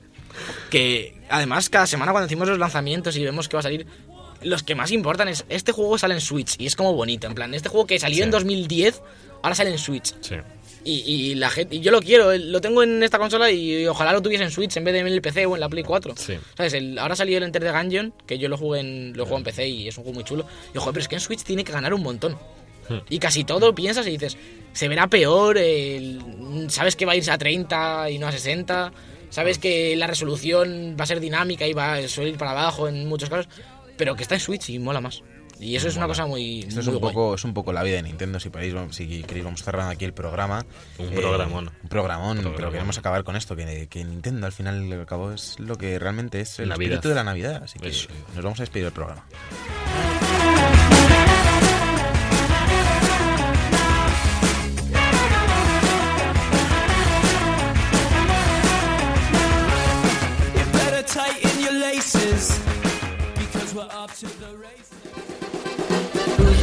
Que 0.69 1.15
además, 1.29 1.69
cada 1.69 1.87
semana 1.87 2.11
cuando 2.11 2.27
decimos 2.27 2.47
los 2.47 2.59
lanzamientos 2.59 3.15
y 3.15 3.23
vemos 3.23 3.47
que 3.49 3.55
va 3.55 3.59
a 3.61 3.63
salir, 3.63 3.87
los 4.43 4.63
que 4.63 4.75
más 4.75 4.91
importan 4.91 5.27
es 5.27 5.45
este 5.49 5.71
juego 5.71 5.97
sale 5.97 6.13
en 6.13 6.21
Switch 6.21 6.55
y 6.59 6.67
es 6.67 6.75
como 6.75 6.93
bonito. 6.93 7.27
En 7.27 7.33
plan, 7.35 7.53
este 7.53 7.69
juego 7.69 7.87
que 7.87 7.99
salió 7.99 8.17
Sí. 8.17 8.23
en 8.23 8.31
2010, 8.31 9.01
ahora 9.41 9.55
sale 9.55 9.71
en 9.71 9.79
Switch. 9.79 10.13
Sí. 10.21 10.35
Y, 10.83 10.93
y 11.31 11.35
la 11.35 11.49
gente, 11.49 11.75
y 11.75 11.79
yo 11.81 11.91
lo 11.91 11.99
quiero, 12.01 12.31
eh, 12.31 12.39
lo 12.39 12.61
tengo 12.61 12.81
en 12.83 13.03
esta 13.03 13.17
consola 13.19 13.51
y 13.51 13.85
ojalá 13.87 14.13
lo 14.13 14.21
tuviese 14.21 14.43
en 14.45 14.51
Switch 14.51 14.77
en 14.77 14.83
vez 14.85 14.93
de 14.93 14.99
en 15.01 15.07
el 15.07 15.21
PC 15.21 15.45
o 15.45 15.55
en 15.55 15.59
la 15.59 15.67
Play 15.67 15.83
4. 15.83 16.13
Sí. 16.15 16.35
¿Sabes? 16.55 16.73
El- 16.73 16.97
ahora 16.97 17.15
salió 17.15 17.37
el 17.37 17.43
Enter 17.43 17.61
the 17.61 17.71
Gungeon, 17.71 18.13
que 18.25 18.37
yo 18.37 18.47
lo 18.47 18.57
jugué 18.57 18.79
en, 18.79 19.13
lo 19.15 19.25
juego 19.25 19.37
en 19.39 19.43
PC 19.43 19.67
y 19.67 19.87
es 19.89 19.97
un 19.97 20.03
juego 20.05 20.15
muy 20.15 20.23
chulo. 20.23 20.45
Y 20.73 20.77
ojo, 20.77 20.91
pero 20.93 21.01
es 21.01 21.07
que 21.09 21.15
en 21.15 21.21
Switch 21.21 21.43
tiene 21.43 21.63
que 21.63 21.71
ganar 21.73 21.93
un 21.93 22.01
montón. 22.03 22.37
Hmm. 22.87 22.99
Y 23.09 23.19
casi 23.19 23.43
todo 23.43 23.75
piensas 23.75 24.07
y 24.07 24.11
dices, 24.11 24.37
se 24.71 24.87
verá 24.87 25.07
peor, 25.07 25.57
el- 25.57 26.21
sabes 26.69 26.95
que 26.95 27.05
va 27.05 27.11
a 27.11 27.15
irse 27.17 27.31
a 27.31 27.37
30 27.37 28.09
y 28.09 28.17
no 28.17 28.27
a 28.27 28.31
60, 28.31 28.93
sabes 29.29 29.57
que 29.59 29.95
la 29.97 30.07
resolución 30.07 30.95
va 30.97 31.03
a 31.03 31.07
ser 31.07 31.19
dinámica 31.19 31.67
y 31.67 31.73
va 31.73 31.95
a 31.95 32.07
suele 32.07 32.29
ir 32.29 32.37
para 32.37 32.51
abajo 32.51 32.87
en 32.87 33.07
muchos 33.09 33.29
casos, 33.29 33.49
pero 33.97 34.15
que 34.15 34.23
está 34.23 34.35
en 34.35 34.41
Switch 34.41 34.69
y 34.69 34.79
mola 34.79 35.01
más. 35.01 35.21
Y 35.59 35.75
eso 35.75 35.87
es 35.87 35.97
una 35.97 36.07
cosa 36.07 36.25
muy... 36.25 36.59
Esto 36.61 36.81
es 36.81 36.85
muy 36.85 36.95
un, 36.95 37.01
guay. 37.01 37.13
poco, 37.13 37.35
es 37.35 37.43
un 37.43 37.53
poco 37.53 37.73
la 37.73 37.81
vida 37.83 37.95
de 37.95 38.03
Nintendo. 38.03 38.39
Si, 38.39 38.49
podéis, 38.49 38.73
vamos- 38.73 38.95
si 38.95 39.23
queréis, 39.23 39.43
vamos 39.43 39.63
cerrando 39.63 39.91
aquí 39.91 40.05
el 40.05 40.13
programa. 40.13 40.65
Eh, 40.99 41.07
Un 41.07 41.15
programón. 41.15 41.71
Un 41.83 41.89
programón, 41.89 42.53
pero 42.55 42.71
queremos 42.71 42.97
acabar 42.97 43.23
con 43.23 43.35
esto: 43.35 43.55
que, 43.55 43.87
que 43.89 44.03
Nintendo 44.03 44.45
al 44.45 44.51
final 44.53 44.85
y 44.85 44.93
al 44.93 45.05
cabo 45.05 45.31
es 45.31 45.59
lo 45.59 45.75
que 45.77 45.97
realmente 45.97 46.41
es 46.41 46.59
el 46.59 46.69
Navidad. 46.69 46.93
espíritu 46.93 47.09
de 47.09 47.15
la 47.15 47.23
Navidad. 47.23 47.63
Así 47.63 47.79
que 47.79 47.89
Eso. 47.89 48.07
nos 48.35 48.43
vamos 48.43 48.59
a 48.59 48.63
despedir 48.63 48.85
del 48.85 48.93
programa. 48.93 49.25
Better 60.73 61.03
tighten 61.03 61.59
your 61.61 61.73
laces 61.73 62.59
because 63.37 63.73
we're 63.73 63.89
off 63.91 64.17
to 64.19 64.27
the 64.39 64.55
races. 64.57 64.86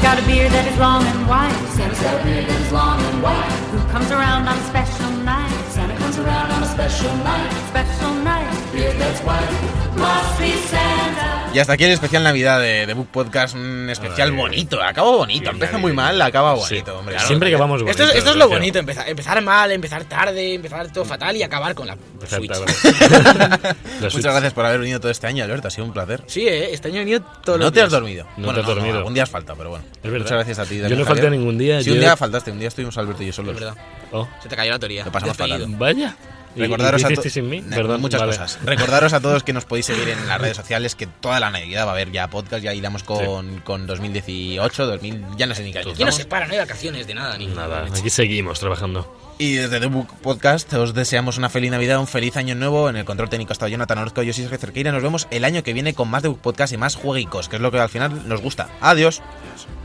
Got 0.04 0.22
a 0.22 0.26
beard 0.26 0.52
that 0.52 0.70
is 0.70 0.78
long 0.78 1.02
and 1.02 1.26
white? 1.26 1.56
Santa's 1.72 1.98
got 1.98 2.20
a 2.20 2.24
beard 2.24 2.44
that 2.44 2.60
is 2.60 2.70
long 2.72 3.00
and 3.00 3.22
white. 3.22 3.48
Who 3.72 3.80
comes 3.88 4.10
around 4.10 4.46
on 4.46 4.58
a 4.58 4.64
special 4.64 5.10
night? 5.24 5.48
Santa 5.70 5.96
comes 5.96 6.18
around 6.18 6.50
on 6.52 6.62
a 6.62 6.66
special 6.66 7.08
night. 7.24 7.50
Special 7.70 8.12
night. 8.20 8.52
Beard 8.70 9.00
that's 9.00 9.20
white. 9.24 9.48
Must 9.96 10.38
be 10.38 10.52
Santa. 10.68 11.33
Y 11.54 11.60
hasta 11.60 11.74
aquí 11.74 11.84
el 11.84 11.92
especial 11.92 12.24
Navidad 12.24 12.60
de, 12.60 12.84
de 12.84 12.94
Book 12.94 13.08
Podcast. 13.12 13.54
Un 13.54 13.88
especial 13.88 14.30
Ay, 14.30 14.36
bonito. 14.36 14.82
Acaba 14.82 15.12
bonito. 15.12 15.50
Empieza 15.50 15.78
muy 15.78 15.92
mal, 15.92 16.20
acaba 16.20 16.56
Sí. 16.56 16.74
bonito, 16.74 16.98
hombre. 16.98 17.18
Siempre 17.20 17.48
que 17.48 17.54
vamos 17.56 17.80
bonito. 17.80 18.02
Esto 18.02 18.12
es, 18.12 18.18
esto 18.18 18.30
es 18.30 18.36
lo 18.36 18.48
bonito, 18.48 18.78
empezar, 18.80 19.08
empezar 19.08 19.40
mal, 19.40 19.70
empezar 19.70 20.02
tarde, 20.04 20.54
empezar 20.54 20.90
todo 20.92 21.04
fatal 21.04 21.36
y 21.36 21.44
acabar 21.44 21.74
con 21.76 21.86
la 21.86 21.92
Empezar 21.92 22.40
Switch. 22.40 22.50
tarde. 22.50 22.66
La 24.00 24.08
Muchas 24.08 24.24
gracias 24.24 24.52
por 24.52 24.66
haber 24.66 24.80
venido 24.80 24.98
todo 24.98 25.12
este 25.12 25.28
año, 25.28 25.44
Alberto. 25.44 25.68
Ha 25.68 25.70
sido 25.70 25.84
un 25.86 25.92
placer. 25.92 26.22
Sí, 26.26 26.46
eh, 26.48 26.72
este 26.74 26.88
año 26.88 26.96
he 26.96 27.00
venido 27.04 27.20
todos 27.44 27.58
No 27.60 27.66
los 27.66 27.72
te 27.72 27.82
has 27.82 27.90
dormido. 27.90 28.24
No 28.36 28.46
bueno, 28.46 28.54
te 28.54 28.60
has 28.60 28.66
dormido. 28.66 28.98
algún 28.98 29.14
día 29.14 29.22
has 29.22 29.30
faltado, 29.30 29.56
pero 29.56 29.70
bueno. 29.70 29.84
Es 30.02 30.02
verdad. 30.10 30.18
Muchas 30.24 30.32
gracias 30.38 30.58
a 30.58 30.64
ti. 30.64 30.76
Yo 30.76 30.82
también, 30.82 31.00
no 31.00 31.06
falté 31.06 31.30
ningún 31.30 31.56
día, 31.56 31.80
Sí, 31.82 31.90
un 31.90 31.96
yo- 31.96 32.00
día 32.02 32.16
faltaste. 32.16 32.50
Un 32.50 32.58
día 32.58 32.68
estuvimos 32.68 32.98
Alberto 32.98 33.22
y 33.22 33.26
yo 33.26 33.32
solos. 33.32 33.54
Es 33.54 33.60
verdad. 33.60 33.76
Oh, 34.10 34.26
Se 34.42 34.48
te 34.48 34.56
cayó 34.56 34.72
la 34.72 34.78
teoría. 34.80 35.04
Lo 35.04 35.12
pasamos 35.12 35.36
fatal. 35.36 35.66
vaya. 35.78 36.16
¿Y- 36.56 36.60
Recordaros 36.60 37.02
y 37.02 37.04
a 37.04 37.30
sin 37.30 37.48
mí? 37.48 37.60
Nah, 37.60 37.76
Perdón, 37.76 38.00
muchas 38.00 38.20
vale. 38.20 38.32
cosas. 38.32 38.58
Recordaros 38.64 39.12
a 39.12 39.20
todos 39.20 39.42
que 39.42 39.52
nos 39.52 39.64
podéis 39.64 39.86
seguir 39.86 40.08
en 40.08 40.26
las 40.28 40.40
redes 40.40 40.56
sociales, 40.56 40.94
que 40.94 41.06
toda 41.06 41.40
la 41.40 41.50
Navidad 41.50 41.86
va 41.86 41.90
a 41.90 41.94
haber 41.94 42.10
ya 42.12 42.28
podcast, 42.28 42.62
ya 42.62 42.72
iremos 42.74 43.02
con, 43.02 43.60
con 43.60 43.86
2018, 43.86 44.86
2000, 44.86 45.24
ya 45.36 45.46
no 45.46 45.54
sé 45.54 45.62
ni 45.64 45.72
qué 45.72 45.80
año 45.80 45.90
Aquí 45.92 46.04
no 46.04 46.12
se 46.12 46.24
para, 46.24 46.46
no 46.46 46.52
hay 46.52 46.58
vacaciones 46.58 47.06
de 47.06 47.14
nada. 47.14 47.36
Ni 47.38 47.46
Nada, 47.46 47.84
aquí 47.86 48.10
seguimos 48.10 48.60
trabajando. 48.60 49.20
Y 49.38 49.54
desde 49.54 49.80
The 49.80 49.86
Book 49.86 50.08
Podcast 50.22 50.72
os 50.74 50.94
deseamos 50.94 51.38
una 51.38 51.48
feliz 51.48 51.70
Navidad, 51.70 51.98
un 51.98 52.06
feliz 52.06 52.36
año 52.36 52.54
nuevo. 52.54 52.88
En 52.88 52.96
el 52.96 53.04
control 53.04 53.28
técnico 53.28 53.52
está 53.52 53.68
Jonathan 53.68 53.98
Orozco, 53.98 54.22
yo 54.22 54.32
soy 54.32 54.42
Sergio 54.44 54.58
Cerqueira. 54.58 54.92
Nos 54.92 55.02
vemos 55.02 55.26
el 55.30 55.44
año 55.44 55.62
que 55.64 55.72
viene 55.72 55.94
con 55.94 56.08
más 56.08 56.22
The 56.22 56.28
Book 56.28 56.40
Podcast 56.40 56.72
y 56.72 56.76
más 56.76 56.94
jueguicos, 56.94 57.48
que 57.48 57.56
es 57.56 57.62
lo 57.62 57.70
que 57.72 57.78
al 57.80 57.88
final 57.88 58.28
nos 58.28 58.40
gusta. 58.40 58.68
Adiós. 58.80 59.22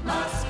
Must 0.06 0.50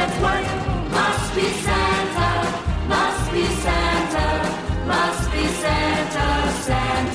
that's. 0.00 0.20
Must 0.90 1.34
be 1.34 1.42
Santa, 1.42 2.88
must 2.88 3.32
be 3.32 3.44
Santa, 3.44 4.86
must 4.86 5.32
be 5.32 5.46
Santa, 5.46 6.52
Santa. 6.62 7.09